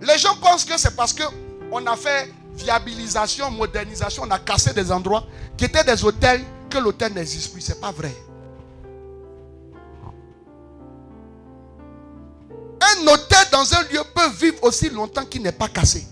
Les 0.00 0.16
gens 0.18 0.34
pensent 0.36 0.64
que 0.64 0.78
c'est 0.78 0.96
parce 0.96 1.12
qu'on 1.12 1.86
a 1.86 1.96
fait 1.96 2.32
viabilisation, 2.54 3.50
modernisation, 3.50 4.24
on 4.26 4.30
a 4.30 4.38
cassé 4.38 4.72
des 4.72 4.90
endroits 4.90 5.24
qui 5.56 5.66
étaient 5.66 5.84
des 5.84 6.04
hôtels 6.04 6.42
que 6.68 6.78
l'hôtel 6.78 7.12
n'existe 7.12 7.52
plus. 7.52 7.60
Ce 7.60 7.72
n'est 7.72 7.78
pas 7.80 7.90
vrai. 7.90 8.14
Un 12.80 13.06
hôtel 13.06 13.38
dans 13.52 13.74
un 13.74 13.82
lieu 13.84 14.00
peut 14.14 14.30
vivre 14.40 14.62
aussi 14.62 14.88
longtemps 14.88 15.24
qu'il 15.24 15.42
n'est 15.42 15.52
pas 15.52 15.68
cassé. 15.68 16.06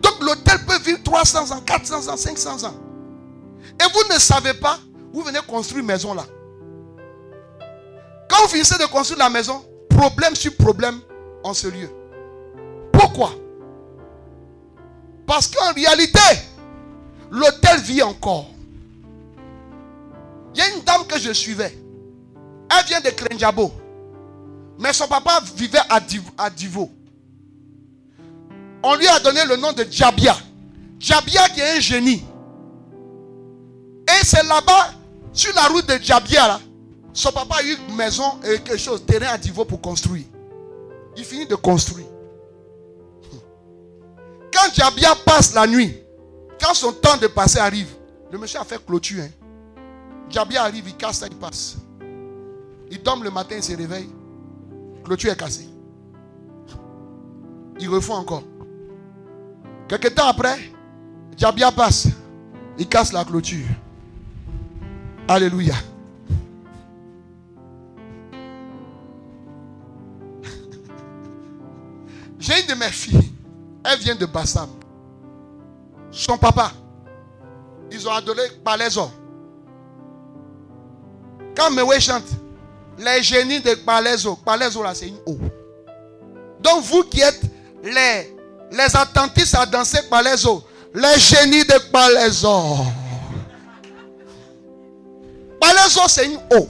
Donc 0.00 0.20
l'hôtel 0.20 0.64
peut 0.66 0.78
vivre 0.78 1.02
300 1.02 1.50
ans, 1.50 1.60
400 1.60 2.12
ans, 2.12 2.16
500 2.16 2.64
ans. 2.64 2.74
Et 3.80 3.92
vous 3.92 4.14
ne 4.14 4.18
savez 4.18 4.54
pas, 4.54 4.78
vous 5.12 5.22
venez 5.22 5.40
construire 5.46 5.80
une 5.80 5.86
maison 5.86 6.14
là. 6.14 6.24
Quand 8.28 8.42
vous 8.42 8.48
finissez 8.48 8.78
de 8.78 8.86
construire 8.86 9.18
la 9.18 9.28
maison, 9.28 9.64
problème 9.88 10.36
sur 10.36 10.56
problème 10.56 11.00
en 11.42 11.54
ce 11.54 11.68
lieu. 11.68 11.88
Pourquoi? 12.92 13.32
Parce 15.26 15.46
qu'en 15.48 15.72
réalité, 15.72 16.18
l'hôtel 17.30 17.80
vit 17.80 18.02
encore. 18.02 18.46
Il 20.54 20.58
y 20.58 20.62
a 20.62 20.68
une 20.74 20.82
dame 20.82 21.06
que 21.06 21.18
je 21.18 21.32
suivais. 21.32 21.76
Elle 22.70 22.86
vient 22.86 23.00
de 23.00 23.10
Krenjabo. 23.10 23.72
Mais 24.78 24.92
son 24.92 25.06
papa 25.06 25.40
vivait 25.56 25.78
à 25.88 26.50
Divo. 26.50 26.90
On 28.82 28.94
lui 28.94 29.06
a 29.06 29.20
donné 29.20 29.44
le 29.44 29.56
nom 29.56 29.72
de 29.72 29.84
Djabia. 29.88 30.36
Djabia 30.98 31.48
qui 31.50 31.60
est 31.60 31.76
un 31.76 31.80
génie. 31.80 32.24
Et 34.08 34.24
c'est 34.24 34.42
là-bas, 34.42 34.94
sur 35.32 35.54
la 35.54 35.68
route 35.68 35.86
de 35.86 35.96
Djabia, 36.02 36.48
là, 36.48 36.60
son 37.12 37.30
papa 37.30 37.56
a 37.58 37.62
eu 37.62 37.76
une 37.88 37.94
maison 37.94 38.40
et 38.42 38.58
quelque 38.60 38.78
chose, 38.78 39.04
terrain 39.06 39.34
à 39.34 39.38
Divo 39.38 39.64
pour 39.64 39.80
construire. 39.80 40.24
Il 41.16 41.24
finit 41.24 41.46
de 41.46 41.54
construire. 41.54 42.06
Quand 44.52 44.72
Djabia 44.74 45.14
passe 45.24 45.54
la 45.54 45.66
nuit, 45.66 45.96
quand 46.60 46.74
son 46.74 46.92
temps 46.92 47.16
de 47.16 47.26
passer 47.26 47.58
arrive, 47.58 47.88
le 48.30 48.38
monsieur 48.38 48.60
a 48.60 48.64
fait 48.64 48.84
clôture. 48.84 49.22
Hein. 49.22 49.30
Djabia 50.28 50.62
arrive, 50.62 50.88
il 50.88 50.96
casse 50.96 51.18
ça, 51.18 51.26
il 51.26 51.36
passe. 51.36 51.76
Il 52.90 53.00
tombe 53.00 53.24
le 53.24 53.30
matin, 53.30 53.56
il 53.56 53.62
se 53.62 53.76
réveille. 53.76 54.08
Clôture 55.04 55.32
est 55.32 55.36
cassée. 55.36 55.68
Il 57.78 57.88
refait 57.88 58.12
encore. 58.12 58.42
Quelque 59.88 60.08
temps 60.08 60.28
après, 60.28 60.58
Djabia 61.36 61.72
passe. 61.72 62.08
Il 62.78 62.88
casse 62.88 63.12
la 63.12 63.24
clôture. 63.24 63.66
Alléluia. 65.28 65.74
J'ai 72.40 72.60
une 72.62 72.66
de 72.66 72.74
mes 72.74 72.90
filles. 72.90 73.32
Elle 73.84 73.98
vient 73.98 74.14
de 74.16 74.26
Bassam. 74.26 74.68
Son 76.10 76.36
papa, 76.36 76.72
ils 77.92 78.08
ont 78.08 78.12
adoré 78.12 78.42
Palaiso. 78.64 79.10
Quand 81.56 81.70
Mewe 81.70 82.00
chante, 82.00 82.24
les 82.98 83.22
génies 83.22 83.60
de 83.60 83.74
Palaiso, 83.74 84.36
Palaiso 84.36 84.82
là 84.82 84.94
c'est 84.94 85.08
une 85.08 85.18
eau. 85.26 85.38
Donc 86.60 86.82
vous 86.84 87.04
qui 87.04 87.20
êtes 87.20 87.40
les, 87.84 88.34
les 88.72 88.96
attentistes 88.96 89.54
à 89.54 89.66
danser 89.66 90.00
Palaiso, 90.08 90.64
les 90.94 91.18
génies 91.18 91.64
de 91.64 91.78
Palaiso. 91.92 92.76
Palaiso 95.60 96.00
c'est 96.08 96.26
une 96.26 96.36
eau. 96.56 96.68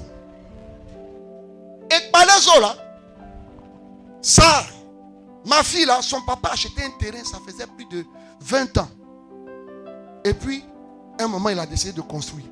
Et 1.91 2.11
Palaiso 2.13 2.61
là, 2.61 2.75
ça, 4.21 4.65
Ma 5.47 5.63
fille 5.63 5.87
là, 5.87 6.03
son 6.03 6.21
papa 6.23 6.51
achetait 6.53 6.85
un 6.85 6.91
terrain, 6.99 7.25
ça 7.25 7.39
faisait 7.47 7.67
plus 7.67 7.87
de 7.87 8.05
20 8.41 8.79
ans. 8.79 8.89
Et 10.25 10.35
puis, 10.35 10.63
un 11.19 11.29
moment, 11.29 11.49
il 11.49 11.59
a 11.59 11.67
décidé 11.67 11.93
de 11.93 12.03
construire. 12.03 12.47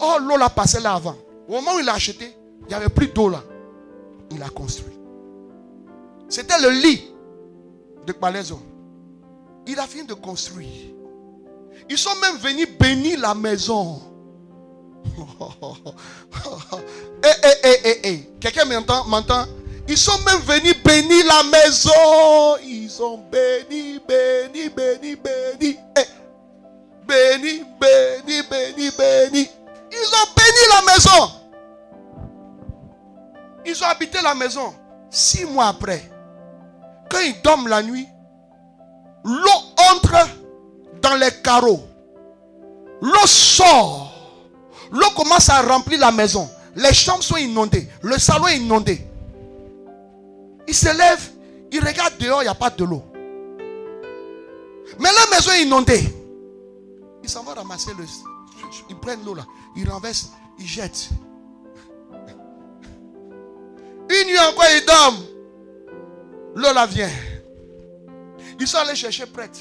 Oh, 0.00 0.16
l'eau 0.20 0.36
l'a 0.36 0.48
passé 0.48 0.80
là 0.80 0.94
avant. 0.94 1.16
Au 1.48 1.52
moment 1.52 1.74
où 1.74 1.78
il 1.80 1.88
a 1.88 1.94
acheté, 1.94 2.36
il 2.62 2.68
n'y 2.68 2.74
avait 2.74 2.88
plus 2.88 3.08
d'eau 3.08 3.28
là. 3.28 3.42
Il 4.30 4.42
a 4.42 4.48
construit. 4.48 4.98
C'était 6.28 6.58
le 6.60 6.70
lit 6.70 7.10
de 8.06 8.12
Palaiso. 8.12 8.60
Il 9.66 9.78
a 9.78 9.86
fini 9.86 10.06
de 10.06 10.14
construire. 10.14 10.94
Ils 11.88 11.98
sont 11.98 12.14
même 12.20 12.36
venus 12.36 12.68
bénir 12.78 13.20
la 13.20 13.34
maison. 13.34 14.00
Eh, 17.24 17.28
eh, 17.42 17.54
eh, 17.64 17.80
eh, 17.84 18.00
eh. 18.04 18.30
Quelqu'un 18.40 18.64
m'entend? 18.64 19.46
Ils 19.88 19.96
sont 19.96 20.18
même 20.26 20.40
venus 20.42 20.76
bénir 20.84 21.24
la 21.26 21.42
maison. 21.44 22.56
Ils 22.62 23.02
ont 23.02 23.18
béni, 23.32 23.98
béni, 24.06 24.68
béni, 24.68 25.16
béni. 25.16 25.78
Eh. 25.96 26.04
Béni, 27.06 27.64
béni, 27.80 28.42
béni, 28.50 28.90
béni. 28.90 29.50
Ils 29.90 30.14
ont 30.14 30.28
béni 30.36 30.62
la 30.74 30.92
maison. 30.92 31.30
Ils 33.64 33.82
ont 33.82 33.86
habité 33.86 34.18
la 34.22 34.34
maison. 34.34 34.74
Six 35.10 35.46
mois 35.46 35.68
après, 35.68 36.02
quand 37.10 37.20
ils 37.20 37.40
dorment 37.42 37.68
la 37.68 37.82
nuit, 37.82 38.06
l'eau 39.24 39.50
entre 39.90 40.28
dans 41.00 41.16
les 41.16 41.30
carreaux. 41.42 41.80
L'eau 43.00 43.26
sort. 43.26 44.12
L'eau 44.90 45.10
commence 45.16 45.48
à 45.48 45.62
remplir 45.62 45.98
la 46.00 46.10
maison. 46.10 46.50
Les 46.76 46.92
chambres 46.92 47.22
sont 47.22 47.36
inondées. 47.36 47.88
Le 48.02 48.18
salon 48.18 48.48
est 48.48 48.58
inondé. 48.58 49.07
Il 50.68 50.74
se 50.74 50.94
lève, 50.94 51.30
il 51.72 51.80
regarde 51.80 52.18
dehors, 52.18 52.42
il 52.42 52.44
n'y 52.44 52.50
a 52.50 52.54
pas 52.54 52.68
de 52.68 52.84
l'eau. 52.84 53.02
Mais 54.98 55.08
la 55.10 55.36
maison 55.36 55.50
est 55.52 55.62
inondée. 55.62 56.14
Il 57.22 57.28
s'en 57.28 57.42
va 57.42 57.54
ramasser 57.54 57.92
le. 57.98 58.04
Il 58.90 58.96
prend 58.96 59.16
l'eau 59.24 59.34
là, 59.34 59.46
il 59.76 59.88
renverse, 59.90 60.30
il 60.58 60.66
jette. 60.66 61.08
Une 64.10 64.26
nuit 64.26 64.38
encore, 64.38 64.64
il 64.76 64.84
dort. 64.86 65.14
L'eau 66.54 66.74
là 66.74 66.84
vient. 66.84 67.10
Ils 68.60 68.66
sont 68.66 68.78
allés 68.78 68.94
chercher 68.94 69.24
prêtre. 69.24 69.60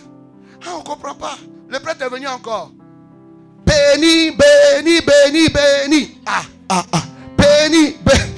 Ah, 0.65 0.71
on 0.75 0.79
ne 0.79 0.83
comprend 0.83 1.15
pas. 1.15 1.37
Le 1.69 1.79
prêtre 1.79 2.01
est 2.01 2.09
venu 2.09 2.27
encore. 2.27 2.71
Béni, 3.65 4.31
béni, 4.31 4.99
béni, 5.01 5.49
béni. 5.49 6.17
Ah, 6.25 6.41
ah, 6.67 6.85
ah. 6.91 7.03
Béni, 7.37 7.95
béni. 8.03 8.36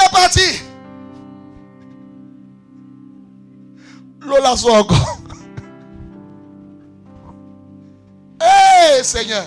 Il 0.00 0.06
est 0.06 0.10
parti. 0.10 0.62
Lola 4.20 4.56
sort 4.56 4.74
encore. 4.74 5.18
Hé 8.40 9.02
Seigneur. 9.02 9.44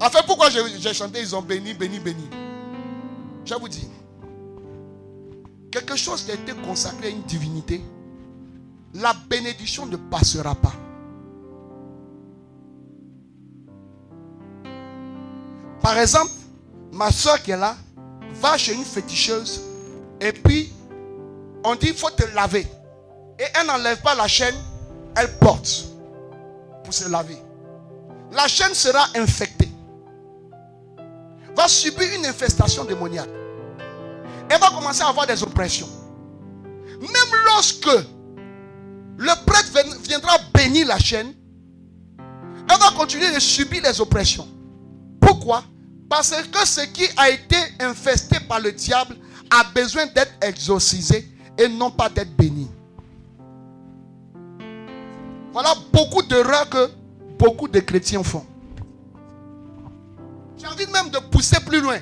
En 0.00 0.10
fait, 0.10 0.24
pourquoi 0.26 0.48
j'ai 0.50 0.92
chanté, 0.92 1.20
ils 1.20 1.34
ont 1.36 1.42
béni, 1.42 1.74
béni, 1.74 1.98
béni? 2.00 2.28
Je 3.44 3.54
vous 3.54 3.68
dis, 3.68 3.88
quelque 5.70 5.96
chose 5.96 6.22
qui 6.24 6.30
a 6.30 6.34
été 6.34 6.52
consacré 6.52 7.06
à 7.08 7.10
une 7.10 7.22
divinité, 7.22 7.80
la 8.94 9.12
bénédiction 9.28 9.86
ne 9.86 9.96
passera 9.96 10.54
pas. 10.54 10.72
Par 15.80 15.98
exemple, 15.98 16.32
ma 16.92 17.10
soeur 17.10 17.42
qui 17.42 17.50
est 17.50 17.56
là, 17.56 17.76
chez 18.56 18.72
une 18.74 18.84
féticheuse 18.84 19.62
et 20.20 20.32
puis 20.32 20.72
on 21.64 21.74
dit 21.74 21.88
il 21.88 21.94
faut 21.94 22.10
te 22.10 22.24
laver. 22.34 22.66
Et 23.38 23.44
elle 23.58 23.66
n'enlève 23.66 24.00
pas 24.02 24.14
la 24.14 24.28
chaîne, 24.28 24.54
elle 25.16 25.38
porte 25.38 25.86
pour 26.84 26.92
se 26.94 27.08
laver. 27.08 27.36
La 28.32 28.46
chaîne 28.48 28.74
sera 28.74 29.06
infectée. 29.16 29.68
Va 31.56 31.68
subir 31.68 32.06
une 32.16 32.26
infestation 32.26 32.84
démoniaque. 32.84 33.28
Elle 34.48 34.60
va 34.60 34.68
commencer 34.68 35.02
à 35.02 35.08
avoir 35.08 35.26
des 35.26 35.42
oppressions. 35.42 35.88
Même 37.00 37.40
lorsque 37.46 37.86
le 39.16 39.44
prêtre 39.46 39.70
vien- 39.72 39.96
viendra 40.02 40.36
bénir 40.52 40.86
la 40.86 40.98
chaîne, 40.98 41.32
elle 42.18 42.78
va 42.78 42.90
continuer 42.96 43.32
de 43.32 43.38
subir 43.38 43.82
les 43.82 44.00
oppressions. 44.00 44.48
Pourquoi? 45.20 45.62
Parce 46.08 46.30
que 46.30 46.66
ce 46.66 46.82
qui 46.82 47.06
a 47.16 47.30
été 47.30 47.56
infesté 47.80 48.38
par 48.40 48.60
le 48.60 48.72
diable 48.72 49.16
a 49.50 49.64
besoin 49.74 50.06
d'être 50.06 50.32
exorcisé 50.42 51.28
et 51.58 51.68
non 51.68 51.90
pas 51.90 52.08
d'être 52.08 52.34
béni. 52.36 52.70
Voilà 55.52 55.74
beaucoup 55.92 56.22
d'erreurs 56.22 56.68
que 56.68 56.90
beaucoup 57.38 57.68
de 57.68 57.80
chrétiens 57.80 58.22
font. 58.22 58.44
J'ai 60.58 60.66
envie 60.66 60.86
même 60.86 61.10
de 61.10 61.18
pousser 61.18 61.60
plus 61.60 61.80
loin. 61.80 61.98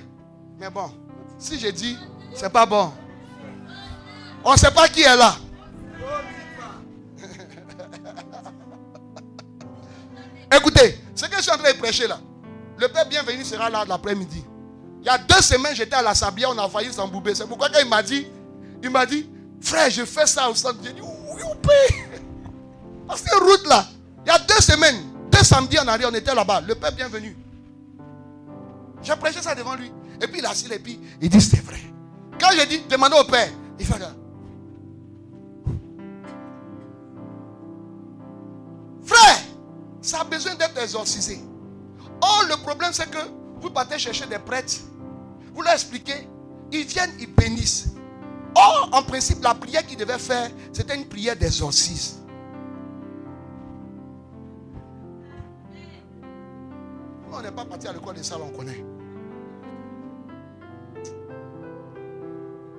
Mais 0.59 0.71
bon, 0.71 0.91
si 1.39 1.59
je 1.59 1.69
dis, 1.69 1.99
c'est 2.35 2.53
pas 2.53 2.65
bon. 2.65 2.93
On 4.45 4.53
ne 4.53 4.57
sait 4.57 4.71
pas 4.71 4.89
qui 4.89 5.03
est 5.03 5.17
là. 5.17 5.37
Écoutez, 10.57 10.99
ce 11.15 11.27
que 11.27 11.37
je 11.37 11.43
suis 11.43 11.51
en 11.51 11.59
train 11.59 11.73
de 11.73 11.79
prêcher 11.79 12.07
là, 12.07 12.19
le 12.83 12.89
Père 12.89 13.07
bienvenu 13.07 13.45
sera 13.45 13.71
là 13.71 13.85
l'après-midi. 13.87 14.45
Il 15.03 15.07
y 15.07 15.09
a 15.09 15.17
deux 15.17 15.41
semaines, 15.41 15.75
j'étais 15.75 15.95
à 15.95 16.03
la 16.03 16.17
Sablière, 16.17 16.51
on 16.51 16.59
a 16.59 16.69
failli 16.69 16.93
s'embouber. 16.93 17.33
C'est 17.33 17.47
pourquoi 17.47 17.69
quand 17.69 17.79
il 17.81 17.89
m'a 17.89 18.03
dit, 18.03 18.27
il 18.83 18.91
m'a 18.91 19.07
dit, 19.07 19.31
frère, 19.61 19.89
je 19.89 20.05
fais 20.05 20.27
ça 20.27 20.51
au 20.51 20.55
centre. 20.57 20.79
J'ai 20.83 20.93
dit, 20.93 21.01
oui. 21.01 21.43
Parce 23.07 23.23
que 23.23 23.39
route 23.39 23.69
là, 23.69 23.87
il 24.27 24.29
y 24.29 24.35
a 24.35 24.39
deux 24.41 24.61
semaines, 24.61 25.01
deux 25.31 25.45
samedis 25.45 25.79
en 25.79 25.87
arrière, 25.87 26.09
on 26.11 26.15
était 26.15 26.35
là-bas. 26.35 26.61
Le 26.63 26.75
Père 26.75 26.91
bienvenu. 26.91 27.37
J'ai 29.01 29.15
prêché 29.15 29.41
ça 29.41 29.55
devant 29.55 29.77
lui. 29.77 29.93
Et 30.21 30.27
puis 30.27 30.41
il 30.41 30.47
a 30.47 30.51
assis 30.51 30.67
et 30.73 30.79
puis 30.81 30.99
il 31.21 31.29
dit, 31.29 31.41
c'est 31.41 31.65
vrai. 31.65 31.81
Quand 32.41 32.49
j'ai 32.53 32.67
dit, 32.67 32.83
demandez 32.91 33.17
au 33.17 33.25
Père, 33.25 33.49
il 33.79 33.87
fait 33.87 33.99
là. 34.01 34.11
Frère, 39.05 39.39
ça 40.01 40.23
a 40.23 40.25
besoin 40.25 40.57
d'être 40.57 40.79
exorcisé. 40.83 41.41
Or, 42.23 42.45
le 42.49 42.57
problème, 42.63 42.93
c'est 42.93 43.11
que 43.11 43.19
vous 43.61 43.71
partez 43.71 43.99
chercher 43.99 44.27
des 44.27 44.39
prêtres. 44.39 44.75
Vous 45.53 45.63
leur 45.63 45.73
expliquez. 45.73 46.29
Ils 46.71 46.85
viennent, 46.85 47.13
ils 47.19 47.33
bénissent. 47.33 47.89
Or, 48.55 48.91
en 48.93 49.03
principe, 49.03 49.43
la 49.43 49.55
prière 49.55 49.85
qu'ils 49.85 49.99
devaient 49.99 50.19
faire, 50.19 50.49
c'était 50.73 50.95
une 50.95 51.07
prière 51.07 51.37
d'exorcisme. 51.37 52.21
On 57.33 57.41
n'est 57.41 57.51
pas 57.51 57.65
parti 57.65 57.89
à 57.89 57.93
l'école 57.93 58.15
de 58.15 58.23
ça, 58.23 58.37
on 58.41 58.57
connaît. 58.57 58.85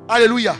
Alléluia. 0.07 0.55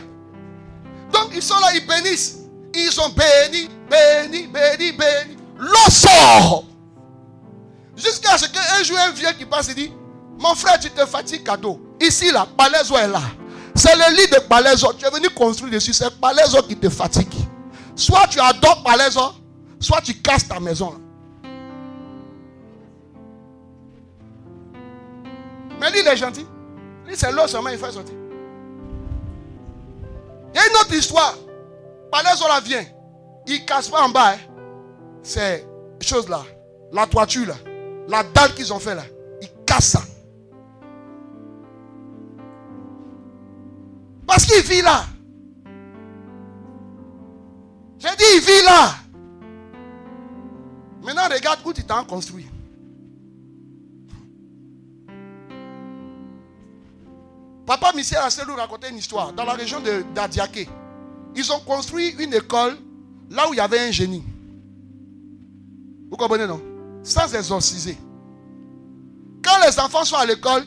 Donc, 1.12 1.30
ils 1.32 1.42
sont 1.42 1.58
là, 1.58 1.68
ils 1.74 1.86
bénissent. 1.86 2.40
Ils 2.74 2.90
sont 2.90 3.08
bénis, 3.10 3.70
bénis, 3.88 4.48
bénis, 4.48 4.92
bénis. 4.92 5.36
L'eau 5.58 5.90
sort. 5.90 6.64
Jusqu'à 7.96 8.36
ce 8.38 8.46
qu'un 8.48 8.82
jour, 8.82 8.98
un 8.98 9.10
vieux 9.12 9.30
qui 9.38 9.44
passe 9.46 9.68
et 9.68 9.74
dit 9.74 9.92
Mon 10.38 10.54
frère, 10.54 10.78
tu 10.80 10.90
te 10.90 11.04
fatigues 11.06 11.44
cadeau. 11.44 11.80
Ici, 12.00 12.30
là, 12.32 12.46
Palaiso 12.56 12.96
est 12.96 13.06
là. 13.08 13.20
C'est 13.76 13.94
le 13.94 14.16
lit 14.16 14.28
de 14.28 14.38
Palaiso. 14.48 14.92
Tu 14.94 15.04
es 15.06 15.10
venu 15.10 15.28
construire 15.30 15.72
dessus. 15.72 15.92
C'est 15.92 16.10
Palaiso 16.20 16.62
qui 16.62 16.76
te 16.76 16.88
fatigue. 16.88 17.32
Soit 17.96 18.26
tu 18.28 18.40
adores 18.40 18.82
Palaiso, 18.82 19.20
soit 19.80 20.00
tu 20.00 20.14
casses 20.20 20.46
ta 20.48 20.58
maison. 20.60 21.00
Mais 25.80 25.90
lui, 25.90 26.00
il 26.00 26.06
est 26.06 26.16
gentil. 26.16 26.46
Lui, 27.06 27.16
c'est 27.16 27.30
l'eau 27.32 27.46
seulement, 27.46 27.70
il 27.70 27.78
fait 27.78 27.92
sortir. 27.92 28.14
Il 30.54 30.56
y 30.56 30.60
a 30.60 30.66
une 30.68 30.76
autre 30.76 30.94
histoire. 30.94 31.34
Palaiso 32.10 32.46
là 32.48 32.60
vient. 32.60 32.84
Il 33.46 33.64
casse 33.64 33.88
pas 33.88 34.02
en 34.02 34.08
bas. 34.08 34.32
hein. 34.32 34.38
Ces 35.22 35.64
choses 36.00 36.28
là. 36.28 36.42
La 36.92 37.06
toiture 37.06 37.46
là. 37.48 37.54
La 38.08 38.22
dalle 38.22 38.54
qu'ils 38.54 38.72
ont 38.72 38.78
fait 38.78 38.94
là. 38.94 39.04
Ils 39.40 39.48
cassent 39.66 39.90
ça. 39.90 40.02
Parce 44.26 44.44
qu'il 44.46 44.62
vit 44.62 44.82
là. 44.82 45.04
J'ai 47.98 48.08
dit, 48.16 48.24
il 48.36 48.40
vit 48.40 48.64
là. 48.64 48.94
Maintenant, 51.02 51.34
regarde 51.34 51.60
où 51.64 51.72
tu 51.72 51.84
t'en 51.84 52.04
construit. 52.04 52.46
Papa 57.66 57.92
Michel 57.94 58.18
a 58.18 58.44
nous 58.46 58.54
raconter 58.56 58.90
une 58.90 58.98
histoire. 58.98 59.32
Dans 59.32 59.44
la 59.44 59.54
région 59.54 59.80
de 59.80 60.04
d'Adiaké, 60.14 60.68
ils 61.34 61.52
ont 61.52 61.60
construit 61.60 62.10
une 62.18 62.34
école 62.34 62.76
là 63.30 63.48
où 63.48 63.54
il 63.54 63.56
y 63.56 63.60
avait 63.60 63.80
un 63.80 63.90
génie. 63.90 64.24
Vous 66.10 66.16
comprenez, 66.16 66.46
non? 66.46 66.73
Sans 67.04 67.32
exorciser. 67.34 67.98
Quand 69.44 69.58
les 69.64 69.78
enfants 69.78 70.04
sont 70.04 70.16
à 70.16 70.24
l'école, 70.24 70.64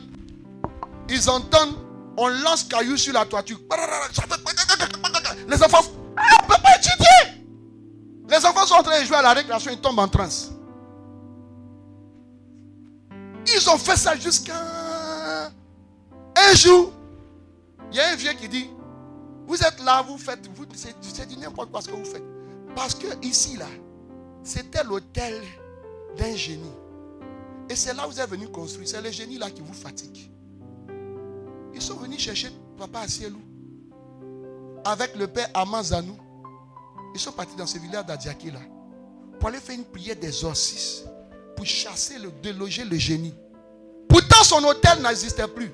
ils 1.08 1.28
entendent, 1.28 1.74
on 2.16 2.28
lance 2.28 2.64
cailloux 2.64 2.96
sur 2.96 3.12
la 3.12 3.26
toiture. 3.26 3.58
Les 5.48 5.62
enfants, 5.62 5.84
ah, 6.16 6.46
papa 6.46 6.68
étudier. 6.76 7.42
Les 8.28 8.46
enfants 8.46 8.66
sont 8.66 8.74
en 8.74 8.82
train 8.82 9.00
de 9.00 9.04
jouer 9.04 9.16
à 9.16 9.22
la 9.22 9.32
récréation, 9.32 9.72
ils 9.72 9.80
tombent 9.80 9.98
en 9.98 10.08
transe. 10.08 10.52
Ils 13.46 13.68
ont 13.70 13.78
fait 13.78 13.96
ça 13.96 14.14
jusqu'à 14.16 14.54
un 16.36 16.54
jour. 16.54 16.92
Il 17.90 17.96
y 17.96 18.00
a 18.00 18.10
un 18.10 18.16
vieux 18.16 18.32
qui 18.34 18.48
dit, 18.48 18.70
vous 19.46 19.60
êtes 19.62 19.82
là, 19.82 20.02
vous 20.02 20.18
faites, 20.18 20.46
vous, 20.54 20.66
c'est 20.74 21.26
du 21.26 21.36
n'importe 21.36 21.72
quoi 21.72 21.80
ce 21.80 21.88
que 21.88 21.96
vous 21.96 22.04
faites. 22.04 22.22
Parce 22.76 22.94
que 22.94 23.06
ici, 23.22 23.56
là, 23.56 23.66
c'était 24.44 24.84
l'hôtel 24.84 25.42
d'un 26.16 26.34
génie. 26.34 26.72
Et 27.68 27.76
c'est 27.76 27.92
là 27.94 28.06
où 28.06 28.10
vous 28.10 28.20
êtes 28.20 28.30
venu 28.30 28.48
construire. 28.48 28.88
C'est 28.88 29.02
le 29.02 29.10
génie 29.10 29.38
là 29.38 29.50
qui 29.50 29.60
vous 29.60 29.74
fatigue. 29.74 30.30
Ils 31.74 31.82
sont 31.82 31.96
venus 31.96 32.20
chercher 32.20 32.50
papa 32.78 33.00
Asielou 33.00 33.40
avec 34.84 35.14
le 35.16 35.26
père 35.26 35.48
Amazanou. 35.54 36.16
Ils 37.14 37.20
sont 37.20 37.32
partis 37.32 37.56
dans 37.56 37.66
ce 37.66 37.78
village 37.78 38.06
d'Adiaké 38.06 38.50
là 38.50 38.60
pour 39.38 39.48
aller 39.48 39.58
faire 39.58 39.76
une 39.76 39.84
prière 39.84 40.16
d'exorcisme 40.16 41.08
pour 41.56 41.66
chasser, 41.66 42.14
déloger 42.42 42.84
le 42.84 42.96
génie. 42.96 43.34
Pourtant, 44.08 44.44
son 44.44 44.62
hôtel 44.64 45.02
n'existait 45.02 45.48
plus. 45.48 45.72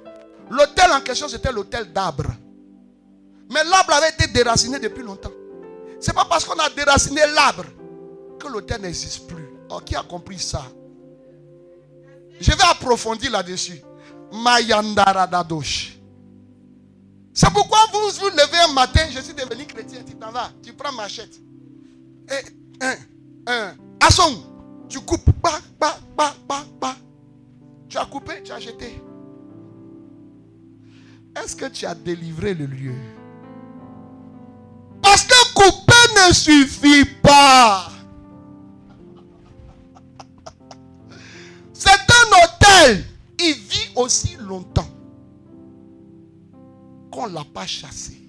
L'hôtel 0.50 0.90
en 0.90 1.00
question, 1.00 1.28
c'était 1.28 1.52
l'hôtel 1.52 1.92
d'arbre. 1.92 2.26
Mais 3.50 3.62
l'arbre 3.64 3.92
avait 3.92 4.08
été 4.08 4.26
déraciné 4.28 4.78
depuis 4.78 5.02
longtemps. 5.02 5.32
C'est 6.00 6.14
pas 6.14 6.24
parce 6.24 6.44
qu'on 6.44 6.58
a 6.58 6.68
déraciné 6.70 7.20
l'arbre 7.34 7.64
que 8.38 8.48
l'hôtel 8.48 8.80
n'existe 8.80 9.26
plus. 9.26 9.43
Oh, 9.70 9.80
qui 9.84 9.96
a 9.96 10.02
compris 10.02 10.38
ça? 10.38 10.64
Je 12.40 12.50
vais 12.50 12.64
approfondir 12.70 13.30
là-dessus. 13.30 13.80
Mayandara 14.32 15.26
Dadosh. 15.26 15.98
C'est 17.32 17.50
pourquoi 17.50 17.78
vous 17.92 18.10
vous 18.20 18.28
levez 18.28 18.58
un 18.68 18.72
matin, 18.72 19.06
je 19.10 19.20
suis 19.20 19.34
devenu 19.34 19.66
chrétien, 19.66 20.00
tu 20.06 20.14
t'en 20.14 20.30
vas, 20.30 20.50
tu 20.62 20.72
prends 20.72 20.92
machette. 20.92 21.40
Et 22.30 22.84
un, 22.84 22.94
un, 23.46 23.74
asson, 24.00 24.42
tu 24.88 25.00
coupes. 25.00 25.30
Tu 27.88 27.98
as 27.98 28.06
coupé, 28.06 28.42
tu 28.42 28.50
as 28.50 28.58
jeté. 28.58 29.00
Est-ce 31.36 31.54
que 31.54 31.66
tu 31.66 31.86
as 31.86 31.94
délivré 31.94 32.54
le 32.54 32.66
lieu? 32.66 32.94
Parce 35.00 35.22
que 35.24 35.54
couper 35.54 36.28
ne 36.28 36.32
suffit 36.34 37.04
pas. 37.22 37.93
il 43.38 43.54
vit 43.54 43.90
aussi 43.96 44.36
longtemps 44.36 44.88
qu'on 47.10 47.28
ne 47.28 47.34
l'a 47.34 47.44
pas 47.44 47.66
chassé. 47.66 48.20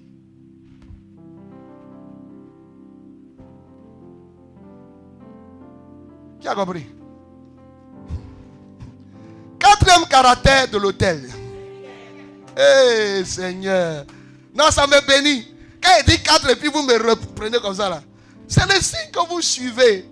Qui 6.40 6.48
a 6.48 6.54
compris? 6.54 6.86
Quatrième 9.58 10.06
caractère 10.08 10.68
de 10.68 10.78
l'autel. 10.78 11.28
Eh 12.56 13.18
hey, 13.18 13.26
Seigneur. 13.26 14.04
Non, 14.54 14.70
ça 14.70 14.86
me 14.86 15.06
bénit. 15.06 15.46
Quand 15.82 15.90
il 16.00 16.04
dit 16.06 16.22
quatre 16.22 16.48
et 16.50 16.56
puis 16.56 16.68
vous 16.68 16.82
me 16.82 16.94
reprenez 16.94 17.58
comme 17.58 17.74
ça 17.74 17.88
là. 17.88 18.02
C'est 18.48 18.64
le 18.66 18.80
signe 18.80 19.10
que 19.12 19.28
vous 19.28 19.42
suivez. 19.42 20.08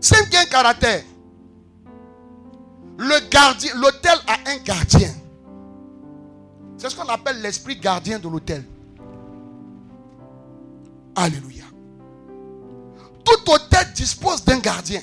Cinquième 0.00 0.46
caractère. 0.46 1.02
Le 2.98 3.28
gardien, 3.28 3.74
l'hôtel 3.76 4.18
a 4.26 4.50
un 4.50 4.56
gardien. 4.58 5.10
C'est 6.78 6.90
ce 6.90 6.96
qu'on 6.96 7.08
appelle 7.08 7.40
l'esprit 7.40 7.76
gardien 7.76 8.18
de 8.18 8.28
l'hôtel. 8.28 8.64
Alléluia. 11.16 11.64
Tout 13.24 13.50
hôtel 13.50 13.92
dispose 13.94 14.44
d'un 14.44 14.58
gardien. 14.58 15.00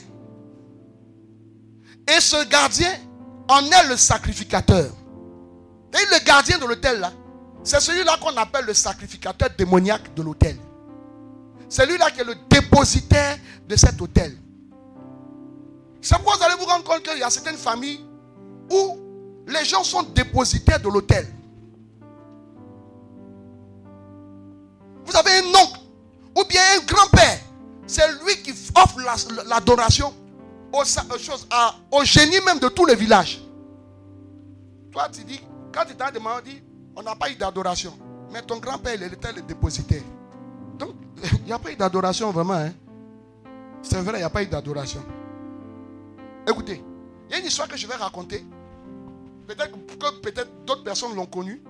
Et 2.07 2.19
ce 2.19 2.47
gardien 2.47 2.91
en 3.47 3.65
est 3.65 3.87
le 3.89 3.97
sacrificateur. 3.97 4.91
Et 5.93 6.05
le 6.13 6.25
gardien 6.25 6.57
de 6.57 6.65
l'hôtel 6.65 6.99
là, 6.99 7.11
c'est 7.63 7.79
celui-là 7.79 8.17
qu'on 8.21 8.35
appelle 8.37 8.65
le 8.65 8.73
sacrificateur 8.73 9.49
démoniaque 9.57 10.13
de 10.13 10.23
l'hôtel. 10.23 10.57
Celui-là 11.69 12.11
qui 12.11 12.21
est 12.21 12.25
le 12.25 12.35
dépositaire 12.49 13.37
de 13.67 13.75
cet 13.75 14.01
hôtel. 14.01 14.37
C'est 16.01 16.15
pourquoi 16.15 16.35
vous 16.37 16.43
allez 16.43 16.55
vous 16.55 16.65
rendre 16.65 16.83
compte 16.83 17.03
qu'il 17.03 17.17
y 17.19 17.23
a 17.23 17.29
certaines 17.29 17.57
familles 17.57 18.05
où 18.71 18.97
les 19.47 19.63
gens 19.65 19.83
sont 19.83 20.03
dépositaires 20.03 20.79
de 20.79 20.89
l'hôtel. 20.89 21.27
Vous 25.05 25.15
avez 25.15 25.31
un 25.39 25.49
oncle 25.49 25.79
ou 26.37 26.43
bien 26.45 26.61
un 26.77 26.85
grand-père. 26.85 27.39
C'est 27.85 28.07
lui 28.23 28.41
qui 28.41 28.51
offre 28.75 28.99
la- 29.01 29.43
l'adoration 29.45 30.13
aux 30.73 30.83
choses- 31.17 31.47
à- 31.49 31.75
au 31.91 32.03
génie 32.03 32.39
même 32.45 32.59
de 32.59 32.69
tous 32.69 32.85
les 32.85 32.95
villages. 32.95 33.41
Toi, 34.91 35.07
tu 35.11 35.23
dis, 35.23 35.41
quand 35.73 35.83
tu 35.85 35.95
t'as 35.95 36.11
demandé, 36.11 36.63
on 36.95 37.01
n'a 37.03 37.15
pas 37.15 37.29
eu 37.29 37.35
d'adoration. 37.35 37.93
Mais 38.31 38.41
ton 38.41 38.57
grand-père, 38.57 38.95
il 38.95 39.03
était 39.03 39.33
le 39.33 39.41
dépositaire. 39.41 40.03
Donc, 40.77 40.95
il 41.39 41.43
n'y 41.45 41.51
a 41.51 41.59
pas 41.59 41.71
eu 41.71 41.75
d'adoration 41.75 42.31
vraiment. 42.31 42.53
hein. 42.53 42.71
C'est 43.81 43.99
vrai, 44.01 44.13
il 44.15 44.19
n'y 44.19 44.23
a 44.23 44.29
pas 44.29 44.43
eu 44.43 44.47
d'adoration. 44.47 45.03
Écoutez, 46.47 46.83
il 47.29 47.31
y 47.31 47.35
a 47.35 47.39
une 47.39 47.45
histoire 47.45 47.67
que 47.67 47.77
je 47.77 47.87
vais 47.87 47.95
raconter. 47.95 48.43
Peut-être 49.47 49.71
que 49.71 50.21
peut-être 50.21 50.65
d'autres 50.65 50.83
personnes 50.83 51.15
l'ont 51.15 51.25
connue. 51.25 51.61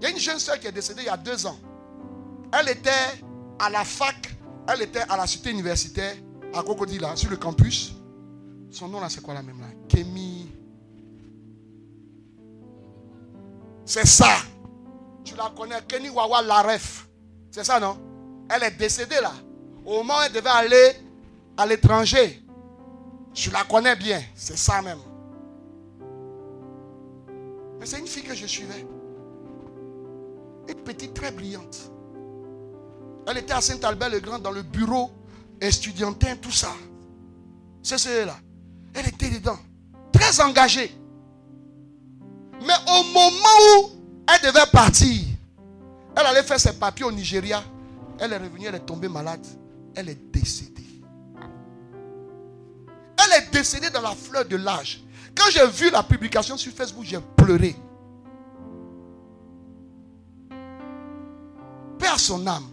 Il 0.00 0.04
y 0.04 0.06
a 0.06 0.10
une 0.10 0.18
jeune 0.18 0.38
soeur 0.38 0.58
qui 0.58 0.66
est 0.66 0.72
décédée 0.72 1.02
il 1.02 1.06
y 1.06 1.10
a 1.10 1.16
deux 1.16 1.46
ans. 1.46 1.58
Elle 2.52 2.68
était 2.68 2.90
à 3.58 3.70
la 3.70 3.84
fac, 3.84 4.34
elle 4.68 4.82
était 4.82 5.02
à 5.08 5.16
la 5.16 5.26
cité 5.26 5.50
universitaire, 5.50 6.16
à 6.54 6.62
Cocody, 6.62 6.98
là, 6.98 7.16
sur 7.16 7.30
le 7.30 7.36
campus. 7.36 7.94
Son 8.70 8.88
nom 8.88 9.00
là, 9.00 9.08
c'est 9.08 9.22
quoi 9.22 9.34
la 9.34 9.42
même 9.42 9.60
là? 9.60 9.66
Kémy. 9.88 10.50
C'est 13.84 14.06
ça. 14.06 14.28
Tu 15.24 15.34
la 15.34 15.50
connais, 15.56 15.80
Kenny 15.88 16.08
Wawa 16.08 16.42
Laref. 16.42 17.08
C'est 17.50 17.64
ça, 17.64 17.80
non? 17.80 17.98
Elle 18.48 18.64
est 18.64 18.76
décédée 18.76 19.20
là. 19.20 19.32
Au 19.84 19.98
moment 19.98 20.14
où 20.18 20.22
elle 20.26 20.32
devait 20.32 20.50
aller 20.50 20.92
à 21.56 21.66
l'étranger. 21.66 22.42
Je 23.36 23.50
la 23.50 23.64
connais 23.64 23.94
bien. 23.94 24.22
C'est 24.34 24.56
ça 24.56 24.80
même. 24.80 24.98
Mais 27.78 27.84
c'est 27.84 27.98
une 27.98 28.06
fille 28.06 28.22
que 28.22 28.34
je 28.34 28.46
suivais. 28.46 28.86
Une 30.68 30.82
petite 30.82 31.12
très 31.12 31.30
brillante. 31.30 31.92
Elle 33.28 33.38
était 33.38 33.52
à 33.52 33.60
Saint-Albert-le-Grand 33.60 34.38
dans 34.38 34.50
le 34.50 34.62
bureau 34.62 35.10
estudiantin, 35.60 36.36
tout 36.36 36.50
ça. 36.50 36.72
C'est 37.82 37.98
celle-là. 37.98 38.36
Elle 38.94 39.06
était 39.08 39.28
dedans. 39.28 39.58
Très 40.12 40.40
engagée. 40.40 40.96
Mais 42.62 42.74
au 42.88 43.02
moment 43.12 43.80
où 43.80 43.90
elle 44.32 44.50
devait 44.50 44.70
partir, 44.72 45.26
elle 46.16 46.26
allait 46.26 46.42
faire 46.42 46.58
ses 46.58 46.72
papiers 46.72 47.04
au 47.04 47.12
Nigeria. 47.12 47.62
Elle 48.18 48.32
est 48.32 48.38
revenue, 48.38 48.64
elle 48.66 48.76
est 48.76 48.86
tombée 48.86 49.08
malade. 49.08 49.46
Elle 49.94 50.08
est 50.08 50.32
décédée. 50.32 50.75
Elle 53.26 53.42
est 53.42 53.50
décédée 53.50 53.90
dans 53.90 54.02
la 54.02 54.14
fleur 54.14 54.44
de 54.44 54.56
l'âge. 54.56 55.02
Quand 55.34 55.50
j'ai 55.50 55.66
vu 55.66 55.90
la 55.90 56.02
publication 56.02 56.56
sur 56.56 56.72
Facebook, 56.72 57.04
j'ai 57.04 57.20
pleuré. 57.36 57.76
Père 61.98 62.18
son 62.18 62.46
âme. 62.46 62.64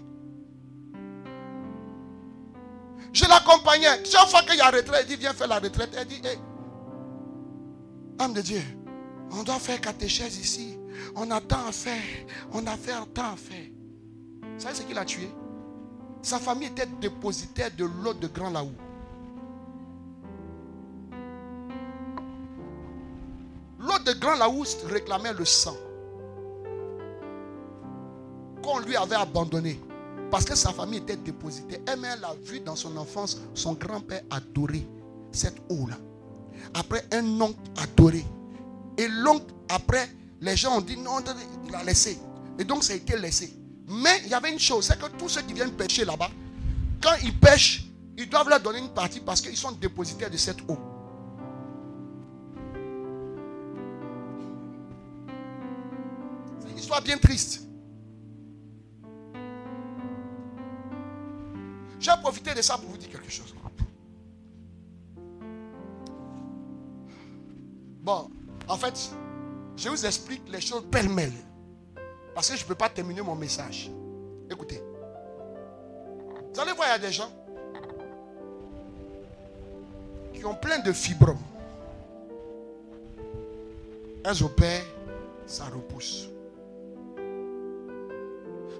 Je 3.11 3.25
l'accompagnais. 3.25 4.03
Chaque 4.05 4.27
fois 4.27 4.41
qu'il 4.41 4.55
y 4.55 4.61
a 4.61 4.67
retraite, 4.67 5.01
elle 5.01 5.05
dit 5.05 5.15
Viens 5.17 5.34
faire 5.34 5.47
la 5.47 5.59
retraite. 5.59 5.91
Elle 5.97 6.07
dit 6.07 6.21
Hé, 6.23 6.38
âme 8.19 8.34
de 8.34 8.41
Dieu, 8.41 8.61
on 9.31 9.43
doit 9.43 9.59
faire 9.59 9.80
catéchèse 9.80 10.38
ici. 10.38 10.77
On 11.15 11.30
a 11.31 11.39
tant 11.41 11.67
à 11.67 11.71
faire. 11.71 12.01
On 12.53 12.65
a 12.65 12.75
fait 12.75 12.93
tant 13.13 13.34
à 13.34 13.35
faire. 13.35 13.67
Vous 14.41 14.59
savez 14.59 14.75
ce 14.75 14.81
qui 14.84 14.93
l'a 14.93 15.05
tué? 15.05 15.30
Sa 16.21 16.39
famille 16.39 16.69
était 16.69 16.88
dépositaire 17.01 17.69
de 17.77 17.85
l'eau 17.85 18.13
de 18.13 18.27
Grand 18.27 18.49
Laou. 18.49 18.71
L'eau 23.85 23.99
de 23.99 24.14
Grand 24.18 24.35
Laou 24.35 24.64
réclamait 24.85 25.34
le 25.34 25.45
sang 25.45 25.76
qu'on 28.64 28.80
lui 28.80 28.95
avait 28.95 29.15
abandonné. 29.15 29.80
Parce 30.31 30.45
que 30.45 30.55
sa 30.55 30.72
famille 30.72 30.99
était 30.99 31.18
dépositaire. 31.18 31.80
Elle, 31.85 31.99
elle 32.05 32.23
a 32.23 32.34
vu 32.43 32.61
dans 32.61 32.76
son 32.76 32.95
enfance 32.97 33.38
son 33.53 33.73
grand-père 33.73 34.22
adorer 34.31 34.88
cette 35.31 35.57
eau-là. 35.69 35.97
Après, 36.73 37.05
un 37.11 37.41
oncle 37.41 37.60
adoré. 37.77 38.26
Et 38.97 39.07
l'oncle, 39.07 39.53
après, 39.69 40.10
les 40.39 40.55
gens 40.55 40.77
ont 40.77 40.81
dit 40.81 40.97
non, 40.97 41.19
il 41.68 41.76
a 41.76 41.84
laissé. 41.84 42.18
Et 42.57 42.64
donc, 42.64 42.84
ça 42.84 42.93
a 42.93 42.95
été 42.95 43.18
laissé. 43.18 43.53
Mais 43.88 44.22
il 44.23 44.31
y 44.31 44.34
avait 44.34 44.51
une 44.51 44.60
chose, 44.60 44.85
c'est 44.85 44.97
que 44.99 45.07
tous 45.18 45.27
ceux 45.27 45.41
qui 45.41 45.53
viennent 45.53 45.73
pêcher 45.73 46.05
là-bas, 46.05 46.30
quand 47.01 47.15
ils 47.22 47.38
pêchent, 47.38 47.85
ils 48.18 48.30
doivent 48.30 48.47
leur 48.47 48.61
donner 48.61 48.80
une 48.80 48.93
partie 48.93 49.19
parce 49.19 49.41
qu'ils 49.41 49.57
sont 49.57 49.73
dépositaires 49.73 50.30
de 50.30 50.38
cette 50.38 50.61
eau. 50.69 50.77
Histoire 56.84 57.01
bien 57.01 57.18
triste. 57.18 57.61
J'ai 61.97 62.11
profité 62.22 62.53
de 62.53 62.61
ça 62.61 62.77
pour 62.77 62.89
vous 62.89 62.97
dire 62.97 63.10
quelque 63.10 63.31
chose. 63.31 63.55
Bon, 68.01 68.30
en 68.68 68.76
fait, 68.76 69.11
je 69.77 69.88
vous 69.88 70.05
explique 70.05 70.41
les 70.49 70.60
choses 70.60 70.84
pêle-mêle. 70.91 71.31
Parce 72.35 72.49
que 72.49 72.57
je 72.57 72.64
ne 72.64 72.68
peux 72.68 72.76
pas 72.76 72.89
terminer 72.89 73.22
mon 73.22 73.35
message. 73.35 73.89
Écoutez. 74.51 74.81
Vous 76.53 76.60
allez 76.60 76.73
voir, 76.73 76.89
il 76.89 76.91
y 76.91 76.95
a 76.95 76.99
des 76.99 77.14
gens 77.14 77.31
qui 80.34 80.43
ont 80.43 80.55
plein 80.55 80.80
de 80.80 80.91
fibromes. 80.91 81.38
Elles 84.26 84.43
opèrent, 84.43 84.85
ça 85.45 85.65
repousse. 85.65 86.32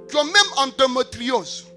Qui 0.10 0.16
ont 0.18 0.24
même 0.24 0.34
endométriose. 0.58 1.68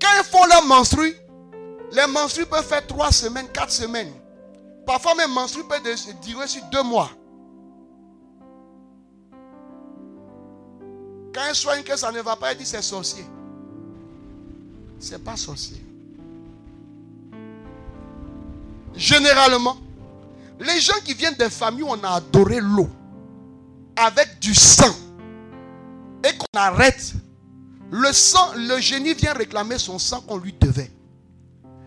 Quand 0.00 0.08
ils 0.18 0.24
font 0.24 0.46
leur 0.46 0.64
menstru, 0.66 1.16
les 1.92 2.06
menstrues 2.06 2.46
peuvent 2.46 2.64
faire 2.64 2.86
trois 2.86 3.12
semaines, 3.12 3.48
quatre 3.52 3.72
semaines. 3.72 4.12
Parfois 4.86 5.14
même 5.14 5.32
menstrues 5.32 5.64
peuvent 5.64 5.82
durer 6.22 6.48
sur 6.48 6.64
deux 6.72 6.82
mois. 6.82 7.10
Quand 11.32 11.42
ils 11.48 11.54
soignent 11.54 11.82
que 11.82 11.96
ça 11.96 12.10
ne 12.12 12.20
va 12.20 12.36
pas, 12.36 12.52
ils 12.52 12.58
disent 12.58 12.68
c'est 12.68 12.82
sorcier. 12.82 13.24
C'est 14.98 15.22
pas 15.22 15.36
sorcier. 15.36 15.82
Généralement, 18.94 19.76
les 20.62 20.80
gens 20.80 20.98
qui 21.04 21.14
viennent 21.14 21.34
des 21.34 21.50
familles 21.50 21.82
où 21.82 21.88
on 21.88 22.04
a 22.04 22.16
adoré 22.16 22.60
l'eau 22.60 22.88
avec 23.96 24.38
du 24.40 24.54
sang 24.54 24.94
et 26.24 26.36
qu'on 26.36 26.58
arrête, 26.58 27.12
le 27.90 28.12
sang, 28.12 28.52
le 28.56 28.78
génie 28.78 29.14
vient 29.14 29.32
réclamer 29.32 29.78
son 29.78 29.98
sang 29.98 30.20
qu'on 30.20 30.38
lui 30.38 30.54
devait. 30.58 30.90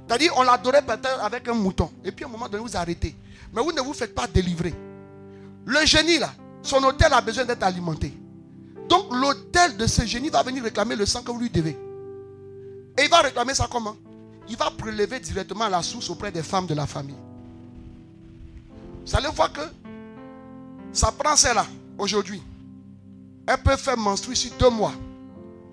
C'est-à-dire, 0.08 0.34
on 0.38 0.44
l'adorait 0.44 0.84
peut-être 0.84 1.24
avec 1.24 1.48
un 1.48 1.54
mouton. 1.54 1.90
Et 2.04 2.12
puis, 2.12 2.26
à 2.26 2.28
un 2.28 2.32
moment 2.32 2.48
donné, 2.48 2.64
vous 2.64 2.78
arrêtez. 2.78 3.16
Mais 3.54 3.62
vous 3.62 3.72
ne 3.72 3.82
vous 3.82 3.94
faites 3.94 4.14
pas 4.14 4.28
délivrer. 4.28 4.74
Le 5.66 5.84
génie, 5.86 6.20
là, 6.20 6.32
son 6.62 6.84
hôtel 6.84 7.12
a 7.12 7.22
besoin 7.22 7.46
d'être 7.46 7.64
alimenté. 7.64 8.16
Donc, 8.88 9.12
l'hôtel 9.12 9.78
de 9.78 9.88
ce 9.88 10.06
génie 10.06 10.30
va 10.30 10.44
venir 10.44 10.64
réclamer 10.64 10.96
le 10.96 11.08
sang 11.08 11.24
que 11.24 11.32
vous 11.32 11.40
lui 11.40 11.50
devez. 11.50 11.76
Et 12.98 13.04
il 13.04 13.10
va 13.10 13.22
réclamer 13.22 13.56
ça 13.56 13.68
comment? 13.72 13.96
Il 14.48 14.58
va 14.58 14.70
prélever 14.70 15.20
directement 15.20 15.68
la 15.68 15.82
source 15.82 16.10
auprès 16.12 16.32
des 16.32 16.44
femmes 16.44 16.68
de 16.68 16.76
la 16.76 16.86
famille. 16.86 17.18
Vous 19.06 19.16
allez 19.16 19.30
voir 19.30 19.52
que 19.54 19.62
ça 20.92 21.12
prend 21.12 21.36
celle-là 21.36 21.66
aujourd'hui. 21.98 22.42
Elle 23.48 23.58
peut 23.58 23.78
faire 23.78 23.98
menstruer 23.98 24.34
ici 24.34 24.52
deux 24.58 24.70
mois. 24.70 24.94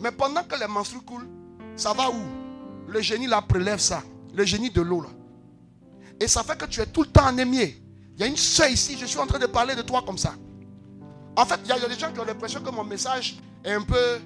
Mais 0.00 0.10
pendant 0.10 0.42
que 0.42 0.58
les 0.58 0.66
menstrues 0.66 1.00
coulent, 1.00 1.28
ça 1.76 1.92
va 1.92 2.10
où? 2.10 2.22
Le 2.88 3.00
génie 3.00 3.26
là 3.26 3.40
prélève 3.40 3.78
ça. 3.78 4.02
Le 4.34 4.44
génie 4.44 4.70
de 4.70 4.82
l'eau 4.82 5.00
là. 5.00 5.08
Et 6.20 6.28
ça 6.28 6.42
fait 6.42 6.58
que 6.58 6.66
tu 6.66 6.80
es 6.80 6.86
tout 6.86 7.02
le 7.02 7.08
temps 7.08 7.26
anémié. 7.26 7.82
Il 8.14 8.20
y 8.20 8.24
a 8.24 8.26
une 8.26 8.36
soeur 8.36 8.68
ici, 8.68 8.96
je 8.98 9.06
suis 9.06 9.18
en 9.18 9.26
train 9.26 9.38
de 9.38 9.46
parler 9.46 9.74
de 9.74 9.82
toi 9.82 10.02
comme 10.04 10.18
ça. 10.18 10.34
En 11.34 11.46
fait, 11.46 11.58
il 11.64 11.68
y 11.68 11.72
a 11.72 11.88
des 11.88 11.98
gens 11.98 12.12
qui 12.12 12.20
ont 12.20 12.24
l'impression 12.24 12.60
que 12.60 12.70
mon 12.70 12.84
message 12.84 13.38
est 13.64 13.72
un 13.72 13.80
peu 13.80 14.20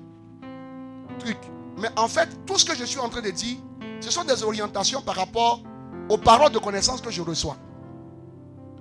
truc. 1.20 1.38
Mais 1.78 1.88
en 1.96 2.08
fait, 2.08 2.28
tout 2.44 2.58
ce 2.58 2.64
que 2.64 2.74
je 2.74 2.84
suis 2.84 2.98
en 2.98 3.08
train 3.08 3.22
de 3.22 3.30
dire, 3.30 3.58
ce 4.00 4.10
sont 4.10 4.24
des 4.24 4.42
orientations 4.42 5.02
par 5.02 5.14
rapport 5.14 5.62
aux 6.08 6.18
paroles 6.18 6.50
de 6.50 6.58
connaissance 6.58 7.00
que 7.00 7.10
je 7.10 7.22
reçois. 7.22 7.56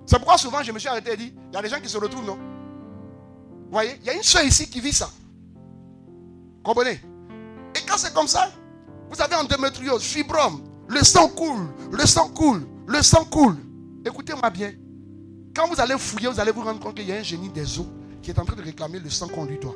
C'est 0.06 0.18
pourquoi 0.18 0.38
souvent 0.38 0.61
je 0.61 0.72
me 0.72 0.80
suis 0.80 0.88
arrêté 0.88 1.14
et 1.14 1.18
dit, 1.18 1.34
il 1.52 1.53
y 1.53 1.57
a 1.57 1.61
des 1.61 1.69
gens 1.69 1.80
qui 1.80 1.90
se 1.90 1.98
retrouvent, 1.98 2.26
non? 2.26 2.38
Vous 2.38 3.72
voyez, 3.72 3.98
il 4.02 4.06
y 4.06 4.10
a 4.10 4.14
une 4.14 4.23
soeur 4.23 4.44
ici 4.44 4.69
qui 4.69 4.80
vit 4.80 4.94
ça. 4.94 5.10
Comprenez? 6.64 7.02
Et 7.76 7.80
quand 7.88 7.98
c'est 7.98 8.14
comme 8.14 8.27
ça, 8.27 8.52
vous 9.10 9.22
avez 9.22 9.36
endométriose, 9.36 10.03
fibrome, 10.03 10.61
le 10.88 11.03
sang 11.03 11.27
coule, 11.30 11.68
le 11.91 12.06
sang 12.06 12.30
coule, 12.30 12.68
le 12.88 13.02
sang 13.02 13.26
coule. 13.26 13.57
Écoutez-moi 14.06 14.49
bien. 14.49 14.72
Quand 15.56 15.68
vous 15.68 15.80
allez 15.80 15.98
fouiller, 15.98 16.27
vous 16.27 16.40
allez 16.40 16.52
vous 16.52 16.61
rendre 16.61 16.80
compte 16.80 16.95
qu'il 16.95 17.07
y 17.07 17.11
a 17.11 17.15
un 17.15 17.23
génie 17.23 17.49
des 17.49 17.80
eaux 17.80 17.88
qui 18.22 18.30
est 18.30 18.40
en 18.40 18.45
train 18.45 18.56
de 18.56 18.61
réclamer 18.61 18.99
le 18.99 19.10
sang 19.10 19.27
qu'on 19.27 19.45
lui 19.45 19.57
doit. 19.57 19.76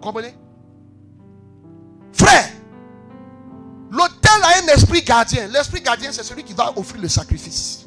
Comprenez? 0.00 0.34
Frère, 2.12 2.48
a 4.42 4.62
un 4.62 4.66
esprit 4.74 5.02
gardien. 5.02 5.48
L'esprit 5.48 5.80
gardien, 5.80 6.10
c'est 6.12 6.22
celui 6.22 6.44
qui 6.44 6.52
va 6.52 6.72
offrir 6.76 7.00
le 7.00 7.08
sacrifice. 7.08 7.86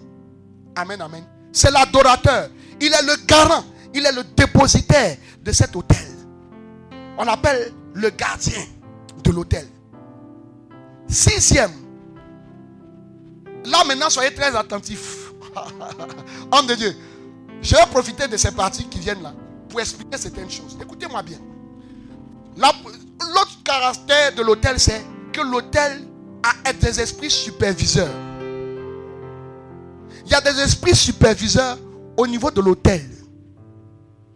Amen, 0.75 1.01
amen. 1.01 1.23
C'est 1.51 1.71
l'adorateur. 1.71 2.49
Il 2.79 2.93
est 2.93 3.01
le 3.03 3.15
garant. 3.25 3.63
Il 3.93 4.05
est 4.05 4.11
le 4.11 4.23
dépositaire 4.23 5.17
de 5.41 5.51
cet 5.51 5.75
autel. 5.75 6.07
On 7.17 7.23
l'appelle 7.23 7.71
le 7.93 8.09
gardien 8.09 8.63
de 9.23 9.31
l'autel. 9.31 9.67
Sixième. 11.07 11.71
Là 13.65 13.83
maintenant, 13.85 14.09
soyez 14.09 14.33
très 14.33 14.55
attentifs. 14.55 15.31
Homme 16.51 16.67
de 16.67 16.75
Dieu. 16.75 16.95
Je 17.61 17.75
vais 17.75 17.85
profiter 17.91 18.27
de 18.27 18.35
ces 18.35 18.51
parties 18.51 18.85
qui 18.85 18.99
viennent 18.99 19.21
là 19.21 19.33
pour 19.69 19.79
expliquer 19.79 20.17
certaines 20.17 20.49
choses. 20.49 20.77
Écoutez-moi 20.81 21.21
bien. 21.21 21.37
L'autre 22.57 23.63
caractère 23.63 24.33
de 24.35 24.41
l'hôtel, 24.41 24.79
c'est 24.79 25.03
que 25.31 25.41
l'hôtel 26.43 26.69
a 26.69 26.73
des 26.73 26.99
esprits 26.99 27.31
superviseurs. 27.31 28.13
Il 30.25 30.31
y 30.31 30.35
a 30.35 30.41
des 30.41 30.59
esprits 30.61 30.95
superviseurs 30.95 31.77
au 32.17 32.27
niveau 32.27 32.51
de 32.51 32.61
l'hôtel. 32.61 33.09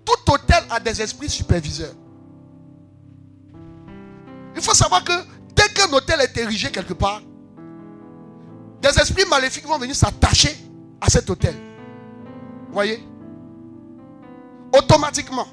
Tout 0.05 0.31
hôtel 0.31 0.63
a 0.69 0.79
des 0.79 1.01
esprits 1.01 1.29
superviseurs. 1.29 1.93
Il 4.55 4.61
faut 4.61 4.73
savoir 4.73 5.03
que 5.03 5.13
dès 5.55 5.69
qu'un 5.69 5.91
hôtel 5.93 6.21
est 6.21 6.37
érigé 6.37 6.71
quelque 6.71 6.93
part, 6.93 7.21
des 8.81 8.89
esprits 8.89 9.25
maléfiques 9.29 9.65
vont 9.65 9.77
venir 9.77 9.95
s'attacher 9.95 10.55
à 11.01 11.09
cet 11.09 11.29
hôtel. 11.29 11.55
Vous 12.67 12.73
voyez? 12.73 13.03
Automatiquement. 14.75 15.47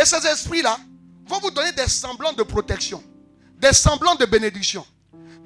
Et 0.00 0.04
ces 0.04 0.24
esprits-là 0.26 0.78
vont 1.26 1.40
vous 1.40 1.50
donner 1.50 1.72
des 1.72 1.88
semblants 1.88 2.32
de 2.32 2.42
protection, 2.42 3.02
des 3.56 3.72
semblants 3.72 4.14
de 4.14 4.24
bénédiction, 4.24 4.84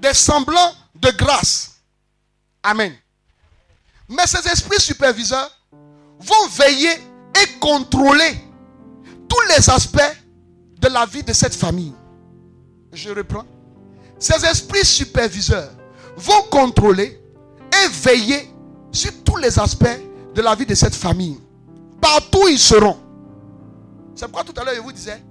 des 0.02 0.14
semblants 0.14 0.74
de 0.96 1.10
grâce. 1.12 1.76
Amen. 2.62 2.92
Mais 4.08 4.26
ces 4.26 4.46
esprits 4.48 4.80
superviseurs 4.80 5.50
vont 6.18 6.48
veiller 6.50 6.92
et 7.40 7.58
contrôler 7.60 8.44
tous 9.28 9.40
les 9.48 9.70
aspects 9.70 10.16
de 10.80 10.88
la 10.88 11.06
vie 11.06 11.22
de 11.22 11.32
cette 11.32 11.54
famille. 11.54 11.94
Je 12.92 13.10
reprends. 13.10 13.46
Ces 14.18 14.44
esprits 14.44 14.84
superviseurs 14.84 15.70
vont 16.16 16.42
contrôler 16.50 17.20
et 17.72 17.88
veiller 17.88 18.52
sur 18.90 19.12
tous 19.24 19.36
les 19.36 19.58
aspects 19.58 20.00
de 20.34 20.42
la 20.42 20.54
vie 20.54 20.66
de 20.66 20.74
cette 20.74 20.94
famille. 20.94 21.40
Partout 22.00 22.48
ils 22.48 22.58
seront. 22.58 22.98
C'est 24.14 24.26
pourquoi 24.26 24.44
tout 24.44 24.60
à 24.60 24.64
l'heure 24.64 24.74
je 24.74 24.80
vous 24.80 24.92
disais, 24.92 25.22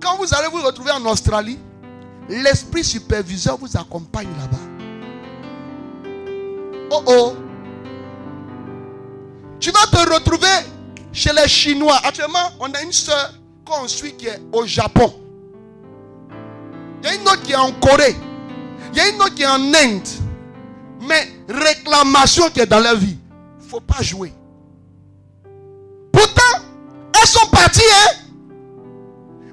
quand 0.00 0.16
vous 0.16 0.34
allez 0.34 0.48
vous 0.48 0.62
retrouver 0.62 0.90
en 0.90 1.04
Australie, 1.06 1.58
l'esprit 2.30 2.84
superviseur 2.84 3.58
vous 3.58 3.76
accompagne 3.76 4.28
là-bas. 4.38 4.56
Oh 6.92 7.02
oh. 7.06 7.36
Tu 9.58 9.70
vas 9.70 9.86
te 9.90 10.12
retrouver 10.14 10.46
chez 11.12 11.32
les 11.32 11.48
Chinois. 11.48 11.98
Actuellement, 12.04 12.52
on 12.60 12.72
a 12.72 12.82
une 12.82 12.92
soeur 12.92 13.34
qu'on 13.64 13.86
suit 13.88 14.14
qui 14.14 14.28
est 14.28 14.40
au 14.52 14.64
Japon. 14.64 15.12
Il 17.02 17.06
y 17.06 17.10
a 17.10 17.14
une 17.16 17.22
autre 17.22 17.42
qui 17.42 17.52
est 17.52 17.56
en 17.56 17.72
Corée. 17.72 18.16
Il 18.92 18.98
y 18.98 19.00
a 19.00 19.08
une 19.08 19.20
autre 19.20 19.34
qui 19.34 19.42
est 19.42 19.46
en 19.46 19.74
Inde. 19.74 20.08
Mais 21.02 21.28
réclamation 21.48 22.48
qui 22.50 22.60
est 22.60 22.66
dans 22.66 22.80
leur 22.80 22.96
vie. 22.96 23.16
Il 23.60 23.64
ne 23.64 23.68
faut 23.68 23.80
pas 23.80 24.02
jouer. 24.02 24.32
Pourtant, 26.12 26.62
elles 27.20 27.28
sont 27.28 27.46
parties, 27.48 27.82
hein? 27.92 28.16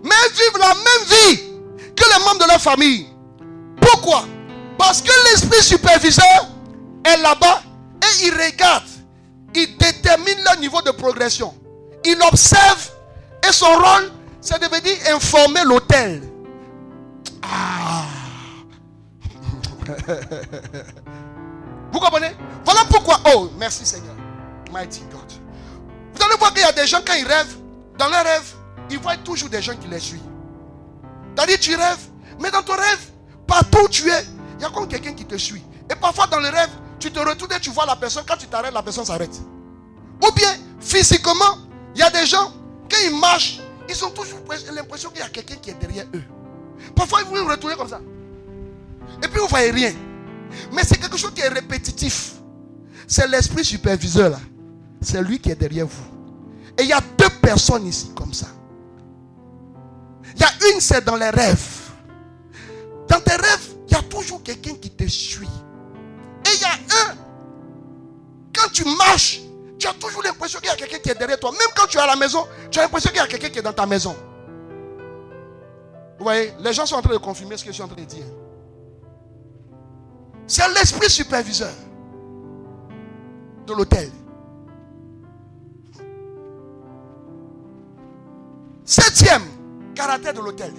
Mais 0.04 0.16
elles 0.26 0.34
vivent 0.34 0.60
la 0.60 0.74
même 0.74 1.36
vie 1.36 1.47
que 1.98 2.04
les 2.04 2.24
membres 2.24 2.40
de 2.40 2.48
leur 2.48 2.62
famille. 2.62 3.08
Pourquoi? 3.82 4.26
Parce 4.78 5.02
que 5.02 5.12
l'esprit 5.30 5.62
superviseur 5.62 6.48
est 7.04 7.18
là-bas 7.18 7.62
et 8.02 8.28
il 8.28 8.34
regarde. 8.34 8.84
Il 9.56 9.78
détermine 9.78 10.38
leur 10.46 10.58
niveau 10.60 10.82
de 10.82 10.92
progression. 10.92 11.54
Il 12.06 12.18
observe 12.32 12.92
et 13.48 13.52
son 13.52 13.66
rôle, 13.74 14.12
c'est 14.40 14.62
de 14.62 14.68
venir 14.68 14.98
informer 15.14 15.64
l'hôtel. 15.66 16.22
Ah. 17.44 18.06
Vous 21.92 22.00
comprenez? 22.00 22.32
Voilà 22.66 22.82
pourquoi. 22.90 23.20
Oh, 23.34 23.50
merci 23.58 23.86
Seigneur. 23.86 24.16
Mighty 24.72 25.02
God. 25.12 25.32
Vous 26.14 26.24
allez 26.24 26.36
voir 26.38 26.54
qu'il 26.54 26.62
y 26.62 26.66
a 26.66 26.72
des 26.72 26.86
gens, 26.86 27.00
quand 27.06 27.14
ils 27.14 27.28
rêvent, 27.28 27.58
dans 27.98 28.10
leurs 28.10 28.24
rêves, 28.24 28.54
ils 28.90 29.00
voient 29.00 29.18
toujours 29.18 29.50
des 29.50 29.62
gens 29.62 29.76
qui 29.76 29.88
les 29.88 30.00
suivent. 30.00 30.22
C'est-à-dire, 31.38 31.60
tu 31.60 31.76
rêves, 31.76 32.00
mais 32.42 32.50
dans 32.50 32.64
ton 32.64 32.74
rêve, 32.74 33.12
partout 33.46 33.86
où 33.86 33.88
tu 33.88 34.10
es, 34.10 34.26
il 34.58 34.64
y 34.64 34.66
a 34.66 34.70
comme 34.72 34.88
quelqu'un 34.88 35.14
qui 35.14 35.24
te 35.24 35.38
suit. 35.38 35.62
Et 35.92 35.96
parfois, 35.96 36.26
dans 36.26 36.40
le 36.40 36.50
rêve, 36.50 36.70
tu 37.00 37.12
te 37.12 37.20
retournes 37.20 37.54
et 37.56 37.60
tu 37.60 37.70
vois 37.70 37.86
la 37.86 37.96
personne. 37.96 38.24
Quand 38.28 38.38
tu 38.38 38.48
t'arrêtes, 38.48 38.74
la 38.74 38.82
personne 38.82 39.06
s'arrête. 39.06 39.40
Ou 40.24 40.32
bien, 40.32 40.52
physiquement, 40.80 41.60
il 41.94 42.00
y 42.00 42.04
a 42.04 42.10
des 42.10 42.26
gens, 42.26 42.52
quand 42.90 42.98
ils 43.06 43.16
marchent, 43.16 43.60
ils 43.88 44.04
ont 44.04 44.10
toujours 44.10 44.40
l'impression 44.74 45.12
qu'il 45.12 45.20
y 45.20 45.24
a 45.24 45.30
quelqu'un 45.30 45.56
qui 45.62 45.70
est 45.70 45.76
derrière 45.76 46.06
eux. 46.16 46.24
Parfois, 46.96 47.20
ils 47.22 47.28
vous 47.28 47.48
retourner 47.48 47.76
comme 47.76 47.90
ça. 47.90 48.02
Et 49.24 49.28
puis, 49.28 49.38
vous 49.38 49.46
ne 49.46 49.50
voyez 49.50 49.70
rien. 49.70 49.94
Mais 50.74 50.82
c'est 50.84 50.98
quelque 50.98 51.18
chose 51.18 51.34
qui 51.36 51.42
est 51.42 51.50
répétitif. 51.50 52.34
C'est 53.08 53.28
l'esprit 53.28 53.64
superviseur 53.64 54.32
là. 54.32 54.40
C'est 55.02 55.22
lui 55.22 55.40
qui 55.40 55.52
est 55.52 55.56
derrière 55.56 55.86
vous. 55.86 56.04
Et 56.80 56.84
il 56.84 56.90
y 56.90 56.94
a 56.94 57.02
deux 57.16 57.30
personnes 57.42 57.86
ici 57.86 58.12
comme 58.16 58.34
ça. 58.34 58.48
Il 60.38 60.42
y 60.42 60.46
a 60.46 60.74
une, 60.74 60.80
c'est 60.80 61.04
dans 61.04 61.16
les 61.16 61.32
rêves. 61.32 61.92
Dans 63.08 63.20
tes 63.20 63.36
rêves, 63.36 63.74
il 63.88 63.94
y 63.94 63.96
a 63.96 64.04
toujours 64.04 64.44
quelqu'un 64.44 64.76
qui 64.76 64.92
te 64.92 65.08
suit. 65.08 65.50
Et 66.46 66.50
il 66.56 66.62
y 66.62 66.66
a 66.66 66.74
un, 66.74 67.16
quand 68.56 68.72
tu 68.72 68.84
marches, 68.86 69.42
tu 69.80 69.88
as 69.88 69.94
toujours 69.94 70.22
l'impression 70.22 70.60
qu'il 70.60 70.70
y 70.70 70.72
a 70.72 70.76
quelqu'un 70.76 71.00
qui 71.00 71.10
est 71.10 71.16
derrière 71.16 71.40
toi. 71.40 71.52
Même 71.52 71.70
quand 71.76 71.88
tu 71.88 71.98
es 71.98 72.02
à 72.02 72.06
la 72.06 72.16
maison, 72.16 72.46
tu 72.70 72.78
as 72.78 72.84
l'impression 72.84 73.10
qu'il 73.10 73.20
y 73.20 73.24
a 73.24 73.28
quelqu'un 73.28 73.50
qui 73.50 73.60
est 73.60 73.64
dans 73.64 73.74
ta 73.74 73.88
maison. 73.88 74.16
Vous 76.20 76.24
voyez, 76.24 76.54
les 76.60 76.74
gens 76.74 76.86
sont 76.86 76.96
en 76.96 77.02
train 77.02 77.14
de 77.14 77.18
confirmer 77.18 77.58
ce 77.58 77.64
que 77.64 77.72
je 77.72 77.74
suis 77.74 77.84
en 77.84 77.88
train 77.88 78.02
de 78.02 78.06
dire. 78.06 78.26
C'est 80.46 80.68
l'esprit 80.70 81.10
superviseur 81.10 81.74
de 83.66 83.74
l'hôtel. 83.74 84.12
Septième 88.86 89.57
caractère 89.98 90.34
de 90.34 90.40
l'hôtel. 90.40 90.74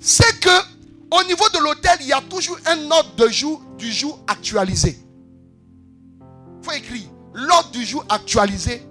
C'est 0.00 0.40
que 0.40 0.48
au 1.12 1.22
niveau 1.24 1.48
de 1.50 1.58
l'hôtel, 1.58 1.98
il 2.00 2.06
y 2.06 2.12
a 2.12 2.22
toujours 2.22 2.58
un 2.66 2.90
ordre 2.90 3.14
de 3.16 3.28
jour 3.28 3.62
du 3.76 3.92
jour 3.92 4.18
actualisé. 4.26 4.98
Il 6.20 6.64
faut 6.64 6.72
écrire 6.72 7.08
l'ordre 7.34 7.70
du 7.70 7.84
jour 7.84 8.04
actualisé 8.08 8.82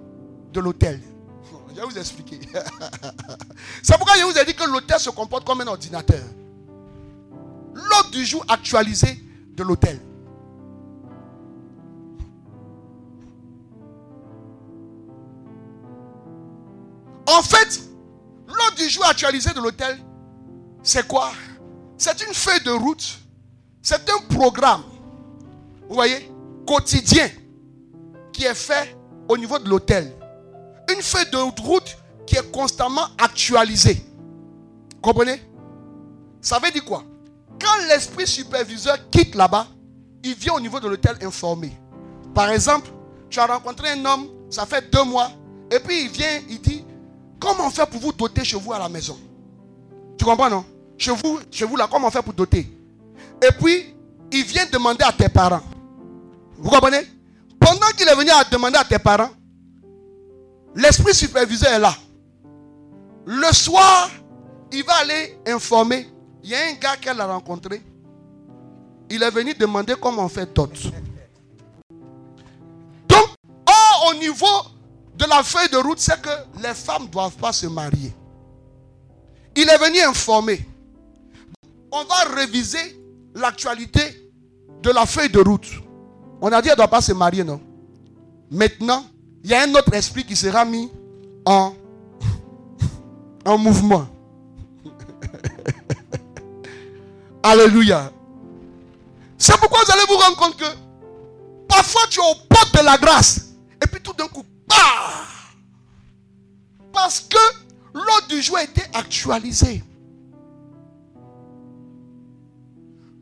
de 0.52 0.60
l'hôtel. 0.60 1.00
Je 1.70 1.80
vais 1.80 1.86
vous 1.86 1.98
expliquer. 1.98 2.38
C'est 3.82 3.96
pourquoi 3.96 4.14
je 4.16 4.24
vous 4.24 4.38
ai 4.38 4.44
dit 4.44 4.54
que 4.54 4.64
l'hôtel 4.70 5.00
se 5.00 5.10
comporte 5.10 5.44
comme 5.44 5.62
un 5.62 5.66
ordinateur. 5.66 6.22
L'ordre 7.74 8.10
du 8.10 8.24
jour 8.24 8.44
actualisé 8.48 9.24
de 9.56 9.62
l'hôtel. 9.62 9.98
En 17.32 17.42
fait, 17.42 17.80
l'ordre 18.46 18.76
du 18.76 18.90
jour 18.90 19.06
actualisé 19.06 19.50
de 19.54 19.60
l'hôtel, 19.60 19.98
c'est 20.82 21.06
quoi? 21.08 21.30
C'est 21.96 22.20
une 22.26 22.34
feuille 22.34 22.62
de 22.62 22.72
route 22.72 23.18
C'est 23.80 24.08
un 24.10 24.18
programme, 24.36 24.82
vous 25.88 25.94
voyez, 25.94 26.30
quotidien 26.66 27.28
qui 28.32 28.44
est 28.44 28.54
fait 28.54 28.96
au 29.28 29.36
niveau 29.36 29.58
de 29.58 29.68
l'hôtel. 29.68 30.12
Une 30.94 31.02
feuille 31.02 31.30
de 31.30 31.38
route 31.62 31.96
qui 32.26 32.36
est 32.36 32.50
constamment 32.52 33.06
actualisée. 33.18 34.04
Comprenez? 35.00 35.42
Ça 36.40 36.58
veut 36.58 36.70
dire 36.70 36.84
quoi? 36.84 37.02
Quand 37.60 37.86
l'esprit 37.88 38.26
superviseur 38.26 38.98
quitte 39.10 39.34
là-bas, 39.34 39.66
il 40.22 40.34
vient 40.34 40.54
au 40.54 40.60
niveau 40.60 40.78
de 40.78 40.88
l'hôtel 40.88 41.16
informer. 41.22 41.72
Par 42.34 42.50
exemple, 42.50 42.90
tu 43.30 43.40
as 43.40 43.46
rencontré 43.46 43.90
un 43.90 44.04
homme, 44.04 44.28
ça 44.48 44.66
fait 44.66 44.88
deux 44.92 45.04
mois, 45.04 45.30
et 45.70 45.80
puis 45.80 46.04
il 46.04 46.10
vient, 46.10 46.40
il 46.48 46.60
dit, 46.60 46.81
comment 47.42 47.66
on 47.66 47.70
fait 47.70 47.84
pour 47.86 48.00
vous 48.00 48.12
doter 48.12 48.44
chez 48.44 48.56
vous 48.56 48.72
à 48.72 48.78
la 48.78 48.88
maison? 48.88 49.18
Tu 50.16 50.24
comprends, 50.24 50.48
non? 50.48 50.64
Chez 50.96 51.10
vous, 51.10 51.40
chez 51.50 51.64
vous 51.64 51.76
là, 51.76 51.88
comment 51.90 52.06
on 52.06 52.10
fait 52.10 52.22
pour 52.22 52.32
doter? 52.32 52.70
Et 53.42 53.52
puis, 53.60 53.94
il 54.30 54.44
vient 54.44 54.64
demander 54.72 55.04
à 55.04 55.12
tes 55.12 55.28
parents. 55.28 55.60
Vous 56.56 56.70
comprenez? 56.70 57.02
Pendant 57.58 57.88
qu'il 57.96 58.08
est 58.08 58.14
venu 58.14 58.30
à 58.30 58.44
demander 58.44 58.76
à 58.76 58.84
tes 58.84 58.98
parents, 58.98 59.30
l'esprit 60.74 61.14
superviseur 61.14 61.72
est 61.72 61.78
là. 61.80 61.94
Le 63.26 63.52
soir, 63.52 64.10
il 64.70 64.84
va 64.84 64.94
aller 65.00 65.38
informer. 65.46 66.08
Il 66.44 66.50
y 66.50 66.54
a 66.54 66.58
un 66.70 66.72
gars 66.74 66.96
qu'elle 66.96 67.20
a 67.20 67.26
rencontré. 67.26 67.82
Il 69.10 69.22
est 69.22 69.30
venu 69.30 69.54
demander 69.54 69.94
comment 70.00 70.24
on 70.24 70.28
fait 70.28 70.52
dot. 70.54 70.72
Donc, 73.08 73.28
or, 73.66 74.10
au 74.10 74.14
niveau 74.14 74.46
de 75.16 75.24
la 75.26 75.42
feuille 75.42 75.68
de 75.70 75.76
route, 75.76 75.98
c'est 75.98 76.20
que 76.20 76.30
les 76.62 76.74
femmes 76.74 77.04
ne 77.04 77.08
doivent 77.08 77.36
pas 77.36 77.52
se 77.52 77.66
marier. 77.66 78.12
Il 79.54 79.68
est 79.68 79.78
venu 79.78 80.00
informer. 80.00 80.66
On 81.90 82.04
va 82.04 82.34
réviser 82.34 83.00
l'actualité 83.34 84.30
de 84.82 84.90
la 84.90 85.06
feuille 85.06 85.30
de 85.30 85.40
route. 85.40 85.68
On 86.40 86.50
a 86.50 86.60
dit 86.60 86.68
qu'elle 86.68 86.72
ne 86.72 86.76
doit 86.78 86.88
pas 86.88 87.00
se 87.02 87.12
marier, 87.12 87.44
non? 87.44 87.60
Maintenant, 88.50 89.04
il 89.44 89.50
y 89.50 89.54
a 89.54 89.62
un 89.62 89.74
autre 89.74 89.92
esprit 89.94 90.24
qui 90.24 90.34
sera 90.36 90.64
mis 90.64 90.90
en, 91.44 91.74
en 93.44 93.58
mouvement. 93.58 94.06
Alléluia. 97.42 98.10
C'est 99.36 99.58
pourquoi 99.58 99.80
vous 99.84 99.92
allez 99.92 100.02
vous 100.08 100.16
rendre 100.16 100.36
compte 100.36 100.56
que 100.56 100.64
parfois 101.68 102.02
tu 102.08 102.20
es 102.20 102.22
aux 102.22 102.46
portes 102.48 102.74
de 102.74 102.84
la 102.84 102.96
grâce. 102.96 103.54
Et 103.82 103.86
puis 103.86 104.00
tout 104.00 104.12
d'un 104.12 104.28
coup, 104.28 104.44
bah 104.76 105.26
Parce 106.92 107.20
que 107.20 107.38
l'ordre 107.94 108.28
du 108.28 108.42
jour 108.42 108.56
a 108.56 108.64
été 108.64 108.82
actualisé. 108.92 109.82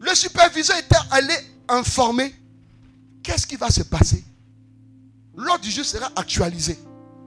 Le 0.01 0.15
superviseur 0.15 0.79
était 0.79 0.97
allé 1.11 1.35
informer 1.69 2.35
qu'est-ce 3.23 3.47
qui 3.47 3.57
va 3.57 3.71
se 3.71 3.83
passer? 3.83 4.25
L'ordre 5.37 5.63
du 5.63 5.71
jour 5.71 5.85
sera 5.85 6.11
actualisé. 6.17 6.79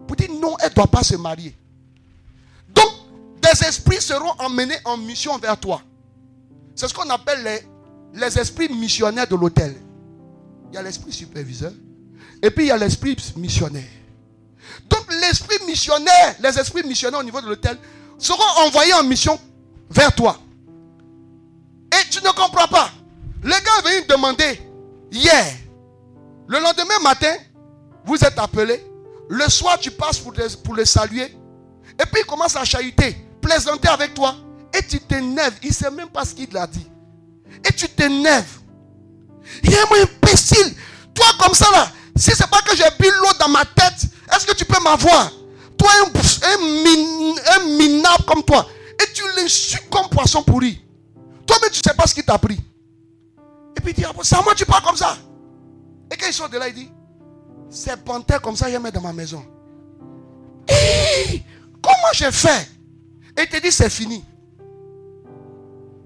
Pour 0.08 0.16
dire 0.16 0.30
non, 0.32 0.58
elle 0.60 0.70
ne 0.70 0.76
doit 0.76 0.88
pas 0.88 1.04
se 1.04 1.16
marier. 1.16 1.56
Donc, 2.74 2.90
des 3.42 3.66
esprits 3.66 4.02
seront 4.02 4.34
emmenés 4.40 4.78
en 4.86 4.98
mission 4.98 5.38
vers 5.38 5.60
toi. 5.60 5.82
C'est 6.76 6.88
ce 6.88 6.94
qu'on 6.94 7.10
appelle 7.10 7.44
les, 7.44 8.20
les 8.20 8.40
esprits 8.40 8.70
missionnaires 8.70 9.28
de 9.28 9.36
l'hôtel. 9.36 9.76
Il 10.72 10.76
y 10.76 10.78
a 10.78 10.82
l'esprit 10.82 11.14
superviseur 11.14 11.72
et 12.42 12.50
puis 12.50 12.66
il 12.66 12.68
y 12.68 12.72
a 12.72 12.78
l'esprit 12.78 13.16
missionnaire. 13.38 13.84
Donc 14.90 15.06
l'esprit 15.22 15.58
missionnaire, 15.66 16.36
les 16.40 16.58
esprits 16.60 16.84
missionnaires 16.84 17.20
au 17.20 17.24
niveau 17.24 17.42
de 17.42 17.48
l'hôtel 17.48 17.78
seront 18.18 18.66
envoyés 18.66 18.94
en 18.94 19.04
mission 19.04 19.40
vers 19.90 20.14
toi. 20.14 20.38
Et 21.92 22.10
tu 22.10 22.24
ne 22.24 22.30
comprends 22.30 22.68
pas. 22.68 22.90
Le 23.44 23.52
gars 23.52 23.58
est 23.80 23.90
venu 23.90 24.08
demander 24.08 24.62
hier. 25.12 25.46
Le 26.48 26.60
lendemain 26.60 27.00
matin, 27.02 27.36
vous 28.06 28.16
êtes 28.24 28.38
appelé. 28.38 28.84
Le 29.30 29.48
soir, 29.50 29.80
tu 29.80 29.92
passes 29.92 30.20
pour 30.20 30.34
les, 30.34 30.48
pour 30.64 30.76
saluer. 30.86 31.36
Et 32.00 32.06
puis 32.12 32.22
il 32.22 32.26
commence 32.26 32.56
à 32.56 32.64
chahuter, 32.64 33.16
plaisanter 33.42 33.88
avec 33.88 34.14
toi. 34.14 34.36
Et 34.74 34.86
tu 34.86 35.00
t'énerves. 35.00 35.54
Il 35.62 35.70
ne 35.70 35.74
sait 35.74 35.92
même 35.92 36.10
pas 36.10 36.26
ce 36.26 36.34
qu'il 36.34 36.56
a 36.58 36.68
dit. 36.68 36.88
Et 37.68 37.72
tu 37.74 37.88
t'énerves. 37.88 38.60
Il 39.64 39.74
est 39.74 39.78
un 39.78 40.04
imbécile. 40.04 40.76
Toi 41.14 41.26
comme 41.40 41.54
ça 41.54 41.70
là, 41.72 41.92
si 42.16 42.32
c'est 42.32 42.50
pas 42.50 42.62
que 42.62 42.76
j'ai 42.76 42.90
bu 43.00 43.10
l'eau 43.22 43.34
dans 43.40 43.50
ma 43.50 43.66
tête, 43.66 44.08
est-ce 44.36 44.46
que 44.46 44.56
tu 44.56 44.66
peux 44.66 44.82
m'avoir? 44.84 45.32
Toi, 45.78 45.90
un, 46.02 46.08
un, 46.08 46.58
min- 46.84 47.42
un 47.56 47.78
minable 47.78 48.24
comme 48.28 48.44
toi. 48.44 48.68
Et 49.02 49.14
tu 49.14 49.24
l'insultes 49.36 49.90
comme 49.90 50.08
poisson 50.10 50.44
pourri. 50.44 50.82
Toi-même, 51.46 51.72
tu 51.72 51.80
ne 51.80 51.90
sais 51.90 51.96
pas 51.96 52.08
ce 52.08 52.14
qui 52.14 52.24
t'a 52.24 52.38
pris. 52.38 52.60
Et 53.76 53.82
puis 53.82 53.92
il 53.92 53.96
dit, 53.96 54.06
à 54.06 54.14
moi 54.14 54.54
tu 54.56 54.66
parles 54.66 54.84
comme 54.84 54.96
ça. 54.96 55.18
Et 56.12 56.16
quand 56.16 56.28
ils 56.28 56.34
sont 56.34 56.48
de 56.48 56.58
là, 56.58 56.68
il 56.68 56.76
dit, 56.76 56.90
c'est 57.70 57.98
panthère 58.04 58.42
comme 58.42 58.56
ça, 58.56 58.72
je 58.72 58.78
mets 58.78 58.92
dans 58.92 59.02
ma 59.02 59.14
maison. 59.14 59.44
Comment 61.82 62.14
j'ai 62.14 62.32
fait? 62.32 62.70
Et 63.38 63.42
il 63.42 63.48
te 63.50 63.58
dit, 63.60 63.72
c'est 63.72 63.90
fini. 63.90 64.24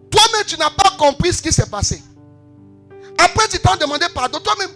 Toi-même, 0.09 0.45
tu 0.47 0.57
n'as 0.57 0.69
pas 0.71 0.91
compris 0.97 1.33
ce 1.33 1.41
qui 1.41 1.51
s'est 1.51 1.65
passé. 1.69 2.01
Après, 3.17 3.47
tu 3.49 3.59
t'en 3.59 3.75
demandé 3.75 4.05
pardon. 4.13 4.39
Toi-même, 4.39 4.69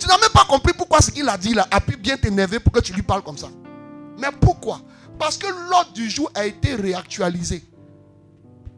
tu 0.00 0.08
n'as 0.08 0.18
même 0.18 0.30
pas 0.32 0.46
compris 0.48 0.72
pourquoi 0.72 1.00
ce 1.00 1.10
qu'il 1.10 1.28
a 1.28 1.36
dit 1.36 1.52
là 1.52 1.68
a 1.70 1.80
pu 1.80 1.96
bien 1.96 2.16
t'énerver 2.16 2.58
pour 2.58 2.72
que 2.72 2.80
tu 2.80 2.92
lui 2.94 3.02
parles 3.02 3.22
comme 3.22 3.36
ça. 3.36 3.48
Mais 4.18 4.28
pourquoi? 4.40 4.80
Parce 5.18 5.36
que 5.36 5.46
l'ordre 5.46 5.92
du 5.92 6.08
jour 6.08 6.30
a 6.34 6.46
été 6.46 6.74
réactualisé. 6.74 7.62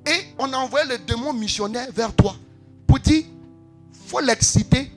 Et 0.05 0.35
on 0.39 0.53
a 0.53 0.57
envoyé 0.57 0.89
le 0.89 0.99
démon 0.99 1.33
missionnaire 1.33 1.87
vers 1.95 2.13
toi 2.13 2.35
pour 2.89 2.99
dire 2.99 3.25
faut 4.07 4.21
l'exciter 4.21 4.91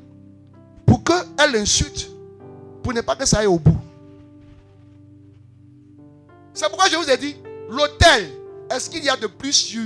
pour 0.86 1.04
qu'elle 1.04 1.52
l'insulte, 1.52 2.10
pour 2.82 2.92
ne 2.92 3.02
pas 3.02 3.16
que 3.16 3.26
ça 3.26 3.40
aille 3.40 3.46
au 3.46 3.60
bout. 3.60 3.78
C'est 6.54 6.68
pourquoi 6.70 6.90
je 6.90 6.96
vous 6.96 7.10
ai 7.10 7.18
dit 7.18 7.36
l'hôtel, 7.70 8.32
est-ce 8.72 8.90
qu'il 8.90 9.04
y 9.04 9.10
a 9.10 9.16
de 9.16 9.28
plus 9.28 9.78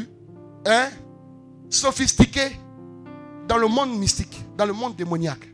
hein, 0.66 0.88
sophistiqué 1.70 2.58
dans 3.48 3.58
le 3.58 3.68
monde 3.68 3.98
mystique, 3.98 4.42
dans 4.58 4.66
le 4.66 4.74
monde 4.74 4.96
démoniaque? 4.96 5.50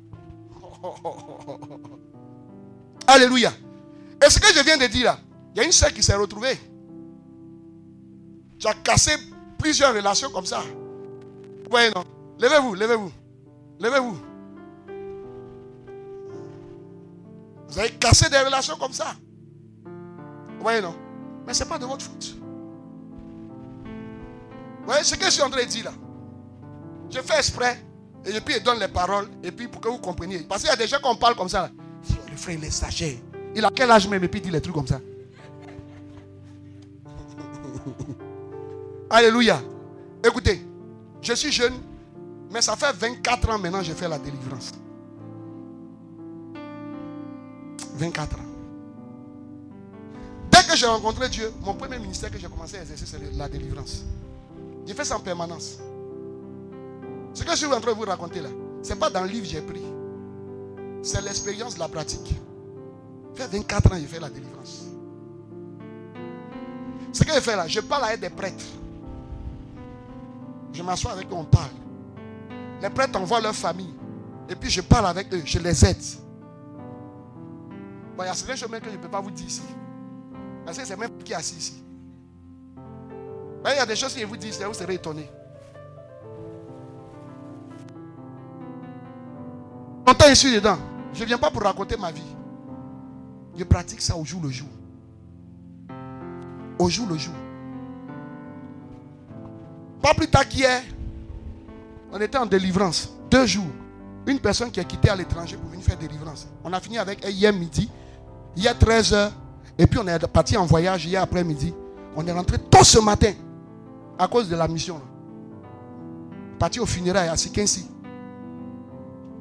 Alléluia. 3.08 3.52
Et 4.26 4.30
ce 4.30 4.40
que 4.40 4.48
je 4.54 4.64
viens 4.64 4.78
de 4.78 4.88
dire 4.88 5.06
là, 5.06 5.20
il 5.54 5.60
y 5.60 5.62
a 5.62 5.66
une 5.66 5.72
soeur 5.72 5.94
qui 5.94 6.04
s'est 6.04 6.16
retrouvée. 6.16 6.58
Tu 8.60 8.68
as 8.68 8.74
cassé 8.74 9.12
plusieurs 9.58 9.94
relations 9.94 10.30
comme 10.32 10.46
ça. 10.46 10.62
Oui, 11.72 11.82
non. 11.96 12.04
Levez-vous, 12.40 12.76
levez-vous. 12.76 13.12
Levez-vous. 13.80 14.18
Vous 17.68 17.80
avez 17.80 17.92
cassé 17.92 18.30
des 18.30 18.40
relations 18.40 18.76
comme 18.78 18.94
ça. 18.94 19.16
Oui, 20.64 20.82
non. 20.82 20.96
Mais 21.46 21.54
ce 21.54 21.64
n'est 21.64 21.70
pas 21.70 21.78
de 21.78 21.86
votre 21.86 22.06
faute. 22.06 22.36
Vous 24.80 24.86
voyez 24.86 25.04
ce 25.04 25.16
que 25.16 25.26
je 25.26 25.32
suis 25.32 25.42
en 25.42 25.50
train 25.50 25.64
de 25.64 25.68
dire 25.68 25.86
là 25.86 25.94
Je 27.10 27.20
fais 27.20 27.38
exprès. 27.38 27.85
Et 28.26 28.42
puis 28.42 28.56
il 28.58 28.64
donne 28.64 28.80
les 28.80 28.88
paroles. 28.88 29.30
Et 29.44 29.52
puis 29.52 29.68
pour 29.68 29.82
que 29.82 29.90
vous 29.90 30.00
compreniez. 30.00 30.40
Parce 30.40 30.62
qu'il 30.62 30.70
y 30.70 30.74
a 30.74 30.76
des 30.76 30.88
gens 30.88 31.00
qu'on 31.02 31.16
parle 31.16 31.36
comme 31.36 31.50
ça. 31.50 31.70
Le 32.30 32.38
frère, 32.38 32.56
il 32.58 32.64
est 32.64 32.72
sachet. 32.72 33.20
Il 33.56 33.64
a 33.64 33.72
quel 33.74 33.90
âge 33.92 34.08
même 34.08 34.24
et 34.24 34.28
puis 34.28 34.40
il 34.40 34.44
dit 34.44 34.52
les 34.52 34.62
trucs 34.62 34.76
comme 34.76 34.88
ça? 34.88 35.00
Alléluia. 39.10 39.62
Écoutez, 40.24 40.66
je 41.22 41.34
suis 41.34 41.52
jeune, 41.52 41.76
mais 42.52 42.62
ça 42.62 42.76
fait 42.76 42.92
24 42.94 43.50
ans 43.50 43.60
maintenant 43.60 43.80
que 43.80 43.86
j'ai 43.86 43.94
fait 43.94 44.08
la 44.08 44.18
délivrance. 44.18 44.72
24 47.96 48.36
ans. 48.36 48.40
Dès 50.52 50.64
que 50.64 50.76
j'ai 50.76 50.86
rencontré 50.86 51.30
Dieu, 51.30 51.54
mon 51.62 51.74
premier 51.76 52.00
ministère 52.00 52.32
que 52.32 52.38
j'ai 52.38 52.48
commencé 52.48 52.78
à 52.78 52.82
exercer, 52.82 53.06
c'est 53.06 53.34
la 53.38 53.48
délivrance. 53.48 54.04
J'ai 54.86 54.94
fait 54.94 55.06
ça 55.06 55.16
en 55.16 55.20
permanence. 55.20 55.78
Ce 57.36 57.44
que 57.44 57.52
je 57.52 57.58
suis 57.58 57.66
en 57.68 57.82
train 57.82 57.92
de 57.92 57.98
vous 57.98 58.06
raconter 58.06 58.40
là, 58.40 58.50
ce 58.82 58.90
n'est 58.90 58.96
pas 58.96 59.10
dans 59.10 59.22
le 59.22 59.28
livre 59.28 59.44
que 59.46 59.52
j'ai 59.52 59.62
pris. 59.62 59.84
C'est 61.04 61.22
l'expérience 61.22 61.76
de 61.76 61.80
la 61.80 61.90
pratique. 61.90 62.34
Fait 63.36 63.46
24 63.48 63.92
ans 63.92 63.98
j'ai 64.00 64.08
fait 64.08 64.22
la 64.22 64.30
délivrance. 64.30 64.86
Ce 67.12 67.24
que 67.24 67.34
je 67.34 67.42
fais 67.42 67.58
là, 67.58 67.68
je 67.68 67.82
parle 67.82 68.06
avec 68.06 68.22
des 68.22 68.30
prêtres. 68.30 68.64
Je 70.72 70.82
m'assois 70.82 71.12
avec 71.12 71.28
eux, 71.30 71.36
on 71.36 71.44
parle. 71.44 71.72
Les 72.82 72.90
prêtres 72.90 73.20
envoient 73.20 73.42
leur 73.42 73.56
famille. 73.56 73.94
Et 74.50 74.56
puis 74.56 74.70
je 74.70 74.82
parle 74.82 75.08
avec 75.08 75.34
eux, 75.34 75.42
je 75.44 75.60
les 75.60 75.86
aide. 75.86 76.04
Bon, 78.16 78.24
il 78.24 78.28
y 78.28 78.30
a 78.30 78.34
certaines 78.34 78.56
choses 78.56 78.70
même 78.70 78.82
que 78.82 78.90
je 78.90 78.96
ne 78.96 79.02
peux 79.02 79.10
pas 79.10 79.20
vous 79.20 79.32
dire 79.32 79.46
ici. 79.48 79.62
Parce 80.66 80.78
que 80.78 80.86
c'est 80.86 80.98
même 80.98 81.12
qui 81.24 81.34
est 81.34 81.36
assis 81.36 81.58
ici. 81.58 81.84
Il 83.66 83.76
y 83.76 83.80
a 83.80 83.86
des 83.86 83.96
choses 83.96 84.14
que 84.14 84.22
je 84.22 84.26
vous 84.26 84.38
dis, 84.38 84.52
vous 84.52 84.74
serez 84.74 84.94
étonnés. 84.94 85.30
Longtemps 90.06 90.26
je 90.30 90.34
suis 90.36 90.54
dedans. 90.54 90.78
Je 91.14 91.22
ne 91.22 91.26
viens 91.26 91.38
pas 91.38 91.50
pour 91.50 91.64
raconter 91.64 91.98
ma 91.98 92.12
vie. 92.12 92.22
Je 93.58 93.64
pratique 93.64 94.02
ça 94.02 94.16
au 94.16 94.26
jour 94.26 94.42
le 94.44 94.50
jour. 94.50 94.68
Au 96.78 96.90
jour 96.90 97.08
le 97.10 97.18
jour. 97.18 97.34
Pas 100.02 100.14
plus 100.14 100.28
tard 100.28 100.48
qu'hier. 100.48 100.84
On 102.12 102.20
était 102.20 102.38
en 102.38 102.46
délivrance. 102.46 103.10
Deux 103.32 103.46
jours. 103.46 103.66
Une 104.28 104.40
personne 104.40 104.72
qui 104.72 104.80
a 104.80 104.84
quitté 104.84 105.10
à 105.10 105.16
l'étranger 105.16 105.56
pour 105.58 105.70
venir 105.70 105.86
faire 105.86 105.98
délivrance. 105.98 106.48
On 106.64 106.74
a 106.74 106.80
fini 106.80 106.98
avec 106.98 107.24
elle 107.24 107.34
hier 107.34 107.54
midi. 107.54 107.90
Hier 108.56 108.74
13h. 108.74 109.32
Et 109.78 109.88
puis 109.88 110.00
on 110.00 110.08
est 110.08 110.28
parti 110.28 110.56
en 110.58 110.66
voyage 110.66 111.06
hier 111.06 111.22
après-midi. 111.22 111.74
On 112.16 112.26
est 112.28 112.32
rentré 112.32 112.58
tôt 112.58 112.84
ce 112.84 113.00
matin. 113.00 113.34
À 114.20 114.28
cause 114.28 114.50
de 114.50 114.56
la 114.56 114.68
mission. 114.68 115.02
Parti 116.60 116.80
au 116.80 116.86
funérailles 116.86 117.30
à 117.30 117.36
Sikensi. 117.36 117.95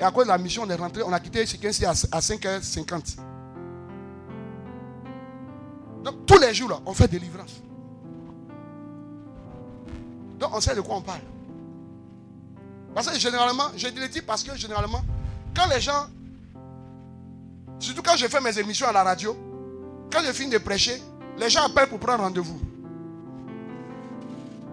Et 0.00 0.02
à 0.02 0.10
cause 0.10 0.24
de 0.24 0.28
la 0.30 0.38
mission, 0.38 0.62
on 0.66 0.70
est 0.70 0.74
rentré, 0.74 1.02
on 1.02 1.12
a 1.12 1.20
quitté 1.20 1.46
Sikensi 1.46 1.84
à, 1.84 1.90
à 1.90 2.20
5h50. 2.20 3.16
Donc 6.02 6.26
tous 6.26 6.38
les 6.38 6.52
jours 6.52 6.68
là, 6.68 6.78
on 6.84 6.92
fait 6.92 7.08
délivrance. 7.08 7.62
Donc 10.38 10.50
on 10.54 10.60
sait 10.60 10.74
de 10.74 10.80
quoi 10.80 10.96
on 10.96 11.02
parle. 11.02 11.20
Parce 12.94 13.08
que 13.08 13.18
généralement, 13.18 13.64
je 13.76 13.88
le 13.88 14.08
dis 14.08 14.22
parce 14.22 14.42
que 14.44 14.56
généralement, 14.56 15.02
quand 15.54 15.66
les 15.66 15.80
gens, 15.80 16.06
surtout 17.78 18.02
quand 18.02 18.16
je 18.16 18.26
fais 18.26 18.40
mes 18.40 18.56
émissions 18.58 18.86
à 18.86 18.92
la 18.92 19.02
radio, 19.02 19.36
quand 20.12 20.20
je 20.24 20.32
finis 20.32 20.50
de 20.50 20.58
prêcher, 20.58 21.02
les 21.38 21.50
gens 21.50 21.64
appellent 21.64 21.88
pour 21.88 21.98
prendre 21.98 22.22
rendez-vous. 22.22 22.60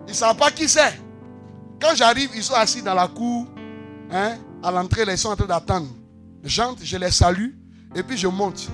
Ils 0.07 0.11
ne 0.11 0.13
savent 0.15 0.35
pas 0.35 0.51
qui 0.51 0.67
c'est. 0.67 0.99
Quand 1.79 1.95
j'arrive, 1.95 2.31
ils 2.35 2.43
sont 2.43 2.53
assis 2.53 2.81
dans 2.81 2.93
la 2.93 3.07
cour, 3.07 3.47
hein, 4.11 4.37
à 4.63 4.71
l'entrée, 4.71 5.03
ils 5.07 5.17
sont 5.17 5.29
en 5.29 5.35
train 5.35 5.45
d'attendre. 5.45 5.87
J'entre, 6.43 6.81
je 6.83 6.97
les 6.97 7.11
salue, 7.11 7.49
et 7.95 8.03
puis 8.03 8.17
je 8.17 8.27
monte. 8.27 8.67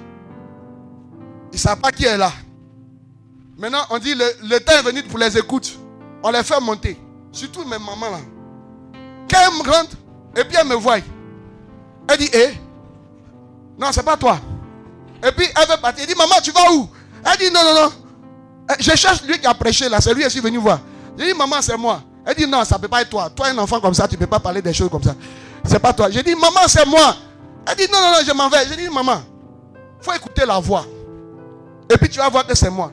Ils 1.52 1.56
ne 1.56 1.60
savent 1.60 1.80
pas 1.80 1.92
qui 1.92 2.06
est 2.06 2.18
là. 2.18 2.32
Maintenant, 3.58 3.82
on 3.90 3.98
dit 3.98 4.14
le, 4.14 4.26
le 4.44 4.60
temps 4.60 4.74
est 4.74 4.84
venu 4.84 5.04
pour 5.04 5.18
les 5.20 5.38
écoutes. 5.38 5.78
On 6.24 6.30
les 6.30 6.44
fait 6.44 6.60
monter. 6.60 7.00
Surtout 7.32 7.64
mes 7.64 7.78
mamans 7.78 8.10
là. 8.12 8.20
Quand 9.30 9.38
elle 9.46 9.54
me 9.58 9.72
rentre, 9.72 9.96
et 10.36 10.44
puis 10.44 10.58
elle 10.60 10.68
me 10.68 10.76
voit. 10.76 10.98
Elle 12.10 12.18
dit, 12.18 12.30
eh, 12.34 12.50
non, 13.78 13.88
c'est 13.92 14.04
pas 14.04 14.16
toi. 14.16 14.40
Et 15.26 15.32
puis 15.32 15.46
elle 15.56 15.68
veut 15.68 15.82
partir. 15.82 16.04
Elle 16.04 16.14
dit, 16.14 16.18
maman, 16.18 16.36
tu 16.42 16.52
vas 16.52 16.72
où? 16.74 16.88
Elle 17.26 17.38
dit, 17.38 17.54
non, 17.54 17.62
non, 17.64 17.84
non. 17.84 17.92
Eh, 18.70 18.82
Je 18.84 18.96
cherche 18.96 19.24
lui 19.24 19.40
qui 19.40 19.48
a 19.48 19.54
prêché 19.54 19.90
là. 19.90 20.00
C'est 20.00 20.14
lui 20.14 20.26
qui 20.28 20.38
est 20.38 20.42
venu 20.42 20.58
voir. 20.58 20.80
Je 21.18 21.26
dis, 21.26 21.34
maman, 21.34 21.62
c'est 21.62 21.76
moi. 21.78 22.02
Elle 22.26 22.36
dit, 22.36 22.48
non, 22.48 22.64
ça 22.64 22.78
ne 22.78 22.82
peut 22.82 22.88
pas 22.88 23.02
être 23.02 23.10
toi. 23.10 23.30
Toi, 23.30 23.48
un 23.48 23.58
enfant 23.58 23.80
comme 23.82 23.94
ça, 23.94 24.08
tu 24.08 24.16
ne 24.16 24.20
peux 24.20 24.28
pas 24.28 24.40
parler 24.40 24.62
des 24.62 24.74
choses 24.74 24.90
comme 24.90 25.04
ça. 25.04 25.16
C'est 25.68 25.80
pas 25.80 25.94
toi. 25.94 26.10
J'ai 26.10 26.24
dit, 26.24 26.34
maman, 26.34 26.68
c'est 26.68 26.86
moi. 26.86 27.16
Elle 27.68 27.76
dit, 27.76 27.92
non, 27.92 28.00
non, 28.00 28.12
non, 28.12 28.18
je 28.26 28.34
m'en 28.34 28.50
vais. 28.50 28.66
J'ai 28.70 28.78
dit, 28.78 28.90
maman, 28.90 29.22
faut 30.00 30.14
écouter 30.14 30.46
la 30.46 30.60
voix. 30.60 30.86
Et 31.90 31.98
puis 31.98 32.10
tu 32.10 32.18
vas 32.18 32.30
voir 32.30 32.46
que 32.48 32.56
c'est 32.56 32.70
moi. 32.70 32.92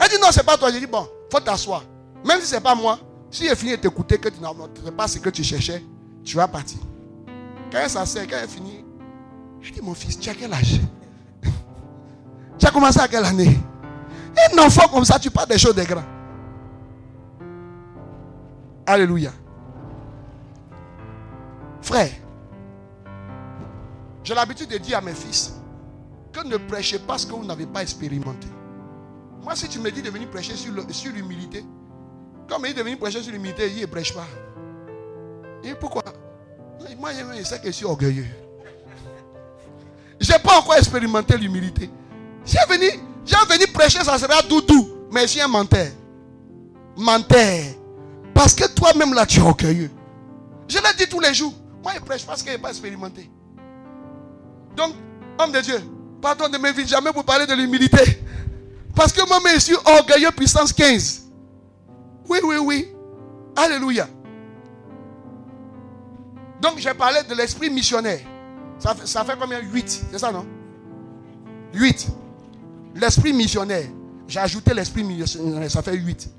Elle 0.00 0.08
dit, 0.08 0.20
non, 0.20 0.28
c'est 0.30 0.44
pas 0.44 0.56
toi. 0.56 0.70
J'ai 0.70 0.80
dit, 0.80 0.86
bon, 0.86 1.06
faut 1.32 1.40
t'asseoir. 1.40 1.84
Même 2.24 2.40
si 2.40 2.46
c'est 2.46 2.60
pas 2.60 2.74
moi, 2.74 2.98
si 3.30 3.48
j'ai 3.48 3.54
fini 3.54 3.72
de 3.72 3.76
t'écouter, 3.76 4.18
que 4.18 4.28
tu 4.28 4.40
n'as 4.40 4.90
pas 4.92 5.06
ce 5.06 5.18
que 5.18 5.30
tu 5.30 5.44
cherchais, 5.44 5.82
tu 6.24 6.36
vas 6.36 6.48
partir. 6.48 6.78
Quand 7.70 7.78
elle 7.78 7.90
s'assied, 7.90 8.26
quand 8.28 8.36
elle 8.42 8.48
finit, 8.48 8.84
je 9.60 9.72
dis, 9.72 9.80
mon 9.80 9.94
fils, 9.94 10.18
tu 10.18 10.28
as 10.28 10.34
quel 10.34 10.52
âge? 10.52 10.80
Tu 12.58 12.64
as 12.64 12.70
commencé 12.70 12.98
à 12.98 13.06
quelle 13.06 13.24
année? 13.24 13.60
Un 14.54 14.58
enfant 14.58 14.88
comme 14.88 15.04
ça, 15.04 15.18
tu 15.18 15.30
parles 15.30 15.48
des 15.48 15.58
choses 15.58 15.74
des 15.74 15.84
grands. 15.84 16.02
Alléluia. 18.86 19.30
Frère, 21.86 22.10
j'ai 24.24 24.34
l'habitude 24.34 24.68
de 24.68 24.76
dire 24.78 24.98
à 24.98 25.00
mes 25.00 25.14
fils 25.14 25.54
que 26.32 26.44
ne 26.44 26.56
prêchez 26.56 26.98
pas 26.98 27.16
ce 27.16 27.24
que 27.28 27.32
vous 27.32 27.44
n'avez 27.44 27.64
pas 27.64 27.80
expérimenté. 27.82 28.48
Moi, 29.40 29.54
si 29.54 29.68
tu 29.68 29.78
me 29.78 29.88
dis 29.92 30.02
de 30.02 30.10
venir 30.10 30.28
prêcher 30.28 30.56
sur 30.56 30.72
le- 30.72 30.82
l'humilité, 31.14 31.64
quand 32.48 32.58
il 32.64 32.70
dit 32.70 32.74
de 32.74 32.82
venir 32.82 32.98
prêcher 32.98 33.22
sur 33.22 33.30
l'humilité, 33.32 33.70
il 33.72 33.82
ne 33.82 33.86
prêche 33.86 34.12
pas. 34.12 34.26
Et 35.62 35.76
pourquoi? 35.76 36.02
Moi, 36.98 37.10
je 37.38 37.44
sais 37.44 37.60
que 37.60 37.66
je 37.68 37.70
suis 37.70 37.84
orgueilleux. 37.84 38.26
Je 40.20 40.32
n'ai 40.32 40.38
pas 40.40 40.58
encore 40.58 40.74
expérimenté 40.74 41.38
l'humilité. 41.38 41.88
J'ai 42.44 42.58
venu, 42.68 42.90
j'ai 43.24 43.36
venu 43.48 43.72
prêcher, 43.72 44.02
ça 44.02 44.18
sera 44.18 44.42
doudou. 44.42 44.88
Mais 45.12 45.22
je 45.22 45.26
suis 45.28 45.40
un 45.40 45.46
menteur. 45.46 45.86
Menteur. 46.96 47.62
Parce 48.34 48.56
que 48.56 48.66
toi-même 48.74 49.14
là, 49.14 49.24
tu 49.24 49.38
es 49.38 49.42
orgueilleux. 49.42 49.90
Je 50.66 50.78
l'ai 50.78 50.94
dit 50.98 51.08
tous 51.08 51.20
les 51.20 51.32
jours. 51.32 51.54
Moi, 51.86 51.92
prêche 52.04 52.26
parce 52.26 52.44
je 52.44 52.50
n'ai 52.50 52.58
pas 52.58 52.70
expérimenté. 52.70 53.30
Donc, 54.76 54.92
homme 55.38 55.52
de 55.52 55.60
Dieu, 55.60 55.80
pardon 56.20 56.48
ne 56.48 56.58
m'invite 56.58 56.88
jamais 56.88 57.12
pour 57.12 57.24
parler 57.24 57.46
de 57.46 57.54
l'humilité. 57.54 58.24
Parce 58.92 59.12
que 59.12 59.24
moi-même, 59.28 59.54
je 59.54 59.60
suis 59.60 59.76
orgueilleux 59.84 60.32
puissance 60.32 60.72
15. 60.72 61.30
Oui, 62.28 62.40
oui, 62.42 62.56
oui. 62.56 62.88
Alléluia. 63.54 64.08
Donc, 66.60 66.78
j'ai 66.78 66.92
parlé 66.92 67.22
de 67.22 67.34
l'esprit 67.36 67.70
missionnaire. 67.70 68.18
Ça 68.80 68.92
fait, 68.96 69.06
ça 69.06 69.24
fait 69.24 69.36
combien? 69.40 69.60
8. 69.60 70.06
C'est 70.10 70.18
ça, 70.18 70.32
non? 70.32 70.44
8. 71.72 72.08
L'esprit 72.96 73.32
missionnaire. 73.32 73.86
J'ai 74.26 74.40
ajouté 74.40 74.74
l'esprit 74.74 75.04
missionnaire. 75.04 75.70
Ça 75.70 75.82
fait 75.82 75.94
8. 75.94 76.30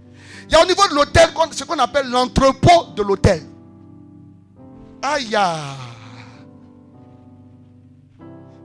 Il 0.49 0.52
y 0.52 0.56
a 0.56 0.61
au 0.61 0.65
niveau 0.65 0.86
de 0.90 0.94
l'hôtel 0.94 1.30
ce 1.53 1.64
qu'on 1.64 1.80
appelle 1.80 2.10
l'entrepôt 2.10 2.91
de 2.98 3.02
l'hôtel. 3.02 3.44
Aïe. 5.14 5.36
ah. 5.36 5.76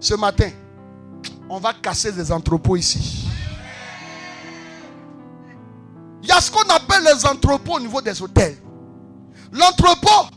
Ce 0.00 0.14
matin, 0.14 0.50
on 1.48 1.58
va 1.60 1.72
casser 1.74 2.10
des 2.10 2.32
entrepôts 2.32 2.76
ici. 2.76 3.28
Il 6.22 6.28
y 6.28 6.32
a 6.32 6.40
ce 6.40 6.50
qu'on 6.50 6.62
appelle 6.62 7.04
les 7.04 7.24
entrepôts 7.26 7.76
au 7.76 7.80
niveau 7.80 8.00
des 8.00 8.20
hôtels. 8.20 8.56
L'entrepôt 9.52 10.28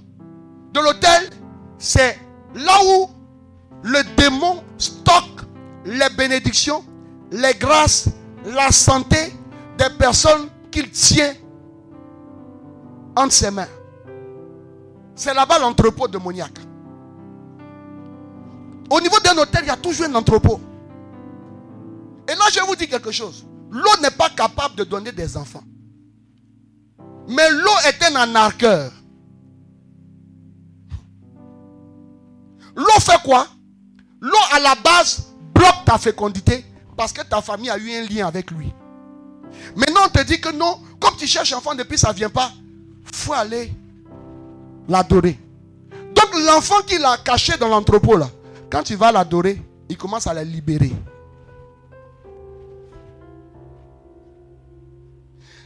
de 0.72 0.80
l'hôtel, 0.80 1.30
c'est 1.80 2.20
là 2.54 2.78
où 2.86 3.10
le 3.82 4.04
démon 4.16 4.64
stocke 4.78 5.42
les 5.86 6.10
bénédictions, 6.16 6.84
les 7.32 7.54
grâces, 7.56 8.10
la 8.46 8.72
santé 8.72 9.34
des 9.78 9.90
personnes 9.98 10.50
qu'il 10.70 10.92
tient 10.92 11.34
entre 13.16 13.34
ses 13.34 13.50
mains. 13.50 13.68
C'est 15.16 15.34
là-bas 15.34 15.60
l'entrepôt 15.60 16.08
démoniaque. 16.08 16.60
Au 18.90 19.02
niveau 19.02 19.20
d'un 19.20 19.38
hôtel, 19.38 19.62
il 19.64 19.68
y 19.68 19.72
a 19.72 19.78
toujours 19.78 20.06
un 20.08 20.16
entrepôt. 20.16 20.60
Et 22.28 22.34
là, 22.36 22.46
je 22.52 22.60
vous 22.62 22.76
dis 22.76 22.88
quelque 22.88 23.12
chose. 23.12 23.46
L'eau 23.72 24.02
n'est 24.02 24.12
pas 24.12 24.30
capable 24.30 24.76
de 24.76 24.84
donner 24.84 25.12
des 25.12 25.38
enfants. 25.38 25.64
Mais 27.28 27.50
l'eau 27.50 27.78
est 27.88 28.04
un 28.04 28.16
anarqueur. 28.16 28.92
L'eau 32.76 33.00
fait 33.00 33.22
quoi? 33.24 33.48
L'eau 34.22 34.38
à 34.54 34.60
la 34.60 34.76
base 34.76 35.34
bloque 35.54 35.86
ta 35.86 35.98
fécondité 35.98 36.66
parce 36.98 37.14
que 37.14 37.22
ta 37.22 37.42
famille 37.42 37.70
a 37.70 37.78
eu 37.78 37.92
un 37.92 38.06
lien 38.06 38.28
avec 38.28 38.52
lui. 38.52 38.72
Maintenant, 39.76 40.02
on 40.06 40.10
te 40.10 40.24
dit 40.24 40.40
que 40.40 40.52
non, 40.52 40.80
comme 41.00 41.16
tu 41.18 41.26
cherches 41.26 41.54
enfant 41.54 41.74
depuis 41.74 41.98
ça 41.98 42.10
ne 42.10 42.18
vient 42.18 42.30
pas, 42.30 42.52
faut 43.14 43.34
aller 43.34 43.72
l'adorer. 44.88 45.40
Donc 46.16 46.30
l'enfant 46.46 46.82
qu'il 46.86 47.04
a 47.04 47.18
caché 47.18 47.58
dans 47.58 47.68
l'entrepôt 47.68 48.18
là, 48.18 48.30
quand 48.70 48.84
tu 48.84 48.96
vas 48.96 49.12
l'adorer, 49.12 49.62
il 49.90 49.98
commence 49.98 50.28
à 50.28 50.34
la 50.34 50.44
libérer. 50.44 50.92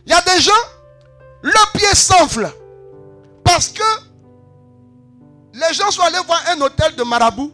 Il 0.06 0.12
y 0.12 0.14
a 0.14 0.22
des 0.22 0.42
gens, 0.42 0.52
le 1.42 1.78
pied 1.78 1.96
s'enfle 1.96 2.52
parce 3.44 3.70
que 3.70 3.84
les 5.54 5.74
gens 5.74 5.92
sont 5.92 6.02
allés 6.02 6.18
voir 6.26 6.42
un 6.52 6.62
hôtel 6.62 6.96
de 6.96 7.04
marabout 7.04 7.52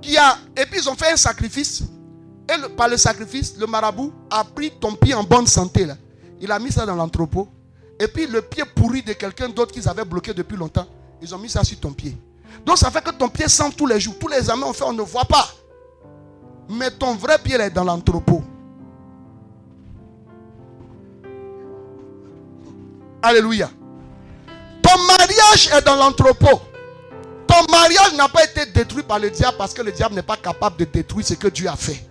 qui 0.00 0.16
a 0.16 0.38
et 0.56 0.66
puis 0.66 0.80
ils 0.80 0.88
ont 0.88 0.94
fait 0.94 1.12
un 1.12 1.16
sacrifice 1.16 1.82
et 2.48 2.68
par 2.76 2.88
le 2.88 2.96
sacrifice 2.96 3.56
le 3.58 3.66
marabout 3.66 4.12
a 4.30 4.44
pris 4.44 4.70
ton 4.70 4.94
pied 4.94 5.14
en 5.14 5.24
bonne 5.24 5.46
santé. 5.46 5.86
Il 6.40 6.50
a 6.52 6.58
mis 6.58 6.70
ça 6.70 6.86
dans 6.86 6.94
l'entrepôt 6.94 7.48
et 8.00 8.08
puis 8.08 8.26
le 8.26 8.42
pied 8.42 8.64
pourri 8.74 9.02
de 9.02 9.12
quelqu'un 9.12 9.48
d'autre 9.48 9.72
qu'ils 9.72 9.88
avaient 9.88 10.04
bloqué 10.04 10.32
depuis 10.32 10.56
longtemps, 10.56 10.86
ils 11.20 11.34
ont 11.34 11.38
mis 11.38 11.48
ça 11.48 11.64
sur 11.64 11.78
ton 11.80 11.92
pied. 11.92 12.16
Donc 12.64 12.78
ça 12.78 12.90
fait 12.90 13.02
que 13.02 13.10
ton 13.10 13.28
pied 13.28 13.48
sent 13.48 13.70
tous 13.76 13.86
les 13.86 13.98
jours. 14.00 14.14
Tous 14.18 14.28
les 14.28 14.50
amis 14.50 14.62
ont 14.62 14.72
fait, 14.72 14.84
on 14.84 14.92
ne 14.92 15.02
voit 15.02 15.24
pas. 15.24 15.48
Mais 16.68 16.90
ton 16.90 17.14
vrai 17.14 17.38
pied 17.38 17.56
est 17.56 17.70
dans 17.70 17.84
l'entrepôt. 17.84 18.42
Alléluia. 23.22 23.70
Ton 24.82 25.02
mariage 25.06 25.70
est 25.72 25.82
dans 25.84 25.96
l'entrepôt. 25.96 26.60
Ton 27.46 27.72
mariage 27.72 28.14
n'a 28.16 28.28
pas 28.28 28.44
été 28.44 28.66
détruit 28.66 29.02
par 29.02 29.18
le 29.18 29.30
diable 29.30 29.56
parce 29.56 29.74
que 29.74 29.82
le 29.82 29.90
diable 29.90 30.14
n'est 30.14 30.22
pas 30.22 30.36
capable 30.36 30.76
de 30.76 30.84
détruire 30.84 31.26
ce 31.26 31.34
que 31.34 31.48
Dieu 31.48 31.68
a 31.68 31.76
fait. 31.76 32.04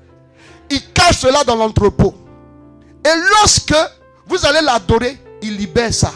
Il 0.69 0.91
cache 0.91 1.19
cela 1.19 1.43
dans 1.43 1.55
l'entrepôt. 1.55 2.13
Et 3.05 3.15
lorsque 3.29 3.75
vous 4.25 4.45
allez 4.45 4.61
l'adorer, 4.61 5.17
il 5.41 5.57
libère 5.57 5.93
ça. 5.93 6.11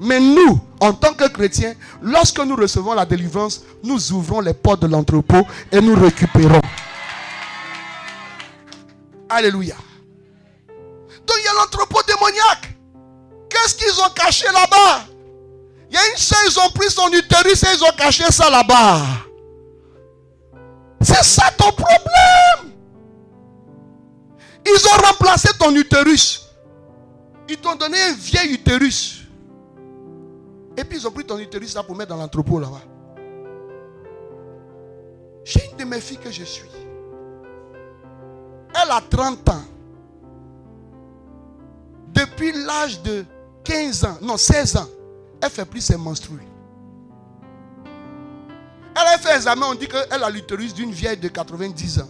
Mais 0.00 0.20
nous, 0.20 0.60
en 0.80 0.92
tant 0.92 1.14
que 1.14 1.28
chrétiens, 1.28 1.74
lorsque 2.02 2.38
nous 2.40 2.56
recevons 2.56 2.94
la 2.94 3.06
délivrance, 3.06 3.62
nous 3.82 4.12
ouvrons 4.12 4.40
les 4.40 4.54
portes 4.54 4.80
de 4.80 4.86
l'entrepôt 4.86 5.46
et 5.70 5.80
nous 5.80 5.94
récupérons. 5.94 6.60
Alléluia. 9.28 9.76
Donc 11.26 11.36
il 11.38 11.44
y 11.44 11.48
a 11.48 11.54
l'entrepôt 11.54 12.00
démoniaque. 12.06 12.74
Qu'est-ce 13.48 13.74
qu'ils 13.76 14.00
ont 14.00 14.10
caché 14.14 14.46
là-bas? 14.46 15.06
Il 15.88 15.94
y 15.94 15.98
a 15.98 16.10
une 16.10 16.16
soeur, 16.16 16.38
ils 16.46 16.58
ont 16.58 16.70
pris 16.70 16.90
son 16.90 17.08
utérus 17.08 17.62
et 17.62 17.68
ils 17.74 17.84
ont 17.84 17.96
caché 17.96 18.24
ça 18.30 18.50
là-bas. 18.50 19.00
C'est 21.00 21.22
ça 21.22 21.50
ton 21.56 21.70
problème. 21.70 22.72
Ils 24.66 24.86
ont 24.86 25.06
remplacé 25.06 25.48
ton 25.58 25.74
utérus. 25.74 26.43
Ils 27.48 27.58
t'ont 27.58 27.74
donné 27.74 28.00
un 28.00 28.14
vieil 28.14 28.54
utérus. 28.54 29.22
Et 30.76 30.84
puis 30.84 30.98
ils 30.98 31.06
ont 31.06 31.10
pris 31.10 31.24
ton 31.24 31.38
utérus 31.38 31.74
là 31.74 31.82
pour 31.82 31.94
mettre 31.94 32.10
dans 32.10 32.16
l'entrepôt 32.16 32.58
là-bas. 32.58 32.82
J'ai 35.44 35.70
une 35.70 35.76
de 35.76 35.84
mes 35.84 36.00
filles 36.00 36.18
que 36.18 36.30
je 36.30 36.44
suis. 36.44 36.70
Elle 38.70 38.90
a 38.90 39.00
30 39.00 39.48
ans. 39.50 39.62
Depuis 42.12 42.52
l'âge 42.52 43.02
de 43.02 43.24
15 43.64 44.04
ans, 44.04 44.18
non 44.22 44.36
16 44.36 44.76
ans, 44.76 44.88
elle 45.40 45.50
fait 45.50 45.64
plus 45.64 45.80
ses 45.80 45.96
menstrues. 45.96 46.38
Elle 48.96 49.14
a 49.14 49.18
fait 49.18 49.36
examen, 49.36 49.66
on 49.70 49.74
dit 49.74 49.88
qu'elle 49.88 50.22
a 50.22 50.30
l'utérus 50.30 50.72
d'une 50.72 50.92
vieille 50.92 51.16
de 51.16 51.28
90 51.28 52.00
ans. 52.00 52.08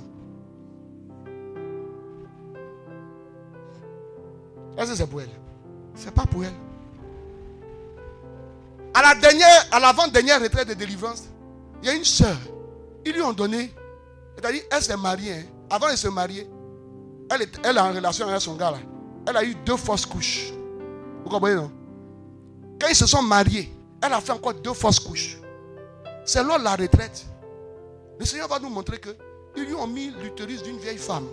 Est-ce 4.77 4.91
que 4.91 4.97
c'est 4.97 5.07
pour 5.07 5.21
elle? 5.21 5.31
C'est 5.95 6.13
pas 6.13 6.27
pour 6.27 6.45
elle. 6.45 6.53
À 8.93 9.03
la 9.03 9.15
dernière, 9.21 9.67
à 9.73 9.81
l'avant-dernière 9.81 10.41
retraite 10.41 10.69
de 10.69 10.75
délivrance, 10.75 11.25
il 11.83 11.89
y 11.89 11.91
a 11.91 11.95
une 11.95 12.05
soeur. 12.05 12.37
Ils 13.05 13.13
lui 13.13 13.23
ont 13.23 13.33
donné. 13.33 13.73
C'est-à-dire, 14.37 14.63
elle 14.71 14.83
s'est 14.83 14.97
mariée. 14.97 15.33
hein. 15.35 15.45
Avant 15.71 15.91
de 15.91 15.97
se 15.97 16.09
marier, 16.09 16.49
elle 17.31 17.43
est, 17.43 17.61
elle 17.65 17.79
en 17.79 17.93
relation 17.93 18.29
avec 18.29 18.41
son 18.41 18.55
gars 18.55 18.71
là. 18.71 18.79
Elle 19.27 19.37
a 19.37 19.45
eu 19.45 19.55
deux 19.55 19.77
fausses 19.77 20.07
couches. 20.07 20.53
Vous 21.25 21.31
comprenez, 21.31 21.55
non? 21.57 21.71
Quand 22.81 22.89
ils 22.89 22.97
se 22.97 23.07
sont 23.07 23.23
mariés, 23.23 23.73
elle 24.03 24.13
a 24.13 24.21
fait 24.21 24.33
encore 24.33 24.55
deux 24.55 24.75
fausses 24.75 25.01
couches. 25.01 25.39
C'est 26.25 26.43
lors 26.43 26.59
de 26.59 26.65
la 26.65 26.77
retraite. 26.77 27.25
Le 28.19 28.25
Seigneur 28.25 28.49
va 28.49 28.59
nous 28.59 28.69
montrer 28.69 28.99
que 28.99 29.11
ils 29.57 29.65
lui 29.65 29.75
ont 29.75 29.87
mis 29.87 30.11
l'utérus 30.23 30.63
d'une 30.63 30.79
vieille 30.79 30.99
femme. 30.99 31.27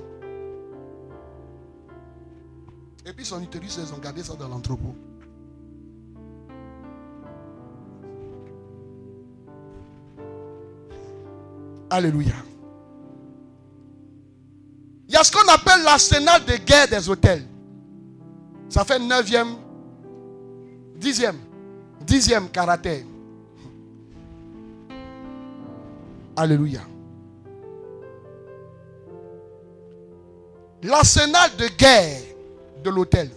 Et 3.05 3.13
puis 3.13 3.25
son 3.25 3.41
utérus, 3.41 3.77
ils 3.77 3.93
ont 3.93 3.97
gardé 3.97 4.23
ça 4.23 4.35
dans 4.35 4.47
l'entrepôt. 4.47 4.95
Alléluia. 11.89 12.33
Il 15.07 15.13
y 15.13 15.17
a 15.17 15.23
ce 15.23 15.31
qu'on 15.31 15.47
appelle 15.51 15.83
l'arsenal 15.83 16.45
de 16.45 16.55
guerre 16.55 16.87
des 16.87 17.09
hôtels. 17.09 17.45
Ça 18.69 18.85
fait 18.85 18.97
neuvième, 18.99 19.55
dixième, 20.95 21.37
dixième 21.99 22.49
caractère. 22.49 23.03
Alléluia. 26.37 26.79
L'arsenal 30.83 31.51
de 31.57 31.67
guerre 31.77 32.21
de 32.83 32.89
l'hôtel. 32.89 33.29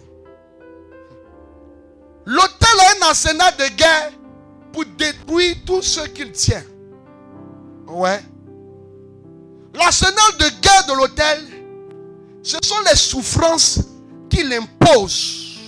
L'hôtel 2.25 2.69
a 2.79 3.05
un 3.05 3.09
arsenal 3.09 3.53
de 3.57 3.75
guerre 3.75 4.11
pour 4.73 4.85
détruire 4.97 5.55
tout 5.65 5.81
ce 5.81 6.01
qu'il 6.07 6.31
tient. 6.31 6.63
Ouais. 7.87 8.19
L'arsenal 9.73 10.37
de 10.39 10.61
guerre 10.61 10.87
de 10.87 10.93
l'hôtel, 10.93 11.43
ce 12.41 12.57
sont 12.63 12.81
les 12.89 12.95
souffrances 12.95 13.79
qu'il 14.29 14.51
impose 14.53 15.59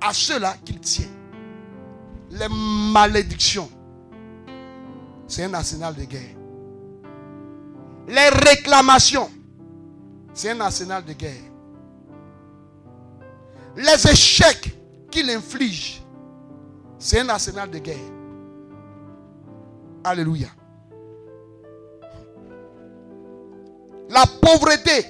à 0.00 0.12
ceux-là 0.12 0.56
qu'il 0.64 0.80
tient. 0.80 1.10
Les 2.30 2.48
malédictions. 2.48 3.70
C'est 5.26 5.44
un 5.44 5.54
arsenal 5.54 5.94
de 5.94 6.04
guerre. 6.04 6.36
Les 8.08 8.28
réclamations. 8.28 9.30
C'est 10.32 10.50
un 10.50 10.60
arsenal 10.60 11.04
de 11.04 11.12
guerre. 11.12 11.53
Les 13.76 14.06
échecs 14.10 14.74
qu'il 15.10 15.28
inflige. 15.30 16.02
C'est 16.98 17.20
un 17.20 17.28
arsenal 17.28 17.70
de 17.70 17.78
guerre. 17.78 17.96
Alléluia. 20.04 20.48
La 24.10 24.24
pauvreté, 24.40 25.06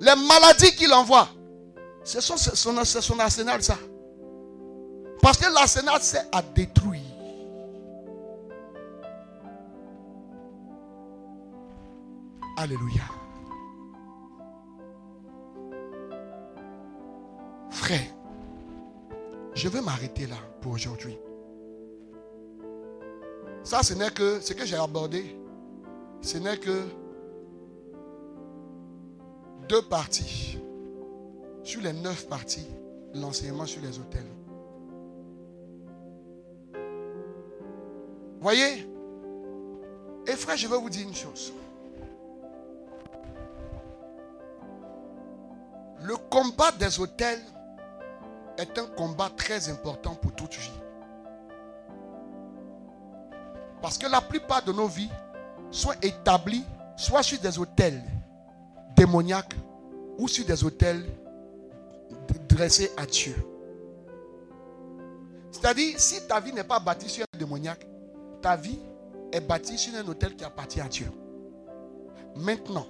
les 0.00 0.14
maladies 0.28 0.74
qu'il 0.74 0.92
envoie, 0.92 1.28
c'est 2.02 2.20
son, 2.20 2.36
son 2.36 3.18
arsenal, 3.20 3.62
ça. 3.62 3.76
Parce 5.22 5.38
que 5.38 5.52
l'arsenal, 5.52 5.98
c'est 6.00 6.26
à 6.32 6.42
détruire. 6.42 7.00
Alléluia. 12.56 13.02
Frère, 17.84 18.00
je 19.52 19.68
vais 19.68 19.82
m'arrêter 19.82 20.26
là 20.26 20.36
pour 20.62 20.72
aujourd'hui. 20.72 21.18
Ça, 23.62 23.82
ce 23.82 23.92
n'est 23.92 24.10
que 24.10 24.40
ce 24.40 24.54
que 24.54 24.64
j'ai 24.64 24.76
abordé. 24.76 25.36
Ce 26.22 26.38
n'est 26.38 26.56
que 26.56 26.80
deux 29.68 29.82
parties. 29.82 30.58
Sur 31.62 31.82
les 31.82 31.92
neuf 31.92 32.26
parties, 32.26 32.66
l'enseignement 33.12 33.66
sur 33.66 33.82
les 33.82 33.98
hôtels. 33.98 34.32
Voyez? 38.40 38.88
Et 40.26 40.32
frère, 40.36 40.56
je 40.56 40.68
vais 40.68 40.78
vous 40.78 40.88
dire 40.88 41.06
une 41.06 41.14
chose. 41.14 41.52
Le 46.02 46.16
combat 46.30 46.72
des 46.72 46.98
hôtels 46.98 47.42
est 48.58 48.78
un 48.78 48.86
combat 48.86 49.30
très 49.36 49.68
important 49.68 50.14
pour 50.14 50.32
toute 50.32 50.54
vie. 50.54 50.80
Parce 53.82 53.98
que 53.98 54.06
la 54.06 54.20
plupart 54.20 54.64
de 54.64 54.72
nos 54.72 54.88
vies 54.88 55.10
sont 55.70 55.92
établies 56.02 56.64
soit 56.96 57.22
sur 57.22 57.38
des 57.38 57.58
hôtels 57.58 58.02
démoniaques 58.96 59.54
ou 60.18 60.28
sur 60.28 60.44
des 60.44 60.64
hôtels 60.64 61.04
dressés 62.48 62.90
à 62.96 63.04
Dieu. 63.04 63.34
C'est-à-dire, 65.50 65.98
si 65.98 66.26
ta 66.26 66.40
vie 66.40 66.52
n'est 66.52 66.64
pas 66.64 66.78
bâtie 66.78 67.08
sur 67.08 67.24
un 67.24 67.38
démoniaque, 67.38 67.86
ta 68.40 68.56
vie 68.56 68.78
est 69.32 69.40
bâtie 69.40 69.78
sur 69.78 69.94
un 69.94 70.06
hôtel 70.06 70.34
qui 70.36 70.44
appartient 70.44 70.80
à 70.80 70.88
Dieu. 70.88 71.10
Maintenant, 72.36 72.86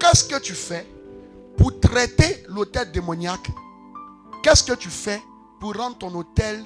qu'est-ce 0.00 0.24
que 0.24 0.38
tu 0.38 0.54
fais 0.54 0.86
pour 1.56 1.78
traiter 1.80 2.44
l'hôtel 2.48 2.90
démoniaque 2.90 3.48
Qu'est-ce 4.44 4.62
que 4.62 4.74
tu 4.74 4.90
fais 4.90 5.22
pour 5.58 5.74
rendre 5.74 5.96
ton 5.96 6.14
hôtel 6.14 6.62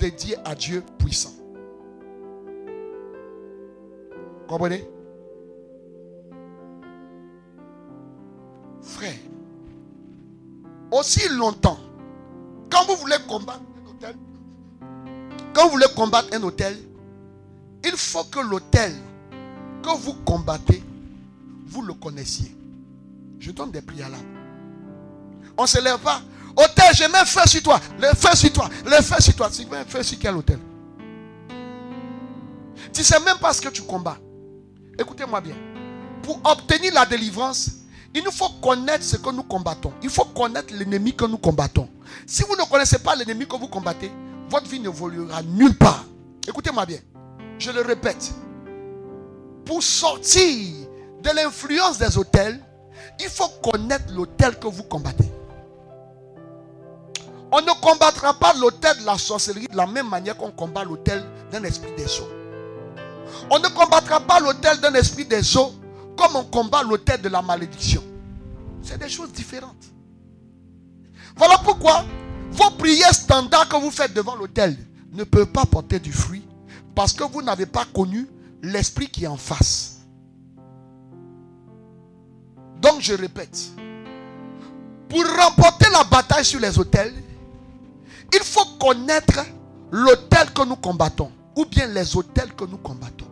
dédié 0.00 0.36
à 0.44 0.56
Dieu 0.56 0.82
puissant? 0.98 1.32
Comprenez? 4.48 4.84
Frère, 8.82 9.14
aussi 10.90 11.28
longtemps, 11.28 11.78
quand 12.68 12.84
vous 12.86 12.96
voulez 12.96 13.16
combattre 13.28 13.62
un 13.80 13.90
hôtel, 13.90 14.16
quand 15.54 15.66
vous 15.66 15.70
voulez 15.70 15.86
combattre 15.94 16.30
un 16.32 16.42
hôtel, 16.42 16.76
il 17.84 17.96
faut 17.96 18.24
que 18.24 18.40
l'hôtel 18.40 18.92
que 19.84 19.96
vous 20.00 20.14
combattez, 20.24 20.82
vous 21.64 21.82
le 21.82 21.94
connaissiez. 21.94 22.52
Je 23.38 23.52
donne 23.52 23.70
des 23.70 23.82
prières 23.82 24.08
là. 24.08 24.18
On 25.56 25.62
ne 25.62 25.68
se 25.68 25.80
lève 25.80 26.00
pas. 26.00 26.22
Hôtel, 26.58 26.92
je 26.92 27.04
mets 27.04 27.24
feu 27.24 27.46
sur 27.46 27.62
toi. 27.62 27.80
Le 28.00 28.08
feu 28.08 28.34
sur 28.34 28.52
toi. 28.52 28.68
Le 28.84 29.00
feu 29.00 29.14
sur 29.20 29.36
toi. 29.36 29.48
Tu 29.48 29.64
mets 29.66 29.84
feu 29.86 30.02
sur 30.02 30.18
quel 30.18 30.34
hôtel? 30.34 30.58
Tu 32.92 33.04
sais 33.04 33.20
même 33.20 33.38
pas 33.38 33.52
ce 33.52 33.60
que 33.60 33.68
tu 33.68 33.82
combats. 33.82 34.18
Écoutez-moi 34.98 35.40
bien. 35.40 35.54
Pour 36.22 36.40
obtenir 36.44 36.92
la 36.94 37.06
délivrance, 37.06 37.70
il 38.12 38.24
nous 38.24 38.32
faut 38.32 38.48
connaître 38.60 39.04
ce 39.04 39.16
que 39.16 39.30
nous 39.30 39.44
combattons. 39.44 39.92
Il 40.02 40.10
faut 40.10 40.24
connaître 40.24 40.74
l'ennemi 40.74 41.14
que 41.14 41.24
nous 41.26 41.38
combattons. 41.38 41.88
Si 42.26 42.42
vous 42.42 42.56
ne 42.56 42.68
connaissez 42.68 42.98
pas 42.98 43.14
l'ennemi 43.14 43.46
que 43.46 43.56
vous 43.56 43.68
combattez, 43.68 44.10
votre 44.50 44.68
vie 44.68 44.80
n'évoluera 44.80 45.42
nulle 45.42 45.76
part. 45.76 46.04
Écoutez-moi 46.48 46.84
bien. 46.86 46.98
Je 47.60 47.70
le 47.70 47.82
répète. 47.82 48.32
Pour 49.64 49.80
sortir 49.82 50.88
de 51.22 51.30
l'influence 51.30 51.98
des 51.98 52.18
hôtels, 52.18 52.60
il 53.20 53.28
faut 53.28 53.48
connaître 53.62 54.12
l'hôtel 54.12 54.58
que 54.58 54.66
vous 54.66 54.82
combattez. 54.82 55.30
On 57.50 57.60
ne 57.62 57.80
combattra 57.80 58.34
pas 58.34 58.52
l'hôtel 58.54 58.98
de 58.98 59.06
la 59.06 59.16
sorcellerie 59.16 59.68
de 59.68 59.76
la 59.76 59.86
même 59.86 60.08
manière 60.08 60.36
qu'on 60.36 60.50
combat 60.50 60.84
l'hôtel 60.84 61.24
d'un 61.50 61.64
esprit 61.64 61.92
des 61.96 62.20
eaux. 62.20 62.28
On 63.50 63.58
ne 63.58 63.68
combattra 63.68 64.20
pas 64.20 64.40
l'hôtel 64.40 64.78
d'un 64.80 64.94
esprit 64.94 65.24
des 65.24 65.56
eaux 65.56 65.72
comme 66.16 66.36
on 66.36 66.44
combat 66.44 66.82
l'hôtel 66.82 67.22
de 67.22 67.28
la 67.28 67.40
malédiction. 67.40 68.02
C'est 68.82 68.98
des 68.98 69.08
choses 69.08 69.32
différentes. 69.32 69.86
Voilà 71.36 71.58
pourquoi 71.58 72.04
vos 72.50 72.70
prières 72.72 73.14
standards 73.14 73.68
que 73.68 73.76
vous 73.76 73.90
faites 73.90 74.12
devant 74.12 74.34
l'autel 74.34 74.76
ne 75.12 75.24
peuvent 75.24 75.46
pas 75.52 75.64
porter 75.64 75.98
du 76.00 76.12
fruit 76.12 76.44
parce 76.94 77.12
que 77.12 77.24
vous 77.24 77.42
n'avez 77.42 77.66
pas 77.66 77.84
connu 77.94 78.28
l'esprit 78.62 79.08
qui 79.08 79.24
est 79.24 79.28
en 79.28 79.36
face. 79.36 79.98
Donc 82.80 83.00
je 83.00 83.14
répète, 83.14 83.58
pour 85.08 85.24
remporter 85.24 85.86
la 85.92 86.04
bataille 86.04 86.44
sur 86.44 86.60
les 86.60 86.78
autels, 86.78 87.14
il 88.32 88.42
faut 88.42 88.64
connaître 88.78 89.40
l'autel 89.90 90.52
que 90.52 90.64
nous 90.64 90.76
combattons 90.76 91.30
ou 91.56 91.64
bien 91.64 91.86
les 91.86 92.16
autels 92.16 92.54
que 92.54 92.64
nous 92.64 92.78
combattons. 92.78 93.26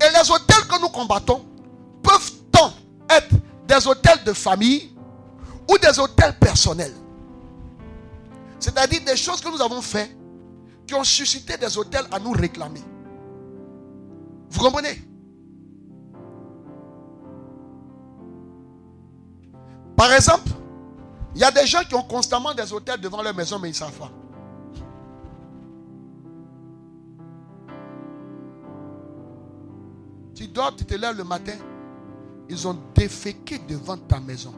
Et 0.00 0.10
les 0.12 0.30
hôtels 0.30 0.66
que 0.68 0.80
nous 0.80 0.88
combattons 0.88 1.44
peuvent 2.02 2.32
tant 2.50 2.72
être 3.08 3.34
des 3.66 3.86
hôtels 3.86 4.22
de 4.24 4.32
famille 4.32 4.92
ou 5.70 5.78
des 5.78 5.98
hôtels 5.98 6.38
personnels. 6.38 6.94
C'est-à-dire 8.58 9.00
des 9.04 9.16
choses 9.16 9.40
que 9.40 9.48
nous 9.48 9.60
avons 9.62 9.82
fait 9.82 10.16
qui 10.86 10.94
ont 10.94 11.04
suscité 11.04 11.56
des 11.56 11.78
hôtels 11.78 12.06
à 12.12 12.18
nous 12.18 12.32
réclamer. 12.32 12.82
Vous 14.50 14.60
comprenez? 14.60 15.02
Par 19.96 20.12
exemple, 20.12 20.50
il 21.34 21.40
y 21.40 21.44
a 21.44 21.50
des 21.50 21.66
gens 21.66 21.82
qui 21.82 21.94
ont 21.94 22.02
constamment 22.02 22.54
des 22.54 22.72
hôtels 22.72 23.00
devant 23.00 23.20
leur 23.22 23.34
maison, 23.34 23.58
mais 23.58 23.68
ils 23.68 23.72
ne 23.72 23.76
savent 23.76 23.98
pas. 23.98 24.10
Tu 30.34 30.46
dors, 30.48 30.74
tu 30.76 30.84
te 30.84 30.94
lèves 30.94 31.16
le 31.16 31.24
matin, 31.24 31.54
ils 32.48 32.68
ont 32.68 32.78
déféqué 32.94 33.58
devant 33.58 33.96
ta 33.96 34.20
maison. 34.20 34.54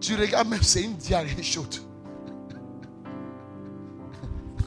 Tu 0.00 0.16
regardes 0.16 0.48
même, 0.48 0.62
c'est 0.62 0.82
une 0.82 0.94
diarrhée 0.94 1.42
chaude. 1.42 1.74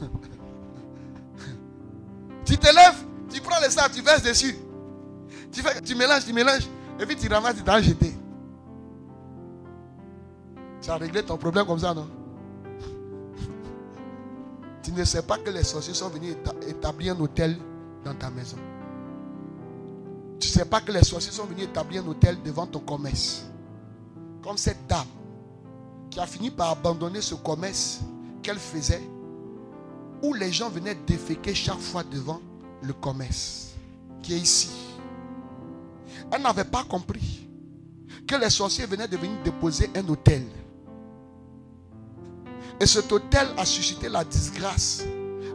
tu 2.44 2.56
te 2.56 2.66
lèves, 2.66 3.04
tu 3.30 3.40
prends 3.40 3.60
le 3.62 3.70
sable, 3.70 3.94
tu 3.94 4.02
verses 4.02 4.22
dessus. 4.22 4.56
Tu, 5.50 5.62
tu 5.84 5.94
mélanges, 5.94 6.24
tu 6.24 6.32
mélanges. 6.32 6.68
Et 7.00 7.06
puis 7.06 7.16
tu 7.16 7.28
ramasses, 7.28 7.56
tu 7.56 7.62
t'en 7.62 7.82
jeté. 7.82 8.14
Tu 10.82 10.90
as 10.90 10.96
réglé 10.96 11.22
ton 11.22 11.36
problème 11.36 11.64
comme 11.64 11.78
ça, 11.78 11.94
non? 11.94 12.08
Tu 14.82 14.90
ne 14.90 15.04
sais 15.04 15.22
pas 15.22 15.38
que 15.38 15.50
les 15.50 15.62
sorciers 15.62 15.94
sont 15.94 16.08
venus 16.08 16.34
établir 16.68 17.14
un 17.14 17.20
hôtel 17.20 17.56
dans 18.04 18.14
ta 18.14 18.30
maison. 18.30 18.56
Tu 20.40 20.48
ne 20.48 20.52
sais 20.52 20.64
pas 20.64 20.80
que 20.80 20.90
les 20.90 21.04
sorciers 21.04 21.30
sont 21.30 21.44
venus 21.44 21.64
établir 21.66 22.02
un 22.04 22.08
hôtel 22.08 22.36
devant 22.42 22.66
ton 22.66 22.80
commerce. 22.80 23.46
Comme 24.42 24.56
cette 24.56 24.88
dame 24.88 25.06
qui 26.10 26.18
a 26.18 26.26
fini 26.26 26.50
par 26.50 26.70
abandonner 26.70 27.20
ce 27.20 27.36
commerce 27.36 28.00
qu'elle 28.42 28.58
faisait, 28.58 29.02
où 30.20 30.34
les 30.34 30.50
gens 30.50 30.68
venaient 30.68 30.96
déféquer 31.06 31.54
chaque 31.54 31.78
fois 31.78 32.02
devant 32.02 32.40
le 32.82 32.92
commerce 32.92 33.70
qui 34.20 34.34
est 34.34 34.38
ici. 34.38 34.70
Elle 36.32 36.42
n'avait 36.42 36.64
pas 36.64 36.82
compris 36.84 37.48
que 38.26 38.34
les 38.34 38.50
sorciers 38.50 38.86
venaient 38.86 39.08
de 39.08 39.16
venir 39.16 39.42
déposer 39.44 39.90
un 39.94 40.08
hôtel. 40.08 40.42
Et 42.82 42.86
cet 42.86 43.12
hôtel 43.12 43.46
a 43.56 43.64
suscité 43.64 44.08
la 44.08 44.24
disgrâce, 44.24 45.04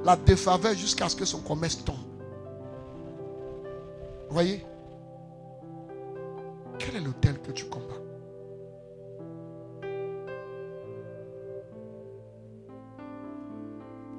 la 0.06 0.16
défaveur 0.16 0.74
jusqu'à 0.76 1.10
ce 1.10 1.16
que 1.18 1.26
son 1.26 1.42
commerce 1.42 1.84
tombe. 1.84 1.98
Vous 4.30 4.34
voyez? 4.34 4.66
Quel 6.80 6.96
est 6.96 7.00
l'hôtel 7.02 7.42
que 7.42 7.52
tu 7.52 7.66
combats? 7.66 8.02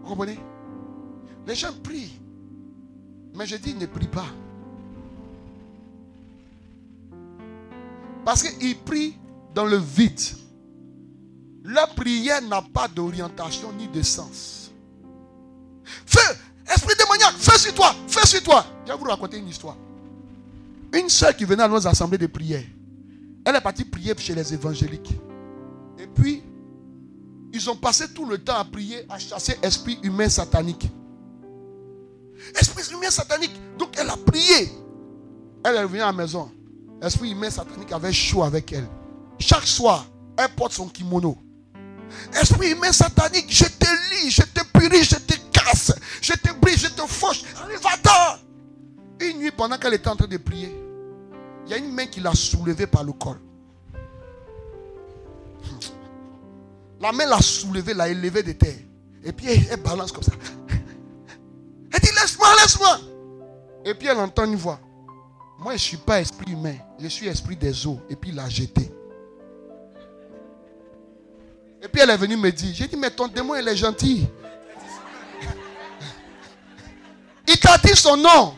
Vous 0.02 0.08
comprenez? 0.10 0.38
Les 1.46 1.54
gens 1.54 1.72
prient. 1.82 2.20
Mais 3.34 3.46
je 3.46 3.56
dis, 3.56 3.74
ne 3.74 3.86
prie 3.86 4.08
pas. 4.08 4.26
Parce 8.26 8.42
qu'ils 8.42 8.76
prient 8.76 9.16
dans 9.54 9.64
le 9.64 9.78
vide. 9.78 10.20
Leur 11.68 11.94
prière 11.94 12.40
n'a 12.40 12.62
pas 12.62 12.88
d'orientation 12.88 13.70
ni 13.74 13.88
de 13.88 14.00
sens. 14.00 14.70
Feu, 16.06 16.34
esprit 16.66 16.94
démoniaque, 16.98 17.34
feu 17.36 17.58
sur 17.58 17.74
toi, 17.74 17.94
feu 18.06 18.26
sur 18.26 18.42
toi. 18.42 18.64
Je 18.86 18.92
vais 18.92 18.98
vous 18.98 19.04
raconter 19.04 19.36
une 19.36 19.48
histoire. 19.48 19.76
Une 20.94 21.10
soeur 21.10 21.36
qui 21.36 21.44
venait 21.44 21.64
à 21.64 21.68
nos 21.68 21.86
assemblées 21.86 22.16
de 22.16 22.26
prière, 22.26 22.64
elle 23.44 23.54
est 23.54 23.60
partie 23.60 23.84
prier 23.84 24.14
chez 24.16 24.34
les 24.34 24.54
évangéliques. 24.54 25.12
Et 25.98 26.06
puis, 26.06 26.42
ils 27.52 27.68
ont 27.68 27.76
passé 27.76 28.14
tout 28.14 28.24
le 28.24 28.38
temps 28.38 28.56
à 28.56 28.64
prier, 28.64 29.04
à 29.10 29.18
chasser 29.18 29.58
esprit 29.62 29.98
humain 30.02 30.30
satanique. 30.30 30.90
Esprit 32.58 32.84
humain 32.94 33.10
satanique. 33.10 33.52
Donc 33.78 33.90
elle 33.98 34.08
a 34.08 34.16
prié. 34.16 34.72
Elle 35.66 35.76
est 35.76 35.82
revenue 35.82 36.00
à 36.00 36.06
la 36.06 36.12
maison. 36.14 36.50
Esprit 37.02 37.32
humain 37.32 37.50
satanique 37.50 37.92
avait 37.92 38.12
chaud 38.14 38.42
avec 38.42 38.72
elle. 38.72 38.88
Chaque 39.38 39.66
soir, 39.66 40.06
elle 40.38 40.48
porte 40.56 40.72
son 40.72 40.88
kimono. 40.88 41.36
Esprit 42.40 42.70
humain 42.72 42.92
satanique, 42.92 43.46
je 43.48 43.64
te 43.64 43.86
lis, 44.10 44.30
je 44.30 44.42
te 44.42 44.64
puris, 44.72 45.04
je 45.04 45.16
te 45.16 45.34
casse, 45.52 45.92
je 46.20 46.32
te 46.32 46.52
brise, 46.52 46.82
je 46.82 46.88
te 46.88 47.06
fauche. 47.06 47.42
Allez, 47.62 47.76
va-t'en. 47.76 48.38
Une 49.20 49.38
nuit, 49.38 49.50
pendant 49.50 49.76
qu'elle 49.78 49.94
était 49.94 50.08
en 50.08 50.16
train 50.16 50.26
de 50.26 50.36
prier, 50.36 50.74
il 51.66 51.70
y 51.70 51.74
a 51.74 51.76
une 51.78 51.92
main 51.92 52.06
qui 52.06 52.20
l'a 52.20 52.34
soulevée 52.34 52.86
par 52.86 53.04
le 53.04 53.12
col. 53.12 53.38
La 57.00 57.12
main 57.12 57.26
l'a 57.26 57.40
soulevée, 57.40 57.94
l'a 57.94 58.08
élevée 58.08 58.42
de 58.42 58.52
terre. 58.52 58.78
Et 59.22 59.32
puis 59.32 59.46
elle 59.70 59.80
balance 59.80 60.12
comme 60.12 60.22
ça. 60.22 60.32
Elle 61.92 62.00
dit 62.00 62.10
laisse-moi, 62.20 62.48
laisse-moi. 62.60 63.00
Et 63.84 63.94
puis 63.94 64.08
elle 64.08 64.18
entend 64.18 64.44
une 64.44 64.56
voix. 64.56 64.80
Moi, 65.58 65.72
je 65.72 65.76
ne 65.76 65.78
suis 65.78 65.96
pas 65.96 66.20
esprit 66.20 66.52
humain. 66.52 66.76
Je 67.00 67.08
suis 67.08 67.26
esprit 67.26 67.56
des 67.56 67.86
eaux. 67.86 68.00
Et 68.08 68.16
puis 68.16 68.30
il 68.30 68.36
l'a 68.36 68.48
jeté. 68.48 68.92
Et 71.82 71.88
puis 71.88 72.00
elle 72.00 72.10
est 72.10 72.16
venue 72.16 72.36
me 72.36 72.50
dire, 72.50 72.74
j'ai 72.74 72.88
dit, 72.88 72.96
mais 72.96 73.10
ton 73.10 73.28
démon, 73.28 73.54
il 73.54 73.66
est 73.68 73.76
gentil. 73.76 74.26
Il 77.46 77.58
t'a 77.58 77.78
dit 77.78 77.94
son 77.94 78.16
nom. 78.16 78.54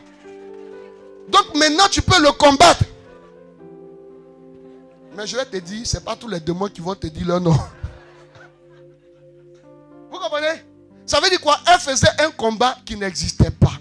Donc 1.29 1.55
maintenant, 1.55 1.87
tu 1.89 2.01
peux 2.01 2.21
le 2.21 2.31
combattre. 2.31 2.83
Mais 5.15 5.27
je 5.27 5.35
vais 5.35 5.45
te 5.45 5.57
dire, 5.57 5.85
ce 5.85 5.97
n'est 5.97 6.03
pas 6.03 6.15
tous 6.15 6.27
les 6.27 6.39
démons 6.39 6.67
qui 6.67 6.81
vont 6.81 6.95
te 6.95 7.07
dire 7.07 7.27
leur 7.27 7.41
nom. 7.41 7.57
Vous 10.11 10.17
comprenez? 10.17 10.63
Ça 11.05 11.19
veut 11.19 11.29
dire 11.29 11.41
quoi? 11.41 11.57
Elle 11.67 11.79
faisait 11.79 12.21
un 12.21 12.31
combat 12.31 12.75
qui 12.85 12.95
n'existait 12.95 13.51
pas. 13.51 13.73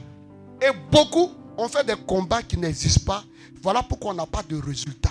Et 0.61 0.71
beaucoup 0.91 1.33
ont 1.57 1.69
fait 1.69 1.85
des 1.85 1.97
combats 1.97 2.43
qui 2.43 2.57
n'existent 2.57 3.05
pas. 3.07 3.25
Voilà 3.63 3.83
pourquoi 3.83 4.13
on 4.13 4.15
n'a 4.15 4.27
pas 4.27 4.43
de 4.43 4.61
résultat. 4.61 5.11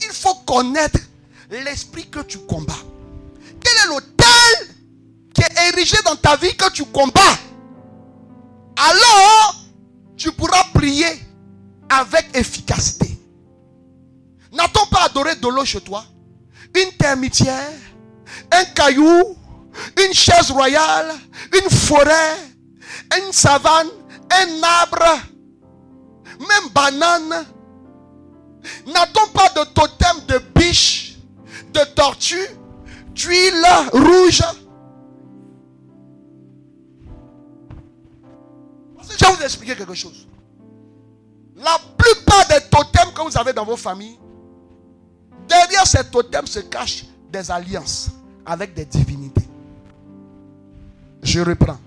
Il 0.00 0.12
faut 0.12 0.34
connaître 0.46 0.98
l'esprit 1.50 2.08
que 2.08 2.20
tu 2.20 2.38
combats. 2.38 2.74
Quel 3.60 3.72
est 3.84 3.88
l'autel 3.88 4.74
qui 5.34 5.42
est 5.42 5.68
érigé 5.68 5.96
dans 6.04 6.16
ta 6.16 6.36
vie 6.36 6.56
que 6.56 6.70
tu 6.70 6.84
combats? 6.86 7.20
Alors, 8.76 9.64
tu 10.16 10.32
pourras 10.32 10.64
prier 10.74 11.22
avec 11.88 12.36
efficacité. 12.36 13.18
N'a-t-on 14.52 14.86
pas 14.86 15.04
adoré 15.04 15.36
de 15.36 15.48
l'eau 15.48 15.64
chez 15.64 15.80
toi? 15.80 16.04
Une 16.74 16.92
termitière, 16.92 17.72
un 18.52 18.64
caillou, 18.66 19.36
une 20.04 20.12
chaise 20.12 20.50
royale, 20.50 21.14
une 21.52 21.70
forêt, 21.70 22.36
une 23.18 23.32
savane, 23.32 23.88
un 24.30 24.62
arbre, 24.62 25.20
même 26.40 26.70
banane. 26.74 27.46
N'a-t-on 28.86 29.28
pas 29.32 29.48
de 29.50 29.64
totem 29.72 30.26
de 30.26 30.38
biche, 30.54 31.05
de 31.76 31.84
tortue, 31.94 32.48
d'huile 33.14 33.64
rouge 33.92 34.42
Je 39.18 39.24
vais 39.24 39.32
vous 39.32 39.42
expliquer 39.42 39.76
quelque 39.76 39.94
chose. 39.94 40.26
La 41.56 41.78
plupart 41.96 42.46
des 42.48 42.60
totems 42.68 43.12
que 43.14 43.22
vous 43.22 43.38
avez 43.38 43.52
dans 43.52 43.64
vos 43.64 43.76
familles, 43.76 44.18
derrière 45.48 45.86
ces 45.86 46.04
totems 46.10 46.46
se 46.46 46.60
cachent 46.60 47.04
des 47.30 47.50
alliances 47.50 48.08
avec 48.44 48.74
des 48.74 48.84
divinités. 48.84 49.46
Je 51.22 51.40
reprends. 51.40 51.78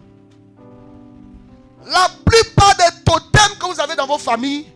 La 1.86 2.07
plupart 2.26 2.76
des 2.78 3.03
totems 3.03 3.57
que 3.60 3.66
vous 3.74 3.80
avez 3.80 3.95
dans 3.95 4.07
vos 4.07 4.18
familles 4.18 4.68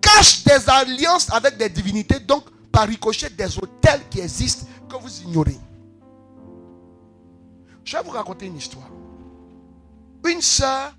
cachent 0.00 0.44
des 0.44 0.68
alliances 0.68 1.30
avec 1.32 1.56
des 1.56 1.68
divinités, 1.68 2.20
donc 2.20 2.44
par 2.72 2.86
ricochet 2.88 3.30
des 3.30 3.58
hôtels 3.58 4.02
qui 4.10 4.20
existent 4.20 4.66
que 4.88 4.96
vous 4.96 5.22
ignorez. 5.22 5.56
Je 7.84 7.96
vais 7.96 8.02
vous 8.02 8.10
raconter 8.10 8.46
une 8.46 8.56
histoire. 8.56 8.88
Une 10.26 10.42
soeur 10.42 10.94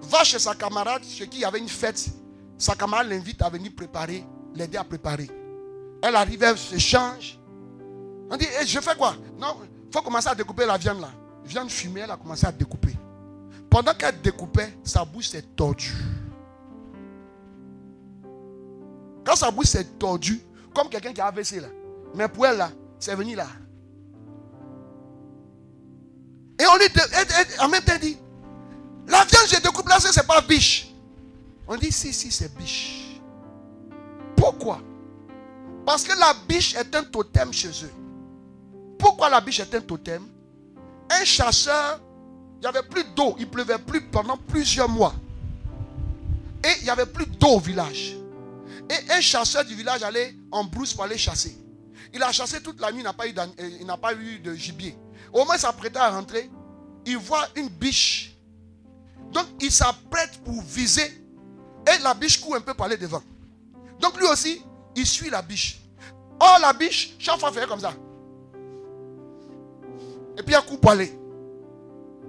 va 0.00 0.24
chez 0.24 0.38
sa 0.38 0.54
camarade, 0.54 1.02
chez 1.04 1.28
qui 1.28 1.38
il 1.38 1.42
y 1.42 1.44
avait 1.44 1.58
une 1.58 1.68
fête. 1.68 2.08
Sa 2.56 2.74
camarade 2.74 3.08
l'invite 3.08 3.42
à 3.42 3.50
venir 3.50 3.72
préparer, 3.76 4.24
l'aider 4.54 4.78
à 4.78 4.84
préparer. 4.84 5.28
Elle 6.02 6.16
arrive, 6.16 6.42
elle 6.42 6.56
se 6.56 6.78
change. 6.78 7.38
On 8.30 8.36
dit, 8.36 8.46
Eh, 8.60 8.66
je 8.66 8.80
fais 8.80 8.94
quoi? 8.96 9.14
Non, 9.38 9.56
il 9.62 9.92
faut 9.92 10.02
commencer 10.02 10.28
à 10.28 10.34
découper 10.34 10.64
la 10.66 10.76
viande 10.76 11.00
là. 11.00 11.10
Viande 11.44 11.70
fumée, 11.70 12.00
elle 12.00 12.10
a 12.10 12.16
commencé 12.16 12.46
à 12.46 12.52
découper. 12.52 12.94
Pendant 13.70 13.94
qu'elle 13.94 14.20
découpait, 14.20 14.78
sa 14.84 15.04
bouche 15.04 15.28
s'est 15.28 15.42
tordue. 15.42 15.92
Quand 19.28 19.36
sa 19.36 19.50
bouche 19.50 19.66
s'est 19.66 19.84
tordue, 19.84 20.40
comme 20.74 20.88
quelqu'un 20.88 21.12
qui 21.12 21.20
a 21.20 21.26
AVC 21.26 21.60
là. 21.60 21.68
Mais 22.14 22.26
pour 22.28 22.46
elle 22.46 22.56
là, 22.56 22.70
c'est 22.98 23.14
venu 23.14 23.34
là. 23.34 23.46
Et 26.58 26.64
on 26.66 26.76
lui 26.78 26.88
dit, 26.88 27.00
elle- 27.12 27.26
elle- 27.38 27.60
en 27.60 27.68
même 27.68 27.82
temps, 27.82 27.92
dit, 28.00 28.16
la 29.06 29.24
viande, 29.26 29.46
je 29.48 29.60
découpe 29.60 29.86
là, 29.86 29.96
c'est 30.00 30.26
pas 30.26 30.40
biche. 30.40 30.94
On 31.66 31.76
dit, 31.76 31.92
si, 31.92 32.10
si, 32.14 32.32
c'est 32.32 32.56
biche. 32.56 33.20
Pourquoi? 34.34 34.80
Parce 35.84 36.04
que 36.04 36.18
la 36.18 36.32
biche 36.48 36.74
est 36.74 36.96
un 36.96 37.04
totem 37.04 37.52
chez 37.52 37.68
eux. 37.84 37.92
Pourquoi 38.98 39.28
la 39.28 39.42
biche 39.42 39.60
est 39.60 39.74
un 39.74 39.80
totem? 39.82 40.22
Un 41.10 41.24
chasseur, 41.26 42.00
il 42.56 42.60
n'y 42.60 42.66
avait 42.66 42.82
plus 42.82 43.04
d'eau, 43.14 43.36
il 43.38 43.48
pleuvait 43.48 43.78
plus 43.78 44.00
pendant 44.00 44.38
plusieurs 44.38 44.88
mois. 44.88 45.12
Et 46.64 46.68
il 46.80 46.84
n'y 46.84 46.90
avait 46.90 47.04
plus 47.06 47.26
d'eau 47.26 47.56
au 47.56 47.60
village. 47.60 48.16
Et 48.90 49.12
un 49.12 49.20
chasseur 49.20 49.64
du 49.64 49.74
village 49.74 50.02
allait 50.02 50.34
en 50.50 50.64
brousse 50.64 50.94
pour 50.94 51.04
aller 51.04 51.18
chasser. 51.18 51.56
Il 52.14 52.22
a 52.22 52.32
chassé 52.32 52.62
toute 52.62 52.80
la 52.80 52.90
nuit, 52.90 53.00
il 53.00 53.04
n'a 53.04 53.12
pas, 53.12 53.26
eu 53.26 53.32
d'an- 53.32 53.52
euh, 53.60 53.70
il 53.80 53.86
n'a 53.86 53.96
pas 53.98 54.14
eu 54.14 54.38
de 54.38 54.54
gibier. 54.54 54.96
Au 55.32 55.44
moins, 55.44 55.56
il 55.56 55.60
s'apprêtait 55.60 55.98
à 55.98 56.10
rentrer. 56.10 56.50
Il 57.04 57.18
voit 57.18 57.46
une 57.54 57.68
biche. 57.68 58.34
Donc, 59.32 59.46
il 59.60 59.70
s'apprête 59.70 60.42
pour 60.42 60.62
viser. 60.62 61.22
Et 61.86 62.02
la 62.02 62.14
biche 62.14 62.40
court 62.40 62.56
un 62.56 62.60
peu 62.62 62.72
pour 62.72 62.86
aller 62.86 62.96
devant. 62.96 63.22
Donc, 64.00 64.16
lui 64.18 64.26
aussi, 64.26 64.62
il 64.96 65.06
suit 65.06 65.28
la 65.28 65.42
biche. 65.42 65.80
Oh, 66.40 66.56
la 66.62 66.72
biche, 66.72 67.14
chaque 67.18 67.38
fois, 67.38 67.52
fait 67.52 67.66
comme 67.66 67.80
ça. 67.80 67.92
Et 70.38 70.42
puis, 70.42 70.54
il 70.54 70.66
court 70.66 70.80
pour 70.80 70.90
aller. 70.92 71.12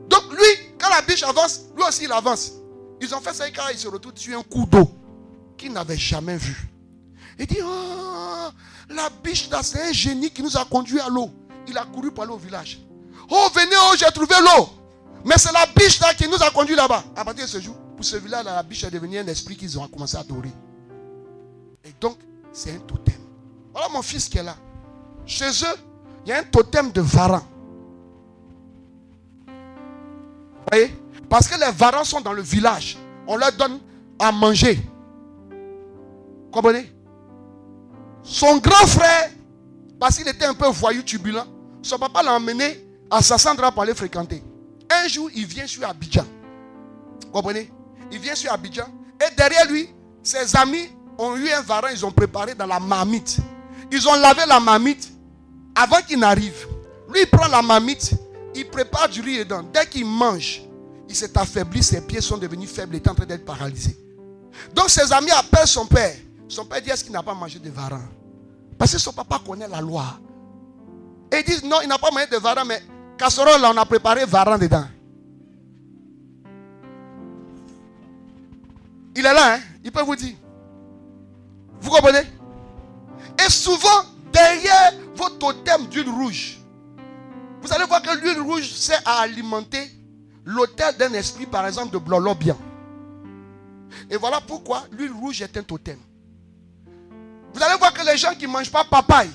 Donc, 0.09 0.23
lui, 0.31 0.73
quand 0.77 0.89
la 0.89 1.01
biche 1.03 1.23
avance, 1.23 1.61
lui 1.75 1.83
aussi, 1.87 2.03
il 2.03 2.11
avance. 2.11 2.51
Ils 2.99 3.15
ont 3.15 3.21
fait 3.21 3.33
ça 3.33 3.47
et 3.47 3.53
quand 3.53 3.67
il 3.71 3.77
se 3.77 3.87
retrouve 3.87 4.11
sur 4.15 4.37
un 4.37 4.43
coup 4.43 4.65
d'eau 4.65 4.89
qu'il 5.59 5.73
n'avait 5.73 5.97
jamais 5.97 6.37
vu. 6.37 6.69
Il 7.37 7.45
dit, 7.45 7.59
oh, 7.63 8.49
la 8.89 9.09
biche 9.23 9.49
là, 9.49 9.61
c'est 9.61 9.89
un 9.89 9.91
génie 9.91 10.31
qui 10.31 10.41
nous 10.41 10.57
a 10.57 10.65
conduit 10.65 10.99
à 10.99 11.09
l'eau. 11.09 11.29
Il 11.67 11.77
a 11.77 11.85
couru 11.85 12.11
pour 12.11 12.23
aller 12.23 12.33
au 12.33 12.37
village. 12.37 12.79
Oh, 13.29 13.47
venez, 13.53 13.75
oh, 13.75 13.95
j'ai 13.97 14.11
trouvé 14.11 14.35
l'eau. 14.41 14.69
Mais 15.23 15.37
c'est 15.37 15.51
la 15.51 15.65
biche 15.75 15.99
là 15.99 16.13
qui 16.13 16.27
nous 16.27 16.41
a 16.41 16.49
conduit 16.49 16.75
là-bas. 16.75 17.03
À 17.15 17.23
partir 17.23 17.45
de 17.45 17.49
ce 17.49 17.59
jour, 17.59 17.75
pour 17.95 18.03
ce 18.03 18.15
village 18.15 18.45
là, 18.45 18.55
la 18.55 18.63
biche 18.63 18.83
est 18.83 18.91
devenue 18.91 19.19
un 19.19 19.27
esprit 19.27 19.55
qu'ils 19.55 19.77
ont 19.77 19.87
commencé 19.87 20.17
à 20.17 20.21
adorer. 20.21 20.51
Et 21.83 21.93
donc, 22.01 22.17
c'est 22.51 22.71
un 22.71 22.79
totem. 22.79 23.19
Voilà 23.71 23.89
mon 23.89 24.01
fils 24.01 24.27
qui 24.27 24.37
est 24.37 24.43
là. 24.43 24.55
Chez 25.25 25.49
eux, 25.49 25.77
il 26.25 26.29
y 26.29 26.31
a 26.31 26.39
un 26.39 26.43
totem 26.43 26.91
de 26.91 27.01
varan. 27.01 27.41
Vous 29.45 30.65
voyez? 30.71 30.95
Parce 31.29 31.47
que 31.47 31.59
les 31.59 31.71
varans 31.71 32.03
sont 32.03 32.21
dans 32.21 32.33
le 32.33 32.41
village. 32.41 32.97
On 33.27 33.37
leur 33.37 33.51
donne 33.51 33.79
à 34.17 34.31
manger. 34.31 34.81
Comprenez? 36.51 36.91
Son 38.23 38.57
grand 38.57 38.87
frère, 38.87 39.31
parce 39.99 40.17
qu'il 40.17 40.27
était 40.27 40.45
un 40.45 40.53
peu 40.53 40.67
voyou 40.67 41.01
turbulent, 41.03 41.45
son 41.81 41.97
papa 41.97 42.21
l'a 42.21 42.33
emmené 42.33 42.85
à 43.09 43.21
Sassandra 43.21 43.71
pour 43.71 43.83
aller 43.83 43.93
fréquenter. 43.93 44.43
Un 44.89 45.07
jour, 45.07 45.29
il 45.33 45.45
vient 45.45 45.67
sur 45.67 45.87
Abidjan. 45.87 46.25
Comprenez? 47.31 47.71
Il 48.11 48.19
vient 48.19 48.35
sur 48.35 48.51
Abidjan. 48.51 48.87
Et 49.21 49.35
derrière 49.35 49.69
lui, 49.69 49.89
ses 50.23 50.55
amis 50.55 50.89
ont 51.17 51.35
eu 51.35 51.49
un 51.51 51.61
varan, 51.61 51.87
ils 51.91 52.05
ont 52.05 52.11
préparé 52.11 52.55
dans 52.55 52.65
la 52.65 52.79
marmite. 52.79 53.37
Ils 53.91 54.07
ont 54.07 54.15
lavé 54.15 54.41
la 54.47 54.59
marmite 54.59 55.11
avant 55.75 56.01
qu'il 56.01 56.19
n'arrive. 56.19 56.67
Lui, 57.11 57.21
il 57.21 57.27
prend 57.27 57.47
la 57.47 57.61
marmite, 57.61 58.11
il 58.55 58.67
prépare 58.69 59.09
du 59.09 59.21
riz 59.21 59.39
dedans. 59.39 59.63
Dès 59.73 59.85
qu'il 59.87 60.05
mange, 60.05 60.61
il 61.07 61.15
s'est 61.15 61.37
affaibli, 61.37 61.81
ses 61.81 62.01
pieds 62.01 62.21
sont 62.21 62.37
devenus 62.37 62.69
faibles, 62.69 62.95
il 62.95 62.97
est 62.97 63.07
en 63.07 63.15
train 63.15 63.25
d'être 63.25 63.45
paralysé. 63.45 63.97
Donc 64.73 64.89
ses 64.89 65.11
amis 65.11 65.31
appellent 65.31 65.67
son 65.67 65.85
père. 65.85 66.15
Son 66.49 66.65
père 66.65 66.81
dit 66.81 66.89
est-ce 66.89 67.03
qu'il 67.03 67.13
n'a 67.13 67.21
pas 67.21 67.35
mangé 67.35 67.59
de 67.59 67.69
varan? 67.69 68.01
Parce 68.77 68.91
que 68.91 68.97
son 68.97 69.13
papa 69.13 69.39
connaît 69.45 69.67
la 69.67 69.79
loi. 69.79 70.19
Et 71.31 71.37
ils 71.37 71.45
disent 71.45 71.63
non, 71.63 71.77
il 71.83 71.87
n'a 71.87 71.99
pas 71.99 72.09
mangé 72.11 72.25
de 72.25 72.37
varan, 72.37 72.65
mais 72.65 72.81
casserole 73.17 73.61
là, 73.61 73.71
on 73.71 73.77
a 73.77 73.85
préparé 73.85 74.25
varan 74.25 74.57
dedans. 74.57 74.85
Il 79.15 79.25
est 79.25 79.33
là, 79.33 79.55
hein? 79.55 79.59
il 79.83 79.91
peut 79.91 80.01
vous 80.01 80.15
dire. 80.15 80.35
Vous 81.81 81.91
comprenez? 81.91 82.23
Et 83.45 83.49
souvent, 83.49 84.05
derrière 84.33 84.93
votre 85.15 85.37
totem 85.37 85.85
d'huile 85.87 86.09
rouge, 86.09 86.59
vous 87.61 87.71
allez 87.73 87.85
voir 87.85 88.01
que 88.01 88.17
l'huile 88.17 88.41
rouge 88.41 88.71
sert 88.71 89.01
à 89.05 89.21
alimenter 89.21 89.91
l'autel 90.45 90.95
d'un 90.97 91.13
esprit, 91.13 91.45
par 91.45 91.67
exemple, 91.67 91.93
de 91.93 91.99
blolo 91.99 92.33
bien. 92.33 92.57
Et 94.09 94.17
voilà 94.17 94.41
pourquoi 94.41 94.83
l'huile 94.91 95.11
rouge 95.11 95.41
est 95.41 95.55
un 95.55 95.63
totem. 95.63 95.97
Vous 97.53 97.63
allez 97.63 97.77
voir 97.77 97.93
que 97.93 98.05
les 98.05 98.17
gens 98.17 98.33
qui 98.35 98.47
ne 98.47 98.51
mangent 98.51 98.71
pas 98.71 98.83
papaye, 98.83 99.29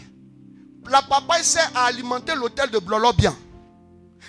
la 0.88 1.02
papaye 1.02 1.44
sert 1.44 1.70
à 1.74 1.86
alimenter 1.86 2.34
l'autel 2.34 2.70
de 2.70 2.78
blolo 2.78 3.12
bien. 3.12 3.36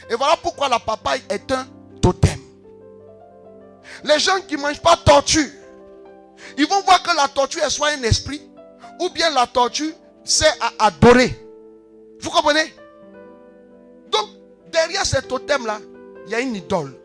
Et 0.10 0.16
voilà 0.16 0.36
pourquoi 0.38 0.70
la 0.70 0.80
papaye 0.80 1.22
est 1.30 1.52
un 1.52 1.68
totem. 2.02 2.40
Les 4.03 4.20
gens 4.20 4.40
qui 4.48 4.56
ne 4.56 4.62
mangent 4.62 4.82
pas 4.82 4.98
tortue, 4.98 5.52
ils 6.57 6.68
vont 6.68 6.82
voir 6.82 7.02
que 7.02 7.16
la 7.16 7.28
tortue 7.28 7.60
est 7.60 7.70
soit 7.70 7.90
un 7.90 8.03
esprit, 8.03 8.41
ou 8.99 9.10
bien 9.10 9.30
la 9.32 9.48
tortue 9.48 9.94
sert 10.24 10.56
à 10.60 10.88
adorer. 10.88 11.40
Vous 12.20 12.30
comprenez? 12.30 12.74
Donc, 14.10 14.30
derrière 14.72 15.06
ce 15.06 15.20
totem-là, 15.22 15.80
il 16.26 16.32
y 16.32 16.36
a 16.36 16.40
une 16.40 16.56
idole. 16.56 16.95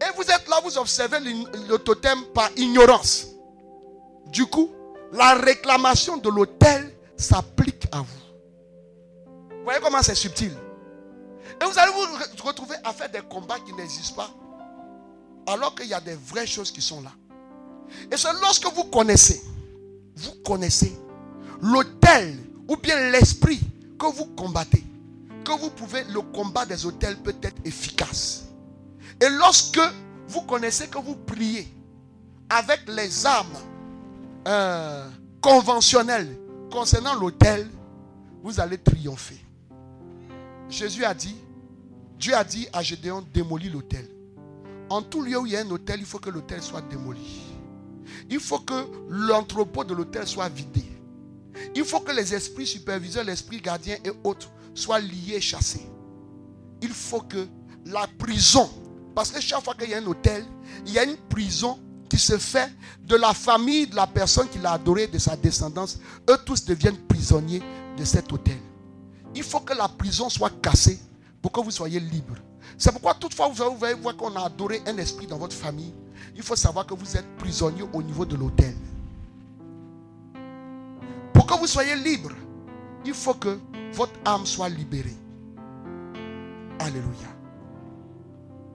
Et 0.00 0.16
vous 0.16 0.22
êtes 0.22 0.48
là, 0.48 0.60
vous 0.62 0.76
observez 0.76 1.18
le 1.20 1.76
totem 1.78 2.18
par 2.34 2.50
ignorance. 2.56 3.28
Du 4.26 4.44
coup, 4.46 4.70
la 5.12 5.34
réclamation 5.34 6.16
de 6.16 6.28
l'autel 6.28 6.92
s'applique 7.16 7.86
à 7.92 7.98
vous. 7.98 8.06
Vous 9.50 9.64
voyez 9.64 9.80
comment 9.80 10.02
c'est 10.02 10.14
subtil 10.14 10.52
Et 11.60 11.64
vous 11.64 11.78
allez 11.78 11.92
vous 11.92 12.16
re- 12.16 12.42
retrouver 12.46 12.76
à 12.84 12.92
faire 12.92 13.10
des 13.10 13.22
combats 13.22 13.58
qui 13.60 13.72
n'existent 13.72 14.16
pas. 14.16 14.30
Alors 15.52 15.74
qu'il 15.74 15.86
y 15.86 15.94
a 15.94 16.00
des 16.00 16.14
vraies 16.14 16.46
choses 16.46 16.70
qui 16.70 16.82
sont 16.82 17.00
là. 17.02 17.12
Et 18.10 18.16
c'est 18.16 18.32
lorsque 18.42 18.66
vous 18.74 18.84
connaissez, 18.84 19.40
vous 20.16 20.34
connaissez 20.44 20.96
l'autel 21.60 22.36
ou 22.68 22.76
bien 22.76 23.10
l'esprit 23.10 23.60
que 23.98 24.06
vous 24.06 24.26
combattez, 24.26 24.84
que 25.44 25.52
vous 25.52 25.70
pouvez, 25.70 26.02
le 26.04 26.20
combat 26.20 26.66
des 26.66 26.84
autels 26.84 27.16
peut 27.18 27.34
être 27.42 27.56
efficace. 27.64 28.46
Et 29.20 29.28
lorsque 29.28 29.80
vous 30.28 30.42
connaissez 30.42 30.88
que 30.88 30.98
vous 30.98 31.14
priez 31.14 31.68
avec 32.50 32.80
les 32.88 33.24
armes 33.24 33.56
euh, 34.46 35.08
conventionnelles 35.40 36.38
concernant 36.70 37.14
l'autel, 37.14 37.68
vous 38.42 38.60
allez 38.60 38.78
triompher. 38.78 39.40
Jésus 40.68 41.04
a 41.04 41.14
dit, 41.14 41.36
Dieu 42.18 42.34
a 42.34 42.44
dit 42.44 42.68
à 42.72 42.82
Gédéon, 42.82 43.24
démolis 43.32 43.70
l'autel. 43.70 44.08
En 44.88 45.02
tout 45.02 45.22
lieu 45.22 45.38
où 45.38 45.46
il 45.46 45.52
y 45.52 45.56
a 45.56 45.60
un 45.60 45.70
hôtel, 45.70 46.00
il 46.00 46.06
faut 46.06 46.18
que 46.18 46.30
l'hôtel 46.30 46.62
soit 46.62 46.82
démoli. 46.82 47.42
Il 48.30 48.40
faut 48.40 48.60
que 48.60 48.86
l'entrepôt 49.08 49.84
de 49.84 49.94
l'hôtel 49.94 50.26
soit 50.26 50.48
vidé. 50.48 50.84
Il 51.74 51.84
faut 51.84 52.00
que 52.00 52.12
les 52.12 52.34
esprits 52.34 52.66
superviseurs, 52.66 53.24
l'esprit 53.24 53.60
gardien 53.60 53.96
et 54.04 54.10
autres 54.24 54.50
soient 54.74 55.00
liés, 55.00 55.40
chassés. 55.40 55.86
Il 56.82 56.90
faut 56.90 57.20
que 57.20 57.46
la 57.84 58.06
prison, 58.18 58.68
parce 59.14 59.30
que 59.30 59.40
chaque 59.40 59.64
fois 59.64 59.74
qu'il 59.74 59.90
y 59.90 59.94
a 59.94 59.98
un 59.98 60.06
hôtel, 60.06 60.44
il 60.86 60.92
y 60.92 60.98
a 60.98 61.04
une 61.04 61.16
prison 61.16 61.78
qui 62.08 62.18
se 62.18 62.38
fait 62.38 62.72
de 63.02 63.16
la 63.16 63.34
famille 63.34 63.86
de 63.86 63.96
la 63.96 64.06
personne 64.06 64.48
qui 64.48 64.58
l'a 64.58 64.72
adoré, 64.72 65.06
de 65.06 65.18
sa 65.18 65.36
descendance. 65.36 65.98
Eux 66.28 66.38
tous 66.44 66.64
deviennent 66.64 66.98
prisonniers 67.08 67.62
de 67.96 68.04
cet 68.04 68.32
hôtel. 68.32 68.58
Il 69.34 69.42
faut 69.42 69.60
que 69.60 69.74
la 69.74 69.88
prison 69.88 70.28
soit 70.28 70.50
cassée 70.62 70.98
pour 71.42 71.52
que 71.52 71.60
vous 71.60 71.70
soyez 71.70 72.00
libre. 72.00 72.34
C'est 72.78 72.92
pourquoi 72.92 73.14
toutefois 73.14 73.48
vous 73.48 73.84
allez 73.84 73.94
voir 73.94 74.16
qu'on 74.16 74.34
a 74.36 74.44
adoré 74.46 74.82
un 74.86 74.96
esprit 74.98 75.26
dans 75.26 75.38
votre 75.38 75.54
famille. 75.54 75.92
Il 76.34 76.42
faut 76.42 76.56
savoir 76.56 76.86
que 76.86 76.94
vous 76.94 77.16
êtes 77.16 77.36
prisonnier 77.36 77.84
au 77.92 78.02
niveau 78.02 78.24
de 78.24 78.36
l'hôtel. 78.36 78.74
Pour 81.32 81.46
que 81.46 81.54
vous 81.54 81.66
soyez 81.66 81.96
libre, 81.96 82.32
il 83.04 83.14
faut 83.14 83.34
que 83.34 83.58
votre 83.92 84.18
âme 84.24 84.44
soit 84.46 84.68
libérée. 84.68 85.16
Alléluia. 86.78 87.28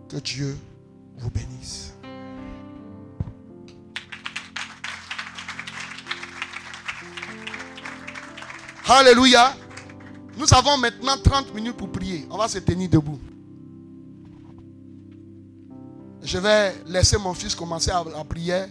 Que 0.10 0.18
Dieu 0.18 0.58
vous 1.18 1.30
bénisse. 1.30 1.91
Alléluia. 8.88 9.54
Nous 10.38 10.54
avons 10.54 10.78
maintenant 10.78 11.18
30 11.22 11.54
minutes 11.54 11.78
pour 11.78 11.92
prier. 11.92 12.26
On 12.30 12.38
va 12.38 12.48
se 12.48 12.60
tenir 12.60 12.90
debout. 12.90 13.20
Je 16.24 16.38
vais 16.38 16.76
laisser 16.88 17.18
mon 17.18 17.34
fils 17.34 17.56
commencer 17.56 17.92
à 17.92 18.04
la 18.04 18.24
prière. 18.24 18.68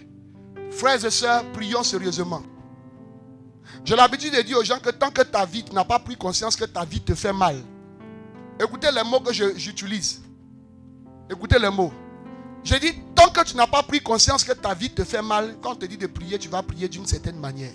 Frères 0.70 1.04
et 1.04 1.10
sœurs, 1.10 1.44
prions 1.52 1.82
sérieusement. 1.82 2.42
J'ai 3.84 3.96
l'habitude 3.96 4.34
de 4.34 4.42
dire 4.42 4.58
aux 4.58 4.64
gens 4.64 4.78
que 4.78 4.90
tant 4.90 5.10
que 5.10 5.22
ta 5.22 5.44
vie, 5.44 5.64
n'as 5.72 5.84
pas 5.84 5.98
pris 5.98 6.16
conscience 6.16 6.54
que 6.54 6.64
ta 6.64 6.84
vie 6.84 7.00
te 7.00 7.14
fait 7.14 7.32
mal. 7.32 7.56
Écoutez 8.60 8.88
les 8.92 9.02
mots 9.02 9.20
que 9.20 9.32
je- 9.32 9.56
j'utilise. 9.56 10.20
Écoutez 11.30 11.58
les 11.58 11.70
mots. 11.70 11.92
J'ai 12.62 12.78
dit, 12.78 12.92
tant 13.14 13.30
que 13.30 13.42
tu 13.42 13.56
n'as 13.56 13.66
pas 13.66 13.82
pris 13.82 14.00
conscience 14.00 14.44
que 14.44 14.52
ta 14.52 14.74
vie 14.74 14.90
te 14.90 15.02
fait 15.02 15.22
mal, 15.22 15.56
quand 15.62 15.72
on 15.72 15.76
te 15.76 15.86
dit 15.86 15.96
de 15.96 16.06
prier, 16.06 16.38
tu 16.38 16.48
vas 16.48 16.62
prier 16.62 16.88
d'une 16.88 17.06
certaine 17.06 17.38
manière. 17.38 17.72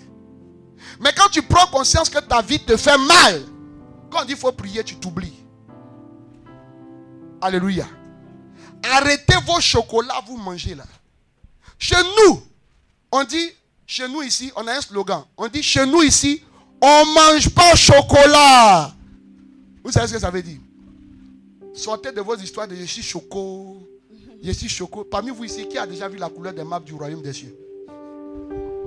Mais 1.00 1.10
quand 1.16 1.28
tu 1.30 1.42
prends 1.42 1.66
conscience 1.66 2.08
que 2.08 2.18
ta 2.18 2.42
vie 2.42 2.58
te 2.58 2.76
fait 2.76 2.98
mal, 2.98 3.42
quand 4.10 4.24
qu'il 4.24 4.36
faut 4.36 4.52
prier, 4.52 4.84
tu 4.84 4.96
t'oublies. 4.96 5.44
Alléluia. 7.40 7.86
Arrêtez 8.82 9.36
vos 9.46 9.60
chocolats, 9.60 10.20
vous 10.26 10.36
mangez 10.36 10.74
là. 10.74 10.84
Chez 11.78 11.96
nous, 11.96 12.42
on 13.12 13.24
dit, 13.24 13.50
chez 13.86 14.08
nous 14.08 14.22
ici, 14.22 14.52
on 14.56 14.66
a 14.66 14.74
un 14.74 14.80
slogan. 14.80 15.24
On 15.36 15.48
dit, 15.48 15.62
chez 15.62 15.86
nous 15.86 16.02
ici, 16.02 16.42
on 16.80 16.86
ne 16.86 17.14
mange 17.14 17.50
pas 17.50 17.74
chocolat. 17.74 18.92
Vous 19.84 19.92
savez 19.92 20.08
ce 20.08 20.14
que 20.14 20.20
ça 20.20 20.30
veut 20.30 20.42
dire? 20.42 20.60
Sortez 21.74 22.12
de 22.12 22.20
vos 22.20 22.36
histoires 22.36 22.66
de 22.66 22.74
je 22.74 22.84
suis 22.84 23.02
choco. 23.02 23.86
Je 24.42 24.50
suis 24.52 24.68
choco. 24.68 25.04
Parmi 25.04 25.30
vous 25.30 25.44
ici, 25.44 25.68
qui 25.68 25.76
a 25.78 25.86
déjà 25.86 26.08
vu 26.08 26.16
la 26.16 26.28
couleur 26.28 26.52
des 26.52 26.64
maps 26.64 26.80
du 26.80 26.94
royaume 26.94 27.22
des 27.22 27.32
cieux? 27.32 27.54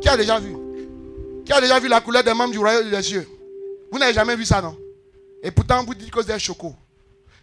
Qui 0.02 0.10
a 0.10 0.18
déjà 0.18 0.40
vu? 0.40 0.56
Qui 1.50 1.54
a 1.54 1.62
déjà 1.62 1.80
vu 1.80 1.88
la 1.88 2.00
couleur 2.00 2.24
des 2.24 2.32
maps 2.36 2.48
du 2.48 2.60
royaume 2.60 2.92
des 2.92 3.02
cieux? 3.02 3.28
Vous 3.92 3.98
n'avez 3.98 4.14
jamais 4.14 4.36
vu 4.36 4.46
ça, 4.46 4.62
non? 4.62 4.78
Et 5.42 5.50
pourtant, 5.50 5.84
vous 5.84 5.96
dites 5.96 6.12
que 6.12 6.22
c'est 6.22 6.38
choco. 6.38 6.76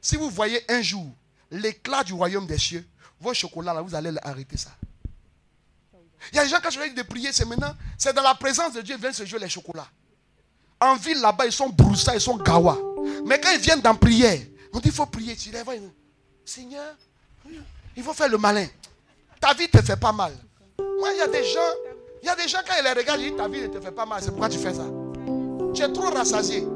Si 0.01 0.15
vous 0.15 0.31
voyez 0.31 0.63
un 0.71 0.81
jour 0.81 1.09
l'éclat 1.51 2.05
du 2.05 2.13
royaume 2.13 2.47
des 2.47 2.57
cieux, 2.57 2.87
vos 3.19 3.35
chocolats, 3.35 3.75
là, 3.75 3.83
vous 3.83 3.97
allez 3.97 4.13
arrêter 4.23 4.57
ça. 4.57 4.71
Il 6.31 6.37
y 6.37 6.39
a 6.39 6.45
des 6.45 6.51
gens, 6.51 6.59
quand 6.63 6.71
je 6.71 6.79
leur 6.79 6.89
dis 6.89 6.95
de 6.95 7.03
prier, 7.03 7.33
c'est 7.33 7.45
maintenant, 7.47 7.75
c'est 7.99 8.13
dans 8.13 8.23
la 8.23 8.37
présence 8.37 8.75
de 8.75 8.81
Dieu, 8.81 8.97
viennent 8.97 9.13
se 9.13 9.27
jouer 9.27 9.41
les 9.41 9.49
chocolats. 9.49 9.89
En 10.81 10.95
ville, 10.95 11.21
là-bas, 11.21 11.47
ils 11.47 11.51
sont 11.51 11.71
broussa, 11.71 12.15
ils 12.15 12.21
sont 12.21 12.37
gawa. 12.37 12.79
Mais 13.25 13.41
quand 13.41 13.51
ils 13.55 13.61
viennent 13.61 13.81
dans 13.81 13.97
prière, 13.97 14.39
on 14.73 14.79
dit 14.79 14.87
il 14.87 14.95
faut 14.95 15.07
prier. 15.07 15.35
Tu 15.35 15.51
les 15.51 15.65
disent, 15.65 15.91
Seigneur, 16.45 16.95
il 17.97 18.05
faut 18.05 18.15
faire 18.15 18.29
le 18.29 18.39
malin. 18.39 18.69
Ta 19.41 19.53
vie 19.53 19.69
te 19.69 19.83
fait 19.83 19.97
pas 19.97 20.13
mal. 20.13 20.33
Moi, 20.79 21.13
il 21.13 21.19
y 21.19 21.23
a 21.23 21.27
des 21.27 21.43
gens, 21.43 21.75
il 22.27 22.29
y 22.29 22.33
a 22.33 22.35
des 22.35 22.49
gens, 22.49 22.59
quand 22.67 22.75
ils 22.77 22.83
les 22.83 22.91
regardent, 22.91 23.21
ils 23.21 23.29
disent 23.29 23.37
ta 23.37 23.47
vie 23.47 23.61
ne 23.61 23.69
te 23.69 23.81
fait 23.81 23.93
pas 23.93 24.05
mal. 24.05 24.21
C'est 24.21 24.31
pourquoi 24.31 24.49
tu 24.49 24.59
fais 24.59 24.75
ça. 24.75 24.83
Tu 25.73 25.81
es 25.81 25.93
trop 25.93 26.11
rassasié. 26.11 26.67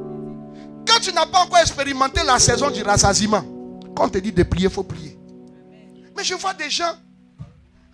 Quand 0.87 1.01
tu 1.01 1.13
n'as 1.13 1.27
pas 1.27 1.41
encore 1.41 1.59
expérimenté 1.59 2.21
la 2.25 2.39
saison 2.39 2.71
du 2.71 2.85
rassasiement, 2.85 3.43
quand 3.97 4.05
on 4.05 4.09
te 4.09 4.19
dit 4.19 4.31
de 4.31 4.45
prier, 4.45 4.67
il 4.67 4.71
faut 4.71 4.85
prier. 4.85 5.19
Mais 6.17 6.23
je 6.23 6.35
vois 6.35 6.55
des 6.55 6.71
gens, 6.71 6.93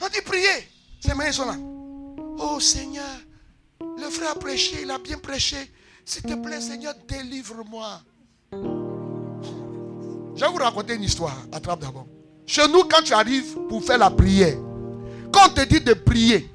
on 0.02 0.08
dit 0.08 0.20
prier. 0.20 0.68
Ces 1.00 1.14
mains 1.14 1.32
sont 1.32 1.46
là. 1.46 1.54
Oh 2.38 2.60
Seigneur, 2.60 3.04
le 3.80 4.10
frère 4.10 4.32
a 4.32 4.34
prêché, 4.34 4.82
il 4.82 4.90
a 4.90 4.98
bien 4.98 5.16
prêché. 5.16 5.56
S'il 6.04 6.24
te 6.24 6.34
plaît, 6.34 6.60
Seigneur, 6.60 6.92
délivre-moi. 7.08 8.02
Je 8.52 10.44
vais 10.44 10.50
vous 10.50 10.58
raconter 10.58 10.94
une 10.94 11.04
histoire. 11.04 11.38
Attrape 11.52 11.80
d'abord. 11.80 12.06
Chez 12.46 12.68
nous, 12.68 12.84
quand 12.84 13.02
tu 13.02 13.14
arrives 13.14 13.56
pour 13.66 13.82
faire 13.82 13.96
la 13.96 14.10
prière, 14.10 14.58
quand 15.32 15.48
on 15.48 15.54
te 15.54 15.64
dit 15.64 15.80
de 15.80 15.94
prier, 15.94 16.50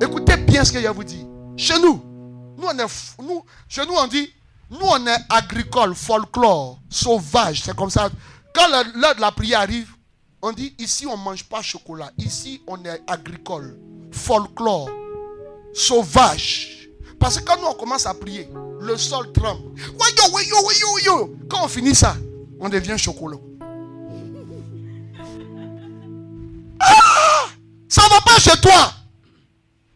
écoutez 0.00 0.36
bien 0.36 0.64
ce 0.64 0.72
que 0.72 0.80
je 0.80 0.88
vous 0.88 1.04
dis. 1.04 1.26
Chez 1.56 1.78
nous, 1.80 2.02
nous 2.58 2.66
on 2.66 2.78
est, 2.78 3.22
nous, 3.22 3.44
chez 3.68 3.86
nous 3.86 3.94
on 3.94 4.06
dit, 4.06 4.28
nous 4.70 4.80
on 4.82 5.06
est 5.06 5.18
agricole, 5.28 5.94
folklore, 5.94 6.78
sauvage, 6.88 7.62
c'est 7.62 7.76
comme 7.76 7.90
ça. 7.90 8.10
Quand 8.54 8.68
l'heure 8.68 9.14
de 9.14 9.20
la 9.20 9.30
prière 9.32 9.60
arrive, 9.60 9.90
on 10.42 10.52
dit 10.52 10.74
ici 10.78 11.06
on 11.06 11.16
ne 11.16 11.22
mange 11.22 11.44
pas 11.44 11.62
chocolat, 11.62 12.10
ici 12.18 12.62
on 12.66 12.82
est 12.84 13.02
agricole, 13.06 13.78
folklore, 14.12 14.90
sauvage. 15.72 16.88
Parce 17.18 17.38
que 17.38 17.44
quand 17.44 17.58
nous 17.60 17.68
on 17.68 17.74
commence 17.74 18.06
à 18.06 18.14
prier, 18.14 18.48
le 18.80 18.96
sol 18.96 19.32
tremble. 19.32 19.62
Quand 21.48 21.64
on 21.64 21.68
finit 21.68 21.94
ça, 21.94 22.16
on 22.60 22.68
devient 22.68 22.98
chocolat. 22.98 23.38
Ah! 26.80 27.46
Ça 27.88 28.02
ne 28.02 28.10
va 28.10 28.20
pas 28.20 28.38
chez 28.38 28.60
toi. 28.60 28.92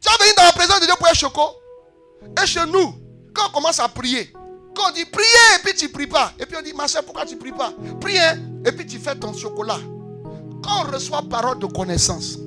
Tu 0.08 0.14
vas 0.14 0.24
venir 0.24 0.34
dans 0.36 0.44
la 0.44 0.52
présence 0.52 0.80
de 0.80 0.86
Dieu 0.86 0.94
pour 0.98 1.06
être 1.06 1.16
choco. 1.16 1.42
Et 2.42 2.46
chez 2.46 2.64
nous, 2.64 2.94
quand 3.34 3.48
on 3.48 3.52
commence 3.52 3.78
à 3.78 3.88
prier, 3.88 4.32
quand 4.74 4.88
on 4.88 4.92
dit 4.94 5.04
prier 5.04 5.26
et 5.56 5.62
puis 5.62 5.74
tu 5.74 5.86
ne 5.86 5.90
pries 5.90 6.06
pas, 6.06 6.32
et 6.38 6.46
puis 6.46 6.56
on 6.58 6.62
dit 6.62 6.72
ma 6.72 6.88
soeur, 6.88 7.04
pourquoi 7.04 7.26
tu 7.26 7.34
ne 7.34 7.40
pries 7.40 7.52
pas? 7.52 7.72
Prie 8.00 8.18
hein, 8.18 8.38
et 8.64 8.72
puis 8.72 8.86
tu 8.86 8.98
fais 8.98 9.14
ton 9.14 9.34
chocolat. 9.34 9.78
Quand 10.62 10.86
on 10.86 10.90
reçoit 10.90 11.22
parole 11.28 11.58
de 11.58 11.66
connaissance, 11.66 12.38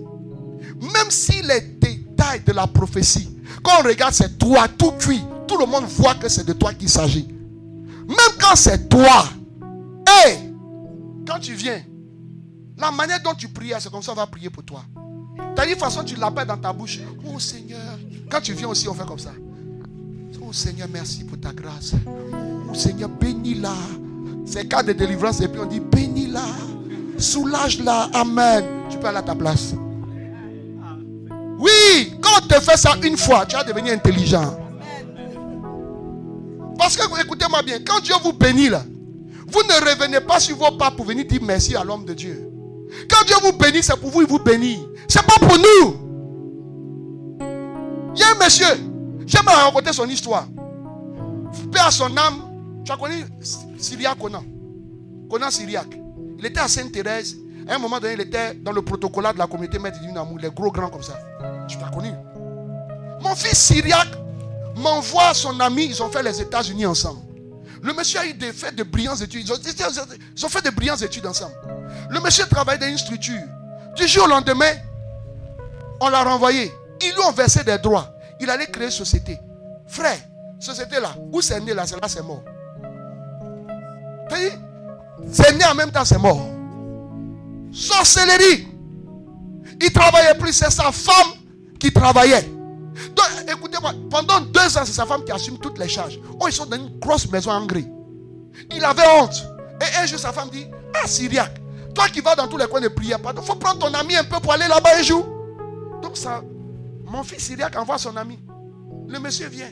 même 0.81 1.11
si 1.11 1.41
les 1.43 1.61
détails 1.61 2.41
de 2.41 2.51
la 2.51 2.65
prophétie, 2.65 3.29
quand 3.63 3.81
on 3.81 3.83
regarde 3.83 4.13
c'est 4.13 4.39
toi, 4.39 4.67
tout 4.67 4.91
cuit, 4.93 5.23
tout 5.47 5.57
le 5.57 5.67
monde 5.67 5.85
voit 5.85 6.15
que 6.15 6.29
c'est 6.29 6.45
de 6.45 6.53
toi 6.53 6.73
qu'il 6.73 6.89
s'agit. 6.89 7.27
Même 7.27 8.37
quand 8.39 8.55
c'est 8.55 8.89
toi, 8.89 9.25
et 10.25 10.35
quand 11.27 11.39
tu 11.39 11.53
viens, 11.53 11.81
la 12.77 12.89
manière 12.91 13.21
dont 13.21 13.35
tu 13.35 13.49
pries, 13.49 13.73
c'est 13.79 13.91
comme 13.91 14.01
ça 14.01 14.13
on 14.13 14.15
va 14.15 14.25
prier 14.25 14.49
pour 14.49 14.63
toi. 14.63 14.83
T'as 15.55 15.67
une 15.67 15.75
façon, 15.75 16.03
tu 16.03 16.15
l'appelles 16.15 16.47
dans 16.47 16.57
ta 16.57 16.73
bouche. 16.73 16.99
Oh 17.25 17.39
Seigneur. 17.39 17.97
Quand 18.29 18.41
tu 18.41 18.53
viens 18.53 18.67
aussi, 18.67 18.87
on 18.87 18.93
fait 18.93 19.05
comme 19.05 19.19
ça. 19.19 19.31
Oh 20.41 20.53
Seigneur, 20.53 20.87
merci 20.91 21.23
pour 21.23 21.39
ta 21.39 21.51
grâce. 21.51 21.93
Oh 22.69 22.73
Seigneur, 22.73 23.09
bénis-la. 23.09 23.73
C'est 24.45 24.67
cas 24.67 24.83
de 24.83 24.93
délivrance. 24.93 25.41
Et 25.41 25.47
puis 25.47 25.59
on 25.61 25.65
dit, 25.65 25.79
bénis-la. 25.79 26.43
Soulage-la. 27.17 28.09
Amen. 28.13 28.65
Tu 28.89 28.97
peux 28.97 29.07
aller 29.07 29.17
à 29.17 29.21
ta 29.21 29.35
place. 29.35 29.73
Oui, 31.59 32.13
quand 32.19 32.31
on 32.41 32.47
te 32.47 32.59
fait 32.59 32.77
ça 32.77 32.95
une 33.03 33.17
fois, 33.17 33.45
tu 33.45 33.55
vas 33.55 33.63
devenir 33.63 33.93
intelligent. 33.93 34.57
Parce 36.77 36.97
que, 36.97 37.21
écoutez-moi 37.21 37.61
bien, 37.61 37.77
quand 37.85 37.99
Dieu 37.99 38.15
vous 38.23 38.33
bénit 38.33 38.69
là, 38.69 38.83
vous 39.47 39.61
ne 39.61 39.89
revenez 39.89 40.21
pas 40.21 40.39
sur 40.39 40.57
vos 40.57 40.71
pas 40.71 40.89
pour 40.89 41.05
venir 41.05 41.25
dire 41.25 41.39
merci 41.43 41.75
à 41.75 41.83
l'homme 41.83 42.05
de 42.05 42.13
Dieu. 42.15 42.49
Quand 43.07 43.23
Dieu 43.25 43.35
vous 43.43 43.53
bénit, 43.53 43.83
c'est 43.83 43.95
pour 43.97 44.09
vous, 44.09 44.21
il 44.21 44.27
vous 44.27 44.39
bénit. 44.39 44.79
C'est 45.11 45.25
pas 45.25 45.45
pour 45.45 45.57
nous. 45.57 45.97
Il 48.15 48.19
y 48.21 48.23
a 48.23 48.31
un 48.31 48.35
monsieur, 48.41 48.65
j'aime 49.25 49.45
raconter 49.45 49.91
son 49.91 50.07
histoire. 50.07 50.47
Paix 51.69 51.81
à 51.81 51.91
son 51.91 52.15
âme. 52.15 52.81
Tu 52.85 52.93
as 52.93 52.95
connu 52.95 53.25
Syriac 53.77 54.17
Conan? 54.17 54.41
Conan 55.29 55.51
Syriac. 55.51 55.87
Il 56.39 56.45
était 56.45 56.61
à 56.61 56.69
Sainte-Thérèse. 56.69 57.35
À 57.67 57.75
un 57.75 57.77
moment 57.77 57.99
donné, 57.99 58.13
il 58.13 58.21
était 58.21 58.53
dans 58.53 58.71
le 58.71 58.81
protocole 58.83 59.33
de 59.33 59.37
la 59.37 59.47
communauté 59.47 59.79
Maître 59.79 59.99
du 59.99 60.17
Amour, 60.17 60.39
les 60.41 60.49
gros 60.49 60.71
grands 60.71 60.89
comme 60.89 61.03
ça. 61.03 61.19
Tu 61.67 61.77
l'as 61.77 61.89
connu. 61.89 62.11
Mon 63.19 63.35
fils 63.35 63.57
Syriac 63.59 64.07
m'envoie 64.77 65.33
son 65.33 65.59
ami, 65.59 65.87
ils 65.87 66.01
ont 66.01 66.09
fait 66.09 66.23
les 66.23 66.39
États-Unis 66.39 66.85
ensemble. 66.85 67.19
Le 67.83 67.91
monsieur 67.91 68.21
a 68.21 68.25
eu 68.27 68.33
des 68.33 68.53
fait 68.53 68.73
de 68.73 68.83
brillantes 68.83 69.19
études. 69.19 69.45
Ils 69.45 69.51
ont, 70.45 70.49
fait 70.49 70.61
de 70.61 70.69
brillantes 70.69 71.01
études 71.01 71.25
ensemble. 71.25 71.55
Le 72.09 72.21
monsieur 72.21 72.45
travaille 72.45 72.79
dans 72.79 72.87
une 72.87 72.97
structure. 72.97 73.43
Du 73.97 74.07
jour 74.07 74.23
au 74.23 74.29
lendemain, 74.29 74.71
on 76.01 76.09
l'a 76.09 76.23
renvoyé. 76.23 76.73
Ils 77.01 77.13
lui 77.13 77.23
ont 77.25 77.31
versé 77.31 77.63
des 77.63 77.77
droits. 77.77 78.13
Il 78.39 78.49
allait 78.49 78.67
créer 78.67 78.89
société. 78.89 79.39
Frère, 79.87 80.17
société 80.59 80.99
là, 80.99 81.13
où 81.31 81.41
c'est 81.41 81.59
né 81.61 81.73
là, 81.73 81.85
c'est 81.85 82.01
là, 82.01 82.07
c'est 82.07 82.23
mort. 82.23 82.43
C'est 85.31 85.53
né 85.53 85.65
en 85.65 85.75
même 85.75 85.91
temps, 85.91 86.03
c'est 86.03 86.17
mort. 86.17 86.41
Sorcellerie. 87.71 88.67
Il 89.79 89.91
travaillait 89.93 90.35
plus, 90.35 90.53
c'est 90.53 90.71
sa 90.71 90.91
femme 90.91 91.33
qui 91.79 91.91
travaillait. 91.93 92.49
Donc, 93.15 93.25
écoutez-moi, 93.47 93.93
pendant 94.09 94.41
deux 94.41 94.77
ans, 94.77 94.83
c'est 94.85 94.93
sa 94.93 95.05
femme 95.05 95.23
qui 95.23 95.31
assume 95.31 95.57
toutes 95.59 95.77
les 95.77 95.87
charges. 95.87 96.19
Oh, 96.39 96.47
ils 96.47 96.53
sont 96.53 96.65
dans 96.65 96.77
une 96.77 96.99
grosse 96.99 97.29
maison 97.29 97.51
en 97.51 97.65
gris. 97.65 97.87
Il 98.71 98.83
avait 98.83 99.07
honte. 99.19 99.43
Et 99.81 100.01
un 100.01 100.05
jour, 100.05 100.19
sa 100.19 100.31
femme 100.31 100.49
dit 100.49 100.67
Ah, 100.93 101.07
Syriac, 101.07 101.51
toi 101.93 102.07
qui 102.09 102.21
vas 102.21 102.35
dans 102.35 102.47
tous 102.47 102.57
les 102.57 102.67
coins 102.67 102.81
de 102.81 102.87
prière, 102.89 103.19
il 103.23 103.43
faut 103.43 103.55
prendre 103.55 103.79
ton 103.79 103.93
ami 103.93 104.15
un 104.15 104.23
peu 104.23 104.39
pour 104.39 104.53
aller 104.53 104.67
là-bas 104.67 104.89
un 104.99 105.01
jour. 105.01 105.40
Donc, 106.01 106.17
ça, 106.17 106.43
mon 107.05 107.23
fils 107.23 107.43
Syriac 107.43 107.77
envoie 107.77 107.97
son 107.97 108.15
ami. 108.17 108.39
Le 109.07 109.19
monsieur 109.19 109.47
vient. 109.47 109.69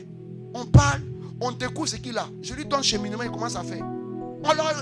On 0.54 0.66
parle, 0.66 1.00
on 1.40 1.52
découvre 1.52 1.88
ce 1.88 1.96
qu'il 1.96 2.16
a. 2.18 2.26
Je 2.42 2.54
lui 2.54 2.64
donne 2.66 2.82
cheminement, 2.82 3.22
il 3.22 3.30
commence 3.30 3.56
à 3.56 3.62
faire. 3.62 3.84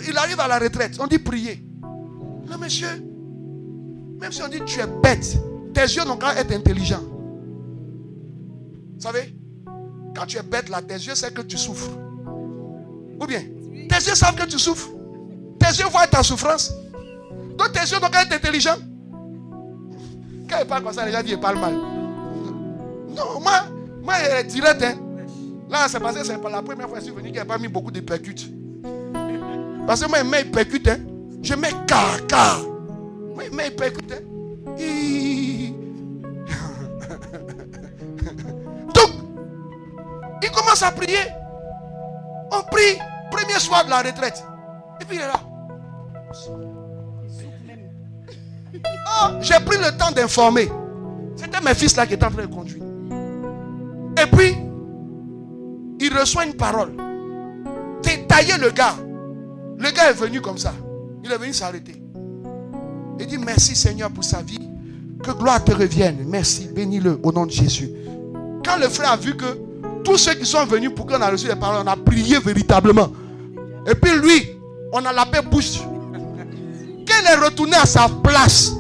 Il 0.09 0.17
arrive 0.17 0.41
à 0.41 0.49
la 0.49 0.59
retraite. 0.59 0.97
On 1.01 1.07
dit 1.07 1.19
prier. 1.19 1.65
Le 2.49 2.57
monsieur, 2.57 3.05
même 4.21 4.33
si 4.33 4.43
on 4.43 4.49
dit 4.49 4.61
tu 4.65 4.81
es 4.81 4.87
bête, 4.87 5.39
tes 5.75 5.83
yeux 5.83 6.05
n'ont 6.05 6.17
qu'à 6.17 6.35
être 6.41 6.53
intelligents. 6.53 7.03
Vous 8.95 9.01
savez, 9.01 9.37
quand 10.17 10.27
tu 10.27 10.39
es 10.39 10.43
bête 10.43 10.69
là, 10.69 10.83
tes 10.83 10.95
yeux 10.95 11.15
savent 11.15 11.33
que 11.33 11.43
tu 11.43 11.59
souffres. 11.59 11.91
Ou 13.21 13.27
bien, 13.27 13.43
tes 13.89 13.97
yeux 13.97 14.15
savent 14.15 14.35
que 14.35 14.47
tu 14.47 14.59
souffres. 14.59 14.89
Tes 15.61 15.69
yeux 15.79 15.89
voient 15.91 16.07
ta 16.07 16.23
souffrance. 16.23 16.73
Donc 17.57 17.73
tes 17.73 17.81
yeux 17.81 18.01
n'ont 18.01 18.09
qu'à 18.09 18.23
être 18.23 18.33
intelligents. 18.33 18.79
Quand 20.49 20.57
il 20.61 20.67
parle 20.67 20.83
comme 20.83 20.93
ça, 20.93 21.05
les 21.05 21.13
gens 21.13 21.21
disent 21.21 21.33
qu'il 21.33 21.41
parle 21.41 21.59
mal. 21.59 21.75
Non, 21.75 23.41
moi, 23.41 23.65
moi, 24.03 24.15
il 24.21 24.65
est. 24.65 24.83
Hein. 24.83 24.95
Là, 25.69 25.87
c'est 25.89 26.01
passé, 26.01 26.21
c'est 26.25 26.39
pas 26.41 26.49
la 26.49 26.63
première 26.63 26.89
fois 26.89 26.99
que 26.99 27.05
je 27.05 27.11
suis 27.11 27.15
venu 27.15 27.29
qu'il 27.29 27.39
n'a 27.39 27.45
pas 27.45 27.59
mis 27.59 27.69
beaucoup 27.69 27.91
de 27.91 28.01
percutes. 28.01 28.51
Parce 29.87 30.03
que 30.03 30.09
moi, 30.09 30.19
il 30.23 30.29
met 30.29 30.45
percute. 30.45 30.89
Hein. 30.89 31.01
Je 31.43 31.55
mets 31.55 31.73
car, 31.87 32.27
car. 32.27 32.63
Moi, 33.35 33.45
il 33.51 33.55
met 33.55 33.71
percute. 33.71 34.13
Hein. 34.13 34.23
Donc, 38.95 39.11
il 40.43 40.51
commence 40.51 40.83
à 40.83 40.91
prier. 40.91 41.19
On 42.51 42.63
prie, 42.71 42.99
premier 43.31 43.59
soir 43.59 43.85
de 43.85 43.91
la 43.91 43.99
retraite. 43.99 44.43
Et 45.01 45.05
puis 45.05 45.17
il 45.17 45.23
est 45.23 45.27
là. 45.27 45.41
J'ai 49.41 49.59
pris 49.65 49.79
le 49.79 49.97
temps 49.97 50.11
d'informer. 50.11 50.69
C'était 51.37 51.61
mes 51.61 51.75
fils 51.75 51.97
là 51.97 52.07
qui 52.07 52.15
étaient 52.15 52.25
en 52.25 52.31
train 52.31 52.47
de 52.47 52.55
conduire. 52.55 52.83
Et 54.21 54.27
puis, 54.37 54.57
il 56.01 56.19
reçoit 56.19 56.45
une 56.45 56.55
parole. 56.55 56.93
Détailler 58.03 58.59
le 58.59 58.71
gars. 58.71 58.97
Le 59.79 59.91
gars 59.91 60.11
est 60.11 60.15
venu 60.15 60.41
comme 60.41 60.59
ça. 60.59 60.73
Il 61.25 61.31
est 61.31 61.39
venu 61.39 61.53
s'arrêter. 61.53 62.03
Il 63.21 63.27
dit 63.27 63.39
merci 63.39 63.75
Seigneur 63.75 64.11
pour 64.11 64.25
sa 64.25 64.43
vie. 64.43 64.61
Que 65.23 65.33
gloire 65.33 65.63
te 65.63 65.73
revienne. 65.73 66.25
Merci. 66.27 66.69
Bénis-le 66.75 67.19
au 67.23 67.33
nom 67.33 67.47
de 67.47 67.51
Jésus. 67.51 67.91
Quand 68.65 68.77
le 68.79 68.89
frère 68.89 69.13
a 69.13 69.17
vu 69.17 69.37
que 69.37 69.45
tous 70.05 70.17
ceux 70.17 70.35
qui 70.35 70.47
sont 70.47 70.65
venus 70.65 70.91
pour 70.95 71.07
qu'on 71.07 71.21
a 71.21 71.31
reçu 71.31 71.49
les 71.49 71.57
paroles, 71.57 71.83
on 71.85 71.87
a 71.87 71.97
prié 71.97 72.39
véritablement. 72.39 73.09
Et 73.87 73.95
puis 73.95 74.13
lui, 74.19 74.49
on 74.93 75.05
a 75.05 75.13
la 75.13 75.27
paix 75.27 75.43
bouche. 75.43 75.81
Qu'elle 77.07 77.27
est 77.27 77.45
retourné 77.45 77.77
à 77.77 77.87
sa 77.87 78.09
place. 78.09 78.73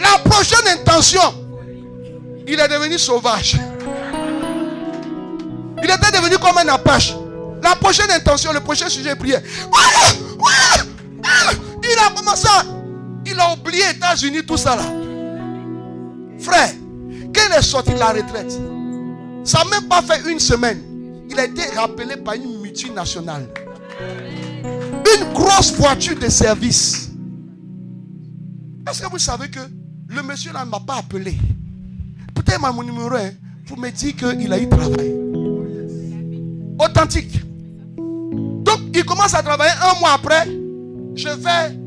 La 0.00 0.18
prochaine 0.24 0.66
intention, 0.78 1.20
il 2.46 2.58
est 2.58 2.68
devenu 2.68 2.98
sauvage. 2.98 3.56
Il 5.82 5.90
était 5.90 6.12
devenu 6.16 6.38
comme 6.38 6.58
un 6.58 6.68
apache. 6.68 7.14
La 7.62 7.76
prochaine 7.76 8.10
intention, 8.10 8.52
le 8.52 8.60
prochain 8.60 8.88
sujet 8.88 9.14
prière. 9.14 9.42
Il 11.84 11.98
a 11.98 12.10
commencé 12.14 12.48
à... 12.48 12.64
Il 13.24 13.38
a 13.38 13.52
oublié 13.52 13.82
États-Unis, 13.90 14.44
tout 14.44 14.56
ça 14.56 14.76
là. 14.76 14.82
Frère, 16.40 16.70
quand 17.34 17.56
est 17.56 17.62
sorti 17.62 17.92
de 17.92 17.98
la 17.98 18.08
retraite, 18.08 18.52
ça 19.44 19.58
n'a 19.58 19.64
même 19.70 19.88
pas 19.88 20.02
fait 20.02 20.28
une 20.28 20.40
semaine. 20.40 20.82
Il 21.30 21.38
a 21.38 21.44
été 21.44 21.62
rappelé 21.76 22.16
par 22.16 22.34
une 22.34 22.60
multinationale. 22.60 23.48
Une 24.00 25.32
grosse 25.32 25.72
voiture 25.74 26.18
de 26.18 26.28
service. 26.28 27.11
Est-ce 28.88 29.02
que 29.02 29.10
vous 29.10 29.18
savez 29.18 29.48
que 29.48 29.60
le 30.08 30.22
monsieur 30.22 30.52
là 30.52 30.64
ne 30.64 30.70
m'a 30.70 30.80
pas 30.80 30.96
appelé? 30.96 31.36
Peut-être 32.34 32.60
mon 32.60 32.82
numéro 32.82 33.14
hein, 33.14 33.30
pour 33.66 33.78
me 33.78 33.90
dire 33.90 34.14
qu'il 34.16 34.52
a 34.52 34.58
eu 34.58 34.68
travail. 34.68 35.14
Authentique. 36.78 37.40
Donc, 37.96 38.80
il 38.94 39.04
commence 39.04 39.34
à 39.34 39.42
travailler 39.42 39.72
un 39.80 40.00
mois 40.00 40.12
après. 40.14 40.46
Je 41.14 41.28
vais 41.28 41.78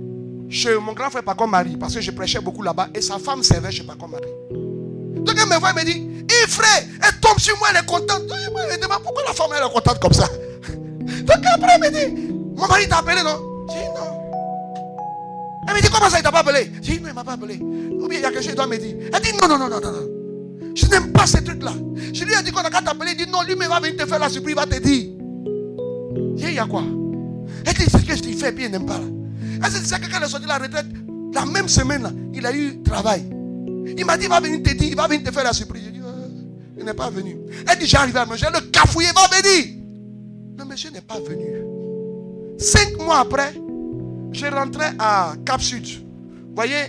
chez 0.49 0.77
mon 0.77 0.93
grand 0.93 1.09
frère 1.09 1.23
Paco 1.23 1.47
Marie 1.47 1.76
parce 1.76 1.95
que 1.95 2.01
je 2.01 2.11
prêchais 2.11 2.39
beaucoup 2.39 2.61
là-bas 2.61 2.88
et 2.93 3.01
sa 3.01 3.19
femme 3.19 3.43
servait 3.43 3.72
chez 3.72 3.84
Paco 3.84 4.07
Marie. 4.07 4.23
Donc, 5.23 5.35
elle 5.38 5.49
me 5.49 5.59
voit 5.59 5.72
et 5.72 5.73
me 5.73 5.84
dit 5.84 6.07
Il 6.30 6.47
frère, 6.49 6.84
elle 7.03 7.19
tombe 7.19 7.39
sur 7.39 7.57
moi, 7.57 7.67
elle 7.72 7.77
est 7.77 7.85
contente. 7.85 8.22
Je 8.30 8.49
me 8.49 8.81
demande 8.81 9.03
pourquoi 9.03 9.23
la 9.27 9.34
femme 9.34 9.49
elle 9.57 9.65
est 9.65 9.73
contente 9.73 9.99
comme 9.99 10.13
ça. 10.13 10.27
Donc, 11.07 11.45
après, 11.53 11.72
elle 11.76 11.81
me 11.81 12.15
dit 12.15 12.34
Mon 12.55 12.67
mari 12.67 12.88
t'a 12.88 12.99
appelé, 12.99 13.22
Non? 13.23 13.55
Elle 15.67 15.75
me 15.75 15.81
dit 15.81 15.89
Comment 15.91 16.09
ça, 16.09 16.17
il 16.19 16.23
t'a 16.23 16.31
pas 16.31 16.39
appelé? 16.39 16.71
Je 16.75 16.91
dis 16.91 16.99
Non, 16.99 17.09
il 17.09 17.13
m'a 17.13 17.23
pas 17.23 17.33
appelé. 17.33 17.55
Ou 17.55 18.07
bien 18.07 18.19
il 18.19 18.21
y 18.21 18.25
a 18.25 18.29
quelque 18.29 18.37
chose 18.37 18.47
qu'il 18.47 18.55
doit 18.55 18.67
me 18.67 18.77
dire. 18.77 18.95
Elle 19.13 19.21
dit 19.21 19.31
Non, 19.41 19.47
non, 19.47 19.57
non, 19.57 19.69
non, 19.69 19.79
non. 19.81 19.91
non. 19.91 20.15
Je 20.75 20.85
n'aime 20.87 21.11
pas 21.13 21.25
ces 21.25 21.43
trucs-là. 21.43 21.71
Je 22.13 22.25
lui 22.25 22.33
ai 22.33 22.43
dit 22.43 22.51
qu'on 22.51 22.59
a 22.59 22.69
qu'à 22.69 22.81
t'appeler. 22.81 23.11
Il 23.17 23.25
dit 23.25 23.31
non, 23.31 23.41
lui, 23.43 23.55
mais 23.55 23.65
il 23.65 23.69
va 23.69 23.79
venir 23.79 23.95
te 23.95 24.05
faire 24.05 24.19
la 24.19 24.29
surprise, 24.29 24.53
il 24.53 24.55
va 24.55 24.65
te 24.65 24.81
dire. 24.81 25.11
Il 26.37 26.53
y 26.53 26.59
a 26.59 26.65
quoi? 26.65 26.83
Elle 27.65 27.73
dit 27.73 27.85
ce 27.89 27.97
que 27.97 28.15
je 28.15 28.21
dis, 28.21 28.33
fais 28.33 28.51
bien, 28.51 28.65
il 28.65 28.71
n'aime 28.71 28.85
pas. 28.85 28.99
Elle 29.63 29.71
dit 29.71 29.79
c'est 29.83 29.99
que 29.99 30.11
quand 30.11 30.17
elle 30.17 30.23
est 30.23 30.29
sortie 30.29 30.43
de 30.43 30.49
la 30.49 30.57
retraite, 30.57 30.85
la 31.33 31.45
même 31.45 31.69
semaine, 31.69 32.03
là, 32.03 32.11
il 32.33 32.45
a 32.45 32.53
eu 32.53 32.81
travail. 32.83 33.23
Il 33.97 34.05
m'a 34.05 34.17
dit, 34.17 34.25
il 34.25 34.29
va 34.29 34.39
venir 34.41 34.61
te 34.61 34.73
dire, 34.73 34.89
il 34.89 34.95
va 34.95 35.07
venir 35.07 35.23
te 35.23 35.31
faire 35.31 35.45
la 35.45 35.53
surprise. 35.53 35.83
Je 35.85 35.91
dis, 35.91 35.99
euh, 35.99 36.27
il 36.77 36.83
n'est 36.83 36.93
pas 36.93 37.09
venu. 37.09 37.37
Elle 37.69 37.79
dit, 37.79 37.87
j'arrive 37.87 38.17
à 38.17 38.25
manger, 38.25 38.47
le 38.53 38.59
cafouillé 38.71 39.09
va 39.15 39.27
venir. 39.37 39.75
Le 40.57 40.65
monsieur 40.65 40.91
n'est 40.91 41.01
pas 41.01 41.19
venu. 41.19 41.63
Cinq 42.57 42.97
mois 42.99 43.19
après, 43.19 43.53
je 44.36 44.45
rentrais 44.48 44.94
à 44.99 45.34
Cap 45.45 45.62
Sud. 45.62 45.86
Vous 45.86 46.56
voyez 46.56 46.84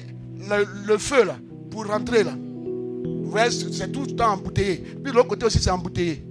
le, 0.86 0.98
feu 0.98 1.24
là, 1.24 1.36
pour 1.70 1.86
rentrer 1.86 2.24
là. 2.24 2.32
Vous 2.32 3.30
voyez, 3.30 3.50
c'est 3.50 3.90
tout 3.90 4.02
le 4.02 4.14
temps 4.14 4.32
embouteillé. 4.32 4.76
Puis 5.02 5.12
l'autre 5.12 5.28
côté 5.28 5.46
aussi, 5.46 5.58
c'est 5.60 5.70
embouteillé. 5.70 6.24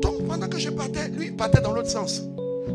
Donc, 0.00 0.26
pendant 0.26 0.48
que 0.48 0.58
je 0.58 0.70
partais, 0.70 1.08
lui, 1.08 1.26
il 1.26 1.36
partait 1.36 1.60
dans 1.60 1.72
l'autre 1.72 1.90
sens. 1.90 2.22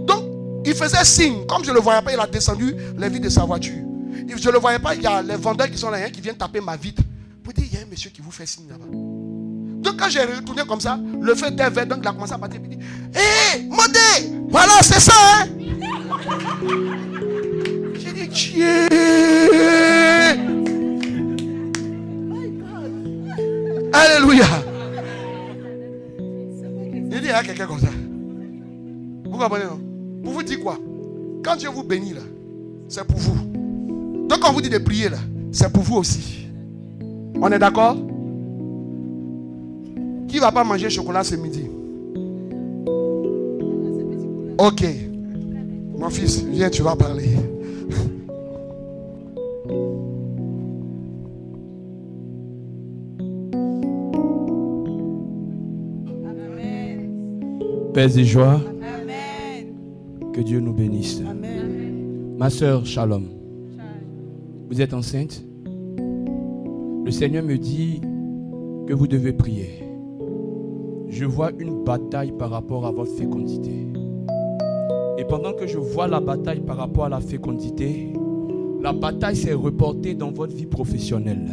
Donc, 0.06 0.24
il 0.66 0.74
faisait 0.74 1.04
signe. 1.04 1.46
Comme 1.48 1.64
je 1.64 1.70
ne 1.70 1.76
le 1.76 1.82
voyais 1.82 2.02
pas, 2.02 2.14
il 2.14 2.20
a 2.20 2.28
descendu 2.28 2.76
les 2.98 3.10
vitres 3.10 3.26
de 3.26 3.30
sa 3.30 3.44
voiture. 3.46 3.84
Je 4.28 4.48
ne 4.48 4.54
le 4.54 4.60
voyais 4.60 4.80
pas, 4.80 4.96
il 4.96 5.02
y 5.02 5.08
a 5.08 5.22
les 5.22 5.36
vendeurs 5.36 5.70
qui 5.70 5.78
sont 5.78 5.90
là, 5.90 5.98
hein, 5.98 6.10
qui 6.12 6.22
viennent 6.22 6.38
taper 6.38 6.62
ma 6.62 6.76
vitre. 6.76 7.04
Pour 7.44 7.54
dire, 7.54 7.66
il 7.72 7.78
y 7.78 7.82
a 7.82 7.86
un 7.86 7.90
monsieur 7.90 8.10
qui 8.10 8.22
vous 8.22 8.32
fait 8.32 8.46
signe 8.46 8.68
là-bas. 8.70 8.86
Donc, 8.92 9.98
quand 10.00 10.10
j'ai 10.10 10.24
retourné 10.24 10.64
comme 10.68 10.82
ça, 10.82 11.00
le 11.22 11.36
feu 11.36 11.48
était 11.52 11.70
vert, 11.70 11.86
donc 11.86 12.00
il 12.02 12.08
a 12.08 12.12
commencé 12.12 12.34
à 12.34 12.38
partir. 12.38 12.60
Il 12.64 12.78
dit, 12.78 12.86
hé, 13.14 13.64
Modé, 13.64 14.34
voilà, 14.50 14.82
c'est 14.82 15.00
ça, 15.00 15.14
hein. 15.40 15.48
Alléluia. 23.92 24.46
Il 27.12 27.22
dit, 27.22 27.30
a 27.30 27.44
quelqu'un 27.44 27.68
comme 27.68 27.80
ça. 27.80 27.90
Vous 29.26 29.38
comprenez, 29.38 29.66
non? 29.66 29.80
Pour 30.24 30.34
vous 30.34 30.44
dire 30.44 30.62
quoi? 30.62 30.78
Quand 31.44 31.58
Dieu 31.58 31.70
vous 31.70 31.84
bénit, 31.84 32.14
là, 32.14 32.22
c'est 32.88 33.06
pour 33.06 33.18
vous. 33.18 33.36
Donc, 34.28 34.40
quand 34.40 34.50
on 34.50 34.54
vous 34.54 34.62
dit 34.62 34.70
de 34.70 34.78
prier, 34.78 35.10
là, 35.10 35.18
c'est 35.52 35.72
pour 35.72 35.84
vous 35.84 35.98
aussi. 35.98 36.48
On 37.36 37.52
est 37.52 37.60
d'accord? 37.60 37.98
Qui 40.28 40.40
va 40.40 40.52
pas 40.52 40.64
manger 40.64 40.90
chocolat 40.90 41.24
ce 41.24 41.36
midi? 41.36 41.70
Ok. 44.58 44.86
Mon 45.98 46.10
fils, 46.10 46.44
viens, 46.44 46.70
tu 46.70 46.82
vas 46.82 46.96
parler. 46.96 47.30
Paix 57.96 58.20
et 58.20 58.26
joie, 58.26 58.60
Amen. 58.82 60.32
que 60.34 60.42
Dieu 60.42 60.60
nous 60.60 60.74
bénisse. 60.74 61.22
Amen. 61.26 62.36
Ma 62.38 62.50
soeur, 62.50 62.86
shalom. 62.86 63.24
Vous 64.70 64.82
êtes 64.82 64.94
enceinte? 64.94 65.42
Le 67.06 67.10
Seigneur 67.10 67.42
me 67.42 67.58
dit 67.58 68.02
que 68.86 68.94
vous 68.94 69.08
devez 69.08 69.32
prier. 69.32 69.82
Je 71.08 71.24
vois 71.24 71.52
une 71.58 71.86
bataille 71.86 72.34
par 72.38 72.50
rapport 72.50 72.86
à 72.86 72.92
votre 72.92 73.14
fécondité. 73.14 73.88
Et 75.18 75.24
pendant 75.24 75.54
que 75.54 75.66
je 75.66 75.78
vois 75.78 76.10
la 76.10 76.20
bataille 76.20 76.60
par 76.60 76.76
rapport 76.76 77.06
à 77.06 77.10
la 77.10 77.22
fécondité, 77.22 78.12
la 78.82 78.92
bataille 78.92 79.38
s'est 79.38 79.54
reportée 79.54 80.16
dans 80.16 80.34
votre 80.34 80.54
vie 80.54 80.66
professionnelle. 80.66 81.48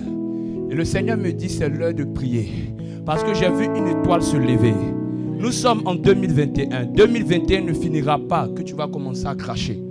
Et 0.70 0.74
le 0.74 0.84
Seigneur 0.84 1.18
me 1.18 1.30
dit, 1.30 1.48
c'est 1.48 1.68
l'heure 1.68 1.94
de 1.94 2.02
prier. 2.02 2.74
Parce 3.06 3.22
que 3.22 3.32
j'ai 3.32 3.48
vu 3.48 3.66
une 3.66 3.86
étoile 3.86 4.24
se 4.24 4.36
lever. 4.36 4.74
Nous 5.42 5.50
sommes 5.50 5.82
en 5.86 5.96
2021. 5.96 6.84
2021 6.94 7.62
ne 7.62 7.72
finira 7.72 8.16
pas 8.16 8.46
que 8.46 8.62
tu 8.62 8.74
vas 8.74 8.86
commencer 8.86 9.26
à 9.26 9.34
cracher. 9.34 9.82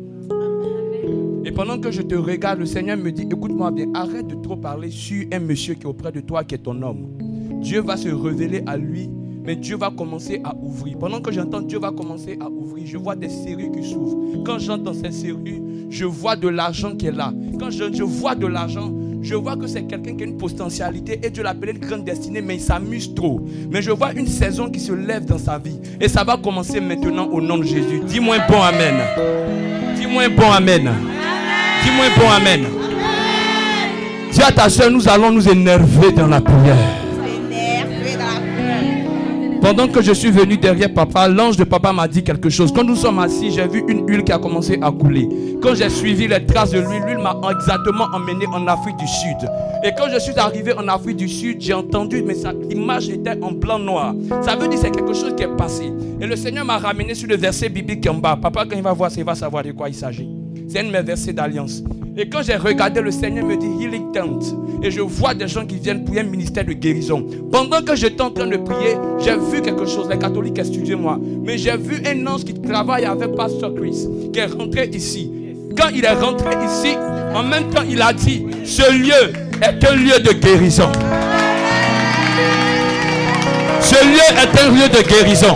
Et 1.43 1.51
pendant 1.51 1.77
que 1.77 1.91
je 1.91 2.01
te 2.01 2.15
regarde, 2.15 2.59
le 2.59 2.65
Seigneur 2.65 2.95
me 2.95 3.11
dit, 3.11 3.23
écoute-moi 3.29 3.69
bien, 3.71 3.87
arrête 3.93 4.27
de 4.27 4.35
trop 4.35 4.55
parler 4.55 4.89
sur 4.89 5.25
un 5.33 5.39
monsieur 5.39 5.73
qui 5.73 5.81
est 5.81 5.87
auprès 5.87 6.13
de 6.13 6.21
toi, 6.21 6.45
qui 6.45 6.55
est 6.55 6.59
ton 6.59 6.81
homme. 6.81 7.17
Dieu 7.61 7.81
va 7.81 7.97
se 7.97 8.07
révéler 8.07 8.63
à 8.65 8.77
lui, 8.77 9.09
mais 9.43 9.57
Dieu 9.57 9.75
va 9.75 9.91
commencer 9.91 10.39
à 10.45 10.55
ouvrir. 10.55 10.97
Pendant 10.97 11.19
que 11.19 11.33
j'entends 11.33 11.59
Dieu 11.59 11.79
va 11.79 11.91
commencer 11.91 12.37
à 12.39 12.49
ouvrir, 12.49 12.85
je 12.87 12.97
vois 12.97 13.17
des 13.17 13.27
serrues 13.27 13.71
qui 13.71 13.83
s'ouvrent. 13.83 14.43
Quand 14.45 14.57
j'entends 14.57 14.93
ces 14.93 15.11
serrues, 15.11 15.61
je 15.89 16.05
vois 16.05 16.37
de 16.37 16.47
l'argent 16.47 16.95
qui 16.95 17.07
est 17.07 17.11
là. 17.11 17.33
Quand 17.59 17.71
je, 17.71 17.91
je 17.91 18.03
vois 18.03 18.35
de 18.35 18.47
l'argent, 18.47 18.93
je 19.21 19.35
vois 19.35 19.55
que 19.55 19.67
c'est 19.67 19.83
quelqu'un 19.83 20.15
qui 20.15 20.23
a 20.23 20.25
une 20.25 20.37
potentialité 20.37 21.19
et 21.23 21.29
Dieu 21.29 21.43
l'appelle 21.43 21.69
une 21.69 21.79
grande 21.79 22.03
destinée, 22.03 22.41
mais 22.41 22.55
il 22.55 22.61
s'amuse 22.61 23.13
trop. 23.13 23.41
Mais 23.69 23.81
je 23.81 23.91
vois 23.91 24.13
une 24.13 24.27
saison 24.27 24.69
qui 24.69 24.79
se 24.79 24.93
lève 24.93 25.25
dans 25.25 25.37
sa 25.37 25.57
vie. 25.57 25.79
Et 25.99 26.07
ça 26.07 26.23
va 26.23 26.37
commencer 26.37 26.79
maintenant 26.79 27.27
au 27.27 27.39
nom 27.39 27.57
de 27.57 27.63
Jésus. 27.63 28.01
Dis-moi 28.05 28.37
un 28.37 28.51
bon 28.51 28.61
Amen. 28.61 28.95
Dis-moi 29.95 30.23
un 30.23 30.29
bon 30.29 30.51
Amen. 30.51 30.91
Dis-moi 31.83 32.05
un 32.05 32.19
bon 32.19 32.29
Amen. 32.29 32.65
Dis 34.31 34.41
à 34.41 34.51
ta 34.51 34.69
soeur, 34.69 34.89
nous 34.89 35.07
allons 35.07 35.31
nous 35.31 35.47
énerver 35.47 36.11
dans 36.13 36.27
la 36.27 36.41
prière. 36.41 37.00
Pendant 39.61 39.87
que 39.87 40.01
je 40.01 40.11
suis 40.11 40.31
venu 40.31 40.57
derrière 40.57 40.91
papa, 40.91 41.27
l'ange 41.27 41.55
de 41.55 41.63
papa 41.63 41.93
m'a 41.93 42.07
dit 42.07 42.23
quelque 42.23 42.49
chose. 42.49 42.73
Quand 42.73 42.83
nous 42.83 42.95
sommes 42.95 43.19
assis, 43.19 43.51
j'ai 43.51 43.67
vu 43.67 43.83
une 43.87 44.09
huile 44.09 44.23
qui 44.23 44.31
a 44.31 44.39
commencé 44.39 44.79
à 44.81 44.91
couler. 44.91 45.29
Quand 45.61 45.75
j'ai 45.75 45.89
suivi 45.89 46.27
les 46.27 46.43
traces 46.45 46.71
de 46.71 46.79
l'huile, 46.79 47.03
l'huile 47.05 47.19
m'a 47.19 47.39
exactement 47.51 48.05
emmené 48.11 48.47
en 48.47 48.65
Afrique 48.65 48.97
du 48.97 49.07
Sud. 49.07 49.49
Et 49.83 49.91
quand 49.95 50.07
je 50.11 50.19
suis 50.19 50.37
arrivé 50.37 50.73
en 50.73 50.87
Afrique 50.87 51.17
du 51.17 51.29
Sud, 51.29 51.61
j'ai 51.61 51.73
entendu, 51.73 52.23
mais 52.23 52.33
l'image 52.69 53.09
était 53.09 53.37
en 53.41 53.51
blanc-noir. 53.51 54.15
Ça 54.41 54.55
veut 54.55 54.67
dire 54.67 54.79
que 54.79 54.85
c'est 54.85 54.91
quelque 54.91 55.13
chose 55.13 55.35
qui 55.37 55.43
est 55.43 55.55
passé. 55.55 55.93
Et 56.19 56.25
le 56.25 56.35
Seigneur 56.35 56.65
m'a 56.65 56.79
ramené 56.79 57.13
sur 57.13 57.29
le 57.29 57.37
verset 57.37 57.69
biblique 57.69 58.07
en 58.09 58.15
bas. 58.15 58.35
Papa, 58.41 58.65
quand 58.65 58.75
il 58.75 58.81
va 58.83 58.93
voir 58.93 59.11
ça, 59.11 59.19
il 59.19 59.25
va 59.25 59.35
savoir 59.35 59.63
de 59.63 59.73
quoi 59.73 59.89
il 59.89 59.95
s'agit. 59.95 60.27
C'est 60.67 60.79
un 60.79 60.85
de 60.85 60.89
mes 60.89 61.03
versets 61.03 61.33
d'alliance. 61.33 61.83
Et 62.17 62.27
quand 62.27 62.41
j'ai 62.43 62.57
regardé, 62.57 62.99
le 62.99 63.09
Seigneur 63.09 63.45
me 63.45 63.55
dit 63.55 63.67
Healing 63.79 64.11
Tent. 64.11 64.39
Et 64.83 64.91
je 64.91 64.99
vois 64.99 65.33
des 65.33 65.47
gens 65.47 65.65
qui 65.65 65.77
viennent 65.77 66.03
pour 66.03 66.17
un 66.17 66.23
ministère 66.23 66.65
de 66.65 66.73
guérison. 66.73 67.25
Pendant 67.51 67.81
que 67.81 67.95
j'étais 67.95 68.21
en 68.21 68.31
train 68.31 68.47
de 68.47 68.57
prier, 68.57 68.97
j'ai 69.19 69.37
vu 69.37 69.61
quelque 69.61 69.85
chose. 69.85 70.09
Les 70.09 70.17
catholiques, 70.17 70.59
excusez-moi. 70.59 71.17
Mais 71.43 71.57
j'ai 71.57 71.77
vu 71.77 72.03
un 72.05 72.27
ange 72.27 72.43
qui 72.43 72.53
travaille 72.53 73.05
avec 73.05 73.33
Pasteur 73.35 73.73
Chris, 73.75 74.07
qui 74.33 74.39
est 74.39 74.45
rentré 74.45 74.89
ici. 74.93 75.31
Quand 75.77 75.87
il 75.95 76.03
est 76.03 76.11
rentré 76.11 76.49
ici, 76.65 76.97
en 77.33 77.43
même 77.43 77.69
temps, 77.69 77.83
il 77.89 78.01
a 78.01 78.11
dit 78.11 78.45
Ce 78.65 78.91
lieu 78.91 79.31
est 79.61 79.85
un 79.85 79.95
lieu 79.95 80.19
de 80.19 80.33
guérison. 80.33 80.91
Ce 83.79 84.05
lieu 84.05 84.19
est 84.37 84.59
un 84.59 84.69
lieu 84.69 84.89
de 84.89 85.07
guérison. 85.07 85.53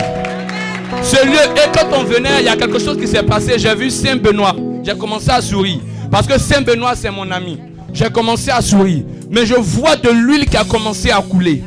Ce 1.02 1.26
lieu, 1.26 1.34
et 1.34 1.78
quand 1.78 1.98
on 1.98 2.04
venait, 2.04 2.40
il 2.40 2.46
y 2.46 2.48
a 2.48 2.56
quelque 2.56 2.78
chose 2.78 2.96
qui 2.96 3.06
s'est 3.06 3.22
passé. 3.22 3.58
J'ai 3.58 3.74
vu 3.74 3.90
Saint 3.90 4.16
Benoît. 4.16 4.56
J'ai 4.82 4.96
commencé 4.96 5.30
à 5.30 5.42
sourire. 5.42 5.80
Parce 6.10 6.26
que 6.26 6.38
Saint 6.38 6.62
Benoît, 6.62 6.94
c'est 6.94 7.10
mon 7.10 7.30
ami. 7.30 7.58
J'ai 7.92 8.10
commencé 8.10 8.50
à 8.50 8.60
sourire. 8.60 9.04
Mais 9.30 9.46
je 9.46 9.54
vois 9.54 9.96
de 9.96 10.08
l'huile 10.10 10.46
qui 10.46 10.56
a 10.56 10.64
commencé 10.64 11.10
à 11.10 11.20
couler. 11.22 11.62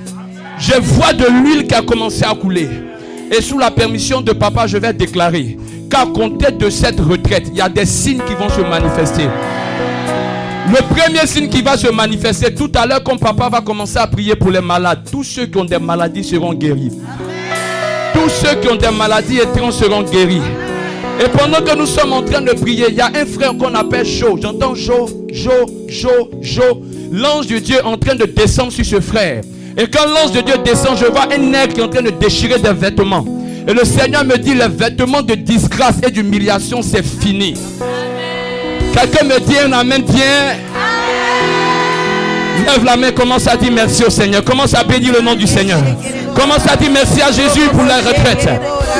Je 0.60 0.74
vois 0.80 1.14
de 1.14 1.26
l'huile 1.26 1.68
qui 1.68 1.76
a 1.76 1.82
commencé 1.82 2.24
à 2.24 2.34
couler. 2.36 2.70
Et 3.36 3.42
sous 3.42 3.58
la 3.60 3.72
permission 3.72 4.22
de 4.22 4.32
papa, 4.32 4.68
je 4.68 4.78
vais 4.78 4.94
déclarer 4.94 5.58
qu'à 5.90 6.06
compter 6.06 6.52
de 6.52 6.70
cette 6.70 7.00
retraite, 7.00 7.48
il 7.52 7.58
y 7.58 7.62
a 7.62 7.70
des 7.70 7.86
signes 7.86 8.22
qui 8.28 8.34
vont 8.34 8.50
se 8.50 8.62
manifester. 8.62 9.28
Le 10.68 10.82
premier 10.94 11.26
signe 11.26 11.50
qui 11.50 11.62
va 11.62 11.78
se 11.78 11.88
manifester 11.92 12.54
tout 12.54 12.72
à 12.76 12.86
l'heure, 12.86 13.04
quand 13.04 13.18
papa 13.18 13.50
va 13.50 13.62
commencer 13.62 13.98
à 13.98 14.06
prier 14.06 14.36
pour 14.36 14.52
les 14.52 14.62
malades, 14.62 15.00
tous 15.12 15.24
ceux 15.24 15.46
qui 15.48 15.58
ont 15.58 15.66
des 15.66 15.80
maladies 15.80 16.24
seront 16.24 16.54
guéris. 16.54 16.92
Tous 18.14 18.30
ceux 18.30 18.56
qui 18.62 18.70
ont 18.70 18.76
des 18.76 18.92
maladies 18.92 19.38
étranges 19.38 19.74
seront 19.74 20.04
guéris. 20.04 20.42
Et 21.20 21.28
pendant 21.28 21.62
que 21.62 21.76
nous 21.76 21.86
sommes 21.86 22.14
en 22.14 22.22
train 22.22 22.42
de 22.42 22.52
prier, 22.52 22.86
il 22.90 22.96
y 22.96 23.02
a 23.02 23.08
un 23.08 23.26
frère 23.26 23.54
qu'on 23.58 23.76
appelle 23.76 24.06
Jo. 24.06 24.38
J'entends 24.42 24.74
Jo, 24.74 25.08
Jo, 25.32 25.52
Jo, 25.90 26.30
Jo. 26.42 26.82
L'ange 27.12 27.48
de 27.48 27.58
Dieu 27.60 27.78
est 27.78 27.82
en 27.84 27.98
train 27.98 28.16
de 28.16 28.26
descendre 28.26 28.72
sur 28.72 28.86
ce 28.86 29.02
frère. 29.02 29.42
Et 29.78 29.88
quand 29.88 30.06
l'ange 30.06 30.32
de 30.32 30.42
Dieu 30.42 30.56
descend, 30.64 30.98
je 30.98 31.06
vois 31.06 31.28
un 31.34 31.38
nègre 31.38 31.74
qui 31.74 31.80
est 31.82 31.84
en 31.84 31.90
train 31.90 32.02
de 32.02 32.12
déchirer 32.12 32.60
des 32.60 32.72
vêtements. 32.74 33.26
Et 33.68 33.74
le 33.74 33.84
Seigneur 33.84 34.24
me 34.24 34.38
dit, 34.38 34.54
les 34.54 34.68
vêtements 34.68 35.22
de 35.22 35.36
disgrâce 35.36 35.98
et 36.06 36.10
d'humiliation, 36.10 36.82
c'est 36.82 37.04
fini. 37.06 37.54
Quelqu'un 38.94 39.26
me 39.26 39.40
dit 39.40 39.58
un 39.58 39.72
amen 39.74 40.02
bien. 40.02 40.56
Lève 42.66 42.84
la 42.84 42.98
main, 42.98 43.12
commence 43.12 43.48
à 43.48 43.56
dire 43.58 43.72
merci 43.72 44.04
au 44.04 44.10
Seigneur. 44.10 44.44
Commence 44.44 44.74
à 44.74 44.84
bénir 44.84 45.14
le 45.14 45.22
nom 45.22 45.36
du 45.36 45.48
Seigneur. 45.48 45.80
Commence 46.36 46.68
à 46.68 46.76
dire 46.76 46.92
merci 46.92 47.22
à 47.22 47.32
Jésus 47.32 47.68
pour 47.72 47.84
la 47.84 47.98
retraite. 47.98 48.50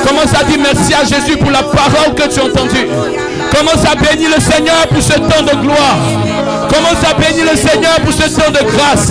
Commence 0.06 0.34
à 0.40 0.44
dire 0.44 0.58
merci 0.62 0.94
à 0.94 1.04
Jésus 1.04 1.36
pour 1.36 1.50
la 1.50 1.62
parole 1.62 2.14
que 2.14 2.28
tu 2.28 2.40
as 2.40 2.44
entendue. 2.44 2.86
Commence 3.50 3.84
à 3.84 3.94
bénir 3.96 4.30
le 4.34 4.40
Seigneur 4.40 4.86
pour 4.88 5.02
ce 5.02 5.14
temps 5.14 5.42
de 5.42 5.60
gloire. 5.60 5.96
Commence 6.68 7.02
à 7.04 7.14
bénir 7.14 7.44
le 7.50 7.56
Seigneur 7.56 7.96
pour 8.00 8.12
ce 8.12 8.28
temps 8.28 8.50
de 8.50 8.64
grâce. 8.70 9.10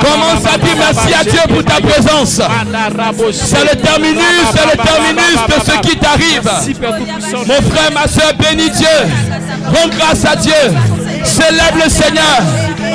Commence 0.00 0.46
à 0.46 0.58
dire 0.58 0.76
merci 0.78 1.14
à 1.14 1.24
Dieu 1.24 1.40
pour 1.48 1.64
ta 1.64 1.80
présence. 1.80 2.40
C'est 3.32 3.64
le 3.64 3.76
terminus, 3.80 4.44
c'est 4.52 4.66
le 4.66 4.82
terminus 4.82 5.38
de 5.48 5.72
ce 5.72 5.78
qui 5.88 5.96
t'arrive. 5.98 6.50
Mon 7.46 7.70
frère, 7.70 7.92
ma 7.94 8.08
soeur, 8.08 8.32
bénis 8.38 8.70
Dieu. 8.70 8.88
Rends 9.66 9.88
grâce 9.88 10.24
à 10.24 10.36
Dieu. 10.36 10.52
Célèbre 11.24 11.78
le 11.84 11.90
Seigneur. 11.90 12.40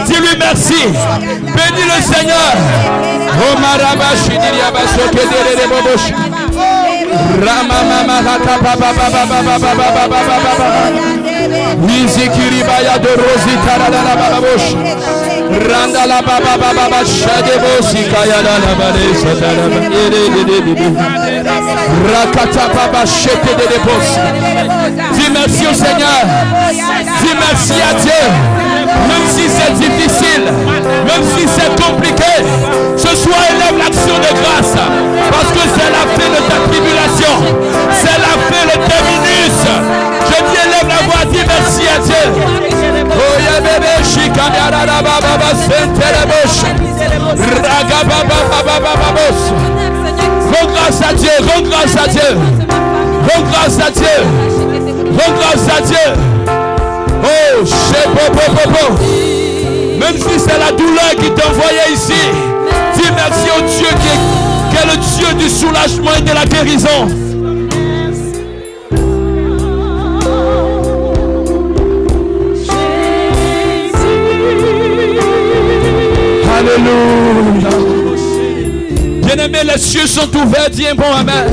Dis-lui 0.06 0.38
merci. 0.40 0.86
Bénis 0.86 1.86
le 1.86 2.02
Seigneur. 2.02 2.56
De 12.96 13.10
Randa 15.50 16.06
la 16.08 16.22
baba 16.22 16.58
baba 16.58 16.74
baba 16.74 17.06
shade 17.06 17.54
bosi 17.62 18.04
kaya 18.12 18.42
la 18.42 18.56
la 18.64 18.74
bale 18.80 19.14
satara 19.22 19.66
ba. 19.70 19.78
Ere 20.02 20.24
de 20.34 20.44
de 20.50 20.58
de 20.66 20.74
de. 20.74 20.88
Rakata 22.12 22.66
baba 22.74 23.06
shete 23.06 23.54
de 23.60 23.66
de 23.72 23.80
bosi. 23.86 24.20
Dis 25.14 25.30
merci 25.32 25.68
au 25.68 25.74
Seigneur. 25.74 26.22
Dis 27.22 27.36
merci 27.40 27.78
à 27.82 27.94
Dieu. 27.94 28.26
Même 29.10 29.28
si 29.28 29.46
c'est 29.50 29.74
difficile, 29.74 30.46
même 31.06 31.24
si 31.36 31.48
c'est 31.48 31.74
compliqué, 31.84 32.34
ce 32.98 33.16
soir 33.16 33.40
élève 33.52 33.78
l'action 33.78 34.18
de 34.18 34.32
grâce. 34.42 34.76
Parce 35.32 35.52
que 35.52 35.64
c'est 35.76 35.92
la 35.92 36.06
fin 36.16 36.30
de 36.36 36.42
ta 36.50 36.58
tribulation. 36.70 37.36
C'est 37.92 38.18
la 38.18 38.34
fin 38.50 38.66
de 38.66 38.78
terminus. 38.90 39.60
Je 40.30 40.38
dis 40.50 40.58
élève 40.66 40.88
la 40.88 41.02
voix, 41.06 41.26
dis 41.32 41.46
merci 41.48 41.84
à 41.88 42.00
Dieu. 42.00 42.26
Oh 43.18 43.36
Rends 50.56 50.68
grâce 50.68 51.02
à 51.02 51.14
Dieu, 51.14 51.30
rends 51.42 51.62
grâce 51.62 51.96
à 51.96 52.08
Dieu. 52.08 52.38
Rends 53.28 53.44
grâce 53.44 53.80
à 53.80 53.92
Dieu. 53.92 54.18
Rends 55.12 55.34
grâce 55.34 55.68
à 55.78 55.82
Dieu. 55.82 56.08
Oh, 57.24 57.66
shepopopopo. 57.66 58.94
Même 60.00 60.18
si 60.18 60.40
c'est 60.40 60.60
la 60.60 60.72
douleur 60.72 61.12
qui 61.20 61.32
t'envoyait 61.32 61.94
ici, 61.94 62.14
dis 62.96 63.12
merci 63.16 63.50
au 63.58 63.62
Dieu 63.62 63.88
qui 63.88 64.08
est, 64.08 64.22
qui 64.70 64.76
est 64.78 64.88
le 64.92 64.98
Dieu 64.98 65.34
du 65.44 65.50
soulagement 65.50 66.16
et 66.18 66.22
de 66.22 66.34
la 66.34 66.46
guérison. 66.46 67.25
Les 79.38 79.78
cieux 79.78 80.08
sont 80.08 80.34
ouverts. 80.34 80.70
Dis 80.72 80.88
un 80.88 80.96
bon 80.96 81.12
Amen. 81.12 81.46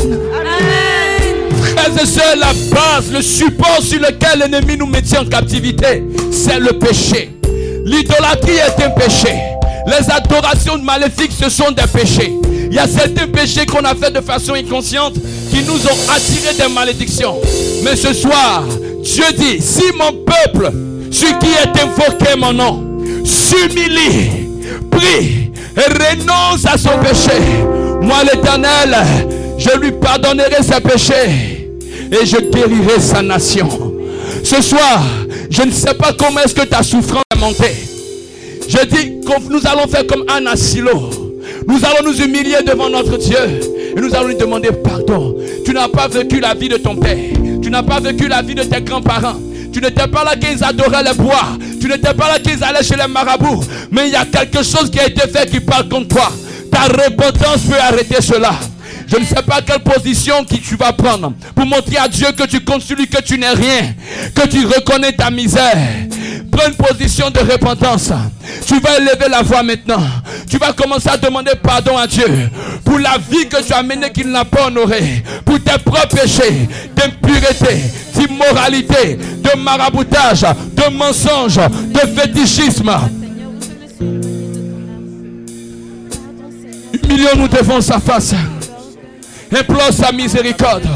Frères 1.61 2.03
et 2.03 2.07
sœurs, 2.07 2.37
la 2.37 2.53
base, 2.71 3.11
le 3.13 3.21
support 3.23 3.81
sur 3.83 3.99
lequel 3.99 4.39
l'ennemi 4.39 4.77
nous 4.77 4.87
mettait 4.87 5.19
en 5.19 5.25
captivité, 5.25 6.05
c'est 6.31 6.61
le 6.61 6.79
péché. 6.79 7.31
L'idolâtrie 7.85 8.53
est 8.53 8.85
un 8.85 8.91
péché. 8.91 9.35
Les 9.87 10.11
adorations 10.11 10.79
maléfiques, 10.79 11.33
ce 11.33 11.51
sont 11.51 11.73
des 11.73 11.87
péchés. 11.93 12.33
Il 12.71 12.75
y 12.75 12.79
a 12.79 12.87
certains 12.87 13.27
péchés 13.27 13.67
qu'on 13.67 13.85
a 13.85 13.95
fait 13.97 14.13
de 14.13 14.21
façon 14.21 14.55
inconsciente 14.55 15.15
qui 15.51 15.63
nous 15.65 15.85
ont 15.85 16.11
attiré 16.15 16.55
des 16.55 16.73
malédictions. 16.73 17.37
Mais 17.83 17.97
ce 17.97 18.13
soir, 18.13 18.63
Dieu 19.03 19.25
dit, 19.37 19.61
si 19.61 19.85
mon 19.99 20.13
peuple, 20.13 20.71
celui 21.11 21.39
qui 21.41 21.49
est 21.49 21.83
invoqué 21.83 22.37
mon 22.39 22.53
nom, 22.53 22.85
s'humilie, 23.25 24.31
prie 24.91 25.52
et 25.77 25.93
renonce 25.93 26.67
à 26.67 26.77
son 26.77 26.99
péché, 26.99 27.39
moi 28.01 28.19
l'éternel, 28.25 28.97
je 29.59 29.79
lui 29.79 29.93
pardonnerai 29.93 30.63
ses 30.63 30.81
péchés 30.81 31.69
et 32.11 32.27
je 32.27 32.37
guérirai 32.51 33.01
sa 33.01 33.23
nation. 33.23 33.69
Ce 34.43 34.61
soir, 34.63 35.03
je 35.51 35.63
ne 35.63 35.71
sais 35.71 35.95
pas 35.95 36.13
comment 36.19 36.41
est-ce 36.41 36.55
que 36.55 36.67
ta 36.67 36.83
souffrance 36.83 37.23
est 37.35 37.39
montée. 37.39 37.75
Je 38.69 38.87
dis 38.87 39.21
que 39.21 39.53
nous 39.53 39.67
allons 39.67 39.87
faire 39.89 40.07
comme 40.07 40.25
Anna 40.29 40.57
Silo. 40.57 41.11
Nous 41.67 41.79
allons 41.85 42.11
nous 42.11 42.21
humilier 42.23 42.63
devant 42.67 42.89
notre 42.89 43.17
Dieu 43.19 43.39
et 43.97 44.01
nous 44.01 44.15
allons 44.15 44.29
lui 44.29 44.37
demander 44.37 44.71
pardon. 44.73 45.37
Tu 45.65 45.73
n'as 45.73 45.89
pas 45.89 46.09
vécu 46.09 46.41
la 46.41 46.55
vie 46.55 46.69
de 46.69 46.77
ton 46.77 46.97
père. 46.97 47.19
Tu 47.63 47.71
n'as 47.71 47.83
pas 47.83 48.01
vécu 48.01 48.29
la 48.29 48.43
vie 48.43 48.55
de 48.55 48.63
tes 48.63 48.81
grands-parents. 48.81 49.39
Tu 49.73 49.81
n'étais 49.81 50.07
pas 50.07 50.25
là 50.25 50.37
qu'ils 50.37 50.63
adoraient 50.63 51.03
les 51.03 51.15
bois. 51.15 51.57
Tu 51.81 51.89
n'étais 51.89 52.15
pas 52.15 52.29
là 52.29 52.39
qu'ils 52.39 52.63
allaient 52.63 52.83
chez 52.83 52.97
les 52.97 53.09
marabouts. 53.09 53.65
Mais 53.91 54.09
il 54.09 54.13
y 54.13 54.17
a 54.17 54.25
quelque 54.25 54.63
chose 54.63 54.91
qui 54.91 55.01
a 55.01 55.07
été 55.07 55.23
fait 55.29 55.51
qui 55.51 55.61
parle 55.61 55.89
contre 55.89 56.09
toi. 56.09 56.33
Ta 56.71 56.83
repentance 56.83 57.63
peut 57.69 57.79
arrêter 57.81 58.21
cela. 58.21 58.53
Je 59.07 59.19
ne 59.19 59.25
sais 59.25 59.43
pas 59.43 59.61
quelle 59.61 59.81
position 59.81 60.45
tu 60.45 60.77
vas 60.77 60.93
prendre 60.93 61.35
pour 61.55 61.67
montrer 61.67 61.99
à 61.99 62.09
Dieu 62.09 62.29
que 62.37 62.45
tu 62.45 62.61
comptes 62.61 62.89
lui, 62.97 63.07
que 63.07 63.21
tu 63.21 63.37
n'es 63.39 63.51
rien, 63.51 63.95
que 64.35 64.47
tu 64.49 64.65
reconnais 64.65 65.13
ta 65.13 65.31
misère. 65.31 65.77
Prends 66.51 66.69
une 66.69 66.75
position 66.75 67.31
de 67.31 67.41
repentance. 67.41 68.11
Tu 68.67 68.79
vas 68.81 68.97
élever 68.97 69.29
la 69.31 69.43
voix 69.43 69.63
maintenant. 69.63 70.03
Tu 70.49 70.57
vas 70.57 70.73
commencer 70.73 71.09
à 71.11 71.17
demander 71.17 71.53
pardon 71.63 71.97
à 71.97 72.07
Dieu 72.07 72.27
pour 72.85 72.99
la 72.99 73.17
vie 73.31 73.49
que 73.49 73.63
tu 73.63 73.73
as 73.73 73.83
menée 73.83 74.11
qu'il 74.11 74.31
n'a 74.31 74.45
pas 74.45 74.67
honorée, 74.67 75.23
pour 75.45 75.61
tes 75.63 75.79
propres 75.79 76.09
péchés, 76.09 76.69
d'impureté, 76.95 77.83
d'immoralité, 78.27 79.17
de 79.17 79.59
maraboutage, 79.59 80.43
de 80.43 80.91
mensonge, 80.93 81.57
de 81.57 82.21
fétichisme. 82.21 82.91
Humilions-nous 86.93 87.49
devant 87.49 87.81
sa 87.81 87.99
face. 87.99 88.35
Implore 89.55 89.93
sa 89.93 90.13
miséricorde. 90.13 90.87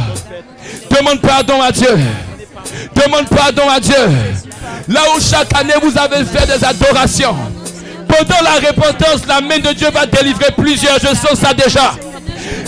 Demande 0.91 1.21
pardon 1.21 1.61
à 1.61 1.71
Dieu. 1.71 1.99
Demande 2.95 3.29
pardon 3.29 3.69
à 3.69 3.81
Dieu. 3.81 3.95
Là 4.89 5.01
où 5.15 5.21
chaque 5.21 5.55
année 5.59 5.75
vous 5.83 5.97
avez 5.99 6.25
fait 6.25 6.47
des 6.47 6.65
adorations. 6.65 7.37
Pendant 8.09 8.43
la 8.43 8.69
repentance, 8.69 9.27
la 9.27 9.41
main 9.41 9.59
de 9.59 9.73
Dieu 9.73 9.89
va 9.93 10.07
délivrer 10.07 10.53
plusieurs. 10.57 10.99
Je 10.99 11.09
sens 11.09 11.39
ça 11.41 11.53
déjà. 11.53 11.93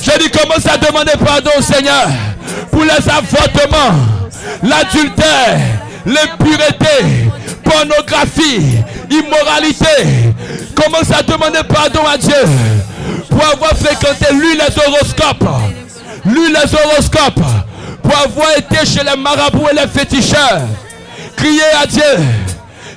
Je 0.03 0.19
dis 0.19 0.31
commence 0.31 0.67
à 0.67 0.77
demander 0.77 1.13
pardon 1.25 1.51
au 1.57 1.63
Seigneur 1.63 2.09
pour 2.71 2.83
les 2.83 2.91
avortements, 2.91 3.95
l'adultère, 4.63 5.59
l'impureté, 6.07 7.31
pornographie, 7.65 8.79
immoralité. 9.11 10.35
Commence 10.75 11.11
à 11.11 11.23
demander 11.23 11.63
pardon 11.69 12.07
à 12.07 12.17
Dieu 12.17 12.35
pour 13.29 13.45
avoir 13.45 13.71
fréquenté 13.73 14.33
lui 14.33 14.55
les 14.55 14.83
horoscopes. 14.83 15.49
Lui 16.25 16.49
les 16.49 16.75
horoscopes. 16.75 17.45
Pour 18.03 18.17
avoir 18.19 18.57
été 18.57 18.87
chez 18.87 19.05
les 19.05 19.17
marabouts 19.17 19.69
et 19.71 19.75
les 19.75 19.87
féticheurs. 19.87 20.63
Criez 21.37 21.61
à 21.81 21.87
Dieu. 21.87 22.03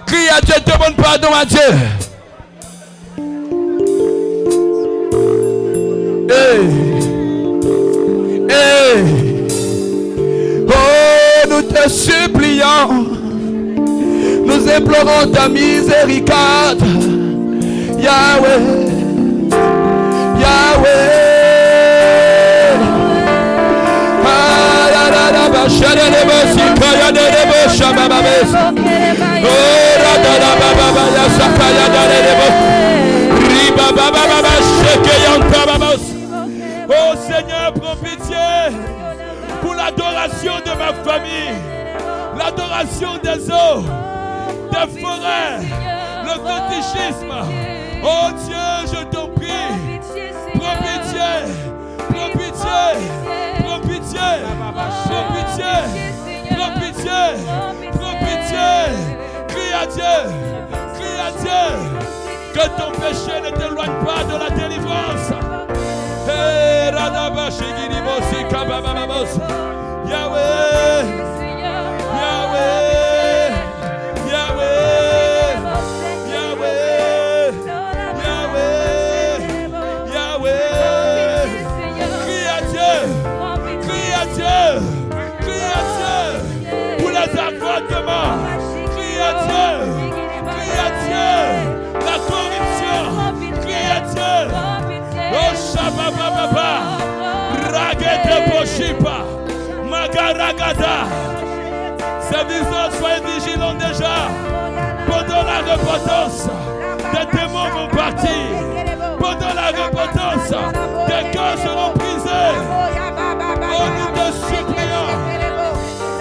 Criez 0.06 0.30
à 0.30 0.42
Dieu. 0.42 0.56
Demande 0.66 0.96
pardon 0.96 1.30
à 1.34 1.46
Dieu. 1.46 1.60
Oh, 11.52 11.56
nous 11.56 11.62
te 11.64 11.90
supplions. 11.90 13.08
Nous 14.46 14.70
implorons 14.70 15.32
ta 15.34 15.48
miséricorde. 15.50 16.84
Yahweh. 18.00 18.60
Yahweh. 20.40 21.22
L'adoration 42.38 43.18
des 43.22 43.50
eaux, 43.52 43.84
des 44.72 45.02
forêts, 45.02 45.60
le 46.24 46.36
fétichisme. 46.48 47.34
Oh 48.04 48.32
Dieu, 48.46 48.68
je 48.88 49.04
t'en 49.06 49.28
prie, 49.28 49.72
prends 50.56 50.78
pitié, 50.78 51.32
prends 52.10 52.32
pitié, 52.32 52.82
prends 53.60 53.82
pitié, 53.82 54.30
prends 54.70 55.26
pitié, 55.34 55.74
prends 56.50 56.74
pitié, 56.80 57.22
prends 57.92 58.18
pitié. 58.20 58.72
Crie 59.48 59.74
à 59.74 59.86
Dieu, 59.86 60.16
crie 60.96 61.20
à 61.20 61.32
Dieu, 61.42 61.64
que 62.54 62.66
ton 62.78 62.92
péché 62.92 63.36
ne 63.44 63.50
t'éloigne 63.50 63.98
pas 64.06 64.24
de 64.24 64.36
la 64.40 64.50
délivrance. 64.50 65.28
Hey, 66.28 66.62
Radaba 70.12 70.52
Magaragada. 100.34 101.08
Serviteurs, 102.22 102.92
soyez 102.94 103.22
vigilants 103.26 103.74
déjà. 103.74 104.30
Pendant 105.08 105.44
la 105.44 105.74
repentance, 105.74 106.48
des 107.12 107.38
démons 107.38 107.70
vont 107.70 107.88
partir. 107.88 108.30
Pendant 109.20 109.54
la 109.54 109.68
repentance, 109.68 110.50
des 111.08 111.32
cœurs 111.32 111.58
seront 111.58 111.92
brisés. 111.96 112.56
Oh, 113.74 113.88
nous 113.98 114.12
te 114.18 114.28
supplions 114.48 115.12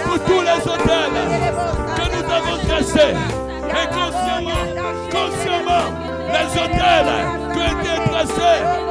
pour 0.03 0.19
tous 0.25 0.41
les 0.41 0.59
hôtels 0.69 1.19
que 1.95 2.05
nous 2.11 2.25
avons 2.33 2.57
dressés. 2.67 3.15
Et 3.69 3.87
consciemment, 3.87 4.65
consciemment, 5.09 5.87
les 6.33 6.49
hôtels 6.59 7.13
qui 7.53 7.59
ont 7.59 7.79
été 7.79 8.09
dressés 8.09 8.90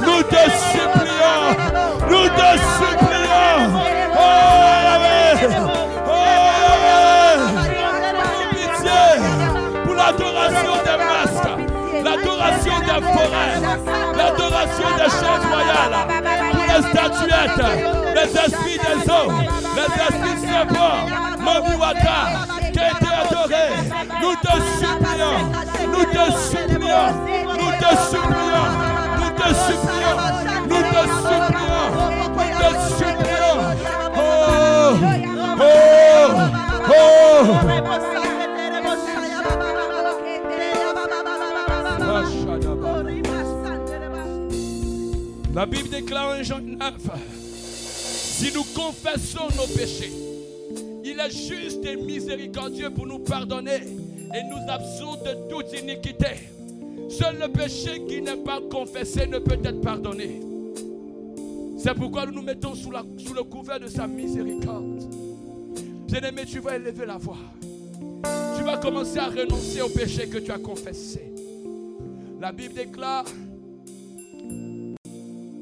Nous 0.00 0.22
te 0.22 0.50
supplions. 0.50 1.56
Nous 2.08 2.28
te 2.28 2.58
supplions. 2.78 2.95
Des 13.00 13.06
forêts, 13.06 13.60
l'adoration 14.16 14.88
des 14.96 15.10
choses 15.10 15.44
royales, 15.50 15.96
pour 16.52 16.64
les 16.64 16.82
statuettes, 16.90 17.66
les 18.14 18.30
esprits 18.38 18.78
des 18.78 19.10
eaux, 19.10 19.30
les 19.76 19.90
esprits 20.02 20.40
serpents, 20.48 21.00
Mabiwata, 21.40 22.20
qui 22.72 22.78
a 22.78 22.90
été 22.90 23.10
adoré. 23.22 23.66
Nous 24.22 24.34
te 24.36 24.54
supplions, 24.78 25.38
nous 25.92 26.06
te 26.06 26.24
supplions, 26.38 27.08
nous 27.58 27.72
te 27.72 27.90
supplions, 28.10 28.66
nous 29.18 29.32
te 29.36 29.48
supplions, 29.66 30.16
nous 30.68 30.82
te 30.82 31.02
supplions, 31.22 31.88
nous 32.34 32.50
te 32.58 32.68
supplions. 32.96 33.58
Oh, 34.16 34.94
oh, 35.58 35.70
oh. 36.88 38.15
La 45.56 45.64
Bible 45.64 45.88
déclare 45.88 46.38
en 46.38 46.42
Jean 46.42 46.60
9, 46.60 46.92
si 47.48 48.52
nous 48.52 48.62
confessons 48.74 49.48
nos 49.56 49.66
péchés, 49.74 50.12
il 51.02 51.18
est 51.18 51.30
juste 51.30 51.82
et 51.86 51.96
miséricordieux 51.96 52.90
pour 52.90 53.06
nous 53.06 53.20
pardonner 53.20 53.78
et 53.78 54.42
nous 54.50 54.70
absoudre 54.70 55.22
de 55.24 55.48
toute 55.48 55.72
iniquité. 55.80 56.50
Seul 57.08 57.38
le 57.40 57.48
péché 57.48 58.04
qui 58.06 58.20
n'est 58.20 58.36
pas 58.36 58.60
confessé 58.70 59.26
ne 59.26 59.38
peut 59.38 59.58
être 59.64 59.80
pardonné. 59.80 60.42
C'est 61.78 61.94
pourquoi 61.94 62.26
nous 62.26 62.32
nous 62.32 62.42
mettons 62.42 62.74
sous, 62.74 62.92
sous 63.16 63.32
le 63.32 63.44
couvert 63.44 63.80
de 63.80 63.86
sa 63.86 64.06
miséricorde. 64.06 65.08
Bien-aimé, 66.06 66.42
tu 66.46 66.58
vas 66.58 66.76
élever 66.76 67.06
la 67.06 67.16
voix. 67.16 67.38
Tu 68.58 68.62
vas 68.62 68.76
commencer 68.76 69.20
à 69.20 69.28
renoncer 69.28 69.80
au 69.80 69.88
péché 69.88 70.28
que 70.28 70.36
tu 70.36 70.50
as 70.50 70.58
confessé. 70.58 71.32
La 72.42 72.52
Bible 72.52 72.74
déclare 72.74 73.24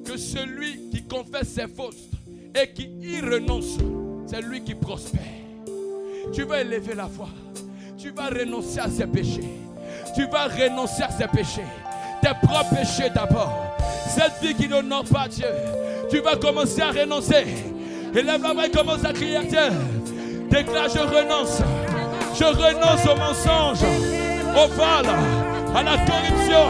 que 0.05 0.17
celui 0.17 0.91
qui 0.91 1.03
confesse 1.05 1.49
ses 1.49 1.67
fautes 1.67 1.97
et 2.55 2.73
qui 2.73 2.91
y 3.01 3.21
renonce, 3.21 3.79
c'est 4.27 4.43
lui 4.43 4.63
qui 4.63 4.75
prospère. 4.75 5.21
Tu 6.33 6.43
vas 6.45 6.61
élever 6.61 6.95
la 6.95 7.07
voix. 7.07 7.29
Tu 7.99 8.11
vas 8.11 8.29
renoncer 8.29 8.81
à 8.81 8.89
ses 8.89 9.07
péchés. 9.07 9.49
Tu 10.15 10.27
vas 10.27 10.45
renoncer 10.45 11.03
à 11.03 11.11
ses 11.11 11.27
péchés. 11.27 11.65
Tes 12.23 12.47
propres 12.47 12.75
péchés 12.75 13.11
d'abord. 13.15 13.77
Cette 14.07 14.43
vie 14.43 14.55
qui 14.55 14.69
n'honore 14.69 15.05
pas 15.05 15.29
Dieu. 15.29 15.47
Tu 16.11 16.19
vas 16.19 16.37
commencer 16.37 16.83
à 16.83 16.91
renoncer. 16.91 17.45
Élève 18.15 18.43
la 18.43 18.53
voix 18.53 18.67
et 18.67 18.71
commence 18.71 19.05
à 19.05 19.13
crier 19.13 19.37
à 19.37 19.43
Dieu. 19.43 19.59
Déclare, 20.51 20.89
je 20.89 21.01
renonce. 21.01 21.61
Je 22.39 22.45
renonce 22.45 23.07
au 23.07 23.17
mensonge, 23.17 23.85
au 24.57 24.69
vol, 24.69 25.07
à 25.75 25.83
la 25.85 25.97
corruption, 26.05 26.67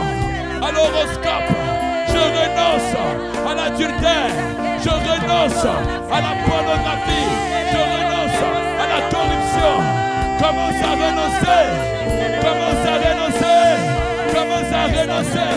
à 0.62 0.72
l'horoscope. 0.72 1.74
Je 2.15 2.20
renonce 2.20 2.94
à 3.44 3.55
l'adultère. 3.55 4.34
Je 4.84 4.89
renonce 4.89 5.65
à 5.65 6.18
la 6.26 6.33
pornographie. 6.47 7.31
Je 7.73 7.81
renonce 7.94 8.41
à 8.78 8.86
la 8.93 9.01
corruption. 9.10 9.75
Commence 10.39 10.81
à 10.81 10.93
renoncer. 11.02 11.65
Commence 12.44 12.84
à 12.86 12.94
renoncer. 13.05 13.67
Commence 14.33 14.73
à 14.73 14.84
renoncer. 14.94 15.52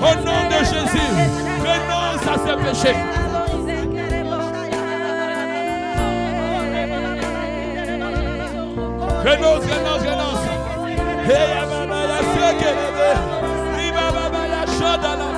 Au 0.00 0.12
nom 0.26 0.40
de 0.50 0.58
Jésus. 0.64 1.12
Renonce. 1.62 2.26
péché. 2.64 2.94
Renonce, 9.24 9.64
renonce, 9.70 10.04
renonce. 10.10 10.44
Hey, 11.24 11.46
baba, 13.92 14.46
la 14.48 15.31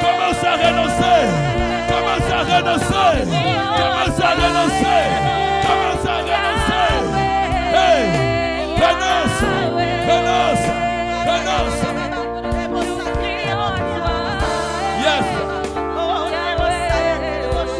Commence 0.00 0.44
à 0.44 0.54
renoncer. 0.56 1.20
Commence 1.88 2.30
à 2.30 2.42
renoncer. 2.42 3.16
Commence 3.76 4.20
à 4.20 4.30
renoncer. 4.34 5.02
Commence 5.62 6.06
à 6.06 6.16
renoncer. 6.30 6.88
Renonce. 8.80 9.40
Renonce. 10.08 10.66
Renonce. 11.26 11.80
Yes. 15.00 15.26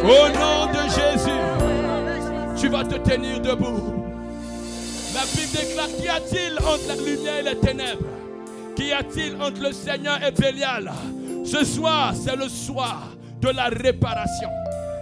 Au 0.05 0.29
nom 0.39 0.64
tenir 3.05 3.41
debout. 3.41 3.95
La 5.15 5.23
Bible 5.35 5.53
déclare 5.53 5.89
Qu'y 5.99 6.09
a-t-il 6.09 6.59
entre 6.59 6.89
la 6.89 6.97
lumière 6.97 7.39
et 7.39 7.43
les 7.43 7.57
ténèbres? 7.57 8.05
Qu'y 8.75 8.93
a-t-il 8.93 9.37
entre 9.41 9.63
le 9.63 9.73
Seigneur 9.73 10.19
et 10.27 10.33
Bélial? 10.33 10.91
Ce 11.45 11.65
soir, 11.65 12.15
c'est 12.15 12.37
le 12.37 12.49
soir 12.49 13.11
de 13.41 13.49
la 13.49 13.67
réparation. 13.67 14.49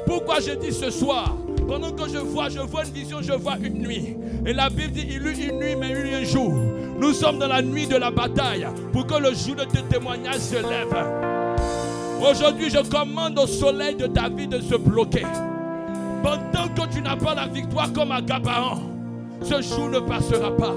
Pourquoi 0.06 0.40
je 0.40 0.52
dis 0.52 0.72
ce 0.72 0.90
soir? 0.90 1.36
Pendant 1.66 1.92
que 1.92 2.08
je 2.08 2.18
vois, 2.18 2.48
je 2.48 2.58
vois 2.58 2.84
une 2.84 2.92
vision, 2.92 3.22
je 3.22 3.32
vois 3.32 3.56
une 3.62 3.78
nuit. 3.78 4.16
Et 4.44 4.52
la 4.52 4.68
Bible 4.68 4.92
dit 4.92 5.06
il 5.08 5.26
eut 5.26 5.48
une 5.48 5.58
nuit, 5.58 5.76
mais 5.76 5.90
il 5.90 5.96
eut 5.96 6.14
un 6.14 6.24
jour. 6.24 6.52
Nous 6.98 7.12
sommes 7.14 7.38
dans 7.38 7.48
la 7.48 7.62
nuit 7.62 7.86
de 7.86 7.96
la 7.96 8.10
bataille 8.10 8.66
pour 8.92 9.06
que 9.06 9.14
le 9.14 9.32
jour 9.34 9.54
de 9.54 9.64
tes 9.64 9.82
témoignages 9.82 10.40
se 10.40 10.56
lève. 10.56 10.94
Aujourd'hui, 12.20 12.70
je 12.70 12.78
commande 12.88 13.38
au 13.38 13.46
soleil 13.46 13.94
de 13.94 14.06
ta 14.06 14.28
vie 14.28 14.46
de 14.46 14.60
se 14.60 14.74
bloquer. 14.74 15.24
Pendant 16.22 16.68
que 16.68 16.92
tu 16.92 17.02
n'as 17.02 17.16
pas 17.16 17.34
la 17.34 17.46
victoire 17.46 17.92
comme 17.92 18.12
à 18.12 18.20
Gabaon, 18.20 18.80
ce 19.42 19.60
jour 19.60 19.88
ne 19.88 20.00
passera 20.00 20.56
pas. 20.56 20.74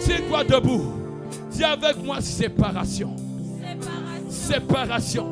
Tiens-toi 0.00 0.44
debout. 0.44 0.92
Dis 1.50 1.64
avec 1.64 2.02
moi 2.02 2.20
séparation. 2.20 3.16
Séparation. 4.28 5.26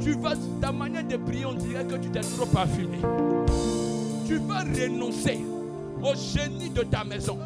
Tu 0.00 0.12
vas, 0.14 0.34
ta 0.60 0.72
manière 0.72 1.04
de 1.04 1.16
prier, 1.16 1.46
on 1.46 1.54
dirait 1.54 1.84
que 1.84 1.94
tu 1.94 2.10
t'es 2.10 2.20
trop 2.20 2.46
parfumé. 2.46 2.98
Tu 4.26 4.38
vas 4.38 4.60
renoncer 4.60 5.40
au 6.02 6.14
génie 6.14 6.70
de 6.70 6.82
ta 6.82 7.04
maison. 7.04 7.38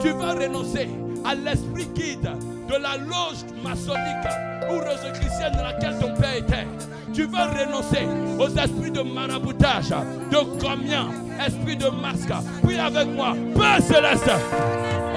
Tu 0.00 0.10
vas 0.10 0.34
renoncer 0.34 0.88
à 1.24 1.34
l'esprit 1.34 1.86
guide 1.94 2.28
de 2.68 2.74
la 2.74 2.96
loge 2.96 3.44
maçonnique 3.62 4.28
ou 4.70 4.78
rosicrucienne 4.78 5.52
dans 5.52 5.64
laquelle 5.64 5.98
ton 5.98 6.14
père 6.14 6.36
était. 6.36 6.66
Tu 7.14 7.24
vas 7.26 7.46
renoncer 7.46 8.06
aux 8.38 8.48
esprits 8.48 8.90
de 8.90 9.02
maraboutage, 9.02 9.88
de 10.30 10.60
communion, 10.60 11.10
esprit 11.44 11.76
de 11.76 11.88
masque. 11.88 12.32
Prie 12.62 12.78
avec 12.78 13.08
moi, 13.08 13.34
Père 13.56 13.82
céleste. 13.82 14.30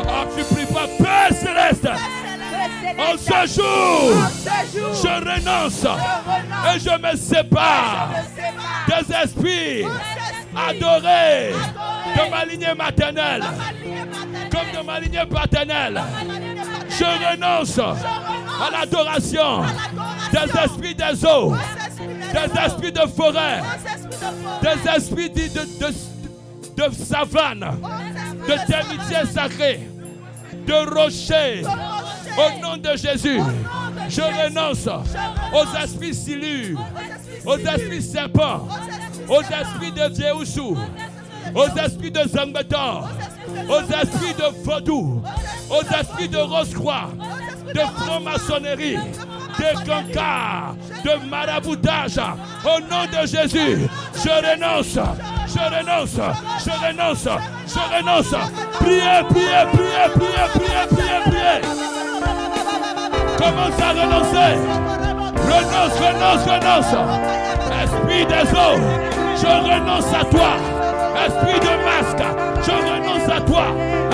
Ah, 0.08 0.26
tu 0.36 0.44
pries 0.56 0.66
pas, 0.66 0.88
Père 0.98 1.38
céleste. 1.38 1.90
En 2.98 3.18
ce 3.18 3.54
jour, 3.56 4.14
je 4.74 5.08
renonce 5.08 5.86
et 6.76 6.80
je 6.80 7.02
me 7.02 7.18
sépare 7.18 8.10
des 8.88 9.16
esprits 9.16 9.84
adorés 10.56 11.54
de 12.16 12.30
ma 12.30 12.46
lignée 12.46 12.74
maternelle 12.78 13.44
comme 14.52 14.80
de 14.82 14.86
ma 14.86 15.00
lignée 15.00 15.26
paternelle. 15.30 16.02
Je 16.90 17.06
renonce 17.06 17.80
à 18.62 18.70
l'adoration 18.72 19.62
des 20.32 20.60
esprits 20.60 20.96
des 20.96 21.26
eaux, 21.26 21.56
des 22.32 22.60
esprits 22.60 22.92
de 22.92 23.08
forêt, 23.16 23.62
des 24.62 24.90
esprits 24.90 25.30
de, 25.30 25.48
de, 25.48 25.66
de, 25.80 26.88
de 26.90 26.94
savane, 26.94 27.78
de 28.48 28.72
termitières 28.72 29.28
sacrées, 29.28 29.88
de 30.68 30.94
rochers. 30.94 31.64
Au 32.38 32.62
nom 32.62 32.78
de 32.78 32.96
Jésus, 32.96 33.42
je 34.08 34.22
renonce 34.22 34.88
aux 34.88 35.78
esprits 35.84 36.14
silures, 36.16 36.80
aux 37.46 37.58
esprits 37.58 38.02
serpents, 38.02 38.68
aux 39.28 39.42
esprits 39.42 39.92
de 39.92 40.16
Jéhoussou, 40.16 40.78
aux 41.54 41.78
esprits 41.78 42.12
de 42.12 42.26
Zambetor, 42.30 43.10
aux 43.68 43.82
esprits 43.82 44.34
de 44.38 44.64
vaudou, 44.64 45.22
aux 45.70 45.84
esprits 46.00 46.30
de 46.30 46.38
rose-croix, 46.38 47.10
de 47.74 47.80
franc-maçonnerie, 47.80 48.98
de 49.60 49.86
cancars, 49.86 50.76
de 51.04 51.30
maraboutage. 51.30 52.20
Au 52.66 52.80
nom 52.82 53.06
de 53.12 53.28
Jésus, 53.28 53.88
je 54.16 54.30
renonce, 54.30 55.00
je 55.48 55.60
renonce, 55.60 56.20
je 56.66 56.72
renonce, 56.72 57.28
je 57.68 57.96
renonce. 57.96 58.36
Priez, 58.80 59.24
priez, 59.30 59.66
priez, 59.74 60.08
priez, 60.14 60.48
priez, 60.54 60.86
priez, 60.90 61.22
priez. 61.26 61.62
Commence 63.38 63.82
à 63.82 63.90
renoncer. 63.92 64.54
Renonce, 65.52 65.98
renonce, 66.00 66.44
renonce. 66.46 66.96
Esprit 67.84 68.26
des 68.26 68.52
eaux, 68.52 68.80
je 69.36 69.48
renonce 69.48 70.14
à 70.14 70.24
toi. 70.26 70.52
Esprit 71.26 71.60
de 71.60 71.74
masque, 71.84 72.24
je 72.66 72.72
renonce 72.72 73.30
à 73.30 73.42
toi. 73.42 73.66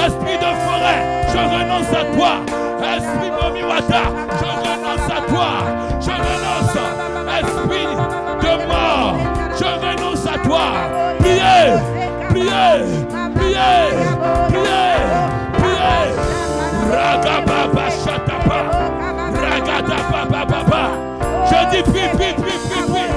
Esprit 0.06 0.38
de 0.38 0.52
forêt, 0.66 1.02
je 1.32 1.38
renonce 1.38 1.90
à 1.90 2.16
toi. 2.16 2.67
Esprit 2.84 3.32
Momiwata, 3.32 4.04
je 4.40 4.46
renonce 4.46 5.10
à 5.10 5.22
toi. 5.32 5.50
Je 6.02 6.12
renonce. 6.12 6.78
Esprit 7.40 7.88
de 8.42 8.54
mort, 8.68 9.16
je 9.60 9.66
renonce 9.66 10.26
à 10.26 10.38
toi. 10.40 10.66
Priez, 11.20 11.66
priez, 12.30 12.74
priez, 13.36 13.84
priez, 14.50 14.96
priez. 15.54 16.08
Ragababa 16.92 17.86
Shatapa, 17.92 18.60
Ragadaba 19.42 20.22
Baba. 20.46 20.84
Je 21.46 21.60
dis 21.70 21.84
prie, 21.84 22.10
prie, 22.16 22.34
prie, 22.34 22.60
prie, 22.70 22.84
prie. 22.92 23.12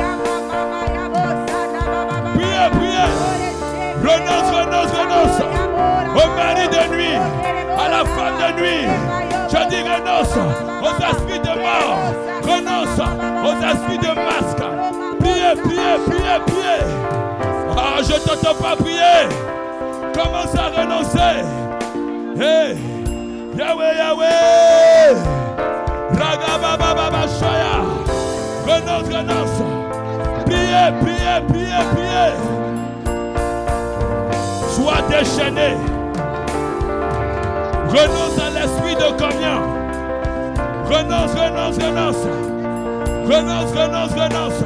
Priez, 2.35 2.69
priez. 2.73 3.11
Renonce, 4.03 4.51
renonce, 4.53 4.93
renonce 4.93 5.41
au 6.15 6.29
mari 6.37 6.67
de 6.69 6.95
nuit, 6.95 7.19
à 7.79 7.89
la 7.89 8.05
femme 8.05 8.37
de 8.39 8.61
nuit. 8.61 8.87
Je 9.51 9.69
dis 9.69 9.83
renonce 9.83 10.37
aux 10.81 10.97
esprits 11.03 11.41
de 11.41 11.55
mort, 11.61 11.99
renonce 12.45 13.01
aux 13.45 13.57
esprits 13.67 13.99
de 13.99 14.15
masque. 14.15 14.63
Priez, 15.19 15.55
priez, 15.61 15.97
priez, 16.07 16.39
priez. 16.47 16.83
Ah, 17.77 18.01
je 18.01 18.13
t'entends 18.13 18.55
pas 18.63 18.77
prier. 18.77 19.27
Commence 20.15 20.55
à 20.55 20.69
renoncer. 20.81 21.43
Hey, 22.41 22.77
Yahweh, 23.59 23.97
Yahweh. 23.97 25.17
Ragababa 26.13 27.27
Shaya. 27.41 27.75
Renonce, 28.67 29.09
renonce. 29.09 29.63
Priez, 30.47 30.93
priez, 31.01 31.41
priez, 31.49 31.83
priez. 31.93 32.33
Sois 34.69 35.03
déchaîné. 35.09 35.90
Renonce 37.91 38.39
à 38.39 38.51
l'esprit 38.51 38.95
de 38.95 39.19
communion. 39.19 39.63
Renonce, 40.85 41.33
renonce, 41.35 41.77
renonce. 41.77 42.25
Renonce, 43.27 43.73
renonce, 43.73 44.13
renonce. 44.13 44.65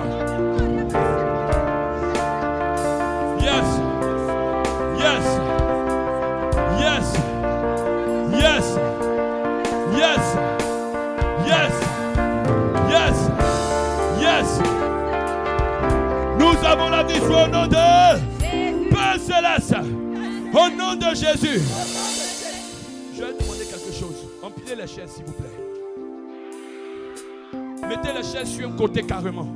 Yes. 3.40 3.80
Yes. 4.98 5.24
Yes. 6.78 7.06
Yes. 8.32 8.78
Yes. 9.96 10.36
Yes. 11.46 11.74
Yes. 12.90 13.16
Yes. 14.20 14.60
Nous 16.38 16.66
avons 16.66 16.90
la 16.90 17.02
victoire 17.04 17.44
au 17.44 17.48
nom 17.48 17.66
de 17.66 18.90
Père 18.90 19.18
Céleste. 19.18 19.76
Au 20.52 20.68
nom 20.76 20.94
de 20.94 21.14
Jésus. 21.14 21.62
Vais 23.24 23.32
demander 23.32 23.64
quelque 23.64 23.90
chose. 23.90 24.28
Empilez 24.42 24.74
les 24.76 24.86
chaises, 24.86 25.12
s'il 25.12 25.24
vous 25.24 25.32
plaît. 25.32 25.48
Mettez 27.88 28.12
les 28.12 28.22
chaises 28.22 28.50
sur 28.50 28.68
un 28.68 28.76
côté 28.76 29.02
carrément. 29.02 29.48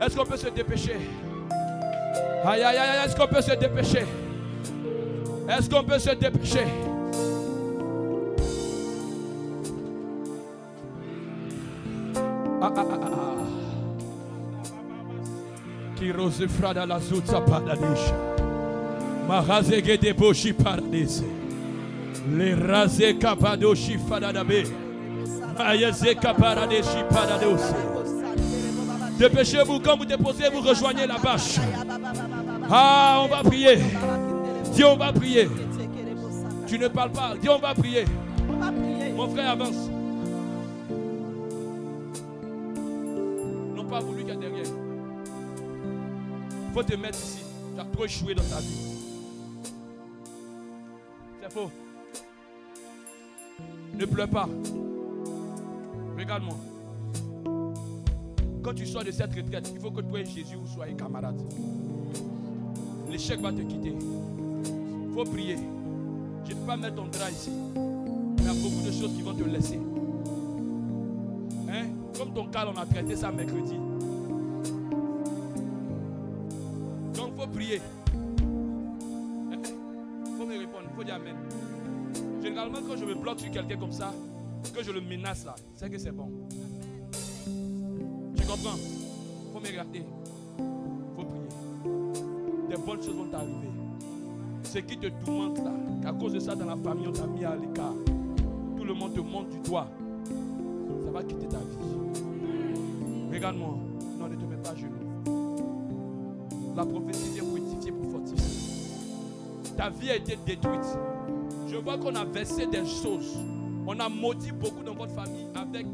Est-ce 0.00 0.16
qu'on 0.16 0.24
peut 0.24 0.36
se 0.36 0.48
dépêcher? 0.50 0.98
Aïe, 2.44 2.62
aïe, 2.62 2.76
aïe, 2.76 3.06
est-ce 3.06 3.16
qu'on 3.16 3.26
peut 3.26 3.42
se 3.42 3.56
dépêcher? 3.56 4.06
Est-ce 5.48 5.68
qu'on 5.68 5.82
peut 5.82 5.98
se 5.98 6.10
dépêcher? 6.10 6.66
Ah, 12.60 12.72
ah, 12.76 12.84
ah, 12.88 13.00
ah. 13.02 13.21
Kirose 16.02 16.48
frada 16.48 16.84
la 16.84 16.98
zutsa 16.98 17.40
paradisha. 17.40 18.14
Mahazege 19.28 19.96
de 20.00 20.12
boshi 20.12 20.52
paradise. 20.52 21.22
Le 22.28 22.54
raze 22.54 23.14
kapadoshi 23.20 23.98
fadadabe. 24.08 24.66
Ayeze 25.58 26.14
kaparadeshi 26.16 27.04
paradose. 27.08 27.72
Dépêchez-vous, 29.16 29.78
quand 29.78 29.96
vous 29.96 30.04
déposez, 30.04 30.50
vous 30.52 30.62
rejoignez 30.62 31.06
la 31.06 31.18
bâche. 31.18 31.60
Ah, 32.68 33.20
on 33.22 33.28
va 33.28 33.44
prier. 33.44 33.78
Dis, 34.74 34.82
on 34.82 34.96
va 34.96 35.12
prier. 35.12 35.48
Tu 36.66 36.80
ne 36.80 36.88
parles 36.88 37.12
pas. 37.12 37.34
Dis, 37.40 37.48
on 37.48 37.58
va 37.60 37.74
prier. 37.74 38.04
Mon 39.14 39.28
frère, 39.28 39.50
avance. 39.52 39.88
Non 43.76 43.84
pas 43.84 44.00
vous, 44.00 44.14
lui 44.14 44.24
qui 44.24 44.30
est 44.32 44.34
derrière. 44.34 44.41
Il 46.72 46.76
faut 46.76 46.82
te 46.84 46.94
mettre 46.94 47.18
ici. 47.18 47.42
Tu 47.74 47.80
as 47.82 47.84
trop 47.84 48.06
échoué 48.06 48.34
dans 48.34 48.42
ta 48.44 48.58
vie. 48.60 48.96
C'est 51.42 51.52
faux. 51.52 51.70
Ne 53.92 54.06
pleure 54.06 54.28
pas. 54.30 54.48
Regarde-moi. 56.18 56.56
Quand 58.62 58.72
tu 58.72 58.86
sors 58.86 59.04
de 59.04 59.10
cette 59.10 59.34
retraite, 59.34 59.70
il 59.74 59.80
faut 59.82 59.90
que 59.90 60.00
toi 60.00 60.20
et 60.20 60.24
Jésus 60.24 60.56
vous 60.56 60.96
camarades. 60.96 61.42
L'échec 63.10 63.38
va 63.40 63.52
te 63.52 63.60
quitter. 63.60 63.94
Il 63.94 65.12
faut 65.12 65.24
prier. 65.24 65.58
Je 66.46 66.54
ne 66.54 66.58
vais 66.58 66.66
pas 66.66 66.78
mettre 66.78 66.94
ton 66.94 67.06
drap 67.08 67.30
ici. 67.30 67.50
Il 68.38 68.44
y 68.44 68.48
a 68.48 68.54
beaucoup 68.54 68.80
de 68.80 68.92
choses 68.92 69.14
qui 69.14 69.20
vont 69.20 69.34
te 69.34 69.44
laisser. 69.44 69.78
Hein? 71.68 71.88
Comme 72.16 72.32
ton 72.32 72.46
cas, 72.46 72.66
on 72.74 72.80
a 72.80 72.86
traité 72.86 73.14
ça 73.14 73.30
mercredi. 73.30 73.76
Donc 77.78 79.66
il 79.66 80.36
faut 80.36 80.46
me 80.46 80.58
répondre. 80.58 80.88
Faut 80.96 81.04
dire 81.04 81.14
Amen. 81.14 81.36
Généralement, 82.42 82.78
quand 82.86 82.96
je 82.96 83.04
me 83.04 83.14
bloque 83.14 83.40
sur 83.40 83.50
quelqu'un 83.50 83.76
comme 83.76 83.92
ça, 83.92 84.12
que 84.74 84.82
je 84.82 84.90
le 84.90 85.00
menace 85.00 85.44
là, 85.44 85.54
c'est 85.74 85.90
que 85.90 85.98
c'est 85.98 86.12
bon. 86.12 86.30
Tu 88.36 88.42
comprends? 88.46 88.76
Faut 89.52 89.60
me 89.60 89.66
regarder. 89.66 90.04
Faut 91.16 91.24
prier. 91.24 91.48
Des 92.68 92.76
bonnes 92.76 93.02
choses 93.02 93.14
vont 93.14 93.28
t'arriver. 93.28 93.70
Ce 94.64 94.78
qui 94.78 94.96
te 94.96 95.06
tourmente 95.24 95.58
là, 95.58 95.72
qu'à 96.02 96.12
cause 96.12 96.32
de 96.32 96.40
ça 96.40 96.54
dans 96.54 96.66
la 96.66 96.76
famille, 96.76 97.06
on 97.08 97.12
t'a 97.12 97.26
mis 97.26 97.44
à 97.44 97.54
l'écart. 97.54 97.94
Tout 98.76 98.84
le 98.84 98.94
monde 98.94 99.14
te 99.14 99.20
monte 99.20 99.50
du 99.50 99.58
doigt. 99.60 99.88
Ça 101.04 101.10
va 101.10 101.22
quitter 101.22 101.46
ta 101.46 101.58
vie. 101.58 101.76
Regarde-moi. 103.32 103.76
Non, 104.18 104.28
ne 104.28 104.34
te 104.34 104.44
mets 104.44 104.56
pas 104.56 104.70
à 104.70 104.76
genoux. 104.76 104.92
La 106.74 106.84
prophétie 106.86 107.30
vient 107.34 107.44
pour. 107.44 107.61
Ta 109.82 109.90
vie 109.90 110.10
a 110.10 110.14
été 110.14 110.38
détruite. 110.46 110.96
Je 111.66 111.74
vois 111.74 111.98
qu'on 111.98 112.14
a 112.14 112.24
versé 112.24 112.66
des 112.66 112.86
choses. 112.86 113.36
On 113.84 113.98
a 113.98 114.08
maudit 114.08 114.52
beaucoup 114.52 114.84
dans 114.84 114.94
votre 114.94 115.12
famille 115.12 115.48
avec 115.56 115.88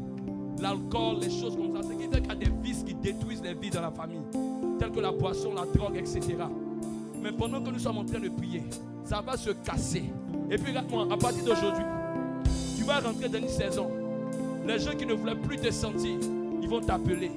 l'alcool, 0.61 1.21
les 1.21 1.31
choses 1.31 1.57
comme 1.57 1.75
ça. 1.75 1.81
Ce 1.81 1.93
qui 1.93 2.03
fait 2.03 2.21
qu'il 2.21 2.29
y 2.29 2.31
a 2.31 2.35
des 2.35 2.51
vices 2.61 2.83
qui 2.83 2.93
détruisent 2.93 3.41
les 3.41 3.55
vies 3.55 3.71
dans 3.71 3.81
la 3.81 3.89
famille, 3.89 4.21
telles 4.77 4.91
que 4.91 4.99
la 4.99 5.11
boisson, 5.11 5.55
la 5.55 5.65
drogue, 5.65 5.97
etc. 5.97 6.21
Mais 7.19 7.31
pendant 7.31 7.63
que 7.63 7.71
nous 7.71 7.79
sommes 7.79 7.97
en 7.97 8.05
train 8.05 8.19
de 8.19 8.29
prier, 8.29 8.61
ça 9.05 9.21
va 9.21 9.35
se 9.35 9.49
casser. 9.49 10.03
Et 10.51 10.57
puis 10.59 10.67
regarde-moi, 10.67 11.07
à 11.11 11.17
partir 11.17 11.43
d'aujourd'hui, 11.43 11.85
tu 12.77 12.83
vas 12.83 12.99
rentrer 12.99 13.27
dans 13.27 13.39
une 13.39 13.49
saison. 13.49 13.89
Les 14.67 14.77
gens 14.77 14.95
qui 14.95 15.07
ne 15.07 15.13
voulaient 15.15 15.33
plus 15.33 15.57
te 15.57 15.71
sentir, 15.71 16.15
ils 16.61 16.69
vont 16.69 16.81
t'appeler, 16.81 17.31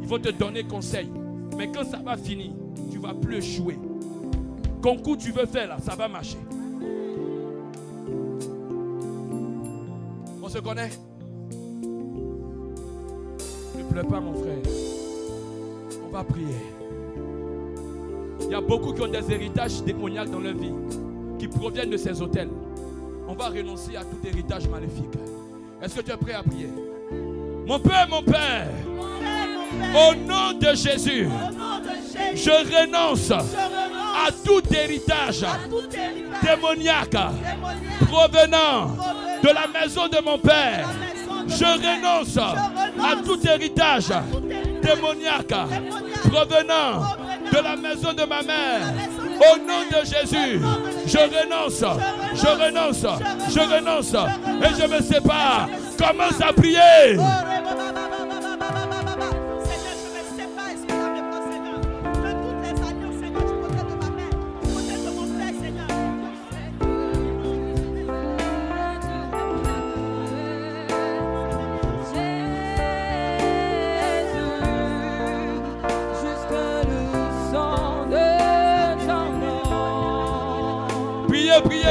ils 0.00 0.08
vont 0.08 0.18
te 0.18 0.30
donner 0.30 0.64
conseil. 0.64 1.10
Mais 1.58 1.70
quand 1.70 1.84
ça 1.84 1.98
va 1.98 2.16
finir, 2.16 2.52
tu 2.90 2.96
vas 2.96 3.12
plus 3.12 3.36
échouer. 3.36 3.76
Concours 4.82 5.18
tu 5.18 5.32
veux 5.32 5.46
faire 5.46 5.68
là, 5.68 5.76
ça 5.84 5.94
va 5.94 6.08
marcher. 6.08 6.38
On 10.42 10.48
se 10.48 10.58
connaît? 10.58 10.90
Ne 13.76 13.82
pleure 13.82 14.06
pas 14.06 14.20
mon 14.20 14.34
frère. 14.34 14.62
On 16.06 16.10
va 16.10 16.24
prier. 16.24 16.46
Il 18.40 18.50
y 18.50 18.54
a 18.54 18.60
beaucoup 18.60 18.92
qui 18.94 19.02
ont 19.02 19.08
des 19.08 19.30
héritages 19.30 19.82
démoniaques 19.82 20.30
dans 20.30 20.38
leur 20.38 20.54
vie, 20.54 20.72
qui 21.38 21.48
proviennent 21.48 21.90
de 21.90 21.96
ces 21.98 22.22
hôtels. 22.22 22.48
On 23.28 23.34
va 23.34 23.48
renoncer 23.48 23.94
à 23.96 24.04
tout 24.04 24.26
héritage 24.26 24.66
maléfique. 24.68 25.04
Est-ce 25.82 25.96
que 25.96 26.00
tu 26.00 26.12
es 26.12 26.16
prêt 26.16 26.32
à 26.32 26.42
prier? 26.42 26.70
Mon 27.66 27.78
Père, 27.78 28.08
mon 28.08 28.22
Père, 28.22 28.68
au 29.94 30.14
nom 30.14 30.58
de 30.58 30.74
Jésus, 30.74 31.28
je 32.34 32.50
renonce 32.50 33.32
à 34.26 34.30
tout 34.44 34.62
héritage 34.74 35.44
démoniaque 36.42 37.16
provenant 38.06 38.96
de 39.42 39.48
la 39.48 39.66
maison 39.80 40.08
de 40.08 40.20
mon 40.24 40.38
Père. 40.38 40.88
Je 41.46 41.64
renonce 41.64 42.36
à 42.36 43.16
tout 43.24 43.38
héritage 43.46 44.08
démoniaque 44.82 45.54
provenant 46.30 47.16
de 47.50 47.58
la 47.58 47.76
maison 47.76 48.12
de 48.12 48.24
ma 48.24 48.42
mère. 48.42 48.92
Au 49.52 49.56
nom 49.58 49.82
de 49.90 50.04
Jésus, 50.04 50.60
je 51.06 51.18
renonce, 51.18 51.84
je 52.34 52.46
renonce, 52.46 53.06
je 53.50 53.60
renonce 53.60 54.14
et 54.14 54.80
je 54.80 54.86
me 54.88 55.00
sépare. 55.02 55.68
Commence 55.96 56.40
à 56.40 56.52
prier. 56.52 57.16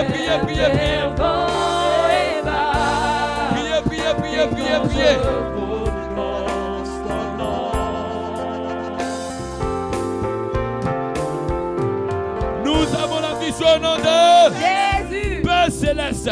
Priez, 0.03 0.39
priez, 0.39 0.39
priez, 0.43 0.69
priez, 0.69 1.11
priez. 3.85 4.47
Priez, 4.51 4.79
priez. 4.87 5.17
Nous 12.63 12.85
avons 12.95 13.19
la 13.19 13.33
vision 13.39 13.67
au 13.75 13.79
nom 13.79 13.97
de 13.97 14.11
Jésus. 15.09 15.41
Père 15.41 15.71
céleste. 15.71 16.31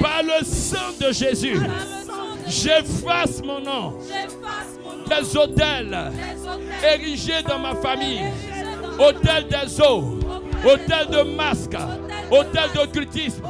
Par 0.00 0.22
le 0.22 0.44
sang 0.44 0.92
de 1.00 1.12
Jésus, 1.12 1.58
j'efface 2.46 3.42
mon 3.42 3.60
nom 3.60 3.94
des 5.08 5.36
hôtels 5.36 6.12
érigés 6.84 7.42
dans 7.48 7.58
ma 7.58 7.74
famille. 7.74 8.24
Hôtel 8.98 9.46
des 9.48 9.80
eaux, 9.80 10.18
hôtel 10.64 11.06
de 11.10 11.22
masques, 11.34 11.76
hôtel 12.30 12.70
d'occultisme. 12.74 13.42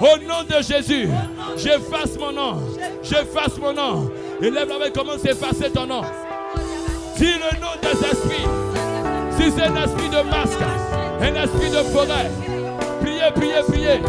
Au 0.00 0.16
nom 0.18 0.42
de 0.48 0.62
Jésus, 0.62 1.08
j'efface 1.56 2.18
mon 2.18 2.32
nom. 2.32 2.60
J'efface 3.02 3.58
mon 3.60 3.72
nom. 3.72 4.10
Élève 4.40 4.68
la 4.68 4.78
main, 4.78 4.90
commence 4.90 5.24
à 5.26 5.30
effacer 5.30 5.70
ton 5.70 5.86
nom. 5.86 6.02
Dis 7.16 7.34
le 7.34 7.60
nom 7.60 7.72
des 7.82 8.06
esprits. 8.06 8.46
Si 9.36 9.50
c'est 9.50 9.66
un 9.66 9.84
esprit 9.84 10.08
de 10.08 10.22
masque, 10.28 10.60
un 11.20 11.42
esprit 11.42 11.70
de 11.70 11.82
forêt, 11.90 12.30
priez, 13.00 13.30
priez, 13.34 13.62
priez. 13.68 14.00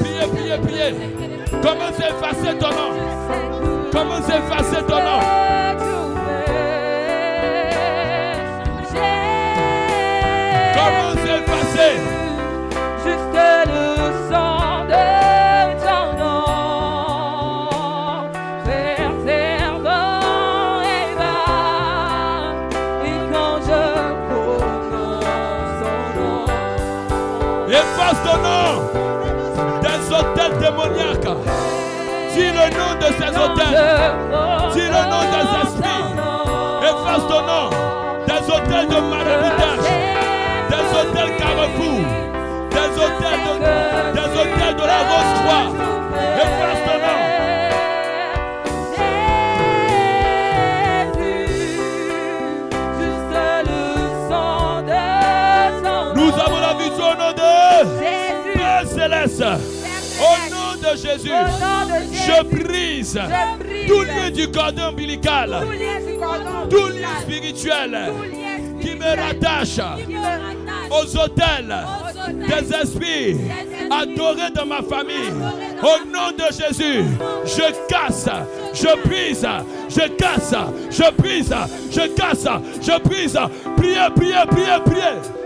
Priez, 0.00 0.26
priez, 0.32 0.58
priez. 0.58 0.94
Commence 1.62 2.00
à 2.00 2.08
effacer 2.10 2.58
ton 2.58 2.70
nom. 2.70 3.90
Commence 3.92 4.28
à 4.28 4.38
effacer 4.38 4.82
ton 4.86 4.96
nom. 4.96 5.39
de 33.00 33.06
ces 33.18 33.32
hôtels. 33.36 33.78
Dis 34.74 34.88
le 34.96 35.02
nom 35.12 35.22
des 35.32 35.46
esprits. 35.62 36.04
Efface 36.82 37.24
ton 37.28 37.42
nom. 37.50 37.66
Des 38.26 38.42
hôtels 38.52 38.88
de 38.88 38.98
maraboutage. 39.12 39.88
Des 40.70 40.86
hôtels 40.96 41.32
Carrefour. 41.36 42.00
Des 42.70 42.92
hôtels 43.02 43.42
de, 43.46 43.54
des 44.12 44.30
hôtels 44.38 44.76
de 44.76 44.84
la 44.92 45.00
Rose-Croix. 45.10 45.66
Efface 46.36 46.82
ton 46.86 46.98
nom. 47.04 47.20
Nous 56.14 56.32
avons 56.38 56.60
la 56.60 56.74
vision 56.74 57.10
de 57.14 57.28
Père 58.54 58.84
Céleste 58.86 59.44
de 60.92 60.96
Jésus, 60.96 61.30
je 62.12 62.42
brise 62.42 63.20
tout 63.86 64.02
lien 64.02 64.30
du 64.30 64.50
cordon 64.50 64.88
ombilical, 64.90 65.66
tout 66.68 66.88
lien 66.88 67.20
spirituel 67.22 68.12
qui 68.80 68.94
me 68.94 69.04
rattache 69.04 69.80
aux 70.90 71.16
hôtels 71.16 71.76
des 72.28 72.74
esprits 72.74 73.36
adorés 73.90 74.50
dans 74.54 74.66
ma 74.66 74.82
famille. 74.82 75.32
Au 75.82 76.04
nom 76.06 76.30
de 76.36 76.52
Jésus, 76.52 77.04
je 77.44 77.86
casse, 77.88 78.28
je 78.74 79.08
brise, 79.08 79.46
je 79.88 80.08
casse, 80.08 80.54
je 80.90 81.10
brise, 81.16 81.54
je 81.90 82.14
casse, 82.14 82.46
je 82.82 83.02
brise. 83.02 83.38
Priez, 83.76 84.10
priez, 84.14 84.46
priez. 84.50 84.80
Priez, 84.84 85.40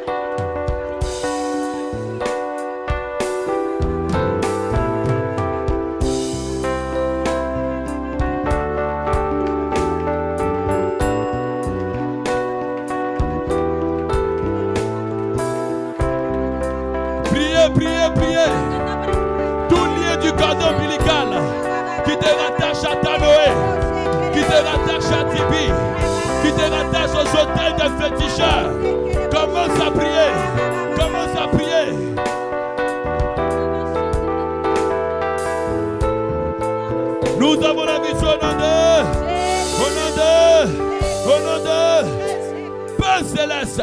féticheurs. 27.99 28.71
Commence 29.31 29.81
à 29.81 29.91
prier. 29.91 30.31
Commence 30.97 31.37
à 31.39 31.49
prier. 31.49 32.15
Nous 37.39 37.63
avons 37.65 37.85
la 37.85 37.99
vision 38.01 38.29
au 38.29 38.45
nom 38.45 38.55
de, 38.57 39.03
au 39.83 39.89
nom 39.95 40.11
de, 40.17 40.69
au 41.27 41.39
nom 41.45 41.65
de 41.65 42.97
Père 42.97 43.25
céleste, 43.25 43.83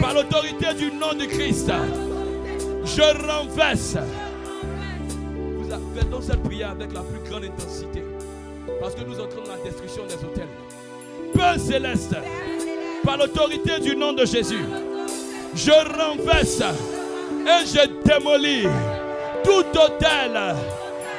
par 0.00 0.14
l'autorité 0.14 0.74
du 0.74 0.92
nom 0.92 1.12
de 1.18 1.24
Christ, 1.26 1.70
je 2.84 3.02
renverse. 3.26 3.96
Vous 5.58 5.72
a- 5.72 5.78
faisons 6.00 6.20
cette 6.20 6.42
prière 6.42 6.70
avec 6.70 6.92
la 6.92 7.00
plus 7.00 7.20
grande 7.30 7.44
intensité. 7.44 8.02
Parce 8.80 8.94
que 8.94 9.00
nous 9.04 9.14
entrons 9.20 9.42
dans 9.46 9.52
la 9.56 9.62
destruction 9.64 10.02
des 10.06 10.14
hôtels. 10.24 10.48
Père 11.34 11.58
céleste, 11.58 12.14
par 13.06 13.16
l'autorité 13.18 13.78
du 13.78 13.94
nom 13.96 14.12
de 14.12 14.26
Jésus, 14.26 14.66
je 15.54 15.70
renverse 15.70 16.60
et 16.60 17.64
je 17.64 17.86
démolis 18.04 18.66
tout 19.44 19.64
hôtel 19.78 20.56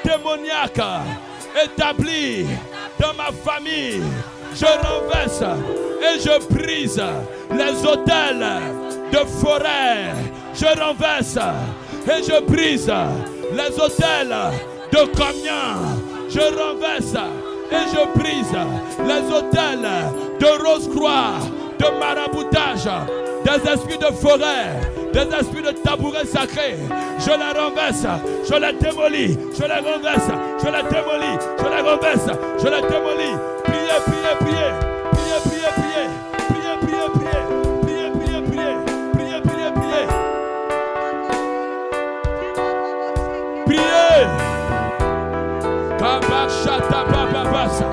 démoniaque 0.03 0.82
établi 1.64 2.45
dans 2.99 3.14
ma 3.14 3.32
famille. 3.32 4.01
Je 4.53 4.66
renverse 4.66 5.41
et 6.01 6.19
je 6.19 6.53
brise 6.53 7.01
les 7.51 7.88
hôtels 7.88 8.45
de 9.11 9.17
forêt. 9.41 10.14
Je 10.53 10.66
renverse 10.80 11.38
et 11.38 12.24
je 12.24 12.41
brise 12.45 12.91
les 13.53 13.80
hôtels 13.80 14.35
de 14.91 15.06
camions. 15.16 16.01
Je 16.30 16.40
renverse 16.40 17.16
et 17.72 17.85
je 17.93 18.19
brise 18.19 18.57
les 19.06 19.33
hôtels 19.33 19.88
de 20.40 20.64
Rose-Croix, 20.64 21.33
de 21.80 22.00
maraboutage, 22.00 22.90
des 23.44 23.70
esprits 23.70 23.98
de 23.98 24.14
forêt, 24.16 24.76
des 25.14 25.36
esprits 25.36 25.62
de 25.62 25.72
tabouret 25.72 26.26
sacré. 26.26 26.76
Je 27.20 27.30
la 27.30 27.62
renverse, 27.62 28.06
je 28.50 28.56
la 28.60 28.72
démolis, 28.72 29.38
je 29.58 29.64
la 29.64 29.78
renverse, 29.78 30.30
je 30.64 30.70
la 30.70 30.84
démolis, 30.84 31.38
je 31.58 31.64
la 31.64 31.92
renverse, 31.92 32.30
je 32.60 32.68
la 32.68 32.82
démolis. 32.82 33.38
Priez, 33.64 34.00
priez, 34.06 34.36
priez, 34.40 34.72
priez, 35.12 35.40
priez, 35.42 35.72
priez. 35.76 36.28
Kabashata 46.00 47.04
Bababasa 47.12 47.88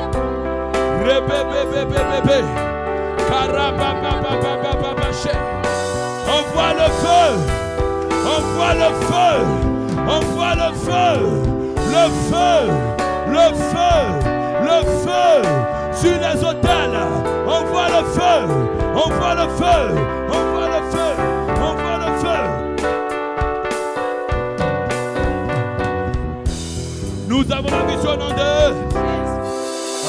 Rebebebebebebe 1.05 2.74
Envoie 6.29 6.73
le 6.75 6.89
feu. 7.03 7.27
Envoie 8.27 8.75
le 8.75 8.91
feu. 9.07 9.35
Envoie 10.09 10.55
le 10.55 10.69
feu. 10.75 11.13
Le 11.95 12.05
feu. 12.29 12.59
Le 13.29 13.47
feu. 13.71 13.99
Le 14.63 14.77
feu. 15.05 15.35
Sur 15.93 16.17
les 16.19 16.39
hôtels. 16.45 16.99
Envoie 17.47 17.89
le 17.89 18.03
feu. 18.13 18.39
Envoie 18.95 19.35
le 19.35 19.47
feu. 19.57 19.83
Envoie 20.29 20.69
le 20.69 20.81
feu. 20.91 21.11
Envoie 21.63 21.99
le 21.99 22.11
feu. 22.21 22.43
Nous 27.29 27.45
avons 27.53 27.71
la 27.71 27.83
vision 27.93 28.11
au 28.11 28.17
nom 28.17 28.29
de 28.29 28.51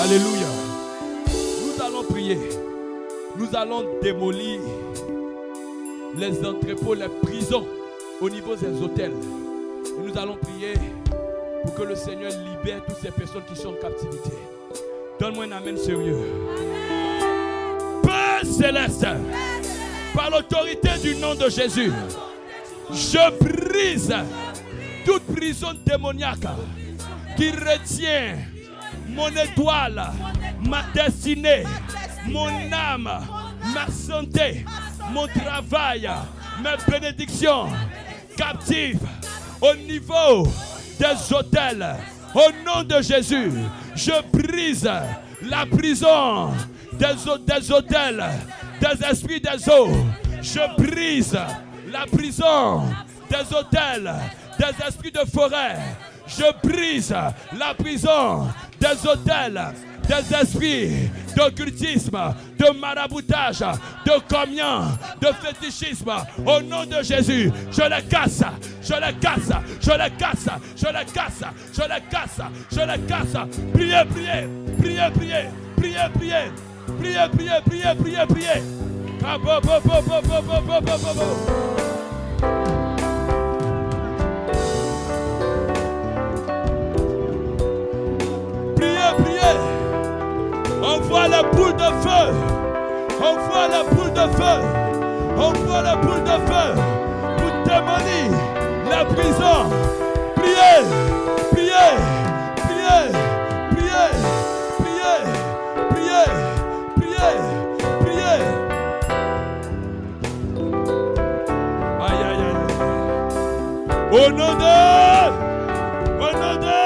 Alléluia. 0.03 0.44
Nous 3.45 3.55
allons 3.55 3.85
démolir 4.01 4.59
les 6.17 6.43
entrepôts, 6.43 6.95
les 6.95 7.07
prisons 7.21 7.65
au 8.19 8.27
niveau 8.29 8.55
des 8.55 8.81
hôtels. 8.81 9.11
Et 9.85 10.01
nous 10.01 10.17
allons 10.17 10.35
prier 10.37 10.73
pour 11.63 11.75
que 11.75 11.83
le 11.83 11.95
Seigneur 11.95 12.31
libère 12.31 12.83
toutes 12.87 12.97
ces 12.97 13.11
personnes 13.11 13.43
qui 13.47 13.55
sont 13.59 13.69
en 13.69 13.73
captivité. 13.73 14.31
Donne-moi 15.19 15.43
un 15.45 15.51
amen 15.51 15.77
sérieux. 15.77 16.17
Père 18.01 18.41
céleste, 18.43 19.05
par 20.15 20.31
l'autorité 20.31 20.89
du 21.03 21.15
nom 21.17 21.35
de 21.35 21.47
Jésus, 21.49 21.91
je 22.91 23.43
brise 23.43 24.15
toute 25.05 25.23
prison 25.35 25.69
démoniaque 25.85 26.47
qui 27.37 27.51
retient 27.51 28.37
mon 29.09 29.29
étoile, 29.29 30.01
ma 30.67 30.81
destinée, 30.93 31.63
mon 32.27 32.49
âme, 32.71 33.09
ma 33.75 33.87
santé, 33.91 34.65
mon 35.11 35.27
travail, 35.27 36.09
mes 36.63 36.91
bénédictions 36.91 37.67
captives 38.37 39.05
au 39.61 39.75
niveau 39.75 40.47
des 40.97 41.33
hôtels. 41.35 41.85
Au 42.33 42.51
nom 42.65 42.83
de 42.83 43.01
Jésus, 43.01 43.51
je 43.95 44.11
brise 44.31 44.89
la 45.41 45.65
prison 45.65 46.51
des, 46.93 47.05
des 47.45 47.71
hôtels, 47.71 48.23
des 48.79 49.05
esprits 49.05 49.41
des 49.41 49.69
eaux. 49.69 49.91
Je 50.41 50.81
brise 50.81 51.37
la 51.91 52.05
prison 52.05 52.83
des 53.29 53.55
hôtels, 53.55 54.13
des 54.57 54.85
esprits 54.87 55.11
de 55.11 55.25
forêt. 55.29 55.77
Je 56.27 56.67
brise 56.67 57.13
la 57.57 57.73
prison 57.77 58.47
des 58.79 59.07
hôtels, 59.07 59.61
des 60.07 60.35
esprits 60.35 61.09
d'occultisme, 61.35 62.17
de 62.57 62.79
maraboutage, 62.79 63.59
de 63.59 64.33
communion, 64.33 64.97
de 65.21 65.27
fétichisme. 65.27 66.11
Au 66.45 66.61
nom 66.61 66.85
de 66.85 67.03
Jésus, 67.03 67.51
je 67.71 67.81
les 67.81 68.03
casse, 68.09 68.43
je 68.81 68.93
les 68.93 69.13
casse, 69.19 69.51
je 69.81 69.91
les 69.91 70.11
casse, 70.17 70.49
je 70.75 70.87
les 70.87 71.05
casse, 71.13 71.43
je 71.73 71.81
les 71.81 72.01
casse, 72.09 72.41
je 72.71 72.79
les 72.79 73.01
casse. 73.07 73.37
Priez, 73.73 74.05
priez, 74.09 74.47
priez, 74.79 75.09
priez, 75.15 75.49
priez, 75.77 76.09
priez, 76.13 76.49
priez, 76.99 77.29
priez, 77.29 77.61
priez, 77.65 77.95
priez, 77.95 78.25
priez. 78.27 78.85
Priez, 88.75 89.13
priez. 89.17 89.74
Envoie 90.85 91.27
la 91.27 91.41
boule 91.41 91.73
de 91.73 91.89
feu. 92.03 92.27
Envoie 93.19 93.67
la 93.67 93.83
boule 93.83 94.13
de 94.13 94.27
feu. 94.37 94.59
Envoie 95.35 95.81
la 95.81 95.95
boule 95.95 96.23
de 96.23 96.37
feu 96.47 96.67
pour 97.37 97.51
démolir 97.65 98.31
la 98.89 99.03
prison. 99.05 99.57
Priez, 100.35 100.83
priez, 101.51 101.91
priez, 102.65 103.03
priez, 103.71 104.09
priez, 104.77 105.19
priez, 105.89 106.25
priez, 106.95 107.35
priez. 108.01 108.39
Aïe, 111.99 112.21
aïe, 112.29 112.43
aïe. 112.45 112.55
Au 114.11 114.29
nom 114.29 114.53
de, 114.53 114.75
au 116.19 116.31
nom 116.31 116.55
de, 116.61 116.77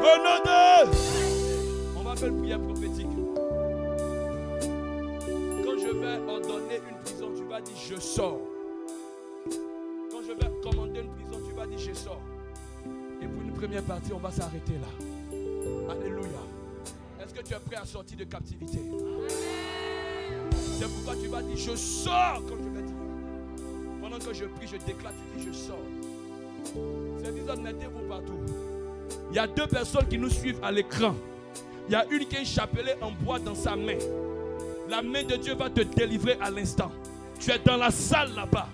au 0.00 0.16
nom 0.24 0.38
de. 0.44 0.55
Je 7.96 8.00
sors. 8.00 8.40
Quand 10.10 10.20
je 10.22 10.32
vais 10.32 10.60
commander 10.62 11.00
une 11.00 11.08
prison, 11.08 11.40
tu 11.46 11.54
vas 11.54 11.66
dire 11.66 11.78
je 11.78 11.92
sors. 11.92 12.20
Et 13.22 13.26
pour 13.26 13.42
une 13.42 13.52
première 13.52 13.82
partie, 13.82 14.12
on 14.12 14.18
va 14.18 14.30
s'arrêter 14.30 14.74
là. 14.74 15.92
Alléluia. 15.92 16.42
Est-ce 17.20 17.34
que 17.34 17.42
tu 17.42 17.54
es 17.54 17.58
prêt 17.58 17.76
à 17.76 17.86
sortir 17.86 18.18
de 18.18 18.24
captivité? 18.24 18.80
C'est 20.78 20.88
pourquoi 20.88 21.14
tu 21.20 21.28
vas 21.28 21.42
dire, 21.42 21.56
je 21.56 21.74
sors, 21.74 22.42
comme 22.46 22.58
je 22.62 22.68
vais 22.68 22.82
dire. 22.82 22.96
Pendant 24.02 24.18
que 24.18 24.34
je 24.34 24.44
prie, 24.44 24.66
je 24.66 24.76
déclare, 24.84 25.12
tu 25.32 25.40
dis, 25.40 25.46
je 25.46 25.52
sors. 25.52 25.78
C'est 27.22 27.32
disant, 27.34 27.56
mettez-vous 27.56 28.06
partout. 28.08 28.38
Il 29.30 29.36
y 29.36 29.38
a 29.38 29.46
deux 29.46 29.66
personnes 29.66 30.06
qui 30.06 30.18
nous 30.18 30.30
suivent 30.30 30.62
à 30.62 30.70
l'écran. 30.70 31.14
Il 31.88 31.92
y 31.92 31.94
a 31.94 32.04
une 32.10 32.26
qui 32.26 32.36
a 32.36 32.40
un 32.40 32.44
chapelet 32.44 32.96
en 33.00 33.12
bois 33.12 33.38
dans 33.38 33.54
sa 33.54 33.74
main. 33.74 33.98
La 34.88 35.02
main 35.02 35.22
de 35.22 35.36
Dieu 35.36 35.54
va 35.54 35.70
te 35.70 35.80
délivrer 35.80 36.36
à 36.40 36.50
l'instant. 36.50 36.92
Tu 37.38 37.50
es 37.50 37.58
dans 37.58 37.76
la 37.76 37.90
salle 37.90 38.34
là-bas. 38.34 38.68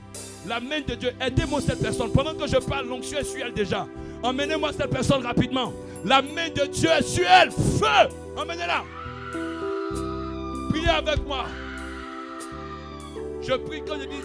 La 0.47 0.61
main 0.61 0.81
de 0.81 0.95
Dieu, 0.95 1.11
aidez-moi 1.21 1.61
cette 1.61 1.81
personne. 1.81 2.11
Pendant 2.13 2.35
que 2.35 2.47
je 2.47 2.57
parle, 2.57 2.89
l'onction 2.89 3.19
est 3.19 3.25
sur 3.25 3.45
elle 3.45 3.53
déjà. 3.53 3.87
Emmenez-moi 4.23 4.73
cette 4.73 4.91
personne 4.91 5.25
rapidement. 5.25 5.73
La 6.05 6.21
main 6.23 6.49
de 6.49 6.67
Dieu 6.67 6.91
est 6.91 7.03
sur 7.03 7.27
elle. 7.27 7.51
Feu 7.51 8.09
Emmenez-la. 8.37 8.83
Priez 10.71 10.89
avec 10.89 11.27
moi. 11.27 11.45
Je 13.41 13.55
prie 13.55 13.83
quand 13.87 14.01
je 14.01 14.07
dis. 14.07 14.23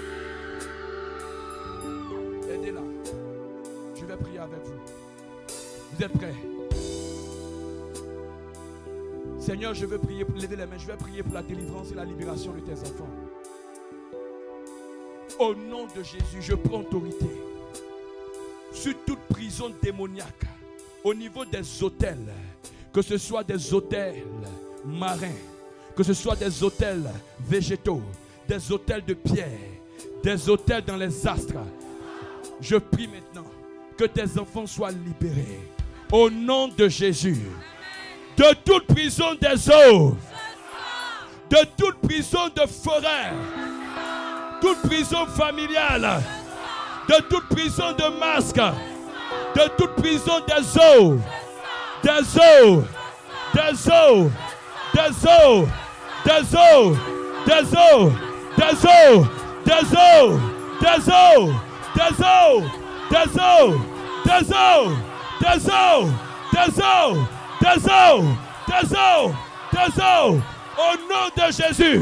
Aidez-la. 2.51 2.81
Je 3.99 4.05
vais 4.05 4.17
prier 4.17 4.39
avec 4.39 4.59
vous. 4.63 4.79
Vous 5.93 6.03
êtes 6.03 6.13
prêts? 6.13 6.35
Seigneur, 9.39 9.73
je 9.73 9.85
veux 9.85 9.97
prier 9.97 10.25
pour 10.25 10.35
lever 10.35 10.55
les 10.55 10.65
mains. 10.65 10.77
Je 10.77 10.87
vais 10.87 10.97
prier 10.97 11.23
pour 11.23 11.33
la 11.33 11.43
délivrance 11.43 11.91
et 11.91 11.95
la 11.95 12.05
libération 12.05 12.53
de 12.53 12.59
tes 12.59 12.79
enfants. 12.81 13.09
Au 15.39 15.53
nom 15.53 15.85
de 15.95 16.01
Jésus, 16.01 16.41
je 16.41 16.55
prends 16.55 16.79
autorité 16.79 17.27
sur 18.73 18.93
toute 19.05 19.19
prison 19.29 19.71
démoniaque 19.81 20.45
au 21.03 21.13
niveau 21.13 21.45
des 21.45 21.83
hôtels, 21.83 22.33
que 22.91 23.01
ce 23.03 23.17
soit 23.17 23.43
des 23.43 23.73
hôtels 23.73 24.23
marins, 24.83 25.27
que 25.95 26.03
ce 26.03 26.13
soit 26.13 26.35
des 26.35 26.63
hôtels 26.63 27.09
végétaux, 27.39 28.01
des 28.47 28.71
hôtels 28.71 29.03
de 29.05 29.13
pierre, 29.13 29.59
des 30.23 30.49
hôtels 30.49 30.83
dans 30.83 30.97
les 30.97 31.27
astres. 31.27 31.53
Je 32.59 32.77
prie 32.77 33.07
maintenant 33.07 33.49
que 33.95 34.05
tes 34.05 34.39
enfants 34.39 34.65
soient 34.65 34.91
libérés. 34.91 35.59
Au 36.11 36.29
nom 36.29 36.67
de 36.67 36.87
Jésus. 36.87 37.43
De 38.37 38.53
toute 38.65 38.87
prison 38.87 39.35
des 39.39 39.69
eaux. 39.69 40.15
De 41.49 41.57
toute 41.77 41.97
prison 41.97 42.49
de 42.55 42.65
forêt. 42.65 43.33
Toute 44.61 44.81
prison 44.81 45.25
familiale. 45.27 46.21
De 47.07 47.15
toute 47.29 47.47
prison 47.49 47.93
de 47.93 48.19
masque. 48.19 48.59
De 49.55 49.67
toute 49.77 49.95
prison 49.95 50.39
des 50.47 50.77
eaux. 50.79 51.19
Des 52.03 52.39
eaux. 52.39 52.83
Des 53.53 53.89
eaux. 53.89 54.31
Des 54.93 55.27
eaux. 55.27 55.67
Des 56.25 56.57
eaux. 56.57 56.97
Des 57.45 57.75
eaux. 57.77 58.11
Des 58.57 58.85
eaux. 58.87 59.25
Des 59.65 59.83
eaux. 59.83 60.39
Des 60.83 61.09
eaux. 61.09 61.53
Des 61.95 62.11
eaux. 62.11 62.63
Des 63.09 63.39
eaux. 63.39 63.73
Des 64.25 64.39
eaux. 64.39 64.83
Des 65.41 65.69
eaux. 65.69 66.09
Des 66.51 66.71
eaux. 66.71 67.27
Des 67.61 67.87
eaux. 67.87 68.25
Des 68.67 68.95
eaux. 68.95 69.33
Des 69.71 70.01
eaux. 70.01 70.41
Au 70.77 70.93
nom 71.09 71.27
de 71.35 71.51
Jésus. 71.51 72.01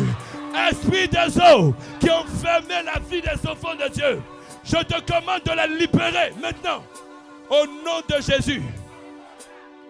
Esprit 0.69 1.07
des 1.07 1.37
eaux 1.37 1.73
qui 1.99 2.09
ont 2.09 2.25
fermé 2.41 2.75
la 2.83 2.99
vie 2.99 3.21
des 3.21 3.49
enfants 3.49 3.75
de 3.75 3.89
Dieu. 3.89 4.21
Je 4.63 4.77
te 4.77 4.99
commande 5.11 5.41
de 5.43 5.51
les 5.51 5.79
libérer 5.79 6.33
maintenant. 6.41 6.83
Au 7.49 7.65
nom 7.65 8.01
de 8.09 8.21
Jésus. 8.21 8.63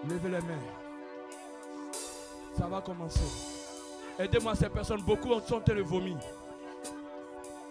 Levez 0.08 0.30
les 0.30 0.42
mains. 0.42 0.60
Ça 2.58 2.68
va 2.68 2.82
commencer. 2.82 3.22
Aidez-moi 4.20 4.56
ces 4.56 4.70
personnes. 4.70 5.02
Beaucoup 5.02 5.30
sont 5.48 5.56
en 5.56 5.62
train 5.62 5.76
de 5.76 5.82
vomir. 5.82 6.18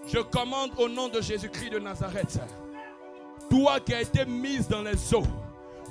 Je 0.06 0.18
commande 0.18 0.70
au 0.78 0.88
nom 0.88 1.08
de 1.08 1.20
Jésus-Christ 1.20 1.70
de 1.70 1.78
Nazareth. 1.78 2.38
Toi 3.50 3.80
qui 3.80 3.94
as 3.94 4.02
été 4.02 4.24
mise 4.24 4.68
dans 4.68 4.82
les 4.82 5.14
eaux, 5.14 5.26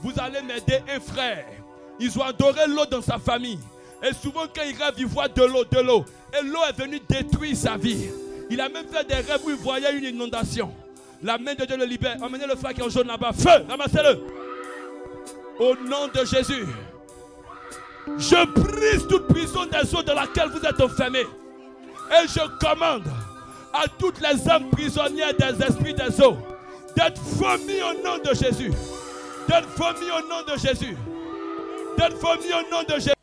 vous 0.02 0.14
allez 0.18 0.42
m'aider 0.42 0.82
un 0.90 1.00
frère. 1.00 1.46
Ils 2.00 2.18
ont 2.20 2.24
adoré 2.24 2.68
l'eau 2.68 2.86
dans 2.86 3.02
sa 3.02 3.18
famille. 3.18 3.60
Et 4.02 4.14
souvent 4.14 4.44
quand 4.54 4.64
il 4.64 4.76
rêve, 4.76 4.96
il 4.98 5.06
voit 5.06 5.28
de 5.28 5.44
l'eau, 5.44 5.64
de 5.64 5.80
l'eau. 5.80 6.06
Et 6.38 6.44
l'eau 6.44 6.60
est 6.68 6.80
venue 6.80 7.00
détruire 7.08 7.56
sa 7.56 7.78
vie. 7.78 8.10
Il 8.50 8.60
a 8.60 8.70
même 8.70 8.88
fait 8.88 9.08
des 9.08 9.16
rêves 9.16 9.42
où 9.46 9.50
il 9.50 9.56
voyait 9.56 9.96
une 9.98 10.04
inondation. 10.04 10.74
La 11.22 11.38
main 11.38 11.54
de 11.54 11.66
Dieu 11.66 11.78
le 11.78 11.86
libère. 11.86 12.18
Emmenez 12.22 12.48
le 12.48 12.56
frère 12.56 12.74
qui 12.74 12.82
est 12.82 12.84
en 12.84 12.90
jaune 12.90 13.08
là-bas. 13.08 13.32
Feu, 13.34 13.66
ramassez-le. 13.70 14.20
Au 15.60 15.76
nom 15.76 16.08
de 16.14 16.26
Jésus. 16.26 16.66
Je 18.18 18.46
brise 18.46 19.08
toute 19.08 19.28
prison 19.28 19.66
des 19.66 19.96
eaux 19.96 20.04
dans 20.04 20.16
laquelle 20.16 20.50
vous 20.50 20.66
êtes 20.66 20.82
enfermés. 20.82 21.26
Et 22.12 22.28
je 22.28 22.42
commande 22.60 23.08
à 23.74 23.88
toutes 23.98 24.20
les 24.20 24.50
âmes 24.50 24.70
prisonnières 24.72 25.34
des 25.34 25.64
esprits 25.66 25.94
des 25.94 26.22
eaux 26.22 26.38
d'être 26.96 27.22
vomies 27.22 27.82
au 27.82 28.04
nom 28.04 28.18
de 28.18 28.34
Jésus. 28.34 28.72
D'être 29.48 29.68
vomies 29.76 30.12
au 30.12 30.28
nom 30.28 30.42
de 30.48 30.60
Jésus. 30.60 30.98
D'être 31.98 32.18
vomies 32.18 32.54
au 32.54 32.72
nom 32.72 32.84
de 32.84 32.94
Jésus. 33.00 33.23